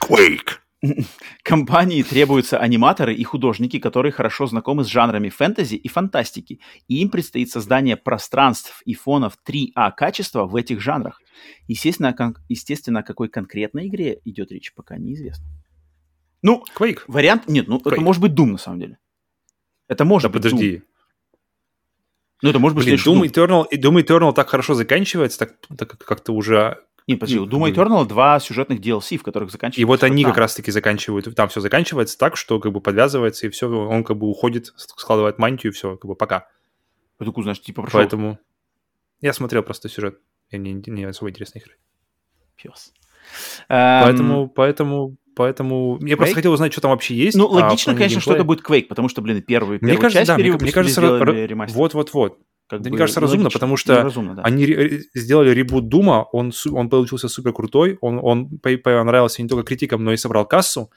[0.00, 0.58] Quake.
[1.42, 7.10] Компании требуются аниматоры и художники, которые хорошо знакомы с жанрами фэнтези и фантастики, и им
[7.10, 11.20] предстоит создание пространств и фонов 3А качества в этих жанрах.
[11.68, 15.46] Естественно, о кон- естественно, о какой конкретной игре идет речь, пока неизвестно.
[16.42, 17.00] Ну, Quake.
[17.06, 17.46] вариант...
[17.46, 18.00] Нет, ну, это Quake.
[18.00, 18.98] может быть Doom, на самом деле.
[19.90, 20.50] Это может Да быть Doom.
[20.50, 20.82] подожди.
[22.42, 25.56] Ну, это может быть Блин, следующий Doom Eternal, и Doom Eternal так хорошо заканчивается, так,
[25.76, 26.78] так как- как-то уже...
[27.06, 29.80] Нет, подожди, у ну, Doom как бы- Eternal два сюжетных DLC, в которых заканчивается.
[29.80, 30.32] И вот они там.
[30.32, 34.16] как раз-таки заканчивают, там все заканчивается так, что как бы подвязывается, и все, он как
[34.16, 36.48] бы уходит, складывает мантию, и все, как бы пока.
[37.18, 38.38] Такой, знаешь, типа прошел Поэтому
[39.20, 40.18] я смотрел просто сюжет,
[40.50, 41.76] я не, не особо интересно игры.
[42.56, 42.94] пес.
[43.68, 45.98] Эм, Поэтому, поэтому, поэтому...
[46.02, 46.34] Я просто Quake?
[46.34, 47.34] хотел узнать, что там вообще есть.
[47.34, 50.18] Ну, а логично, конечно, что это будет Quake, потому что, блин, первый, Мне первую кажется,
[50.18, 51.78] часть да, мне, кажется, ремастер.
[51.78, 52.38] вот-вот-вот.
[52.68, 53.58] Как да бы мне кажется, разумно, логично.
[53.58, 54.42] потому что разумно, да.
[54.42, 59.48] Они ре- сделали ребут Дума, он, он получился супер крутой, он, он по- понравился не
[59.48, 60.90] только критикам, но и собрал кассу.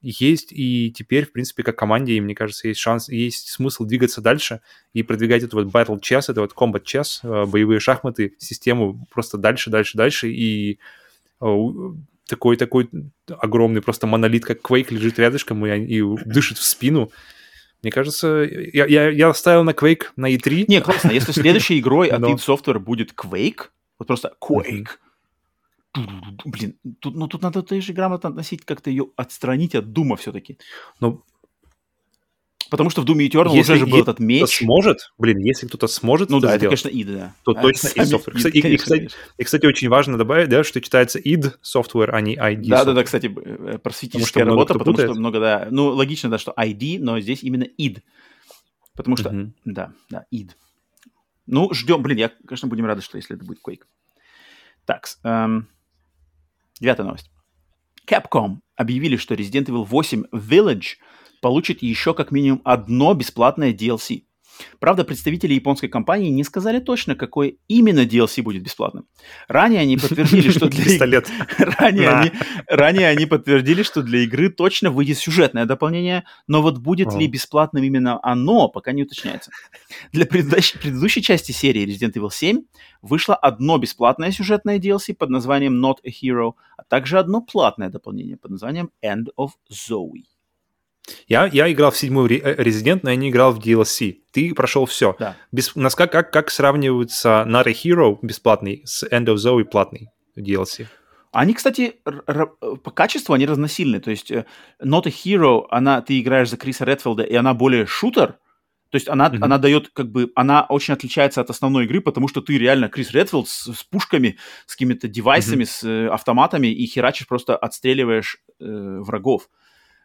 [0.00, 4.22] Есть и теперь, в принципе, как команде, и мне кажется, есть шанс, есть смысл двигаться
[4.22, 4.60] дальше
[4.94, 9.36] и продвигать эту вот Battle Chess, это вот Combat Chess, э, боевые шахматы, систему просто
[9.36, 10.78] дальше, дальше, дальше, и
[11.40, 11.46] э,
[12.26, 12.88] такой, такой
[13.28, 17.10] огромный просто монолит, как Quake, лежит рядышком и, и дышит в спину.
[17.82, 20.64] Мне кажется, я, я, я ставил на Quake на E E3.
[20.68, 23.68] Не, классно, если следующей игрой от id Software будет Quake,
[23.98, 24.88] вот просто Quake,
[26.44, 30.58] блин, тут, ну тут надо тоже грамотно относить, как-то ее отстранить от Дума все-таки.
[31.00, 31.22] Ну,
[32.70, 34.58] Потому что в Doom Eternal Если уже же был этот меч.
[34.58, 37.34] сможет, блин, если кто-то сможет Ну да, это, сделать, конечно, id, да.
[37.44, 38.34] то А, точно id Software.
[38.36, 39.18] Кстати, и- и, конечно, кстати, конечно.
[39.38, 42.90] И, кстати, очень важно добавить, да, что читается id software, а не ID Да, да,
[42.90, 42.94] software.
[42.94, 45.18] да, кстати, б- э, просветительская что много работа, потому что путает.
[45.18, 45.68] много, да.
[45.70, 48.00] Ну, логично, да, что ID, но здесь именно id.
[48.96, 49.54] Потому что, Мгм.
[49.64, 50.50] да, да, id.
[51.46, 53.82] Ну, ждем, блин, я, конечно, будем рады, что если это будет Quake.
[54.86, 55.68] Так, эм,
[56.80, 57.30] девятая новость.
[58.06, 60.96] Capcom объявили, что Resident Evil 8 Village
[61.44, 64.22] получит еще как минимум одно бесплатное DLC.
[64.78, 69.04] Правда, представители японской компании не сказали точно, какой именно DLC будет бесплатным.
[69.46, 71.28] Ранее они подтвердили, что для, Пистолет.
[71.58, 72.32] ранее, они,
[72.66, 77.84] ранее они подтвердили, что для игры точно выйдет сюжетное дополнение, но вот будет ли бесплатным
[77.84, 79.50] именно оно, пока не уточняется.
[80.12, 82.62] Для предыдущей, предыдущей части серии Resident Evil 7
[83.02, 88.38] вышло одно бесплатное сюжетное DLC под названием Not a Hero, а также одно платное дополнение
[88.38, 90.24] под названием End of Zoe.
[91.28, 94.18] Я, я играл в седьмой Ре- э, Resident, но я не играл в DLC.
[94.32, 95.14] Ты прошел все.
[95.18, 95.36] Да.
[95.52, 100.08] Без, нас как, как, как сравниваются Not a Hero бесплатный с End of Zoe платный
[100.38, 100.86] DLC?
[101.32, 104.00] Они, кстати, по качеству они разносильны.
[104.00, 104.46] То есть э,
[104.82, 108.38] Not a Hero, она, ты играешь за Криса Редфилда, и она более шутер.
[108.90, 109.42] То есть она, Мгм.
[109.42, 113.10] она дает, как бы, она очень отличается от основной игры, потому что ты реально Крис
[113.10, 118.64] Редфилд с, с пушками, с какими-то девайсами, с э, автоматами, и херачишь, просто отстреливаешь э,
[119.00, 119.48] врагов,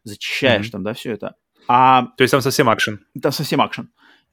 [0.04, 0.72] зачищаешь Мгм.
[0.72, 1.36] там, да, все это.
[1.68, 3.00] А То есть там совсем акшен.
[3.22, 3.90] там совсем акшен.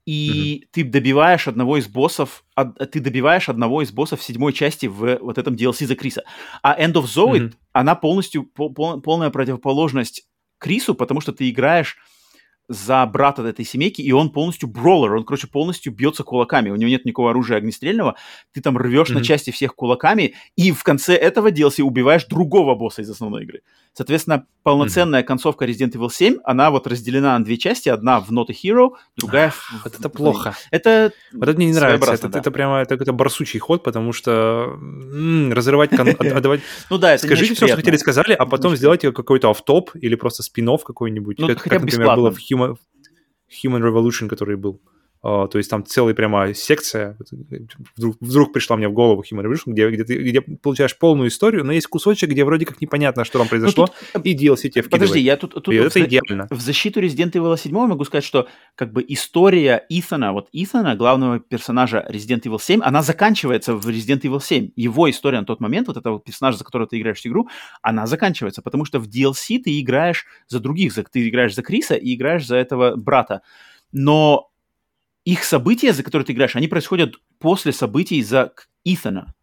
[0.07, 4.86] И ты добиваешь одного из боссов, од- ты добиваешь одного из боссов в седьмой части
[4.86, 6.23] в вот этом DLC за Криса.
[6.62, 7.53] А End of Zoe, Мгм.
[7.73, 10.23] она полностью пол- пол- полная противоположность
[10.59, 11.97] Крису, потому что ты играешь
[12.69, 16.89] за брата этой семейки, и он полностью броллер, он, короче, полностью бьется кулаками, у него
[16.89, 18.17] нет никакого оружия огнестрельного,
[18.53, 19.25] ты там рвешь на Мгм.
[19.25, 23.62] части всех кулаками, и в конце этого DLC убиваешь другого босса из основной игры.
[23.97, 28.50] Соответственно, полноценная концовка Resident Evil 7, она вот разделена на две части, одна в Not
[28.50, 29.73] a Hero, другая в...
[29.84, 30.55] Вот это плохо.
[30.70, 32.12] Это Вот это мне не нравится.
[32.12, 32.41] Это, да.
[32.41, 35.97] это прямо это, это барсучий ход, потому что м, разрывать...
[35.97, 36.60] кон- от- отдавать-
[36.91, 40.42] Ну да, это Скажите все, что хотели, сказали, а потом сделайте какой-то офф-топ или просто
[40.42, 42.76] спин какой-нибудь, Ну, как, например, было в Human
[43.65, 44.83] Revolution, который был.
[45.23, 47.17] А, то есть там целая прямо секция,
[47.97, 51.65] вдруг, вдруг пришла мне в голову Human Revolution, где, где ты где получаешь полную историю,
[51.65, 54.83] но есть кусочек, где вроде как непонятно, что там Ну, произошло, тут, и DLC тебе
[54.83, 55.25] Подожди, вкидывает.
[55.25, 56.47] я тут, тут И это идеально.
[56.51, 61.41] в защиту Resident Evil 7 могу сказать, что как бы история Итана, вот Итана, главного
[61.41, 64.70] персонажа Resident Evil 7, она заканчивается в Resident Evil 7.
[64.77, 67.49] Его история на тот момент, вот этого персонажа, за которого ты играешь всю игру,
[67.83, 72.15] она заканчивается, потому что в DLC ты играешь за других, ты играешь за Криса и
[72.15, 73.43] играешь за этого брата.
[73.93, 74.51] Но
[75.27, 78.53] их события, за которые ты играешь, они происходят после событий за
[78.85, 79.35] Итана.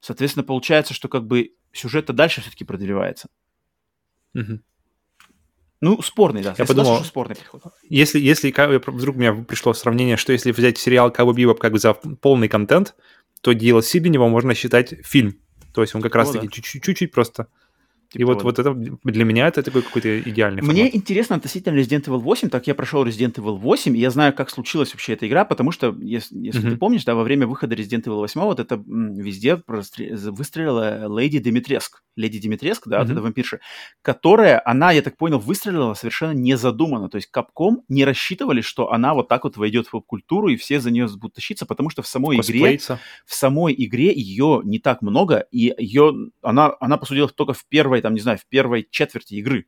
[0.00, 3.28] Соответственно, получается, что как бы сюжет-то дальше все-таки продлевается.
[4.34, 4.62] Мгм.
[5.80, 6.54] Ну, спорный, да.
[6.58, 7.62] Я подумал, что спорный подход.
[7.88, 8.50] Если, если
[8.90, 12.48] вдруг у меня пришло сравнение, что если взять сериал Cowboy Bebop как бы за полный
[12.48, 12.94] контент,
[13.40, 15.40] то DLC для него можно считать фильм.
[15.72, 16.52] То есть он как раз-таки да.
[16.52, 17.10] чуть-чуть, чуть-чуть
[18.18, 18.18] просто.
[18.18, 20.94] И Типа вот, вот это для меня это такой какой-то идеальный Мне формат.
[20.94, 24.50] интересно относительно Resident Evil 8, так я прошел Resident Evil 8, и я знаю, как
[24.50, 26.78] случилась вообще эта игра, потому что, если, если ты Мгм.
[26.78, 32.02] помнишь, да, во время выхода Resident Evil 8 вот это м, везде выстрелила Леди Димитреск.
[32.16, 33.12] Леди Димитреск, да, вот Мгм.
[33.14, 33.58] эта вампирша,
[34.02, 37.08] которая, она, я так понял, выстрелила совершенно незадуманно.
[37.08, 40.78] То есть Capcom не рассчитывали, что она вот так вот войдет в поп-культуру, и все
[40.80, 42.78] за нее будут тащиться, потому что в самой игре
[43.26, 47.52] в самой игре ее не так много, и ее, она, она, по сути дела, только
[47.52, 49.64] в первой, там, не знаю, в первой четверти игры.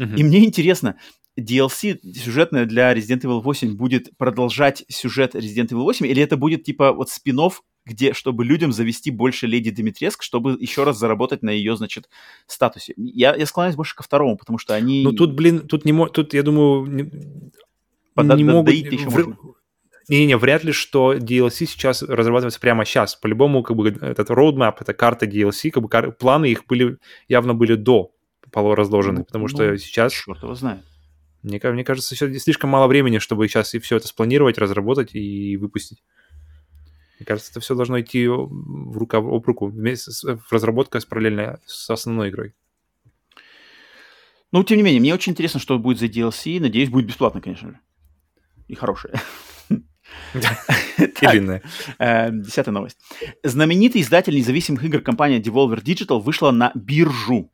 [0.00, 0.16] Мгм.
[0.16, 0.96] И мне интересно,
[1.38, 6.64] DLC сюжетная для Resident Evil 8 будет продолжать сюжет Resident Evil 8, или это будет
[6.64, 7.38] типа вот спин
[7.86, 12.10] где, чтобы людям завести больше Леди Димитреск, чтобы еще раз заработать на ее, значит,
[12.46, 12.94] статусе.
[12.96, 15.04] Я, я склоняюсь больше ко второму, потому что они...
[15.04, 17.10] Ну тут, блин, тут не мо- тут, я думаю, не,
[18.14, 18.74] Пода- не могут...
[18.74, 19.36] еще вр- можно.
[20.08, 23.14] Не-не, вряд ли, что DLC сейчас разрабатывается прямо сейчас.
[23.14, 26.98] По-любому, как бы, этот roadmap, это карта DLC, как бы кар- планы их были,
[27.28, 28.12] явно были до
[28.50, 30.82] полуразложены, Ну, потому ну, что сейчас, Черт его знает.
[31.42, 35.56] мне, мне кажется, сейчас слишком мало времени, чтобы сейчас и все это спланировать, разработать и
[35.56, 36.02] выпустить.
[37.20, 41.04] Мне кажется, это все должно идти в рука об руку, вместе с, в разработка с
[41.04, 42.54] параллельно с основной игрой.
[44.52, 46.58] Ну, тем не менее, мне очень интересно, что будет за DLC.
[46.60, 47.78] Надеюсь, будет бесплатно, конечно же.
[48.66, 49.14] И хорошее.
[51.20, 51.62] Длинная.
[51.98, 52.98] Э, Десятая новость.
[53.42, 57.50] Знаменитый издатель независимых игр компания Devolver Digital вышла на биржу.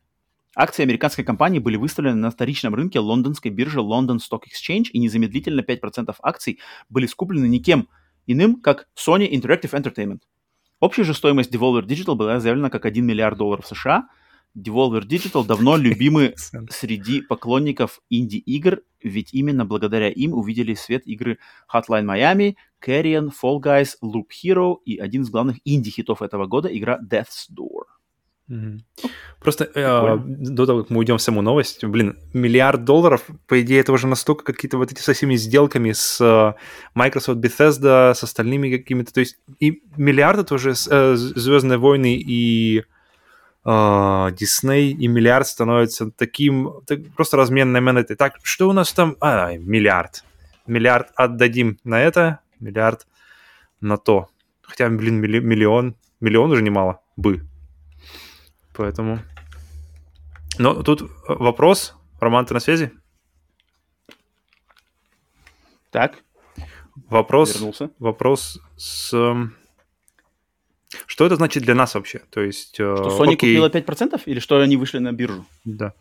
[0.54, 5.60] Акции американской компании были выставлены на вторичном рынке лондонской биржи London Stock Exchange, и незамедлительно
[5.60, 7.88] 5% акций были скуплены никем
[8.26, 10.20] иным, как Sony Interactive Entertainment.
[10.80, 14.08] Общая же стоимость Devolver Digital была заявлена как 1 миллиард долларов США,
[14.56, 16.34] Devolver Digital давно любимы
[16.70, 21.38] среди поклонников инди-игр, ведь именно благодаря им увидели свет игры
[21.72, 22.54] Hotline Miami,
[22.84, 27.84] Carrion, Fall Guys, Loop Hero и один из главных инди-хитов этого года— игра Death's Door.
[28.48, 28.84] Мгм.
[29.40, 33.80] Просто э, до того, как мы уйдем в саму новость, блин, миллиард долларов, по идее,
[33.80, 36.54] это уже настолько какие-то вот эти со всеми сделками с э,
[36.94, 42.84] Microsoft, Bethesda, с остальными какими-то, то есть и миллиард это уже э, Звездные войны и
[43.66, 48.16] э, Disney, и миллиард становится таким, так, просто разменной монетой.
[48.16, 49.16] Так, что у нас там?
[49.20, 50.24] А, миллиард.
[50.66, 53.06] Миллиард отдадим на это, миллиард
[53.80, 54.28] на то.
[54.62, 57.44] Хотя, блин, милли- миллион, миллион уже немало бы.
[58.74, 59.18] Поэтому...
[60.58, 61.94] Но тут вопрос.
[62.20, 62.90] Роман, ты на связи?
[65.90, 66.22] Так,
[67.10, 67.90] Вопрос, вернулся.
[67.98, 69.12] вопрос с...
[71.06, 72.20] Что это значит для нас вообще?
[72.30, 72.80] То есть...
[72.80, 75.44] э, Что Sony окей, купила 5% или что они вышли на биржу?
[75.64, 75.92] Да.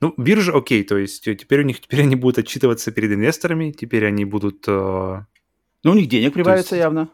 [0.00, 3.70] Ну, биржа окей, то есть э, теперь у них теперь они будут отчитываться перед инвесторами,
[3.72, 4.64] теперь они будут...
[4.68, 5.20] э,
[5.84, 7.08] Ну, у них денег прибавится есть- явно.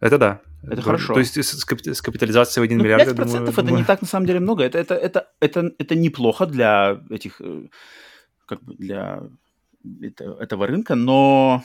[0.00, 0.40] Это да.
[0.62, 1.14] Это То- хорошо.
[1.14, 3.78] То есть с, капи- с капитализацией в 1 Ну, миллиард, 5% я думаю, это думаю,
[3.78, 4.62] не так на самом деле много.
[4.64, 7.40] Это, это, это, это, это неплохо для этих,
[8.46, 9.22] как бы для
[10.02, 11.62] это- этого рынка, но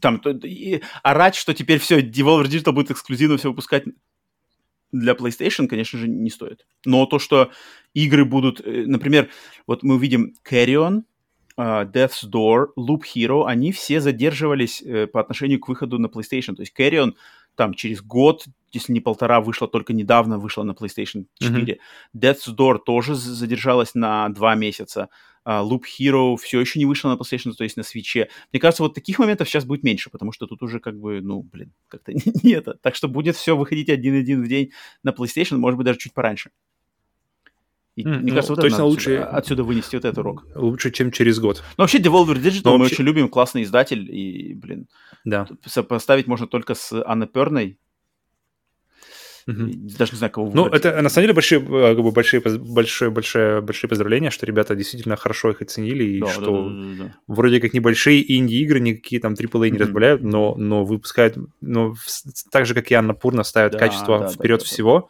[0.00, 3.84] там и орать, что теперь все, Devolver Digital будет эксклюзивно все выпускать
[4.92, 6.66] для PlayStation, конечно же, не стоит.
[6.84, 7.50] Но то, что
[7.94, 9.30] игры будут, э, например,
[9.66, 11.02] вот мы увидим Carrion,
[11.56, 16.54] э, Death's Door, Loop Hero, они все задерживались э, по отношению к выходу на PlayStation.
[16.54, 17.14] То есть Carrion
[17.60, 21.78] там через год, если не полтора, вышла только недавно, вышла на PlayStation 4.
[22.16, 25.10] Death's Door тоже задержалась на два месяца.
[25.44, 28.30] А, Loop Hero все еще не вышла на PlayStation, то есть на свече.
[28.50, 31.42] Мне кажется, вот таких моментов сейчас будет меньше, потому что тут уже как бы, ну,
[31.42, 32.78] блин, как-то не это.
[32.80, 34.70] Так что будет все выходить один-один в день
[35.02, 36.50] на PlayStation, может быть, даже чуть пораньше.
[38.00, 40.46] И, М, мне ну, кажется, вот точно лучше- отсюда, отсюда вынести вот этот урок.
[40.54, 41.62] лучше, чем через год.
[41.76, 44.86] Но вообще Devolver Digital Но мы вообще- очень любим, классный издатель, и, блин,
[45.24, 45.46] Да.
[45.66, 47.78] сопоставить можно только с Аннаперной.
[49.46, 49.88] Мгм.
[49.98, 50.84] Даже не знаю, кого Ну, выбрать.
[50.84, 54.76] это на самом деле большие, э, как бы большие, большое, большое, большие поздравления, что ребята
[54.76, 57.14] действительно хорошо их оценили, и Да, да, что да, да, да.
[57.26, 59.82] вроде как небольшие инди-игры, никакие там AAA не Мгм.
[59.86, 61.94] разбавляют, но, но выпускают, но
[62.52, 64.68] так же, как и Анна Пурна, ставят Да, качество да, да, вперед да, да.
[64.70, 65.08] всего.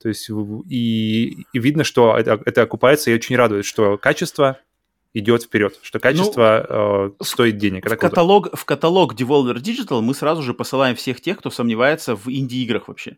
[0.00, 0.30] То есть
[0.68, 4.58] и, и видно, что это, это окупается, и очень радует, что качество
[5.12, 7.84] идет вперед, что качество э, стоит денег.
[7.88, 12.28] В каталог, в каталог Devolver Digital мы сразу же посылаем всех тех, кто сомневается в
[12.28, 13.16] инди-играх вообще.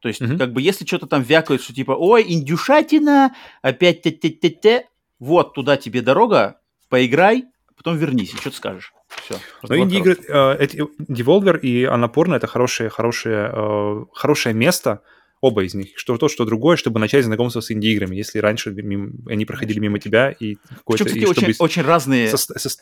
[0.00, 0.38] То есть, Мгм.
[0.38, 4.88] как бы, если что-то там вякают, что типа, ой, индюшатина, опять те те те те
[5.18, 8.92] вот туда тебе дорога, поиграй, потом вернись, и что ты скажешь.
[9.08, 9.36] Все.
[9.62, 10.66] Но инди-игры, э,
[11.08, 15.00] Devolver и Annapurna— это хорошее, хорошее, э, хорошее место,
[15.46, 19.12] оба из них, что то, что другое, чтобы начать знакомство с инди-играми, если раньше мимо-
[19.32, 21.04] они проходили мимо тебя и какой-то...
[21.04, 22.80] Причем, кстати, очень, чтобы очень разные со- со-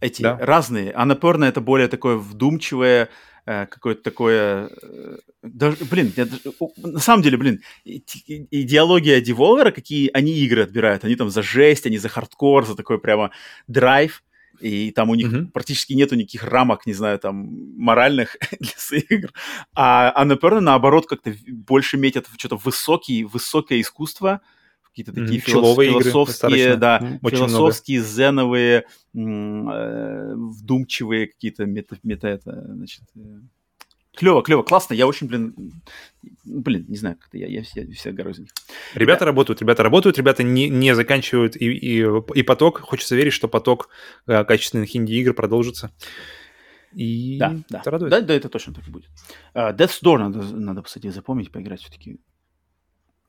[0.00, 0.38] эти Да.
[0.40, 0.92] разные.
[0.92, 3.08] Аннаперна это более такое вдумчивое,
[3.46, 4.68] э, какое-то такое...
[4.82, 6.26] э, даже, блин, я
[6.76, 7.60] на самом деле, блин,
[8.50, 12.98] идеология Devolver, какие они игры отбирают, они там за жесть, они за хардкор, за такой
[12.98, 13.30] прямо
[13.68, 14.22] драйв,
[14.60, 15.50] и там у них Мгм.
[15.50, 17.36] практически нету никаких рамок, не знаю, там,
[17.76, 19.32] моральных для своих игр.
[19.74, 24.40] А Аннаперна, наоборот, как-то больше метят в что-то высокие, высокое искусство,
[24.82, 27.48] какие-то такие филос- Пчеловые игры философские, достаточно, да, м, очень много.
[27.50, 33.20] философские, зеновые, э, вдумчивые какие-то мета, мета это, значит, э,
[34.16, 35.54] клево, клево, классно, я очень, блин,
[36.44, 38.50] блин, не знаю, как-то я, я, все, все горой за них.
[38.94, 42.04] Ребята работают, ребята работают, ребята не, не заканчивают и, и,
[42.34, 42.80] и поток.
[42.80, 43.88] Хочется верить, что поток
[44.26, 45.92] э, качественных инди-игр продолжится.
[46.92, 48.10] И Да, да, это радует.
[48.10, 49.10] да, да, это точно так и будет.
[49.52, 52.18] А, Death's Door надо, надо, кстати, запомнить, поиграть все-таки.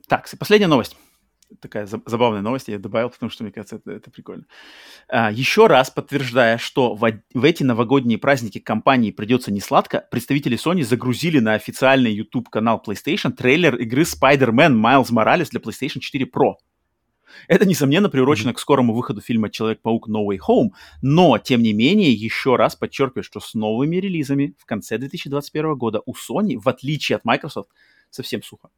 [0.08, 0.96] Так, последняя новость.
[1.60, 4.44] Такая за- забавная новость, я ее добавил, потому что, мне кажется, это, это прикольно.
[5.08, 10.58] А, еще раз подтверждая, что в, в эти новогодние праздники компании придется не сладко, представители
[10.58, 16.54] Sony загрузили на официальный YouTube-канал PlayStation трейлер игры Spider-Man Miles Morales для PlayStation 4 Pro.
[17.46, 20.70] Это, несомненно, приурочено к скорому выходу фильма «Человек-паук No Way Home»,
[21.02, 26.02] но, тем не менее, еще раз подчеркиваю, что с новыми релизами в конце 2021 года
[26.04, 27.70] у Sony, в отличие от Microsoft,
[28.10, 28.70] совсем сухо.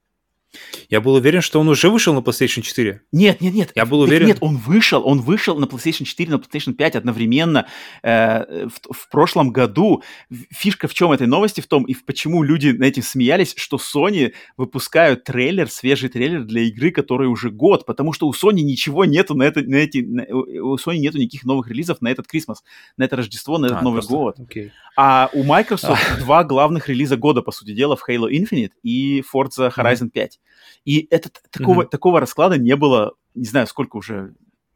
[0.89, 3.03] Я был уверен, что он уже вышел на PlayStation 4.
[3.13, 3.73] Нет, нет, нет.
[3.77, 4.27] Я был уверен.
[4.27, 7.67] Нет, он вышел, он вышел на PlayStation 4, на PlayStation 5 одновременно
[8.03, 10.03] э, в, в прошлом году.
[10.51, 13.77] Фишка в чем этой новости, в том, и в почему люди на этим смеялись, что
[13.77, 19.05] Sony выпускают трейлер, свежий трейлер для игры, которой уже год, потому что у Sony ничего
[19.05, 22.65] нету на, это, на эти, на- у Sony нету никаких новых релизов на этот Крисмас,
[22.97, 24.37] на это Рождество, на этот А, Новый просто- год.
[24.41, 24.73] окей.
[24.97, 29.73] А у Microsoft два главных релиза года, по сути дела, в Halo Infinite и Forza
[29.73, 30.40] Horizon 5.
[30.85, 31.89] И этот, такого, Мгм.
[31.89, 34.35] такого расклада не было, не знаю, сколько уже,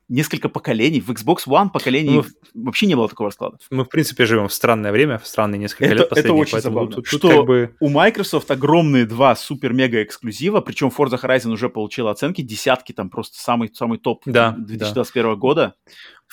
[0.08, 1.00] несколько поколений.
[1.00, 2.24] В Xbox One поколений Ну,
[2.66, 3.56] вообще не было такого расклада.
[3.70, 6.52] Мы, в принципе, живем в странное время, в странные несколько Это- лет это последних, очень
[6.52, 6.94] поэтому забавно.
[6.96, 7.74] тут, тут Что- как бы...
[7.80, 13.40] У Microsoft огромные два супер-мега эксклюзива, причем Forza Horizon уже получила оценки, десятки, там просто
[13.40, 15.74] самый, самый топ Да, 2021 года.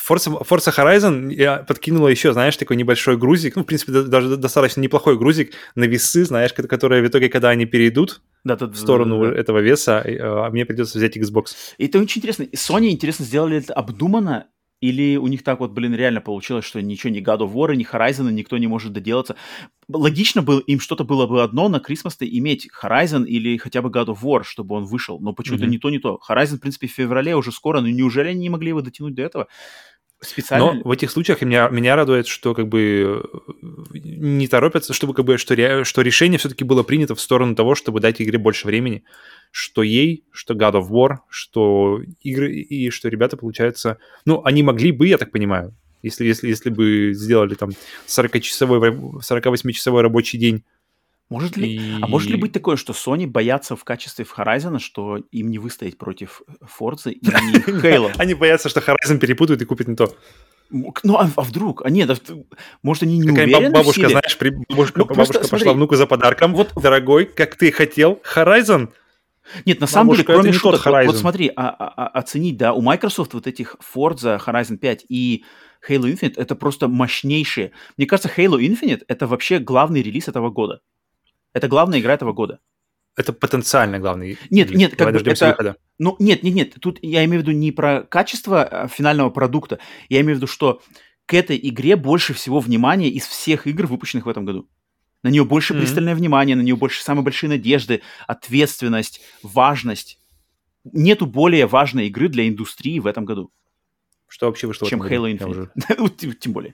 [0.09, 4.37] Forza, Forza Horizon я подкинула еще, знаешь, такой небольшой грузик, ну, в принципе, да- даже
[4.37, 8.67] достаточно неплохой грузик на весы, знаешь, ко- которые в итоге, когда они перейдут Да, да,
[8.67, 11.45] в сторону да, да, этого веса, а мне придется взять Xbox.
[11.77, 12.43] И это очень интересно.
[12.55, 14.47] Sony, интересно, сделали это обдуманно,
[14.81, 17.85] или у них так вот, блин, реально получилось, что ничего, ни God of War, ни
[17.89, 19.35] Horizon никто не может доделаться.
[19.87, 24.07] Логично было, им что-то было бы одно на Christmas иметь Horizon или хотя бы God
[24.07, 25.71] of War, чтобы он вышел, но почему-то Мгм.
[25.71, 26.19] не то, не то.
[26.29, 29.21] Horizon, в принципе, в феврале уже скоро, но неужели они не могли его дотянуть до
[29.21, 29.47] этого?
[30.23, 30.73] Специально?
[30.75, 33.23] Но в этих случаях меня, меня радует, что как бы
[33.63, 37.55] э, не торопятся, чтобы как бы, что, ре- что решение все-таки было принято в сторону
[37.55, 39.03] того, чтобы дать игре больше времени,
[39.51, 44.91] что ей, что God of War, что игры, и что ребята, получается, ну, они могли
[44.91, 45.73] бы, я так понимаю,
[46.03, 47.71] если, если, если бы сделали там
[48.07, 50.63] 40-часовой, раб- 48-часовой рабочий день.
[51.29, 51.75] Может ли...
[51.77, 55.49] и- А может ли быть такое, что Sony боятся в качестве в Horizon, что им
[55.49, 56.41] не выстоять против
[56.79, 57.19] Forza и
[57.67, 58.11] Halo?
[58.17, 60.13] Они боятся, что Horizon перепутают и купят не то.
[60.71, 61.85] Ну, а, а вдруг?
[61.85, 62.15] А нет, а
[62.81, 64.09] может, они не Какая-нибудь уверены в бабушка, силе?
[64.09, 65.49] знаешь, при- бабушка, Ну, просто бабушка смотри.
[65.65, 66.53] пошла внуку за подарком.
[66.53, 68.89] Вот- Дорогой, как ты хотел, Horizon
[69.65, 72.81] Нет, на самом деле, кроме шуток, вот, вот смотри, а- а- а- оценить, да, у
[72.81, 75.43] Microsoft вот этих Forza, Horizon 5 и
[75.87, 77.71] Halo Infinite это просто мощнейшие.
[77.97, 80.81] Мне кажется, Halo Infinite это вообще главный релиз этого года.
[81.53, 82.59] Это главная игра этого года.
[83.17, 84.37] Это потенциально главный.
[84.49, 84.79] Нет, релиз.
[84.79, 85.75] нет, как Давай бы это- выхода.
[85.99, 89.79] Ну, нет, нет, нет, тут я имею в виду не про качество а, финального продукта,
[90.09, 90.81] я имею в виду, что
[91.25, 94.67] к этой игре больше всего внимания из всех игр, выпущенных в этом году.
[95.23, 95.81] На нее больше Мгм.
[95.81, 100.19] пристальное внимание, на нее больше самые большие надежды, ответственность, важность.
[100.83, 103.51] Нету более важной игры для индустрии в этом году,
[104.27, 105.01] Что вообще вышло чем?
[105.03, 105.45] Halo Infinite.
[105.49, 106.73] уже- Вот тем более.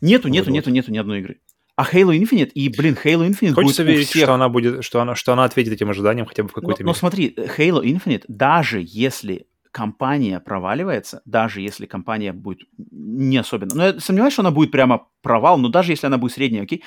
[0.00, 1.40] Нету, нету, нету, нету ни одной игры.
[1.76, 5.00] А Halo Infinite, и, блин, Halo Infinite Хочется будет верить, всех что она будет, что
[5.00, 6.98] она, что она ответит этим ожиданиям хотя бы в Но, какой-то но мере.
[6.98, 13.74] смотри, Halo Infinite, даже если компания проваливается, даже если компания будет не особенно...
[13.74, 16.82] Ну, я сомневаюсь, что она будет прямо провал, но даже если она будет средняя, окей,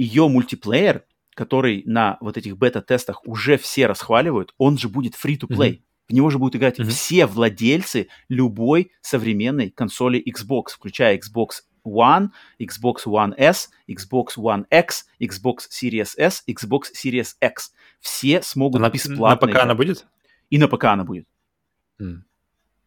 [0.00, 1.04] ее мультиплеер,
[1.34, 5.72] который на вот этих бета-тестах уже все расхваливают, он же будет free-to-play.
[5.72, 5.82] Мгм.
[6.08, 6.88] В него же будут играть Мгм.
[6.88, 11.48] все владельцы любой современной консоли Xbox, включая Xbox
[11.86, 17.72] One, Xbox One S, Xbox One X, Xbox Series S, Xbox Series X.
[18.00, 19.64] Все смогут на, на бесплатно ПК играть.
[19.64, 20.06] она будет?
[20.48, 21.26] И на ПК она будет.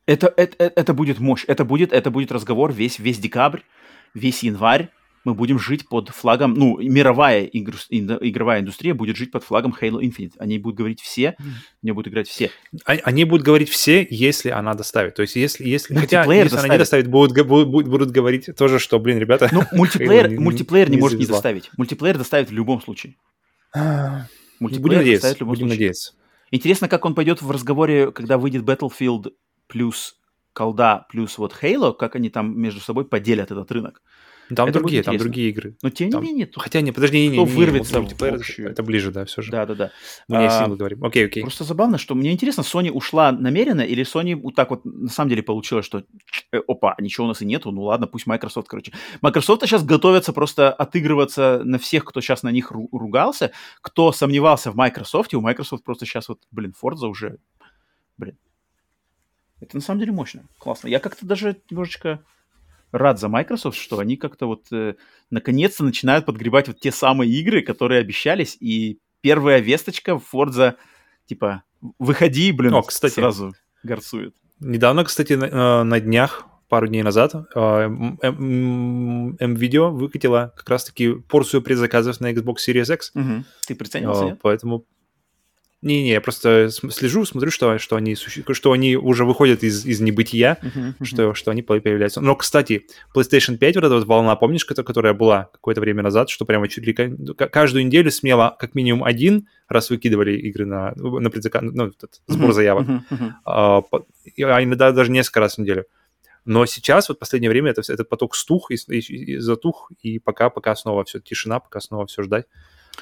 [0.06, 1.45] Это, это, это, это будет мощь.
[1.48, 3.61] Это будет, это будет разговор весь, весь декабрь,
[4.14, 4.90] весь январь.
[5.26, 10.02] Мы будем жить под флагом, ну, мировая игр- игровая индустрия будет жить под флагом Halo
[10.02, 10.34] Infinite.
[10.38, 12.52] Они будут говорить все, в нее будут играть все.
[12.85, 15.16] А- Они будут говорить все, если она доставит.
[15.16, 17.06] То есть, если, если хотя, если она не доставит.
[17.06, 21.02] доставит, будут, будут, будут- говорить тоже, что, блин, ребята, Ну, мультиплеер, не- мультиплеер не, не
[21.02, 21.69] может не доставить.
[21.77, 23.16] Мультиплеер доставит в любом случае.
[23.74, 24.27] будем
[24.60, 25.76] Мультиплеер надеяться, доставит в любом будем случае.
[25.77, 26.14] надеяться.
[26.52, 29.32] Интересно, как он пойдет в разговоре, когда выйдет Battlefield
[29.68, 30.16] плюс
[30.53, 34.02] колда плюс вот Halo, как они там между собой поделят этот рынок.
[34.54, 35.78] Там Это другие, там другие игры.
[35.82, 38.00] Но тем не Там- менее, тут- Хотя, не, подожди, не, не, Кто не, не, вырвется
[38.00, 38.70] в мультиплеер, общую?
[38.70, 39.52] это ближе, да, все же.
[39.52, 39.92] да-да-да.
[40.28, 41.04] Мы не А, говорим.
[41.04, 41.42] Окей, окей.
[41.44, 45.30] Просто забавно, что мне интересно, Sony ушла намеренно или Sony вот так вот на самом
[45.30, 46.04] деле получилось, что
[46.52, 48.92] э, опа, ничего у нас и нету, ну ладно, пусть Microsoft, короче.
[49.22, 54.72] Microsoft сейчас готовятся просто отыгрываться на всех, кто сейчас на них ру- ругался, кто сомневался
[54.72, 57.38] в Microsoft, и у Microsoft просто сейчас вот, блин, Forza уже,
[58.18, 58.38] блин.
[59.62, 60.90] Это на самом деле мощно, классно.
[60.90, 62.20] Я как-то даже немножечко
[62.94, 64.94] рад за Microsoft, что они как-то вот э,
[65.30, 70.76] наконец-то начинают подгребать вот те самые игры, которые обещались, и первая весточка Forza,
[71.26, 71.64] типа,
[72.00, 73.14] выходи, блин, О, кстати.
[73.16, 74.36] сразу горцует.
[74.60, 80.70] Недавно, кстати, на, э, на днях, пару дней назад, э, м- м- М-Видео выкатила как
[80.70, 83.12] раз-таки порцию предзаказов на Xbox Series X.
[83.14, 83.46] Мгм.
[83.68, 84.40] Ты приценился, Э, нет?
[84.42, 84.86] Поэтому...
[85.84, 90.58] Не-не, я просто слежу, смотрю, что, что, они, что они уже выходят из, из небытия,
[90.62, 91.06] Мгм, мгм.
[91.06, 92.22] что, что они по- появляются.
[92.22, 96.30] Но, кстати, PlayStation 5, вот эта вот волна, помнишь, кото- которая была какое-то время назад,
[96.30, 101.30] что прямо чуть ли каждую неделю смело как минимум один раз выкидывали игры на, на
[101.30, 103.36] предзаказ, ну, этот сбор заявок, мгм, мгм.
[103.44, 104.06] а, по-
[104.42, 105.86] а иногда даже несколько раз в неделю.
[106.45, 110.20] Но сейчас, вот в последнее время, это, этот поток стух и, и- и затух, и
[110.20, 112.45] пока, пока снова все тишина, пока снова все ждать.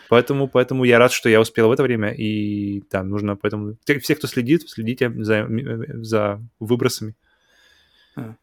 [0.10, 3.78] Поэтому, поэтому я рад, что я успел в это время, и да, нужно поэтому...
[4.02, 7.16] Все, кто следит, следите за, м- за выбросами.
[8.16, 8.36] А.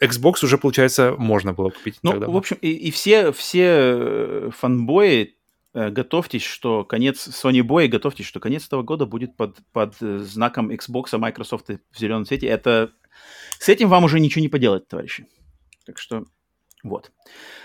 [0.00, 2.28] Xbox уже, получается, можно было купить Ну, тогда.
[2.28, 5.34] в общем, и, и все, все э, фанбои
[5.74, 10.18] э, готовьтесь, что конец Sony Boy, готовьтесь, что конец этого года будет под, под э,
[10.18, 12.46] знаком Xbox, Microsoft в зеленом цвете.
[12.46, 12.92] Это
[13.58, 15.26] с этим вам уже ничего не поделать, товарищи.
[15.86, 16.24] Так что
[16.84, 17.10] вот.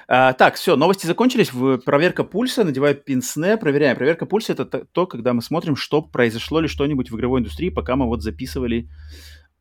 [0.07, 1.51] А, так, все, новости закончились.
[1.83, 3.95] Проверка пульса, надеваю пинсне, проверяем.
[3.95, 7.95] Проверка пульса это то, когда мы смотрим, что произошло ли что-нибудь в игровой индустрии, пока
[7.95, 8.89] мы вот записывали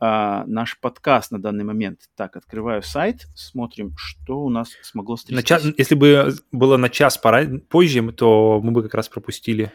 [0.00, 2.02] а, наш подкаст на данный момент.
[2.16, 5.44] Так, открываю сайт, смотрим, что у нас смогло На стрястись.
[5.44, 9.72] час- если бы было на час пора, позже, то мы бы как раз пропустили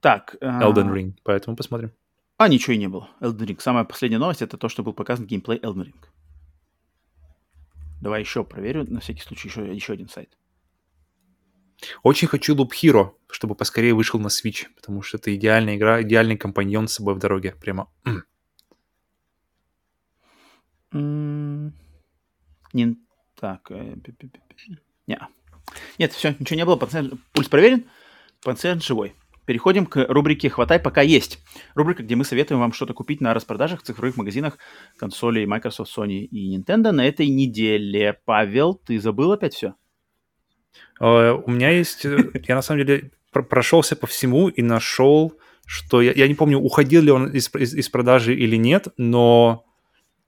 [0.00, 1.92] Так, а, Elden Ring, поэтому посмотрим.
[2.36, 3.08] А, ничего и не было.
[3.20, 3.60] Elden Ring.
[3.60, 5.94] Самая последняя новость это то, что был показан геймплей Elden Ring.
[8.00, 10.36] Давай еще проверю, на всякий случай, еще, еще один сайт.
[12.02, 16.36] Очень хочу Loop Hero, чтобы поскорее вышел на Switch, потому что это идеальная игра, идеальный
[16.36, 17.56] компаньон с собой в дороге.
[17.60, 17.90] Прямо.
[20.92, 21.72] М,
[22.72, 22.96] Не,
[23.34, 23.96] так, э.
[25.06, 25.28] Неа.
[25.98, 26.76] Нет, все, ничего не было.
[26.76, 27.88] Пациент, пульс проверен,
[28.42, 29.14] пациент живой.
[29.46, 31.38] Переходим к рубрике «Хватай, пока есть».
[31.74, 34.58] Рубрика, где мы советуем вам что-то купить на распродажах в цифровых магазинах
[34.96, 38.18] консолей Microsoft, Sony и Nintendo на этой неделе.
[38.24, 39.74] Павел, ты забыл опять все?
[41.00, 42.04] Э, У меня есть...
[42.04, 45.32] э, Я на самом деле пр- прошелся по всему и нашел,
[45.66, 46.00] что...
[46.00, 49.64] Я, я не помню, уходил ли он из, из- из продажи или нет, но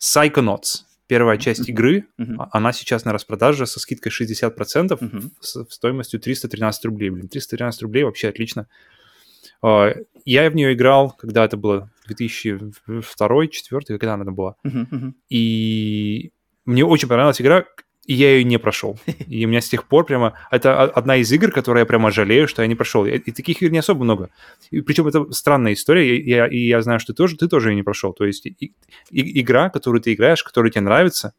[0.01, 5.31] Psychonauts, первая часть игры, а- она сейчас на распродаже со скидкой 60% Мгм.
[5.41, 7.11] с стоимостью 313 рублей.
[7.11, 8.67] Блин, 313 рублей вообще отлично.
[9.63, 14.57] А, Я в нее играл, когда это было 2002 2004 когда она была.
[14.65, 15.17] Мгм, мгм.
[15.29, 16.33] И
[16.65, 17.65] мне очень понравилась игра,
[18.07, 18.99] и я ее не прошел.
[19.29, 20.37] И у меня с тех пор прямо...
[20.51, 23.07] Это одна из игр, которую я прямо жалею, что я не прошел.
[23.07, 24.31] И, и таких игр не особо много.
[24.73, 27.71] И, причем это странная история, и я, и я знаю, что ты тоже, ты тоже
[27.71, 28.13] ее не прошел.
[28.13, 28.75] То есть и-
[29.11, 31.35] и- игра, которую ты играешь, которая тебе нравится,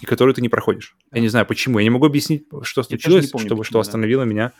[0.00, 0.96] и которую ты не проходишь.
[1.12, 1.78] Я не знаю, почему.
[1.78, 3.80] Я не могу объяснить, что случилось, помню, чтобы, почему, что да.
[3.80, 4.52] остановило меня.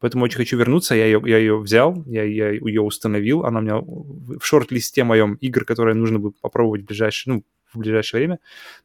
[0.00, 0.94] Поэтому очень хочу вернуться.
[0.94, 3.44] Я ее, я ее взял, я, я ее установил.
[3.44, 7.78] Она у меня в шорт-листе моем игр, которые нужно бы попробовать в ближайшее, ну, в
[7.78, 8.38] ближайшее время.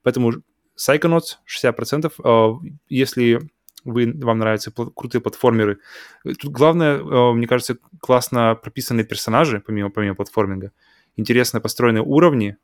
[0.04, 0.32] Поэтому
[0.78, 2.14] Psychonauts 60%.
[2.24, 2.54] э,
[2.88, 3.40] Если
[3.84, 5.80] вы, вам нравятся пла- крутые платформеры.
[6.26, 10.72] э, Тут главное, э, мне кажется, классно прописанные персонажи, помимо, помимо платформинга.
[11.18, 12.56] Интересно построенные уровни,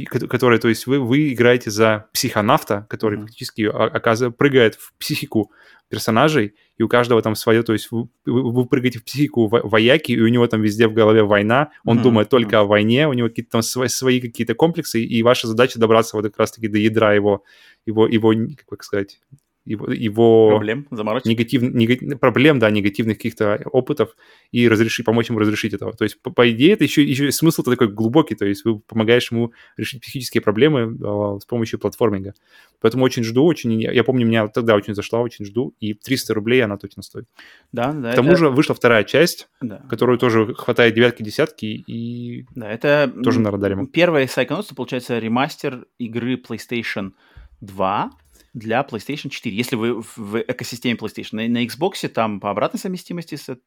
[0.00, 3.26] и, ко- которые, то есть вы, вы играете за психонавта, который Мгм.
[3.26, 5.50] фактически а, оказывается, прыгает в психику
[5.88, 10.12] персонажей, и у каждого там свое, то есть вы, вы- прыгаете в психику во- вояки,
[10.12, 12.64] и у него там везде в голове война, он Мгм, думает только мгм.
[12.64, 16.24] о войне, у него какие-то там свои, свои какие-то комплексы, и ваша задача добраться вот
[16.26, 17.42] как раз-таки до ядра его,
[17.86, 18.32] его, его,
[18.68, 19.20] как сказать,
[19.66, 21.26] его, его Проблем, заморочек.
[21.26, 24.16] негатив, нега- проблем, да, негативных каких-то опытов
[24.52, 25.92] и разрешить, помочь ему разрешить этого.
[25.92, 28.78] То есть, по, по идее, это еще, еще и смысл-то такой глубокий, то есть вы
[28.80, 32.34] помогаешь ему решить психические проблемы а, с помощью платформинга.
[32.80, 36.32] Поэтому очень жду, очень, я, я помню, меня тогда очень зашла, очень жду, и 300
[36.32, 37.26] рублей она точно стоит.
[37.72, 38.12] Да, да.
[38.12, 39.84] К тому это- же вышла вторая часть, да.
[39.90, 43.76] которую тоже хватает девятки, десятки, и Да, это тоже на радаре.
[43.76, 43.86] мы.
[43.86, 47.12] первый Psychonauts, получается, ремастер игры PlayStation
[47.60, 48.10] 2
[48.52, 49.54] для PlayStation 4.
[49.54, 51.36] Если вы в- экосистеме PlayStation.
[51.36, 53.58] На, на Xbox там по обратной совместимости с...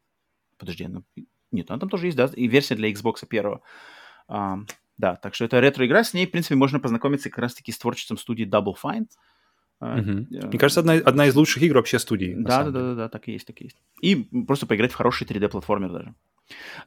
[0.58, 1.04] Подожди, ну,
[1.52, 3.62] нет, она там тоже есть, да, и версия для Xbox первого.
[4.28, 7.78] Ам, да, так что это ретро-игра, с ней, в принципе, можно познакомиться как раз-таки с
[7.78, 9.08] творчеством студии Double Fine.
[9.80, 12.36] А, э, Мне кажется, одна, одна из лучших игр вообще студии.
[12.38, 13.78] да, да, да, да, да, так и есть, так и есть.
[14.02, 14.16] И
[14.48, 16.16] просто поиграть в хороший 3D-платформер даже.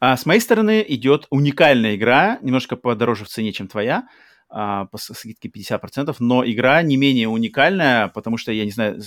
[0.00, 4.06] А с моей стороны идет уникальная игра, немножко подороже в цене, чем твоя, а,
[4.48, 9.00] по скидке 50%, но игра не менее уникальная, потому что, я не знаю,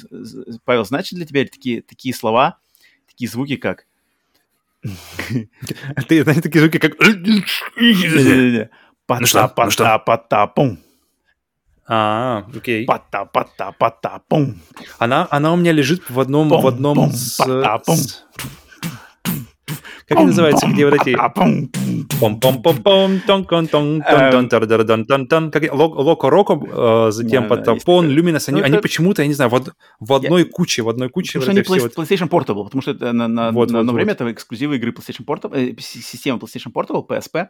[0.65, 2.57] Павел, значит для тебя такие, такие слова,
[3.07, 3.85] такие звуки, как...
[6.07, 6.93] Ты знаешь, такие звуки, как...
[9.25, 9.47] Что?
[9.47, 10.79] пота, пота, пум.
[11.87, 12.85] А, окей.
[12.85, 14.61] Пота, пота, пота, пум.
[14.99, 17.39] Она, она у меня лежит в одном, в одном с-
[20.09, 21.15] как называется, где вот эти...
[21.39, 21.71] Эм.
[25.71, 29.51] Локо Роко, э, затем потом Пон, э, Люминес, они ну, почему-то, я не знаю,
[29.99, 31.39] в одной куче, в одной куче...
[31.39, 35.55] Потому что они PlayStation Portable, потому что на одно время это эксклюзивы игры PlayStation Portable,
[35.55, 37.47] э, система PlayStation Portable, PSP.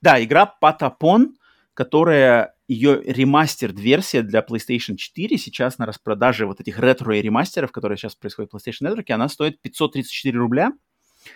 [0.00, 1.34] Да, игра Патапон,
[1.74, 8.52] которая ее ремастер-версия для PlayStation 4 сейчас на распродаже вот этих ретро-ремастеров, которые сейчас происходят
[8.52, 10.72] в PlayStation Network, она стоит 534 рубля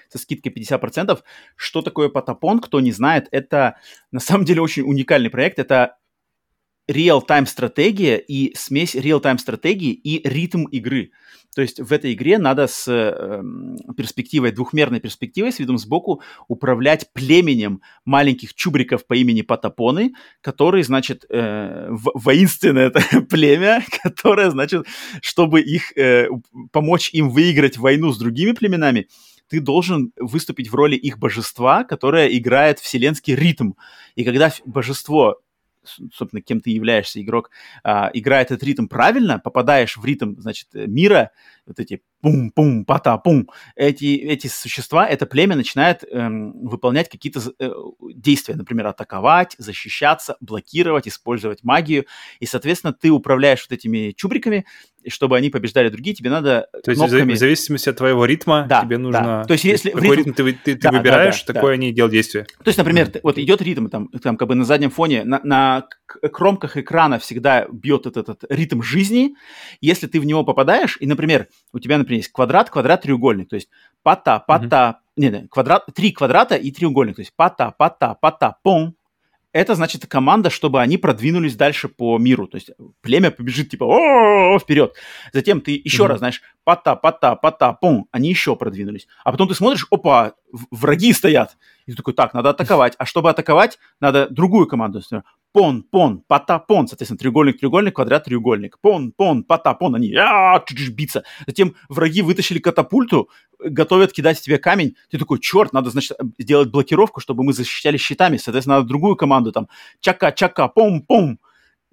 [0.09, 1.19] со скидкой 50%.
[1.57, 3.77] Что такое Patapon, кто не знает, это
[4.11, 5.59] на самом деле очень уникальный проект.
[5.59, 5.97] Это
[6.91, 11.13] реал-тайм стратегия и смесь реал-тайм стратегии и ритм игры.
[11.55, 13.43] То есть в этой игре надо с э,
[13.97, 21.25] перспективой, двухмерной перспективой, с видом сбоку, управлять племенем маленьких чубриков по имени Патапоны, которые, значит,
[21.29, 24.87] э, воинственное это племя, которое, значит,
[25.23, 26.29] чтобы их э,
[26.71, 29.09] помочь им выиграть войну с другими племенами,
[29.51, 33.73] ты должен выступить в роли их божества, которое играет вселенский ритм.
[34.15, 35.41] И когда божество
[36.13, 37.51] собственно, кем ты являешься, игрок,
[37.83, 41.31] а, играет этот ритм правильно, попадаешь в ритм, значит, мира,
[41.67, 47.71] вот эти пум-пум, пата-пум, эти, эти существа, это племя начинает эм, выполнять какие-то э,
[48.15, 52.07] действия, например, атаковать, защищаться, блокировать, использовать магию,
[52.39, 54.67] и, соответственно, ты управляешь вот этими чубриками,
[55.09, 57.33] чтобы они побеждали другие, тебе надо То есть кнопками...
[57.33, 59.23] в зависимости от твоего ритма да, тебе нужно...
[59.23, 59.45] Да.
[59.45, 61.75] То есть если какой ритм, ритм ты, ты, ты да, выбираешь, да, да, такое да.
[61.75, 62.45] они делают действие.
[62.63, 63.21] То есть, например, mm-hmm.
[63.23, 67.67] вот идет ритм, там, там как бы на заднем фоне, на, на кромках экрана всегда
[67.71, 69.37] бьет этот, этот ритм жизни,
[69.81, 73.57] если ты в него попадаешь, и, например, у тебя, например, есть квадрат, квадрат, треугольник, то
[73.57, 73.69] есть
[74.03, 75.13] пата, пата, mm-hmm.
[75.17, 78.95] не, не, квадрат, три квадрата и треугольник, то есть пата, пата, пата, пон,
[79.53, 82.47] это значит команда, чтобы они продвинулись дальше по миру.
[82.47, 84.95] То есть племя побежит типа о вперед.
[85.33, 86.07] Затем ты еще mm-hmm.
[86.07, 89.09] раз знаешь пата, пата, пата, пум, они еще продвинулись.
[89.25, 90.35] А потом ты смотришь, опа,
[90.71, 91.57] враги стоят.
[91.87, 92.95] И ты такой, так, надо атаковать.
[92.99, 95.01] А чтобы атаковать, надо другую команду
[95.53, 100.15] пон, пон, пата, пон, соответственно, треугольник, треугольник, квадрат, треугольник, пон, пон, пата, пон, они
[100.91, 101.25] биться.
[101.47, 107.21] Затем враги вытащили катапульту, готовят кидать тебе камень, ты такой, черт, надо, значит, сделать блокировку,
[107.21, 109.69] чтобы мы защищали щитами, соответственно, надо другую команду, там,
[110.01, 111.39] чака-чака, пом-пом,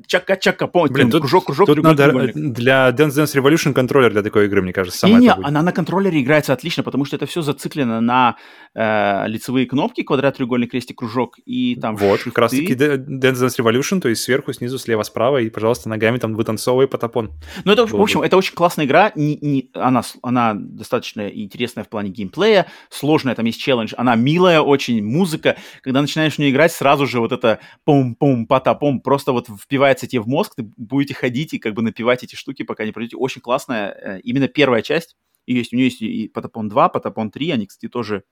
[0.06, 4.46] чака-чака, помните, Блин, тут, кружок, кружок, тут надо для Dance Dance Revolution контроллер для такой
[4.46, 8.00] игры, мне кажется, самая Не, она на контроллере играется отлично, потому что это все зациклено
[8.00, 8.36] на
[8.76, 12.30] э, лицевые кнопки, квадрат, треугольник, крестик, кружок и там Вот, шифты.
[12.30, 16.36] как раз-таки Dance Dance Revolution, то есть сверху, снизу, слева, справа, и, пожалуйста, ногами там
[16.36, 17.32] вытанцовывай потопон.
[17.66, 21.90] Ну, это, в общем, это очень классная игра, не, не, она, она достаточно интересная в
[21.90, 26.72] плане геймплея, сложная, там есть челлендж, она милая очень, музыка, когда начинаешь в нее играть,
[26.72, 31.14] сразу же вот это пум-пум, пата-пум, просто вот впиваешь вбивается тебе в мозг, ты будете
[31.14, 33.18] ходить и как бы напивать эти штуки, пока не пройдете.
[33.18, 33.92] Очень классная.
[33.92, 35.16] Э, именно первая часть.
[35.46, 38.24] И есть, у нее есть и Patapon 2, Patapon 3, они, кстати, тоже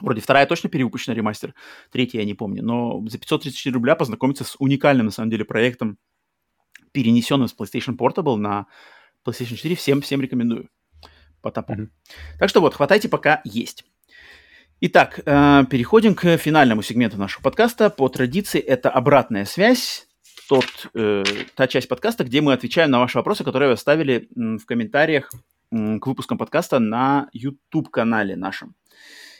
[0.00, 1.54] Вроде вторая точно перевыпущена ремастер,
[1.92, 2.62] третья я не помню.
[2.62, 5.98] Но за 534 рубля познакомиться с уникальным, на самом деле, проектом,
[6.92, 8.66] перенесенным с PlayStation Portable на
[9.26, 10.70] PlayStation 4, всем, всем рекомендую.
[11.42, 11.80] Потапом.
[11.80, 11.88] Mm-hmm.
[12.38, 13.84] Так что вот, хватайте, пока есть.
[14.80, 17.90] Итак, э, переходим к финальному сегменту нашего подкаста.
[17.90, 20.08] По традиции это обратная связь
[20.50, 21.22] тот, э,
[21.54, 25.30] та часть подкаста, где мы отвечаем на ваши вопросы, которые вы оставили в комментариях
[25.70, 28.74] к выпускам подкаста на YouTube-канале нашем.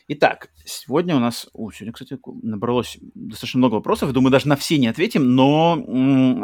[0.06, 1.48] Итак, сегодня у нас...
[1.52, 4.10] О, сегодня, кстати, набралось достаточно много вопросов.
[4.10, 5.84] Я думаю, даже на все не ответим, но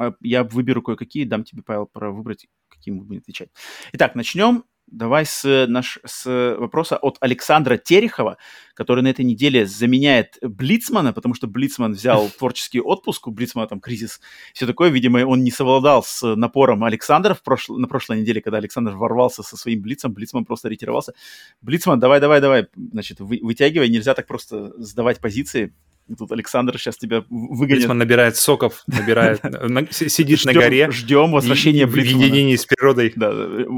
[0.01, 3.51] а, я выберу кое-какие, дам тебе, Павел, про выбрать, какие мы будем отвечать.
[3.93, 8.39] Итак, начнем Давай с, наш, с вопроса от Александра Терехова,
[8.73, 13.81] который на этой неделе заменяет Блицмана, потому что Блицман взял творческий отпуск, у Блицмана там
[13.81, 14.21] кризис,
[14.55, 14.91] все такое.
[14.91, 17.79] Видимо, он не совладал с напором Александра в прошл...
[17.79, 21.15] на прошлой неделе, когда Александр ворвался со своим Блицом, Блицман просто ретировался.
[21.63, 25.75] Блицман, давай, давай, давай, значит, вы, вытягивай, нельзя так просто сдавать позиции.
[26.19, 27.79] Тут Александр сейчас тебя выгонит.
[27.79, 29.41] Блицман набирает соков, набирает,
[29.91, 30.91] сидит на горе.
[30.91, 32.23] Ждем возвращения Блицмана.
[32.23, 33.13] В единении с природой.
[33.17, 33.33] Да,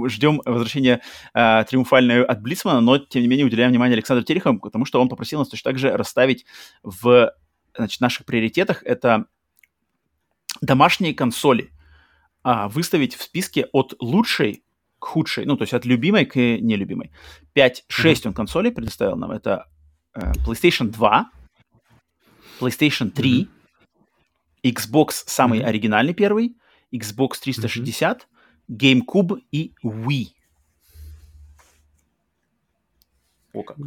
[0.08, 1.00] ждем возвращения
[1.34, 5.08] э, триумфальное от Блицмана, но, тем не менее, уделяем внимание Александру Терехову, потому что он
[5.08, 6.44] попросил нас точно так же расставить
[6.82, 7.32] в
[7.76, 9.26] значит, наших приоритетах это
[10.60, 11.70] домашние консоли.
[12.42, 14.64] А, выставить в списке от лучшей
[14.98, 17.10] к худшей, ну, то есть от любимой к нелюбимой.
[17.54, 18.28] 5-6 mm-hmm.
[18.28, 19.32] он консолей предоставил нам.
[19.32, 19.66] Это
[20.14, 21.30] э, PlayStation 2,
[22.58, 24.72] PlayStation 3, mm-hmm.
[24.72, 25.64] Xbox самый mm-hmm.
[25.66, 26.56] оригинальный первый,
[26.92, 28.26] Xbox 360, mm-hmm.
[28.68, 30.37] GameCube и Wii.
[33.54, 33.78] О как.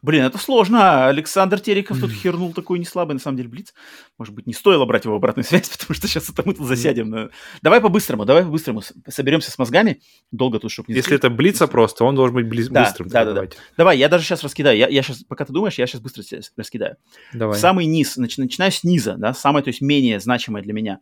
[0.00, 1.08] Блин, это сложно.
[1.08, 3.74] Александр Тереков тут хернул такой не слабый, на самом деле, Блиц.
[4.16, 6.66] Может быть, не стоило брать его в обратную связь, потому что сейчас это мы тут
[6.66, 7.10] засядем.
[7.10, 7.30] На...
[7.60, 8.82] Давай по-быстрому, давай по-быстрому.
[9.08, 10.00] Соберемся с мозгами.
[10.32, 12.68] Долго тут, чтобы не Если это Блица просто, он должен быть близ...
[12.68, 13.08] да, быстрым.
[13.08, 13.48] Да, да, да.
[13.76, 14.78] Давай, я даже сейчас раскидаю.
[14.78, 16.24] Я, я сейчас, пока ты думаешь, я сейчас быстро
[16.56, 16.96] раскидаю.
[17.34, 17.58] Давай.
[17.58, 21.00] Самый низ, нач, начинаю с низа, да, самое, то есть менее значимое для меня.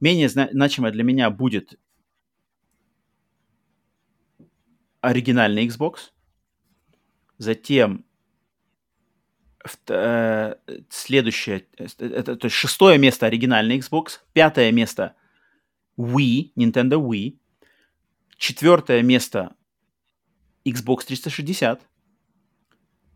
[0.00, 1.74] Менее зна- значимое для меня будет
[5.02, 6.11] оригинальный Xbox.
[7.42, 8.04] Затем
[9.88, 10.54] э,
[10.88, 15.16] следующее, э, это, то есть шестое место оригинальный Xbox, пятое место
[15.98, 17.36] Wii, Nintendo Wii,
[18.36, 19.56] четвертое место
[20.64, 21.82] Xbox 360,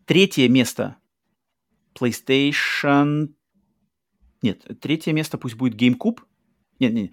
[0.07, 0.97] третье место
[1.95, 3.33] PlayStation...
[4.43, 6.19] Нет, третье место пусть будет GameCube.
[6.81, 7.13] Нет, нет,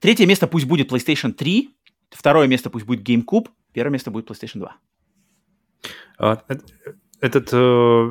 [0.00, 1.70] третье место пусть будет PlayStation 3,
[2.10, 4.76] второе место пусть будет GameCube, Первое место будет PlayStation 2.
[6.18, 6.42] А,
[7.20, 8.10] Этот, э,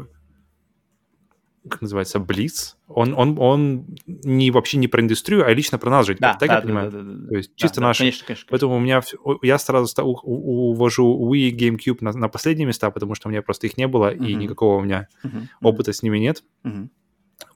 [1.69, 6.05] как называется, Blitz, он, он, он не, вообще не про индустрию, а лично про нас
[6.05, 6.15] же.
[6.19, 6.91] Да, так да, я да, понимаю?
[6.91, 7.27] да, да, да.
[7.27, 7.99] То есть Да, чисто да, наши.
[7.99, 8.27] Конечно, конечно.
[8.27, 8.47] конечно.
[8.49, 9.01] Поэтому у меня
[9.43, 13.67] я сразу увожу Wii и GameCube на, на последние места, потому что у меня просто
[13.67, 14.39] их не было, и Мгм.
[14.39, 16.43] никакого у меня Мгм, опыта с ними нет.
[16.63, 16.89] мгм.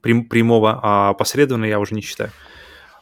[0.02, 2.32] прям- прямого, а посредственно я уже не считаю.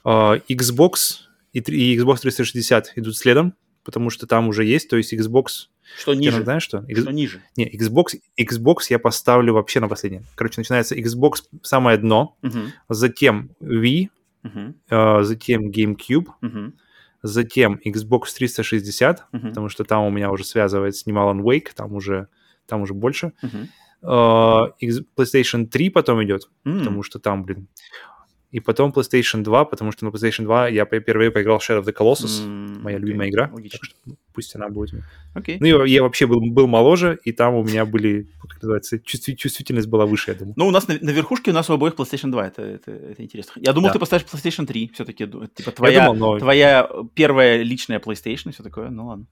[0.03, 1.21] А, Xbox
[1.53, 3.53] и, и Xbox 360 идут следом,
[3.89, 5.69] потому что там уже есть, то есть Xbox...
[5.97, 6.43] Что Ты ниже?
[6.43, 6.83] знаешь что?
[6.87, 7.41] X- Что ниже?
[7.57, 10.23] Не, Xbox, Xbox я поставлю вообще на последнее.
[10.35, 11.31] Короче, начинается Xbox
[11.63, 14.09] самое дно, Мгм, затем Wii,
[14.43, 16.75] мгм, а, затем GameCube, мгм,
[17.23, 21.93] затем Xbox 360, мгм, потому что там у меня уже связывается снимал Alan Wake, там
[21.93, 22.27] уже,
[22.67, 23.33] там уже больше.
[24.03, 27.67] А, X- PlayStation 3 потом идет, М, потому что там, блин.
[28.51, 31.85] И потом PlayStation 2, потому что на PlayStation 2 я впервые поиграл в Shadow of
[31.85, 33.49] the Colossus, м, моя окей, любимая игра.
[33.53, 33.77] Логично.
[33.79, 33.95] Так что
[34.33, 35.03] пусть она будет.
[35.35, 35.57] Окей.
[35.59, 39.35] Ну, я, я вообще был, был моложе, и там у меня были, как называется, чувстви-
[39.35, 40.55] чувствительность была выше, я думаю.
[40.57, 43.21] Ну, у нас на, на верхушке у нас у обоих PlayStation 2, это, это, это
[43.23, 43.53] интересно.
[43.63, 43.93] Я думал, Да.
[43.93, 46.39] ты поставишь PlayStation 3, все-таки, типа, твоя, думал, но...
[46.39, 49.25] твоя первая личная PlayStation и все такое, ну ладно.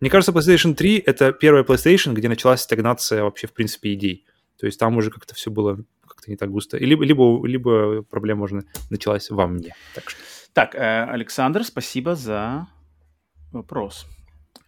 [0.00, 4.24] Мне кажется, PlayStation 3— это первая PlayStation, где началась стагнация вообще, в принципе, идей.
[4.58, 5.78] То есть там уже как-то все было
[6.22, 6.76] как-то не так густо.
[6.76, 9.74] И Либо, либо, либо проблема уже началась во мне.
[9.94, 10.20] Так что
[10.52, 12.66] Так, э, Александр, спасибо за
[13.52, 14.06] вопрос.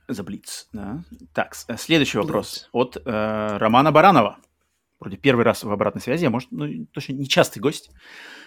[0.08, 1.04] За Блиц, да.
[1.32, 4.38] Так, э, следующий вопрос от э, Романа Баранова.
[5.00, 7.90] Вроде первый раз в обратной связи, а может, ну, точно нечастый гость.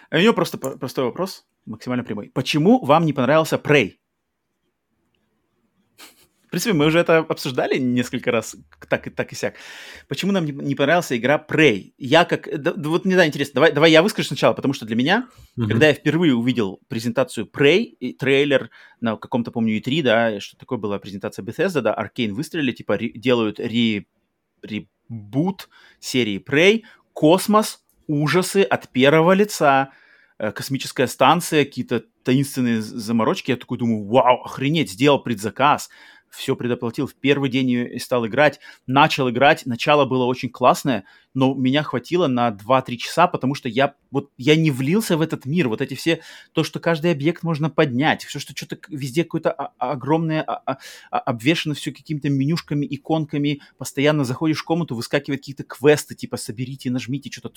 [0.10, 2.32] А У него просто простой вопрос, максимально прямой.
[2.34, 3.94] Почему вам не понравился Prey?
[6.48, 8.56] В принципе, мы уже это обсуждали несколько раз,
[8.90, 9.56] так и так и сяк.
[10.08, 11.94] Почему нам не, не понравилась игра Prey?
[11.98, 12.48] Я как...
[12.62, 15.28] да- да вот мне да, интересно, давай, давай я выскажу сначала, потому что для меня
[15.58, 15.70] Мгм.
[15.70, 18.70] когда я впервые увидел презентацию Prey, и трейлер
[19.02, 23.12] на каком-то, помню, E3, да, что такое была презентация Bethesda, да, Arkane выстрелили, типа ре-
[23.14, 24.06] делают ре-
[24.62, 25.70] ребут
[26.00, 29.92] серии Prey, космос, ужасы от первого лица,
[30.40, 33.52] э, космическая станция, какие-то таинственные заморочки.
[33.52, 35.90] Я такой думаю, вау, охренеть, сделал предзаказ,
[36.30, 41.54] все предоплатил, в первый день и стал играть, начал играть, начало было очень классное, но
[41.54, 45.68] меня хватило на 2-3 часа, потому что я вот я не влился в этот мир,
[45.68, 46.22] вот эти все,
[46.54, 50.78] то, что каждый объект можно поднять, все, что что-то везде какое-то а- а- огромное, а-
[51.12, 57.32] обвешано все какими-то менюшками, иконками, постоянно заходишь в комнату, выскакивают какие-то квесты, типа соберите, нажмите,
[57.32, 57.54] что-то.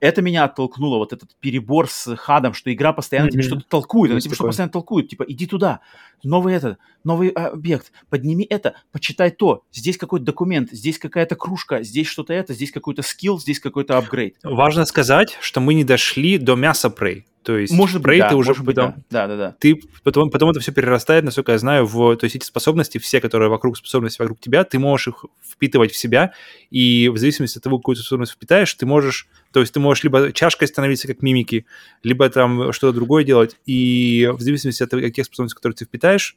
[0.00, 3.48] Это меня оттолкнуло, вот этот перебор с хадом, что игра постоянно тебе Мгм.
[3.48, 4.48] что-то толкует, она тебе что такое.
[4.48, 5.80] постоянно толкует, типа иди туда,
[6.22, 11.82] новый это, новый а, объект, подними это, почитай то, здесь какой-то документ, здесь какая-то кружка,
[11.82, 14.36] здесь что-то это, здесь какой-то скилл, здесь какой-то апгрейд.
[14.42, 17.24] Важно сказать, что мы не дошли до мяса Prey.
[17.42, 19.26] То есть Может быть, Prey да, ты уже может быть, потом- да.
[19.26, 19.56] Да, да, да.
[19.58, 22.16] ты потом, потом это все перерастает, насколько я знаю, в...
[22.16, 25.96] То есть эти способности, все, которые вокруг, способности вокруг тебя, ты можешь их впитывать в
[25.96, 26.32] себя,
[26.70, 29.26] и в зависимости от того, какую ты способность впитаешь, ты можешь...
[29.52, 31.64] То есть ты можешь либо чашкой становиться, как мимики,
[32.02, 36.36] либо там что-то другое делать, и в зависимости от тех способностей, которые ты впитаешь,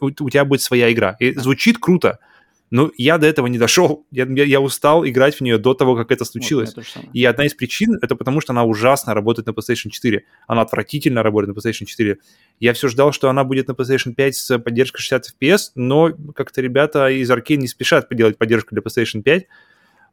[0.00, 1.16] у, у тебя будет своя игра.
[1.20, 2.18] И звучит круто,
[2.70, 4.06] но я до этого не дошел.
[4.10, 6.70] Я, я, я устал играть в нее до того, как это Вот, случилось.
[6.70, 7.10] самое.
[7.12, 10.24] И одна из причин это потому, что она ужасно работает на PlayStation 4.
[10.46, 12.18] Она отвратительно работает на PlayStation 4.
[12.58, 16.60] Я все ждал, что она будет на PlayStation 5 с поддержкой 60 FPS, но как-то
[16.60, 19.46] ребята из Arkane не спешат поделать поддержку для PlayStation 5.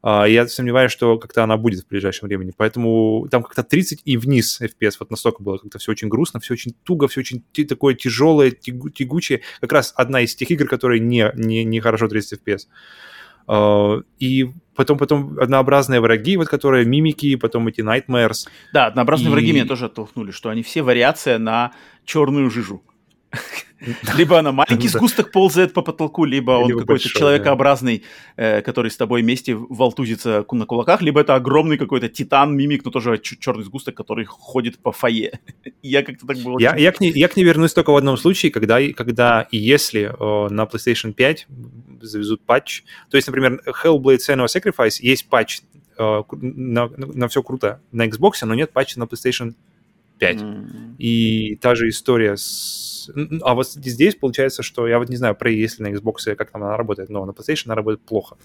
[0.06, 2.52] А, Я сомневаюсь, что как-то она будет в ближайшем времени.
[2.54, 4.96] Поэтому там как-то 30 и вниз FPS.
[5.00, 8.90] Вот настолько было как-то все очень грустно, все очень туго, все очень такое тяжелое, тягу-
[8.90, 9.40] тягучее.
[9.62, 12.66] Как раз одна из тех игр, которые не, не, не хорошо 30 FPS.
[13.46, 18.46] А, И потом, потом однообразные враги, вот которые мимики, потом эти Nightmares.
[18.74, 21.72] Да, однообразные враги И- меня тоже оттолкнули, что они все вариация на
[22.04, 22.82] черную жижу.
[24.16, 28.02] Либо она маленький сгусток ползает по потолку, либо он какой-то человекообразный,
[28.36, 32.90] э, который с тобой вместе волтузится на кулаках, либо это огромный какой-то титан, мимик, но
[32.90, 35.40] тоже черный сгусток, который ходит по фойе.
[35.82, 38.16] Я как-то так был Я, я, к ней, я к ней вернусь только в одном
[38.16, 41.46] случае, когда, и- когда и если э, на PlayStation 5
[42.00, 42.84] завезут патч.
[43.10, 45.60] То есть, например, Hellblade Senua Sacrifice есть патч
[45.98, 49.54] э, на все круто на Xbox, но нет патча на PlayStation
[50.24, 50.42] 5.
[50.42, 50.96] М.
[50.98, 53.10] И та же история с...
[53.42, 56.62] А вот здесь получается, что я вот не знаю, про если на Xbox как там
[56.62, 58.36] она работает, но на PlayStation она работает плохо.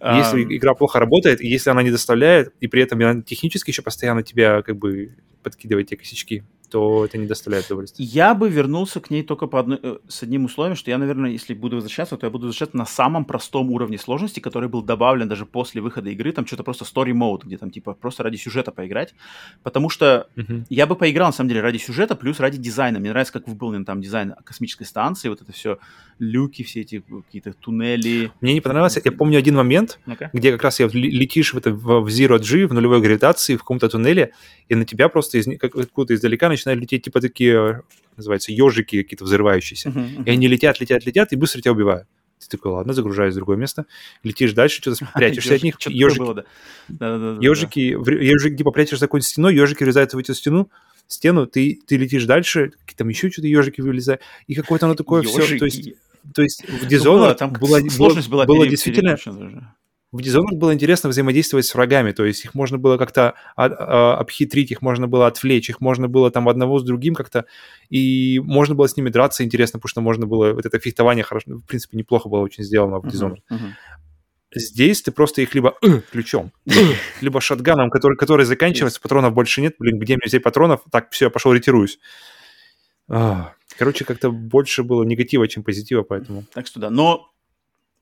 [0.00, 3.80] Если игра плохо работает, и если она не доставляет, и при этом она технически еще
[3.80, 6.44] постоянно тебя как бы подкидывает те косячки,
[6.76, 8.04] то это не доставляет удовольствия.
[8.04, 11.30] Я бы вернулся к ней только по одной, э, с одним условием, что я, наверное,
[11.30, 15.26] если буду возвращаться, то я буду возвращаться на самом простом уровне сложности, который был добавлен
[15.26, 18.72] даже после выхода игры, там что-то просто story mode, где там типа просто ради сюжета
[18.72, 19.14] поиграть,
[19.62, 20.66] потому что Мгм.
[20.68, 22.98] я бы поиграл, на самом деле, ради сюжета, плюс ради дизайна.
[22.98, 25.78] Мне нравится, как выполнен там дизайн космической станции, вот это все,
[26.18, 28.30] люки, все эти какие-то туннели.
[28.42, 30.28] Мне не понравилось, я помню один момент, Ну-ка.
[30.34, 33.60] где как раз я ле- летишь в, это, в, Zero G, в нулевой гравитации, в
[33.60, 34.32] каком-то туннеле,
[34.68, 37.82] и на тебя просто из, как- откуда-то издалека начинают лететь типа такие,
[38.16, 39.90] называется, ежики какие-то взрывающиеся.
[39.90, 40.24] Мгм, мгм.
[40.24, 42.06] И они летят, летят, летят, и быстро тебя убивают.
[42.38, 43.86] Ты такой, ладно, загружаюсь в другое место,
[44.22, 45.76] летишь дальше, что-то прячешься от них.
[45.86, 46.44] Ежики, было,
[46.88, 47.38] да.
[47.40, 50.70] Ежики, ежики, типа, прячешься за какой-нибудь стеной, ежики врезаются в эту стену,
[51.08, 55.58] стену, ты, ты летишь дальше, там еще что-то ежики вылезают, и какое-то оно такое все,
[55.58, 55.92] то есть,
[56.34, 59.16] то есть в Ну, Dishonored было, там было, сложность была было пере- действительно.
[60.16, 64.82] В Dishonored было интересно взаимодействовать с врагами, то есть их можно было как-то обхитрить, их
[64.82, 67.44] можно было отвлечь, их можно было там одного с другим как-то,
[67.88, 71.50] и можно было с ними драться интересно, потому что можно было, вот это фехтование хорошо,
[71.50, 73.42] в принципе, неплохо было очень сделано в Dishonored.
[73.50, 73.74] Мгм, мгм.
[74.54, 75.74] Здесь ты просто их либо
[76.10, 76.52] ключом,
[77.20, 80.82] либо шотганом, который, который заканчивается, патронов больше нет, блин, где мне взять патронов?
[80.90, 81.98] Так, все, я пошел ретируюсь.
[83.08, 86.44] А, Короче, как-то больше было негатива, чем позитива, поэтому...
[86.54, 87.30] Так что да, но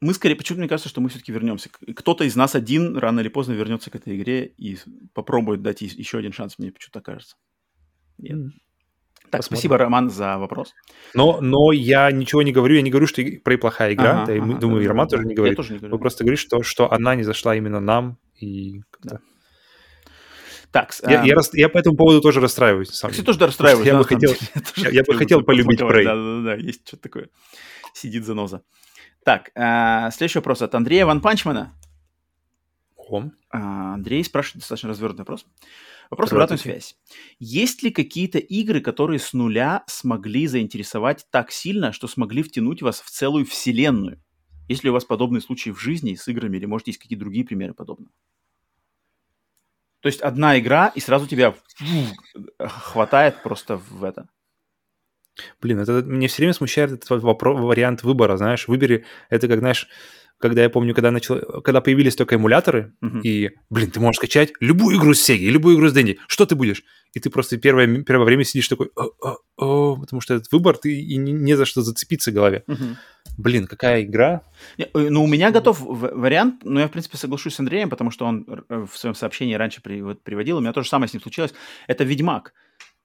[0.04, 1.70] мы скорее, почему-то мне кажется, что мы все-таки вернемся.
[1.96, 4.78] Кто-то из нас один рано или поздно вернется к этой игре и
[5.14, 7.36] попробует дать еще один шанс, мне почему-то кажется.
[8.18, 8.52] Нет.
[9.30, 9.56] Так, Посмотрим.
[9.58, 10.72] спасибо, Роман, за вопрос.
[11.14, 14.10] Но, но я ничего не говорю, я не говорю, что и- про и плохая игра,
[14.22, 15.16] Ага, да, и мы- ага, думаю, и да-да-да, Роман да.
[15.16, 15.56] тоже не Я говорит.
[15.56, 15.94] тоже не говорю.
[15.94, 19.20] Вы просто говорите, что, что она не зашла именно нам, и как-то...
[20.70, 23.46] Так, Я, а, я, рас- я по этому поводу тоже расстраиваюсь, самом Кстати, тоже да,
[23.46, 23.86] расстраиваюсь.
[23.86, 24.34] Я да, бы хотел-.
[24.76, 25.80] Я я бы хотел полюбить.
[25.80, 26.04] Prey.
[26.04, 27.28] Да-да-да, есть что-то такое.
[27.94, 28.62] Сидит заноза.
[29.24, 31.74] Так, а, следующий вопрос от Андрея Ван Панчмана.
[33.50, 35.46] А, Андрей спрашивает достаточно развернутый вопрос.
[36.10, 36.96] Вопрос в обратную связь.
[37.38, 43.00] Есть ли какие-то игры, которые с нуля смогли заинтересовать так сильно, что смогли втянуть вас
[43.00, 44.22] в целую вселенную?
[44.68, 47.46] Есть ли у вас подобные случаи в жизни с играми, или, может, есть какие-то другие
[47.46, 48.12] примеры подобного?
[50.00, 51.54] То есть одна игра, и сразу тебя
[52.58, 54.28] хватает просто в это.
[55.60, 59.58] Блин, это мне все время смущает этот вот вопро- вариант выбора, знаешь, выбери, это как,
[59.58, 59.88] знаешь,
[60.38, 63.20] когда я помню, когда, начал, когда появились только эмуляторы, Мгм.
[63.20, 66.54] и, блин, ты можешь скачать любую игру с Sega, любую игру с Денди, что ты
[66.54, 66.82] будешь?
[67.14, 70.76] И ты просто первое, первое время сидишь такой, «О, о, о», потому что этот выбор,
[70.76, 72.64] ты и не, не за что зацепиться в голове.
[72.66, 72.96] Мгм.
[73.38, 74.42] Блин, какая игра?
[74.78, 78.10] Не, э, Ну, у меня готов вариант, но я, в принципе, соглашусь с Андреем, потому
[78.10, 81.22] что он э, в своем сообщении раньше приводил, у меня то же самое с ним
[81.22, 81.54] случилось.
[81.86, 82.52] Это Ведьмак.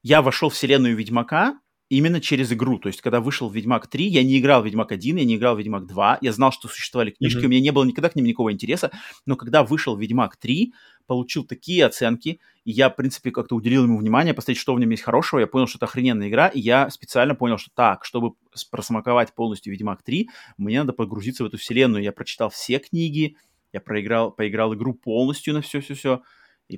[0.01, 1.59] Я вошел в вселенную Ведьмака
[1.89, 2.77] именно через игру.
[2.79, 5.55] То есть, когда вышел Ведьмак 3, я не играл в Ведьмак 1, я не играл
[5.55, 7.45] в Ведьмак 2, я знал, что существовали книжки, Мгм.
[7.47, 8.91] у меня не было никогда к ним никакого интереса,
[9.25, 10.73] но когда вышел Ведьмак 3,
[11.07, 14.91] получил такие оценки, и я, в принципе, как-то уделил ему внимание, посмотреть, что в нем
[14.91, 18.33] есть хорошего, я понял, что это охрененная игра, и я специально понял, что так, чтобы
[18.69, 22.03] просмаковать полностью Ведьмак 3, мне надо погрузиться в эту вселенную.
[22.03, 23.35] Я прочитал все книги,
[23.73, 26.21] я проиграл, поиграл игру полностью на все-все-все.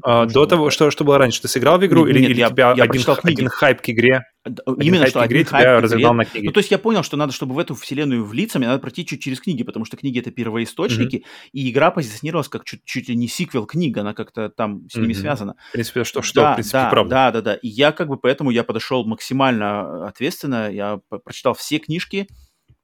[0.03, 2.39] А, до того, что, что было раньше, ты сыграл в игру Нет, или, нет, или
[2.39, 5.63] я- тебя я один, один хайп к игре, один Именно что к игре один хайп
[5.63, 6.45] тебя разогнал на книги?
[6.45, 9.05] Ну, то есть я понял, что надо, чтобы в эту вселенную влиться, мне надо пройти
[9.05, 13.15] чуть через книги, потому что книги— это первоисточники, и игра позиционировалась как чуть, чуть ли
[13.15, 15.21] не сиквел книг, она как-то там с ними Мгм.
[15.21, 15.55] связана.
[15.69, 17.09] В принципе, что, что да, в принципе, да, правда.
[17.09, 17.53] Да, да, да.
[17.55, 22.27] И я как бы поэтому я подошел максимально ответственно, я прочитал все книжки,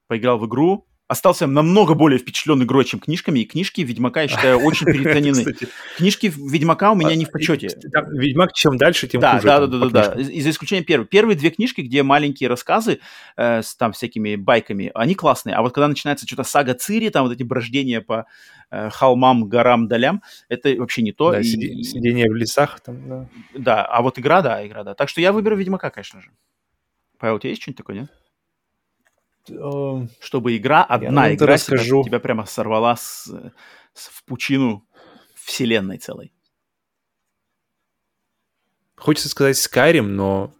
[0.07, 4.59] поиграл в игру, остался намного более впечатлен игрой, чем книжками, и книжки Ведьмака, я считаю,
[4.59, 5.55] очень переоценены.
[5.95, 7.69] Книжки Ведьмака у меня не в а, почете.
[8.11, 9.43] Ведьмак чем дальше, тем хуже.
[9.43, 10.21] да, да, да, да, да.
[10.21, 11.05] И- За исключением первой.
[11.05, 12.99] Первые две книжки, где маленькие рассказы
[13.37, 15.55] э, с там всякими байками, они классные.
[15.55, 18.25] А вот когда начинается что-то сага Цири, там вот эти брождения по
[18.69, 21.31] э, холмам, горам, долям, это вообще не то.
[21.31, 22.81] Да, сидение в лесах.
[22.81, 23.29] Там, да.
[23.53, 24.93] да, а вот игра, да, игра, да.
[24.93, 26.31] Так что я выберу Ведьмака, конечно же.
[27.17, 28.11] Павел, у тебя есть что-нибудь такое, нет?
[29.49, 33.27] Эм, Чтобы игра, одна наверное, игра тогда тебя, прямо сорвала с,
[33.93, 34.85] с- в пучину
[35.35, 36.33] вселенной целой.
[38.95, 40.53] Хочется сказать Skyrim, но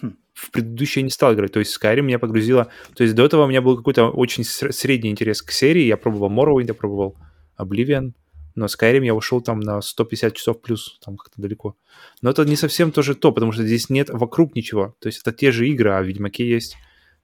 [0.00, 0.16] Хм.
[0.34, 1.52] в предыдущий я не стал играть.
[1.52, 2.68] То есть Skyrim меня погрузило...
[2.94, 5.82] То есть до этого у меня был какой-то очень ср- средний интерес к серии.
[5.82, 7.16] Я пробовал Morrowind, я пробовал
[7.58, 8.12] Oblivion,
[8.54, 11.76] но Skyrim я ушел там на 150 часов плюс, там как-то далеко.
[12.22, 14.94] Но это не совсем тоже то, потому что здесь нет вокруг ничего.
[15.00, 16.76] То есть это те же игры, а в Ведьмаке есть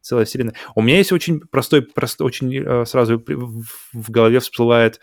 [0.06, 0.54] целая вселенная.
[0.74, 5.00] У меня есть очень простой, простой очень э, сразу в, голове всплывает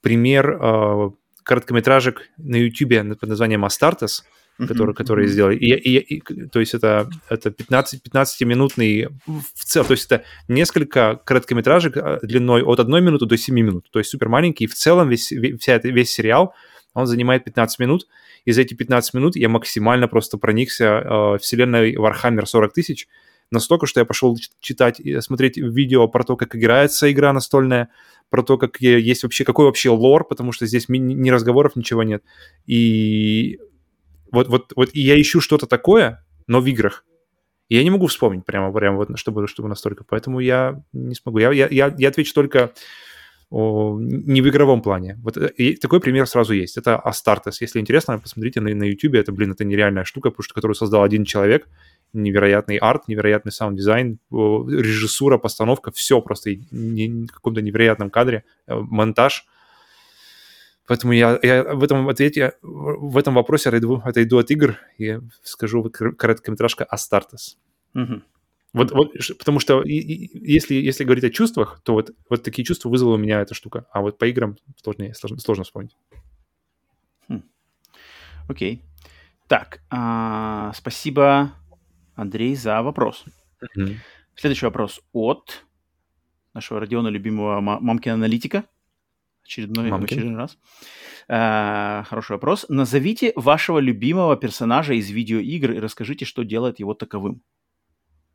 [0.00, 1.10] пример э,
[1.42, 4.22] короткометражек на YouTube под названием Astartes,
[4.58, 5.56] которые, Мгм, которые сделали.
[5.56, 11.16] И, и- и- то есть это, это 15, 15-минутный в целом, то есть это несколько
[11.24, 14.64] короткометражек э, длиной от 1 минуты до 7 минут, то есть супер маленький.
[14.64, 16.54] И в целом весь, ве- вся весь сериал
[16.96, 18.06] Он занимает 15 минут,
[18.44, 23.08] и за эти 15 минут я максимально просто проникся э, вселенной Warhammer 40 тысяч,
[23.54, 27.88] настолько, что я пошел читать, и смотреть видео про то, как играется игра настольная,
[28.30, 32.22] про то, как есть вообще, какой вообще лор, потому что здесь ни разговоров, ничего нет.
[32.66, 33.58] И
[34.32, 37.04] вот, вот, вот и я ищу что-то такое, но в играх.
[37.68, 40.04] И я не могу вспомнить прямо, прямо вот, чтобы, чтобы настолько.
[40.04, 41.38] Поэтому я не смогу.
[41.38, 42.72] Я, я, я, я отвечу только
[43.50, 45.18] о, не в игровом плане.
[45.22, 46.76] Вот э, и такой пример сразу есть.
[46.76, 47.54] Это Astartes.
[47.60, 49.14] Если интересно, посмотрите на, на YouTube.
[49.14, 51.68] Это, блин, это нереальная штука, потому что которую создал один человек.
[52.14, 59.46] Невероятный арт, невероятный саунд-дизайн, режиссура, постановка, все просто в каком-то невероятном кадре, э, монтаж.
[60.86, 65.82] Поэтому я, я в этом ответе, в этом вопросе отойду, отойду от игр и скажу
[65.90, 67.58] короткометражка Astartes.
[68.74, 72.64] Вот, вот, потому что и- и- если, если говорить о чувствах, то вот, вот такие
[72.64, 73.86] чувства вызвала у меня эта штука.
[73.92, 75.96] А вот по играм сложнее, сложно, сложно вспомнить.
[78.48, 78.82] Окей.
[79.46, 81.52] Так, а, спасибо,
[82.14, 83.24] Андрей, за вопрос.
[84.36, 85.64] Следующий вопрос от
[86.54, 88.64] нашего Родиона, любимого ма- мамкина аналитика.
[89.44, 90.04] Очередной, Мамкин.
[90.18, 90.58] очередной раз.
[91.28, 92.66] А, хороший вопрос.
[92.68, 97.42] Назовите вашего любимого персонажа из видеоигр и расскажите, что делает его таковым.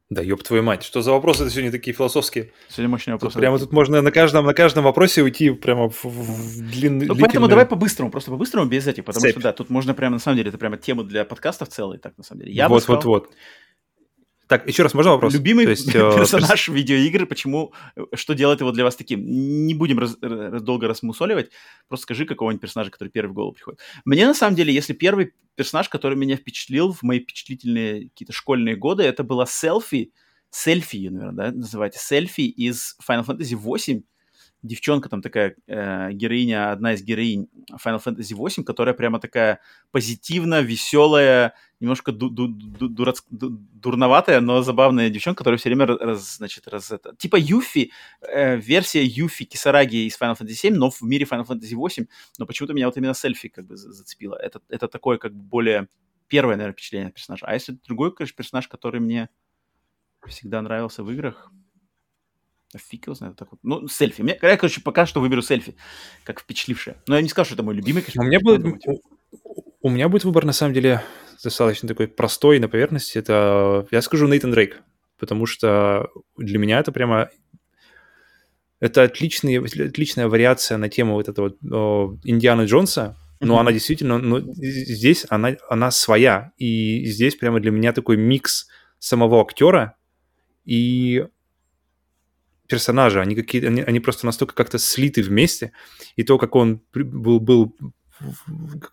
[0.09, 2.51] Да, ёб твою мать, что за вопросы это сегодня такие философские?
[2.67, 3.33] Сегодня мощный Тут вопрос.
[3.35, 7.06] прямо тут можно на каждом, на каждом вопросе уйти прямо в, в длинный...
[7.06, 9.32] Ну, поэтому давай по-быстрому, просто по-быстрому, без этих, потому Цепь.
[9.33, 12.17] что, да, тут можно прямо, на самом деле, это прямо тема для подкастов целый, так,
[12.17, 12.53] на самом деле.
[12.53, 13.35] Я вот, сказал, вот, вот.
[14.50, 15.32] Так, еще раз, можно вопрос?
[15.32, 19.24] Любимый То есть, э, персонаж видеоигры, почему, э, что делает его для вас таким?
[19.24, 21.52] Не будем раз- раз- долго рассмусоливать,
[21.88, 23.80] просто скажи какого-нибудь персонажа, который первый в голову приходит.
[24.06, 28.76] Мне, на самом деле, если первый персонаж, который меня впечатлил в мои впечатлительные какие-то школьные
[28.76, 30.14] годы, это была селфи,
[30.50, 34.02] селфи, наверное, да, называете, селфи из Final Fantasy 8.
[34.61, 37.47] Девчонка там такая, э, героиня, одна из героинь
[37.83, 44.41] Final Fantasy 8, которая прямо такая позитивно, веселая, немножко ду- ду- ду- дурац- ду- дурноватая,
[44.41, 47.15] но забавная девчонка, которая все время раз, значит, раз это...
[47.15, 51.75] Типа Юфи, э, версия Юфи Кисараги из Final Fantasy 7, но в мире Final Fantasy
[51.75, 52.07] 8,
[52.38, 54.35] но почему-то меня вот именно селфи как бы за- зацепило.
[54.35, 55.88] Это, это такое как бы более
[56.27, 57.45] первое, наверное, впечатление персонажа.
[57.45, 59.29] А если другой, конечно, персонаж, который мне
[60.27, 61.49] всегда нравился в играх,
[62.77, 63.59] фиг его знает, так вот.
[63.64, 64.22] Ну, селфи.
[64.22, 65.75] Мне, я, короче, пока что выберу селфи,
[66.23, 66.98] как впечатлившее.
[67.07, 68.22] Но я не скажу, что это мой любимый, конечно.
[68.22, 68.65] У меня, будет,
[69.81, 71.03] у, меня будет выбор, на самом деле,
[71.43, 73.17] достаточно такой простой на поверхности.
[73.17, 74.81] Это, я скажу, Нейтан Дрейк.
[75.17, 77.30] Потому что для меня это прямо...
[78.80, 83.61] Это отличный, отличная вариация на тему вот этого о, Индианы Джонса, но Мгм.
[83.61, 84.19] она действительно...
[84.19, 86.51] Ну, здесь она, она своя.
[86.57, 88.67] И здесь прямо для меня такой микс
[88.99, 89.95] самого актера
[90.65, 91.25] и
[92.69, 93.22] персонажа.
[93.22, 95.72] Они, какие они, они просто настолько как-то слиты вместе.
[96.15, 97.75] И то, как он был, был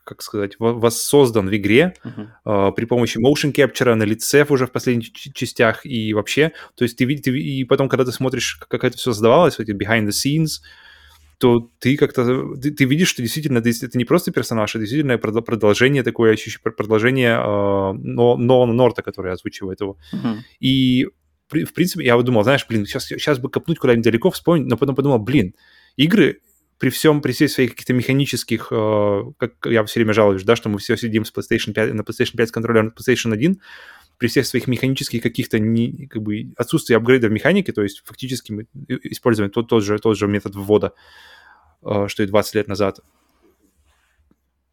[0.04, 2.28] как сказать, во- воссоздан в игре Мгм.
[2.44, 6.52] э, при помощи motion capture на лице уже в последних частях и вообще.
[6.76, 10.06] То есть ты видишь, и потом, когда ты смотришь, как, это все создавалось, эти behind
[10.06, 10.60] the scenes,
[11.38, 15.14] то ты как-то, ты, ты видишь, что действительно это, это не просто персонаж, это действительно
[15.18, 19.98] продо- продолжение такое, ощущение, продолжение э, но, Норта, который озвучивает его.
[20.12, 20.44] Мгм.
[20.60, 21.08] И,
[21.48, 24.76] в принципе, я вот думал, знаешь, блин, сейчас, сейчас бы копнуть куда-нибудь далеко, вспомнить, но
[24.76, 25.54] потом подумал, блин,
[25.96, 26.40] игры
[26.78, 30.68] при всем, при всех своих каких-то механических, э, как я все время жалуюсь, да, что
[30.68, 33.60] мы все сидим с PlayStation 5, на PlayStation 5 с контроллером на PlayStation 1,
[34.18, 38.52] при всех своих механических каких-то не, как бы отсутствии апгрейда в механике, то есть фактически
[38.52, 40.92] мы и- используем тот, тот, же, тот же метод ввода,
[41.82, 43.00] э, что и 20 лет назад.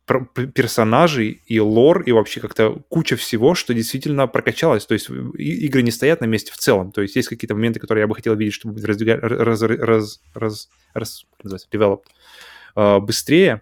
[0.06, 4.86] Персонажей и лор, и вообще как-то куча всего, что действительно прокачалось.
[4.86, 6.92] То есть игры не стоят на месте в целом.
[6.92, 10.70] То есть есть какие-то моменты, которые я бы хотел видеть, чтобы раздвига- раз, раз, раз,
[11.44, 12.04] раз, developed,
[12.76, 13.62] э, быстрее,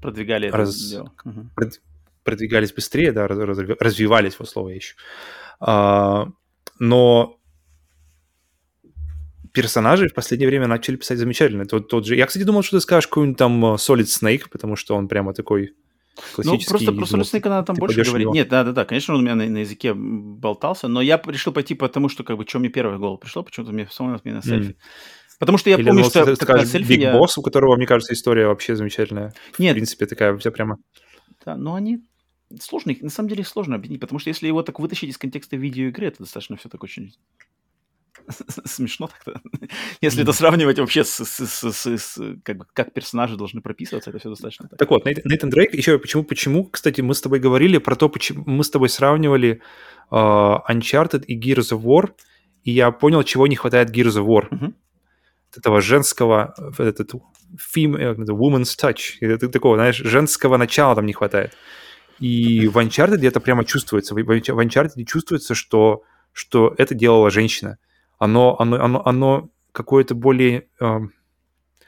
[0.00, 1.12] Продвигали это Раз- дело.
[1.24, 1.50] Мгм.
[1.56, 1.80] прод-
[2.24, 4.96] продвигались быстрее, да, раз- раз- развивались, вот слово я ищу.
[5.60, 6.28] А,
[6.80, 7.38] но
[9.52, 11.66] персонажи в последнее время начали писать замечательно.
[11.66, 12.16] Тот, тот же...
[12.16, 15.34] Я, кстати, думал, что ты скажешь какой-нибудь там э, Solid Snake, потому что он прямо
[15.34, 15.72] такой
[16.16, 16.70] Ну, классический.
[16.70, 18.34] просто про Solid Snake надо там больше в него.
[18.34, 22.08] Нет, да-да-да, конечно, он у меня на, на языке болтался, но я решил пойти потому,
[22.08, 24.76] что, как бы, что мне первое в голову пришло, почему-то мне вспомнилось мне на селфи.
[25.38, 27.14] Потому что я Или, помню, ну, что скажешь селфи Big я...
[27.16, 29.34] Boss, у которого, мне кажется, история вообще замечательная.
[29.52, 30.78] В Нет, принципе, такая вся прямо...
[31.44, 31.98] да, но они
[32.60, 35.56] сложно, на самом деле их сложно объяснить, потому что если его так вытащить из контекста
[35.56, 37.12] видеоигры, это достаточно все так очень
[38.64, 39.40] смешно так-то.
[40.00, 44.10] Если это сравнивать вообще с, с- с- с- с- как, бы, как персонажи должны прописываться,
[44.10, 44.78] это все достаточно так.
[44.78, 48.44] Так вот, Нейтан, Дрейк, еще почему, почему, кстати, мы с тобой говорили про то, почему
[48.46, 49.60] мы с тобой сравнивали
[50.10, 52.10] э, Uncharted и Gears of War,
[52.64, 54.46] и я понял, чего не хватает Gears of War.
[54.50, 54.74] Мгм.
[55.56, 57.12] этого женского, этот
[57.58, 61.52] фим, э, woman's touch, это такого, знаешь, женского начала там не хватает.
[62.20, 64.14] И в Uncharted это прямо чувствуется.
[64.14, 67.78] В Uncharted чувствуется, что, что это делала женщина.
[68.22, 70.66] Оно, оно, оно, оно какое-то более...
[70.80, 71.00] э,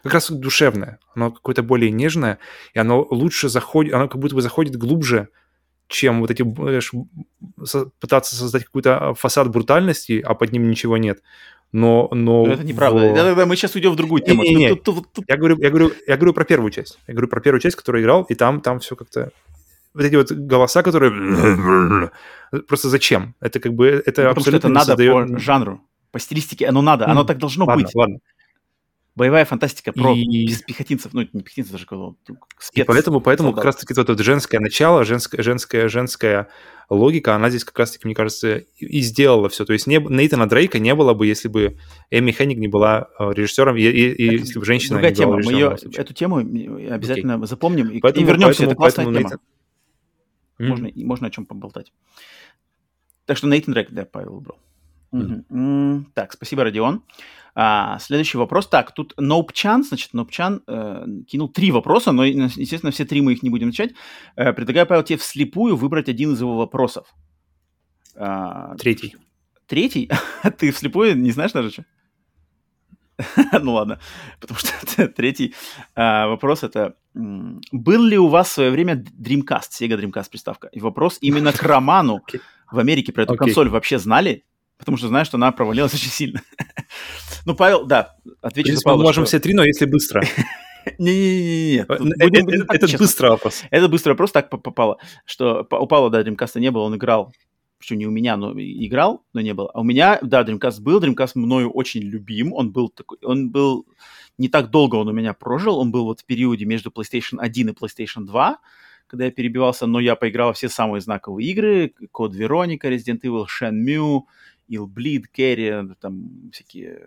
[0.03, 0.99] как раз душевное.
[1.15, 2.39] Оно какое-то более нежное,
[2.75, 5.29] и оно лучше заходит, оно как будто бы заходит глубже,
[5.87, 6.91] чем вот эти, знаешь,
[8.01, 11.23] пытаться создать какой-то фасад брутальности, а под ним ничего нет.
[11.73, 12.99] Но, но Ну, это неправда.
[13.13, 14.43] в- Да, да, да, мы сейчас уйдем в другую тему.
[14.43, 14.69] Не-не-не.
[14.71, 16.99] Тут- тут- тут- Я говорю, я говорю, я говорю про первую часть.
[17.07, 19.31] Я говорю про первую часть, которую я играл, и там, там все как-то
[19.95, 21.13] вот эти вот голоса, которые
[22.69, 23.35] просто зачем?
[23.41, 25.81] Это как бы это Потому что это абсолютно не надо создает- по жанру,
[26.15, 26.67] по стилистике.
[26.69, 27.93] Оно надо, оно М, так должно Ладно, быть.
[27.95, 28.19] ладно.
[29.17, 31.13] Боевая фантастика про И- пехотинцев.
[31.13, 32.87] Ну, не пехотинцев, даже И спец.
[32.87, 36.49] поэтому, поэтому как раз-таки вот это женское начало, женская, женская, женская
[36.89, 39.65] логика, она здесь как раз-таки, мне кажется, и и сделала все.
[39.65, 41.79] То есть не, Нейтана Дрейка не было бы, если бы
[42.11, 45.17] Эми Хенник не была э, режиссером, и, и- и Это если бы женщина Другая не
[45.17, 45.33] тема.
[45.33, 45.79] была Мы режиссером.
[45.79, 48.47] в ее, эту тему э, обязательно запомним и, и Поэтому- вернемся.
[48.67, 49.41] поэтому- это классная поэтому тема.
[50.59, 51.93] Нейтан- Можно, и можно о чем поболтать.
[53.27, 54.59] Так что Нейтан Дрейк, да, Павел выбрал.
[55.51, 57.03] М, Так, спасибо, Родион.
[57.57, 58.67] А, следующий вопрос.
[58.67, 63.43] Так, тут Ноупчан, значит, Ноупчан э, кинул три вопроса, но, естественно, все три мы их
[63.45, 63.93] не будем начать.
[64.35, 67.07] Э, предлагаю, Павел, тебе вслепую выбрать один из его вопросов.
[68.17, 69.17] А, Третий.
[69.67, 70.11] Третий?
[70.59, 71.85] Ты вслепую не знаешь даже что?
[73.63, 74.01] Ну ладно,
[74.41, 75.55] потому что третий
[75.95, 80.69] а, вопрос это был ли у вас в свое время Dreamcast, Sega Dreamcast приставка?
[80.73, 82.21] И вопрос именно к Роману
[82.73, 84.45] в Америке про эту консоль вообще знали?
[84.85, 86.43] Потому что знаю, что она провалилась очень сильно.
[87.47, 89.03] Ну, Павел, да, отвечу за принципе, мы Павла.
[89.03, 90.23] можем что- все три, но если быстро.
[90.87, 92.99] Э, э, э, Этот честно.
[92.99, 93.63] быстрый вопрос.
[93.71, 97.33] Это быстрый вопрос, так по- попало, что у Павла, да, Dreamcast не было, он играл,
[97.79, 99.71] причем не у меня, но играл, но не было.
[99.73, 103.87] А у меня, да, Dreamcast был, Dreamcast мною очень любим, он был такой, он был,
[104.37, 107.69] не так долго он у меня прожил, он был вот в периоде между PlayStation 1
[107.69, 108.59] и PlayStation 2,
[109.07, 114.21] когда я перебивался, но я поиграл все самые знаковые игры, Код Вероника, Resident Evil, Shenmue,
[114.71, 117.01] Ill Bleed, Carry, там всякие,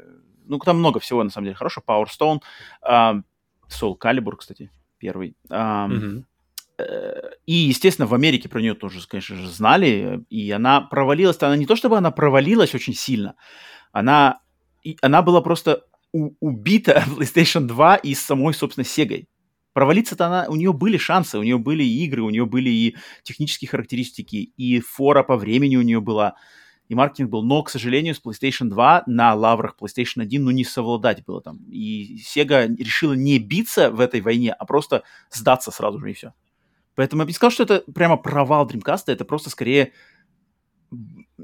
[0.46, 2.40] ну, там много всего, на самом деле, хорошо, Power Stone,
[2.82, 3.22] а,
[3.70, 5.36] Soul Calibur, кстати, первый.
[6.80, 10.24] Э, И, естественно, в Америке про нее тоже, конечно же, знали.
[10.30, 11.42] И она провалилась.
[11.42, 13.34] Она не то чтобы она провалилась очень сильно,
[13.92, 14.40] она,
[14.84, 19.26] и она была просто у- убита PlayStation 2 и самой, собственно, Sega.
[19.74, 23.70] Провалиться-то она, у нее были шансы, у нее были игры, у нее были и технические
[23.70, 26.36] характеристики, и фора по времени у нее была,
[26.88, 27.44] и маркетинг был.
[27.44, 31.58] Но, к сожалению, с PlayStation 2 на лаврах PlayStation 1, ну, не совладать было там.
[31.70, 36.34] И Sega решила не биться в этой войне, а просто сдаться сразу же, и все.
[36.96, 39.94] Поэтому я бы не сказал, что это прямо провал Dreamcast, это просто скорее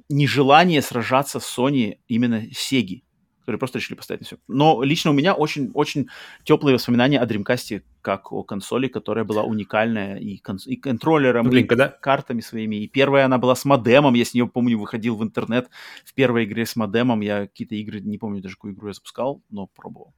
[0.09, 3.03] нежелание сражаться с Sony именно Sega,
[3.43, 4.37] которые просто решили поставить на все.
[4.47, 6.07] Но лично у меня очень, очень
[6.45, 11.51] теплые воспоминания о Dreamcast как о консоли, которая была уникальная и, конс- и контроллером, Ну,
[11.51, 12.77] блин, и когда, картами своими.
[12.77, 15.69] И первая она была с модемом, я с нее, помню, выходил в интернет
[16.05, 17.21] в первой игре с модемом.
[17.21, 20.13] Я какие-то игры, не помню даже, какую игру я запускал, но пробовал.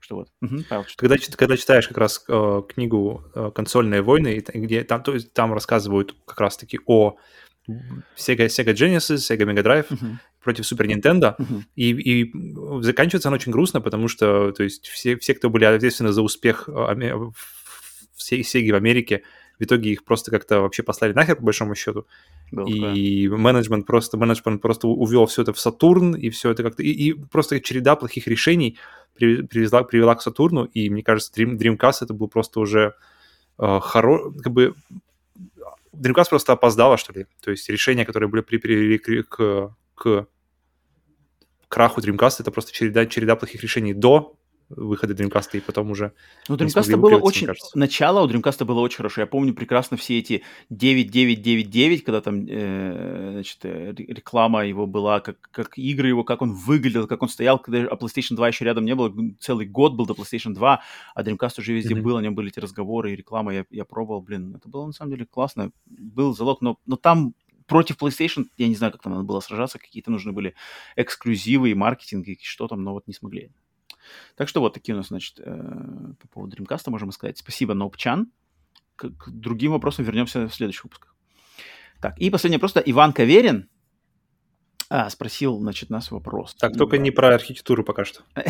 [0.00, 0.28] Что вот.
[0.40, 5.14] Мгм, Павел, когда, когда читаешь как раз э, книгу э, «Консольные войны», где там, то
[5.14, 7.16] есть, там рассказывают как раз-таки о
[8.16, 11.64] Sega, Sega Genesis, Sega Mega Drive Мгм, против Nintendo, мгм.
[11.76, 12.32] И, и
[12.82, 16.68] заканчивается она очень грустно, потому что, то есть, все, все кто были ответственны за успех
[16.68, 17.30] э,
[18.14, 19.22] всей Сеги в Америке,
[19.58, 22.06] в итоге их просто как-то вообще послали нахер, по большому счету.
[22.50, 22.94] Такое.
[22.94, 26.82] И менеджмент просто, менеджмент просто увел все это в Сатурн, и все это как-то...
[26.82, 28.78] И, и просто череда плохих решений
[29.14, 32.94] при- привезла, привела к Сатурну, и мне кажется, Dream, Dreamcast это был просто уже
[33.58, 34.30] э, хоро...
[34.30, 34.74] как бы...
[35.92, 37.26] Dreamcast просто опоздала, что ли.
[37.42, 40.26] То есть решения, которые были при- привели к, к, к
[41.68, 44.34] краху Dreamcast, это просто череда, череда плохих решений до
[44.70, 46.12] выхода Dreamcast, и потом уже...
[46.48, 47.46] Ну, Dreamcast было очень...
[47.46, 47.78] кажется.
[47.78, 49.22] Начало у Dreamcast было очень хорошее.
[49.22, 55.20] Я помню прекрасно все эти 9999, когда там, э, значит, э, ре- реклама его была,
[55.20, 58.64] как, как игры его, как он выглядел, как он стоял, когда а PlayStation 2 еще
[58.64, 59.12] рядом не было.
[59.40, 60.82] Целый год был до PlayStation 2,
[61.14, 62.04] а Dreamcast уже везде Мгм.
[62.04, 63.54] был, о нем были эти разговоры и реклама.
[63.54, 65.70] Я, я пробовал, блин, это было на самом деле классно.
[65.86, 67.34] Был залог, но, но там
[67.68, 70.54] против PlayStation, я не знаю, как там надо было сражаться, какие-то нужны были
[70.96, 73.52] эксклюзивы и маркетинг, и что там, но вот не смогли.
[74.36, 77.38] Так что вот такие у нас, значит, э, по поводу Dreamcast можем сказать.
[77.38, 78.32] Спасибо, Ноупчан.
[78.96, 81.14] К, к другим вопросам вернемся в следующих выпусках.
[82.00, 82.72] Так, и последний вопрос.
[82.72, 83.68] это Иван Каверин
[84.88, 86.54] а, спросил, значит, нас вопрос.
[86.54, 88.22] Так, только не про архитектуру пока что.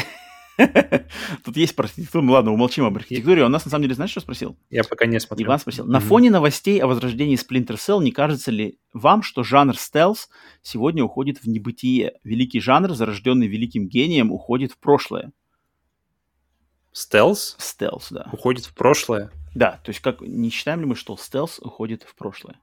[1.44, 2.24] Тут есть про архитектуру.
[2.24, 3.44] Ну ладно, умолчим об архитектуре.
[3.44, 4.56] Он нас, на самом деле, знаешь, что спросил?
[4.70, 5.46] Я пока не смотрел.
[5.48, 5.86] Иван спросил.
[5.86, 10.28] На фоне новостей о возрождении Splinter Cell не кажется ли вам, что жанр стелс
[10.62, 12.14] сегодня уходит в небытие?
[12.24, 15.32] Великий жанр, зарожденный великим гением, уходит в прошлое.
[16.92, 18.28] Стелс Стелс, да.
[18.32, 19.30] уходит в прошлое.
[19.54, 22.58] Да, то есть как не считаем ли мы, что стелс уходит в прошлое?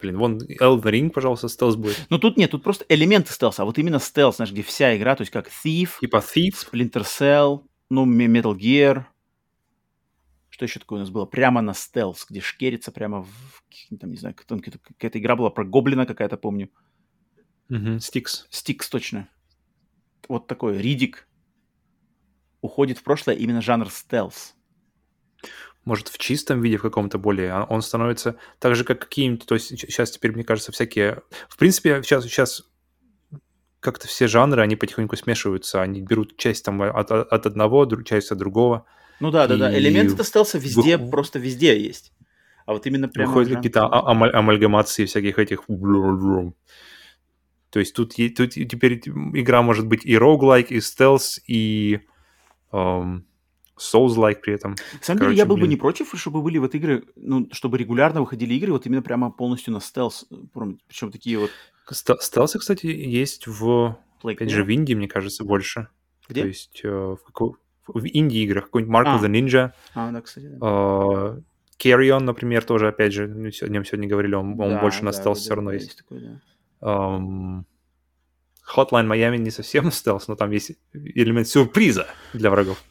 [0.00, 2.06] Блин, вон Elden Ring, пожалуйста, стелс будет.
[2.10, 5.16] Ну тут нет, тут просто элементы стелса, а вот именно стелс, знаешь, где вся игра,
[5.16, 6.54] то есть как Thief, Типа Thief.
[6.70, 9.04] Splinter Cell, ну, Metal Gear.
[10.50, 11.26] Что еще такое у нас было?
[11.26, 13.62] Прямо на стелс, где шкерится прямо в...
[14.00, 16.70] Там, не знаю, какая-то игра была про гоблина какая-то, помню.
[18.00, 18.46] Стикс.
[18.50, 19.28] Стикс точно.
[20.28, 21.28] Вот такой, Ридик.
[22.60, 24.54] Уходит в прошлое именно жанр стелс.
[25.86, 27.52] Может, в чистом виде в каком-то более.
[27.52, 29.46] а Он становится так же, как какие-нибудь...
[29.46, 31.22] То есть сейчас теперь, мне кажется, всякие...
[31.48, 32.64] В принципе, сейчас, сейчас
[33.78, 35.80] как-то все жанры, они потихоньку смешиваются.
[35.80, 38.84] Они берут часть там от, от- одного, часть от другого.
[39.20, 39.72] Ну да, да, да.
[39.72, 42.12] И Элементы стелса везде, вых- просто везде есть.
[42.66, 43.28] А вот именно прямо...
[43.28, 45.62] Выходят жанр какие-то а- амаль- амальгамации всяких этих...
[47.70, 52.00] То есть тут, тут теперь игра может быть и роуглайк, и стелс, и
[52.72, 53.24] эм,
[53.78, 54.72] Souls-like при этом.
[54.72, 55.70] На самом деле, Короче, я был бы блин.
[55.70, 59.72] не против, чтобы были вот игры, ну, чтобы регулярно выходили игры, вот именно прямо полностью
[59.72, 60.26] на стелс.
[60.88, 61.50] Причем такие вот...
[61.90, 63.96] Ст- Стелсы, кстати, есть в...
[64.22, 65.88] Play Опять же, в Индии, мне кажется, больше.
[66.28, 66.40] Где?
[66.42, 67.52] То есть э, в, какой-
[67.86, 68.64] в инди-играх.
[68.64, 69.24] Какой-нибудь Mark of А.
[69.24, 70.56] the Ninja, А, да, кстати, да.
[70.56, 71.40] э,
[71.78, 75.12] Carry On, например, тоже, опять же, о нем сегодня говорили, он, он Да, больше на
[75.12, 75.96] да, стелс да, все да, равно да, есть.
[75.98, 76.40] такой, да.
[76.80, 77.66] Эм,
[78.74, 82.82] Hotline Miami не совсем стелс, но там есть элемент сюрприза для врагов.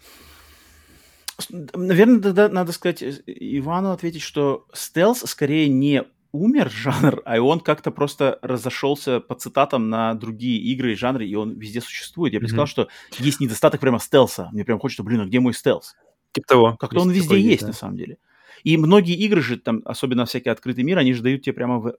[1.50, 7.60] Наверное, тогда надо сказать э, Ивану ответить, что стелс скорее не умер жанр, а он
[7.60, 12.34] как-то просто разошелся по цитатам на другие игры и жанры, и он везде существует.
[12.34, 12.50] Я бы Мгм.
[12.50, 14.50] сказал, что есть недостаток прямо стелса.
[14.52, 15.96] Мне прям хочется, блин, а где мой стелс?
[16.34, 16.76] Типа того.
[16.78, 17.68] Как-то он везде есть, да.
[17.68, 18.18] на самом деле.
[18.66, 21.88] И многие игры же, там, особенно всякий открытый мир, они же дают тебе прямо в-
[21.90, 21.94] э,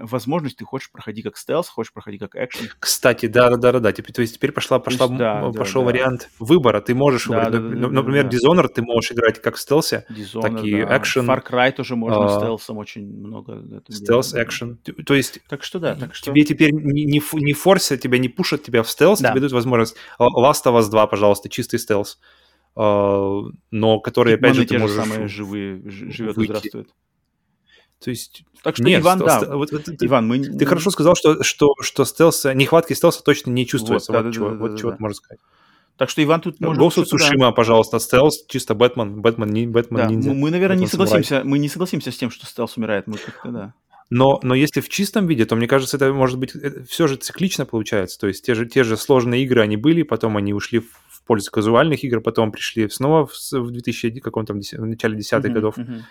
[0.00, 2.68] возможность, ты хочешь проходить как стелс, хочешь проходить как экшен.
[2.80, 3.92] Кстати, да, да, да, да, да.
[3.92, 5.86] Теперь, то есть теперь пошла, пошла, есть, да, да, пошел да.
[5.88, 6.80] вариант выбора.
[6.80, 7.52] Ты можешь Да, выбрать.
[7.52, 8.30] да, да, да, Например, да.
[8.30, 10.96] Dishonored ты можешь играть как в стелсе, Dishonored, Такие да.
[10.96, 13.62] экшен, Far Cry тоже можно а, стелсом очень много.
[13.90, 14.78] стелс, экшен.
[15.04, 16.30] То есть Так что да, так что...
[16.30, 19.30] тебе теперь не, не, не форсят тебя, не пушат тебя в стелс, Да.
[19.32, 19.94] тебе дают возможность.
[20.18, 22.18] Last of Us 2, пожалуйста, чистый стелс.
[22.80, 23.42] А,
[23.72, 24.96] Но который, опять же, ты те же можешь...
[24.96, 26.50] самые живые, живет и выйти.
[26.50, 26.88] здравствует.
[28.02, 28.44] То есть...
[28.62, 30.38] Так что, Нет, Иван, да, вот это ты- Иван, мы...
[30.38, 34.12] Ты хорошо сказал, что, что, что стелса, нехватки стелса точно не чувствуется.
[34.12, 34.72] Вот, Вот, чего, да-да-да-да-да.
[34.72, 35.40] вот чего ты можешь сказать.
[35.96, 36.80] Так что Иван тут может...
[36.80, 37.50] Ghost of что-то, да.
[37.50, 40.32] Пожалуйста, стелс, чисто Бэтмен, Бэтмен, Бэтмен Да, ниндзя.
[40.32, 41.24] мы, наверное, не Бэтмен самурай.
[41.24, 43.08] согласимся, мы не согласимся с тем, что стелс умирает.
[43.08, 43.74] Мы как-то, да.
[44.10, 46.52] Но, но если в чистом виде, то мне кажется, это может быть
[46.88, 48.18] все же циклично получается.
[48.20, 50.86] То есть те же, те же сложные игры они были, потом они ушли в
[51.28, 55.54] пользу казуальных игр, потом пришли снова в, в 2000 каком там в начале десятых Мгм,
[55.54, 56.02] годов, мгм.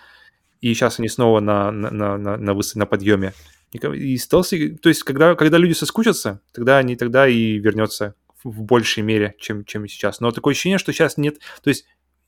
[0.62, 3.34] и сейчас они снова на, на, на, на, на, выс- на подъеме.
[3.74, 8.16] И, и стелс, игры- то есть когда, когда люди соскучатся, тогда они тогда и вернется
[8.44, 10.22] в, большей мере, чем, чем сейчас.
[10.22, 11.40] Но такое ощущение, что сейчас нет...
[11.62, 11.86] То есть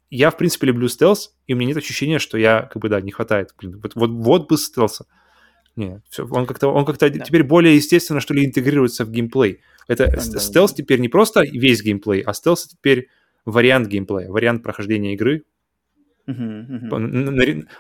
[0.09, 2.99] я, в принципе, люблю стелс, и у меня нет ощущения, что я, как бы, да,
[2.99, 3.53] не хватает.
[3.57, 5.05] Блин, вот, вот, вот бы стелса.
[5.80, 7.24] Нет, всё, он как-то, он как-то Да.
[7.24, 9.59] теперь более естественно, что ли, интегрируется в геймплей.
[9.88, 10.77] Это Да, стелс да.
[10.83, 13.08] теперь не просто весь геймплей, а стелс теперь
[13.45, 15.43] вариант геймплея, вариант прохождения игры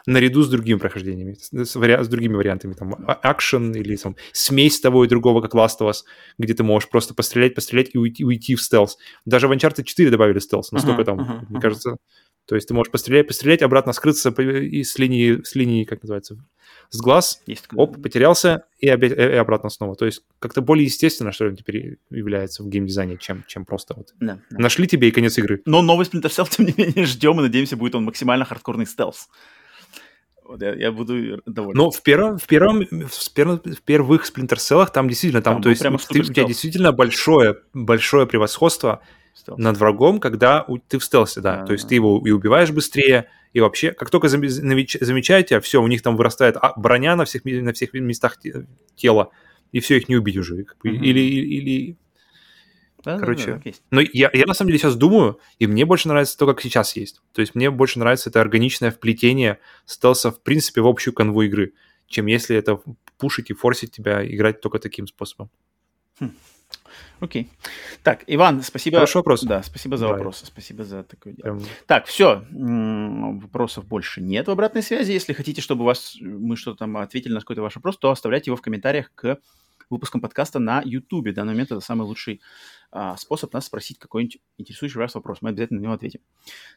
[0.07, 4.79] наряду с другими прохождениями, с, вариа- с другими вариантами, там, а- акшен или там смесь
[4.79, 5.97] того и другого, как Last of Us,
[6.39, 8.97] где ты можешь просто пострелять, пострелять и уйти, уйти в стелс.
[9.25, 11.97] Даже в Uncharted 4 добавили стелс, настолько там, мне кажется,
[12.49, 16.35] то есть ты можешь пострелять, пострелять, обратно скрыться и с линии, с линии, как называется,
[16.89, 19.95] с глаз, Есть оп, потерялся и, обе- и обратно снова.
[19.95, 24.13] То есть как-то более естественно, что ли, теперь является в геймдизайне, чем, чем просто вот
[24.19, 24.57] Да, да.
[24.57, 25.61] нашли тебе и конец игры.
[25.65, 29.29] Но новый Splinter Cell, тем не менее, ждем и надеемся, будет он максимально хардкорный стелс.
[30.43, 31.77] Вот я, я буду доволен.
[31.77, 35.61] Но в первом, в первом, в, первом, в первых Splinter Cell там действительно, там, Там
[35.61, 35.89] то есть ты-
[36.21, 39.01] у тебя действительно большое, большое превосходство
[39.39, 39.57] Стелс.
[39.59, 41.57] над врагом, когда у- ты в стелсе, да.
[41.57, 45.81] Да, то есть ты его и убиваешь быстрее, и вообще, как только замеч- замечаете, все,
[45.81, 49.29] у них там вырастает а, броня на всех, на всех местах те- тела,
[49.71, 50.65] и все, их не убить уже.
[50.83, 50.93] Мгм.
[51.03, 51.97] Или, или,
[53.03, 53.61] Да, да, да, короче,
[53.91, 56.95] но я, я на самом деле сейчас думаю, и мне больше нравится то, как сейчас
[56.97, 57.21] есть.
[57.33, 61.73] То есть мне больше нравится это органичное вплетение стелса, в принципе, в общую канву игры,
[62.07, 62.81] чем если это
[63.17, 65.49] пушить и форсить тебя играть только таким способом.
[67.19, 67.49] Окей.
[68.03, 68.97] Так, Иван, спасибо.
[68.97, 69.43] Хороший вопрос.
[69.43, 70.17] Да, спасибо за Давай.
[70.17, 70.41] вопрос.
[70.45, 72.43] Спасибо за такой Прям Так, все.
[72.51, 75.11] Вопросов больше нет в обратной связи.
[75.11, 78.57] Если хотите, чтобы вас мы что-то там ответили на какой-то ваш вопрос, то оставляйте его
[78.57, 79.39] в комментариях к
[79.89, 81.29] выпускам подкаста на YouTube.
[81.29, 82.41] В данный момент это самый лучший
[82.91, 85.39] а, способ нас спросить какой-нибудь интересующий вас вопрос.
[85.41, 86.21] Мы обязательно на него ответим.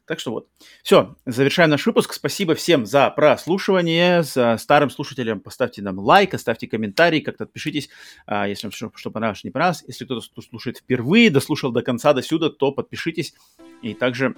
[0.06, 0.48] Так что вот.
[0.82, 2.12] Все, завершаем наш выпуск.
[2.12, 4.22] Спасибо всем за прослушивание.
[4.22, 7.88] За старым слушателям поставьте нам лайк, оставьте комментарий, как-то отпишитесь,
[8.26, 9.84] а, если вам что, что понравилось, не понравилось.
[9.86, 13.34] Если кто-то слушает впервые, дослушал до конца, до сюда, то подпишитесь.
[13.80, 14.36] И также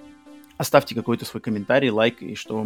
[0.57, 2.65] Оставьте какой-то свой комментарий, лайк и что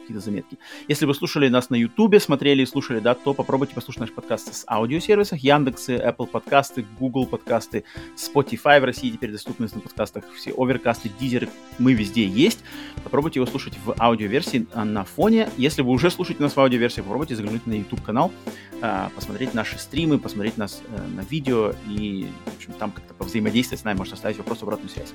[0.00, 0.58] какие-то заметки.
[0.88, 4.52] Если вы слушали нас на Ютубе, смотрели и слушали, да, то попробуйте послушать наш подкаст
[4.52, 5.38] с аудиосервисах.
[5.38, 7.84] Яндексы, Apple подкасты, Google подкасты,
[8.16, 12.60] Spotify в России теперь доступны на подкастах, все оверкасты, дизеры, мы везде есть.
[13.04, 15.48] Попробуйте его слушать в аудиоверсии на фоне.
[15.56, 18.32] Если вы уже слушаете нас в аудиоверсии, попробуйте заглянуть на YouTube канал,
[18.69, 18.69] а,
[19.14, 23.84] посмотреть наши стримы, посмотреть нас э, на видео и в общем, там как-то повзаимодействовать с
[23.84, 25.12] нами, можно оставить вопрос, обратную связь.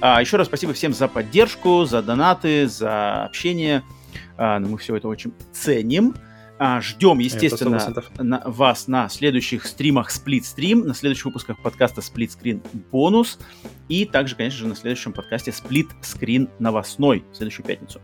[0.00, 3.82] А, еще раз спасибо всем за поддержку за донаты, за общение.
[4.36, 6.14] А, мы все это очень ценим.
[6.60, 7.80] А, ждем, естественно,
[8.18, 13.38] на вас на следующих стримах Split Stream, на следующих выпусках подкаста Split Screen бонус
[13.88, 18.00] и также, конечно же, на следующем подкасте Split Screen новостной в следующую пятницу.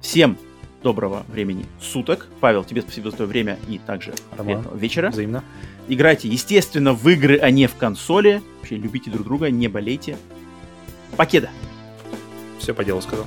[0.00, 0.38] Всем
[0.86, 2.28] доброго времени суток.
[2.38, 5.10] Павел, тебе спасибо за твое время и также приятного вечера.
[5.10, 5.42] Взаимно.
[5.88, 8.40] Играйте, естественно, в игры, а не в консоли.
[8.58, 10.16] Вообще, любите друг друга, не болейте.
[11.16, 11.50] Покеда!
[12.60, 13.26] Все по делу сказал.